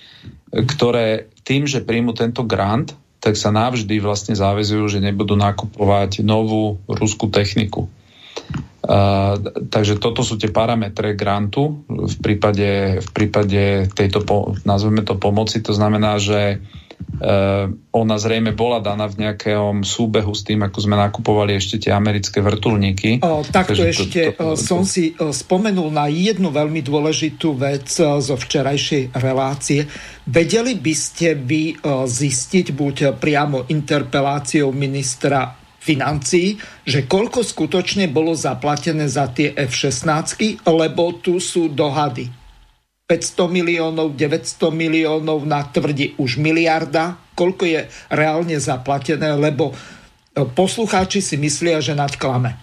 ktoré 0.53 1.29
tým, 1.45 1.69
že 1.69 1.85
príjmu 1.85 2.17
tento 2.17 2.45
grant, 2.49 2.97
tak 3.21 3.37
sa 3.37 3.53
navždy 3.53 4.01
vlastne 4.01 4.33
záväzujú, 4.37 4.89
že 4.89 5.05
nebudú 5.05 5.37
nakupovať 5.37 6.25
novú 6.25 6.81
ruskú 6.89 7.29
techniku. 7.29 7.89
Uh, 8.89 9.37
takže 9.69 10.01
toto 10.01 10.25
sú 10.25 10.41
tie 10.41 10.49
parametre 10.49 11.13
grantu 11.13 11.85
v 11.89 12.17
prípade, 12.25 13.03
v 13.05 13.11
prípade 13.13 13.91
tejto, 13.93 14.25
po, 14.25 14.57
nazveme 14.65 15.05
to 15.05 15.19
pomoci. 15.19 15.61
To 15.61 15.77
znamená, 15.77 16.17
že 16.17 16.61
Uh, 16.61 16.88
ona 17.91 18.17
zrejme 18.17 18.55
bola 18.55 18.79
daná 18.79 19.11
v 19.11 19.27
nejakom 19.27 19.83
súbehu 19.83 20.31
s 20.31 20.47
tým, 20.47 20.63
ako 20.63 20.79
sme 20.79 20.95
nakupovali 20.95 21.59
ešte 21.59 21.83
tie 21.83 21.91
americké 21.91 22.39
vrtulníky. 22.39 23.19
O, 23.27 23.43
takto 23.43 23.75
Takže 23.75 23.85
ešte 23.91 24.21
to, 24.39 24.39
to, 24.39 24.47
to, 24.55 24.61
som 24.61 24.87
si 24.87 25.19
spomenul 25.19 25.91
na 25.91 26.07
jednu 26.07 26.55
veľmi 26.55 26.79
dôležitú 26.79 27.59
vec 27.59 27.91
zo 27.99 28.37
včerajšej 28.39 29.19
relácie. 29.19 29.83
Vedeli 30.31 30.79
by 30.79 30.95
ste 30.95 31.35
vy 31.35 31.83
zistiť 32.07 32.71
buď 32.71 32.97
priamo 33.19 33.67
interpeláciou 33.67 34.71
ministra 34.71 35.59
financií, 35.79 36.55
že 36.87 37.09
koľko 37.09 37.43
skutočne 37.43 38.13
bolo 38.13 38.37
zaplatené 38.37 39.11
za 39.11 39.27
tie 39.33 39.57
F-16, 39.57 40.63
lebo 40.69 41.19
tu 41.19 41.43
sú 41.43 41.73
dohady 41.73 42.38
500 43.09 43.49
miliónov, 43.49 44.13
900 44.13 44.69
miliónov 44.69 45.49
na 45.49 45.65
tvrdí 45.65 46.13
už 46.21 46.37
miliarda. 46.37 47.17
Koľko 47.33 47.65
je 47.65 47.81
reálne 48.13 48.61
zaplatené, 48.61 49.33
lebo 49.33 49.73
e, 49.73 49.75
poslucháči 50.45 51.25
si 51.25 51.41
myslia, 51.41 51.81
že 51.81 51.97
nadklame. 51.97 52.61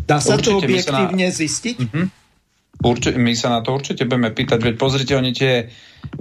Dá 0.00 0.16
sa 0.16 0.40
určite, 0.40 0.48
to 0.48 0.64
objektívne 0.64 1.28
na... 1.28 1.34
zistiť? 1.36 1.76
Uh-huh. 1.76 2.06
Určite, 2.82 3.20
my 3.20 3.36
sa 3.36 3.52
na 3.52 3.60
to 3.60 3.76
určite 3.76 4.08
budeme 4.08 4.32
pýtať, 4.32 4.58
veď 4.58 4.74
pozrite, 4.80 5.12
oni 5.12 5.30
tie 5.36 5.70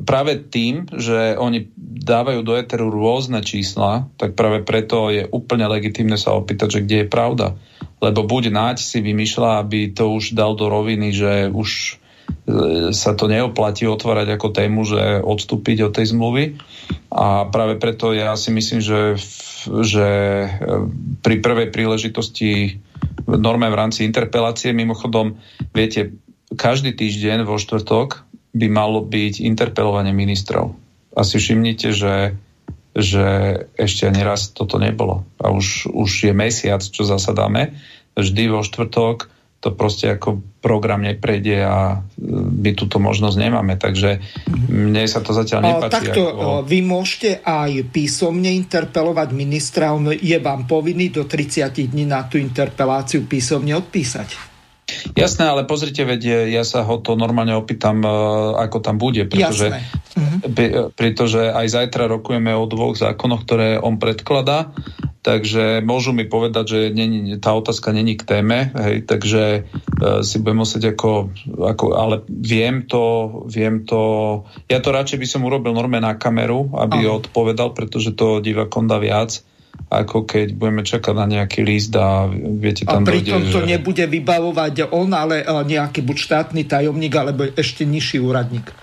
práve 0.03 0.37
tým, 0.37 0.85
že 0.91 1.39
oni 1.39 1.71
dávajú 2.03 2.43
do 2.43 2.53
eteru 2.59 2.91
rôzne 2.91 3.39
čísla, 3.39 4.11
tak 4.19 4.35
práve 4.35 4.61
preto 4.61 5.09
je 5.09 5.25
úplne 5.31 5.65
legitimné 5.65 6.19
sa 6.19 6.35
opýtať, 6.35 6.77
že 6.77 6.83
kde 6.83 6.97
je 7.01 7.07
pravda. 7.07 7.55
Lebo 8.03 8.27
buď 8.27 8.51
Naď 8.51 8.77
si 8.83 8.99
vymýšľa, 8.99 9.63
aby 9.63 9.95
to 9.95 10.11
už 10.11 10.37
dal 10.37 10.53
do 10.53 10.69
roviny, 10.69 11.15
že 11.15 11.49
už 11.49 12.00
sa 12.91 13.11
to 13.15 13.25
neoplatí 13.31 13.87
otvárať 13.87 14.35
ako 14.35 14.47
tému, 14.51 14.81
že 14.83 15.19
odstúpiť 15.23 15.87
od 15.87 15.91
tej 15.95 16.15
zmluvy. 16.15 16.43
A 17.11 17.47
práve 17.47 17.79
preto 17.79 18.11
ja 18.15 18.35
si 18.35 18.51
myslím, 18.51 18.79
že, 18.79 19.19
že 19.67 20.07
e, 20.45 20.49
pri 21.19 21.35
prvej 21.43 21.67
príležitosti 21.71 22.79
norme 23.27 23.67
v 23.71 23.79
rámci 23.79 24.03
interpelácie, 24.07 24.75
mimochodom, 24.75 25.39
viete, 25.71 26.15
každý 26.51 26.91
týždeň 26.95 27.47
vo 27.47 27.55
štvrtok 27.55 28.27
by 28.51 28.67
malo 28.67 28.99
byť 29.03 29.43
interpelovanie 29.43 30.11
ministrov. 30.11 30.75
Asi 31.15 31.39
všimnite, 31.39 31.95
že, 31.95 32.35
že 32.91 33.27
ešte 33.79 34.07
ani 34.07 34.23
raz 34.23 34.51
toto 34.51 34.75
nebolo. 34.79 35.23
A 35.39 35.51
už, 35.51 35.87
už 35.91 36.31
je 36.31 36.33
mesiac, 36.35 36.83
čo 36.83 37.07
zasadáme. 37.07 37.75
Vždy 38.19 38.51
vo 38.51 38.63
štvrtok 38.63 39.31
to 39.61 39.69
proste 39.77 40.17
ako 40.17 40.41
program 40.57 41.05
neprejde 41.05 41.61
a 41.61 42.01
e, 42.17 42.27
my 42.33 42.73
túto 42.73 42.97
možnosť 42.97 43.37
nemáme, 43.37 43.77
takže 43.77 44.17
mne 44.67 45.05
sa 45.05 45.21
to 45.21 45.37
zatiaľ 45.37 45.61
nepáči. 45.61 46.09
Takto, 46.09 46.23
ako... 46.33 46.45
vy 46.65 46.79
môžete 46.81 47.45
aj 47.45 47.93
písomne 47.93 48.49
interpelovať 48.49 49.29
ministra, 49.37 49.93
on 49.93 50.09
je 50.17 50.37
vám 50.41 50.65
povinný 50.65 51.13
do 51.13 51.29
30 51.29 51.69
dní 51.77 52.09
na 52.09 52.25
tú 52.25 52.41
interpeláciu 52.41 53.29
písomne 53.29 53.77
odpísať. 53.77 54.49
Jasné, 55.13 55.47
ale 55.47 55.63
pozrite, 55.63 56.03
veď 56.03 56.51
ja 56.51 56.67
sa 56.67 56.83
ho 56.83 56.99
to 56.99 57.13
normálne 57.13 57.53
opýtam, 57.53 58.01
e, 58.01 58.09
ako 58.65 58.81
tam 58.81 58.97
bude, 58.97 59.29
pretože, 59.29 59.77
uh-huh. 60.17 60.89
pretože 60.97 61.53
aj 61.53 61.67
zajtra 61.69 62.09
rokujeme 62.09 62.49
o 62.57 62.65
dvoch 62.65 62.97
zákonoch, 62.97 63.45
ktoré 63.45 63.77
on 63.77 64.01
predkladá 64.01 64.73
takže 65.21 65.85
môžu 65.85 66.17
mi 66.17 66.25
povedať, 66.25 66.65
že 66.65 66.79
není, 66.89 67.37
tá 67.37 67.53
otázka 67.53 67.93
není 67.93 68.17
k 68.17 68.25
téme, 68.25 68.73
hej, 68.73 69.05
takže 69.05 69.43
e, 69.43 69.61
si 70.25 70.41
budem 70.41 70.65
musieť 70.65 70.97
ako, 70.97 71.29
ako, 71.61 71.85
ale 71.93 72.25
viem 72.25 72.81
to, 72.89 73.29
viem 73.45 73.85
to, 73.85 74.01
ja 74.65 74.81
to 74.81 74.89
radšej 74.89 75.21
by 75.21 75.27
som 75.29 75.45
urobil 75.45 75.77
norme 75.77 76.01
na 76.01 76.17
kameru, 76.17 76.73
aby 76.73 77.05
Aha. 77.05 77.21
odpovedal, 77.21 77.77
pretože 77.77 78.17
to 78.17 78.41
divakom 78.41 78.89
dá 78.89 78.97
viac, 78.97 79.45
ako 79.93 80.25
keď 80.25 80.57
budeme 80.57 80.81
čakať 80.81 81.13
na 81.13 81.25
nejaký 81.29 81.61
list 81.61 81.93
a 81.93 82.25
viete 82.33 82.89
tam... 82.89 83.05
A 83.05 83.07
pritom 83.07 83.45
dojde, 83.45 83.53
to 83.53 83.61
že... 83.61 83.69
nebude 83.77 84.05
vybavovať 84.09 84.89
on, 84.89 85.13
ale 85.13 85.45
nejaký 85.45 86.01
buď 86.01 86.17
štátny 86.17 86.65
tajomník, 86.65 87.13
alebo 87.13 87.45
ešte 87.45 87.85
nižší 87.85 88.17
úradník. 88.17 88.73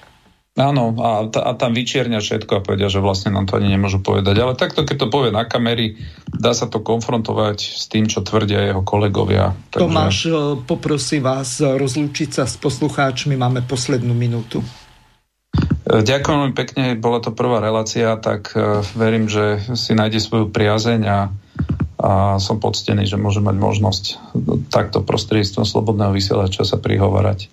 Áno, 0.59 0.91
a, 0.99 1.23
a 1.31 1.51
tam 1.55 1.71
vyčiernia 1.71 2.19
všetko 2.19 2.59
a 2.59 2.65
povedia, 2.67 2.91
že 2.91 2.99
vlastne 2.99 3.31
nám 3.31 3.47
to 3.47 3.63
ani 3.63 3.71
nemôžu 3.71 4.03
povedať. 4.03 4.43
Ale 4.43 4.59
takto, 4.59 4.83
keď 4.83 5.07
to 5.07 5.09
povie 5.09 5.31
na 5.31 5.47
kamery, 5.47 5.95
dá 6.27 6.51
sa 6.51 6.67
to 6.67 6.83
konfrontovať 6.83 7.63
s 7.63 7.87
tým, 7.87 8.11
čo 8.11 8.27
tvrdia 8.27 8.67
jeho 8.75 8.83
kolegovia. 8.83 9.55
Takže... 9.71 9.79
Tomáš, 9.87 10.17
e, 10.27 10.59
poprosím 10.67 11.23
vás 11.23 11.63
rozlúčiť 11.63 12.43
sa 12.43 12.45
s 12.51 12.59
poslucháčmi, 12.59 13.39
máme 13.39 13.63
poslednú 13.71 14.11
minútu. 14.19 14.59
E, 15.87 16.03
ďakujem 16.03 16.37
veľmi 16.43 16.57
pekne, 16.59 16.99
bola 16.99 17.23
to 17.23 17.31
prvá 17.31 17.63
relácia, 17.63 18.19
tak 18.19 18.51
e, 18.59 18.83
verím, 18.99 19.31
že 19.31 19.63
si 19.79 19.95
nájde 19.95 20.19
svoju 20.19 20.51
priazeň 20.51 21.01
a, 21.07 21.19
a 22.03 22.13
som 22.43 22.59
poctený, 22.59 23.07
že 23.07 23.15
môžem 23.15 23.47
mať 23.47 23.57
možnosť 23.63 24.05
takto 24.75 25.07
prostredníctvom 25.07 25.63
slobodného 25.63 26.11
vysielača 26.11 26.67
sa 26.67 26.83
prihovárať 26.83 27.47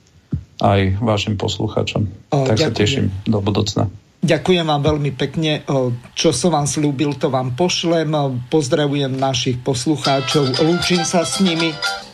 aj 0.62 1.00
vašim 1.04 1.36
poslucháčom. 1.36 2.08
O, 2.32 2.48
tak 2.48 2.56
ďakujem. 2.56 2.72
sa 2.72 2.72
teším 2.72 3.06
do 3.28 3.40
budúcna. 3.44 3.92
Ďakujem 4.26 4.66
vám 4.66 4.82
veľmi 4.82 5.12
pekne. 5.14 5.62
Čo 6.18 6.34
som 6.34 6.58
vám 6.58 6.66
slúbil, 6.66 7.14
to 7.14 7.30
vám 7.30 7.54
pošlem. 7.54 8.10
Pozdravujem 8.50 9.14
našich 9.14 9.62
poslucháčov. 9.62 10.66
Lúčim 10.66 11.06
sa 11.06 11.22
s 11.22 11.46
nimi. 11.46 11.70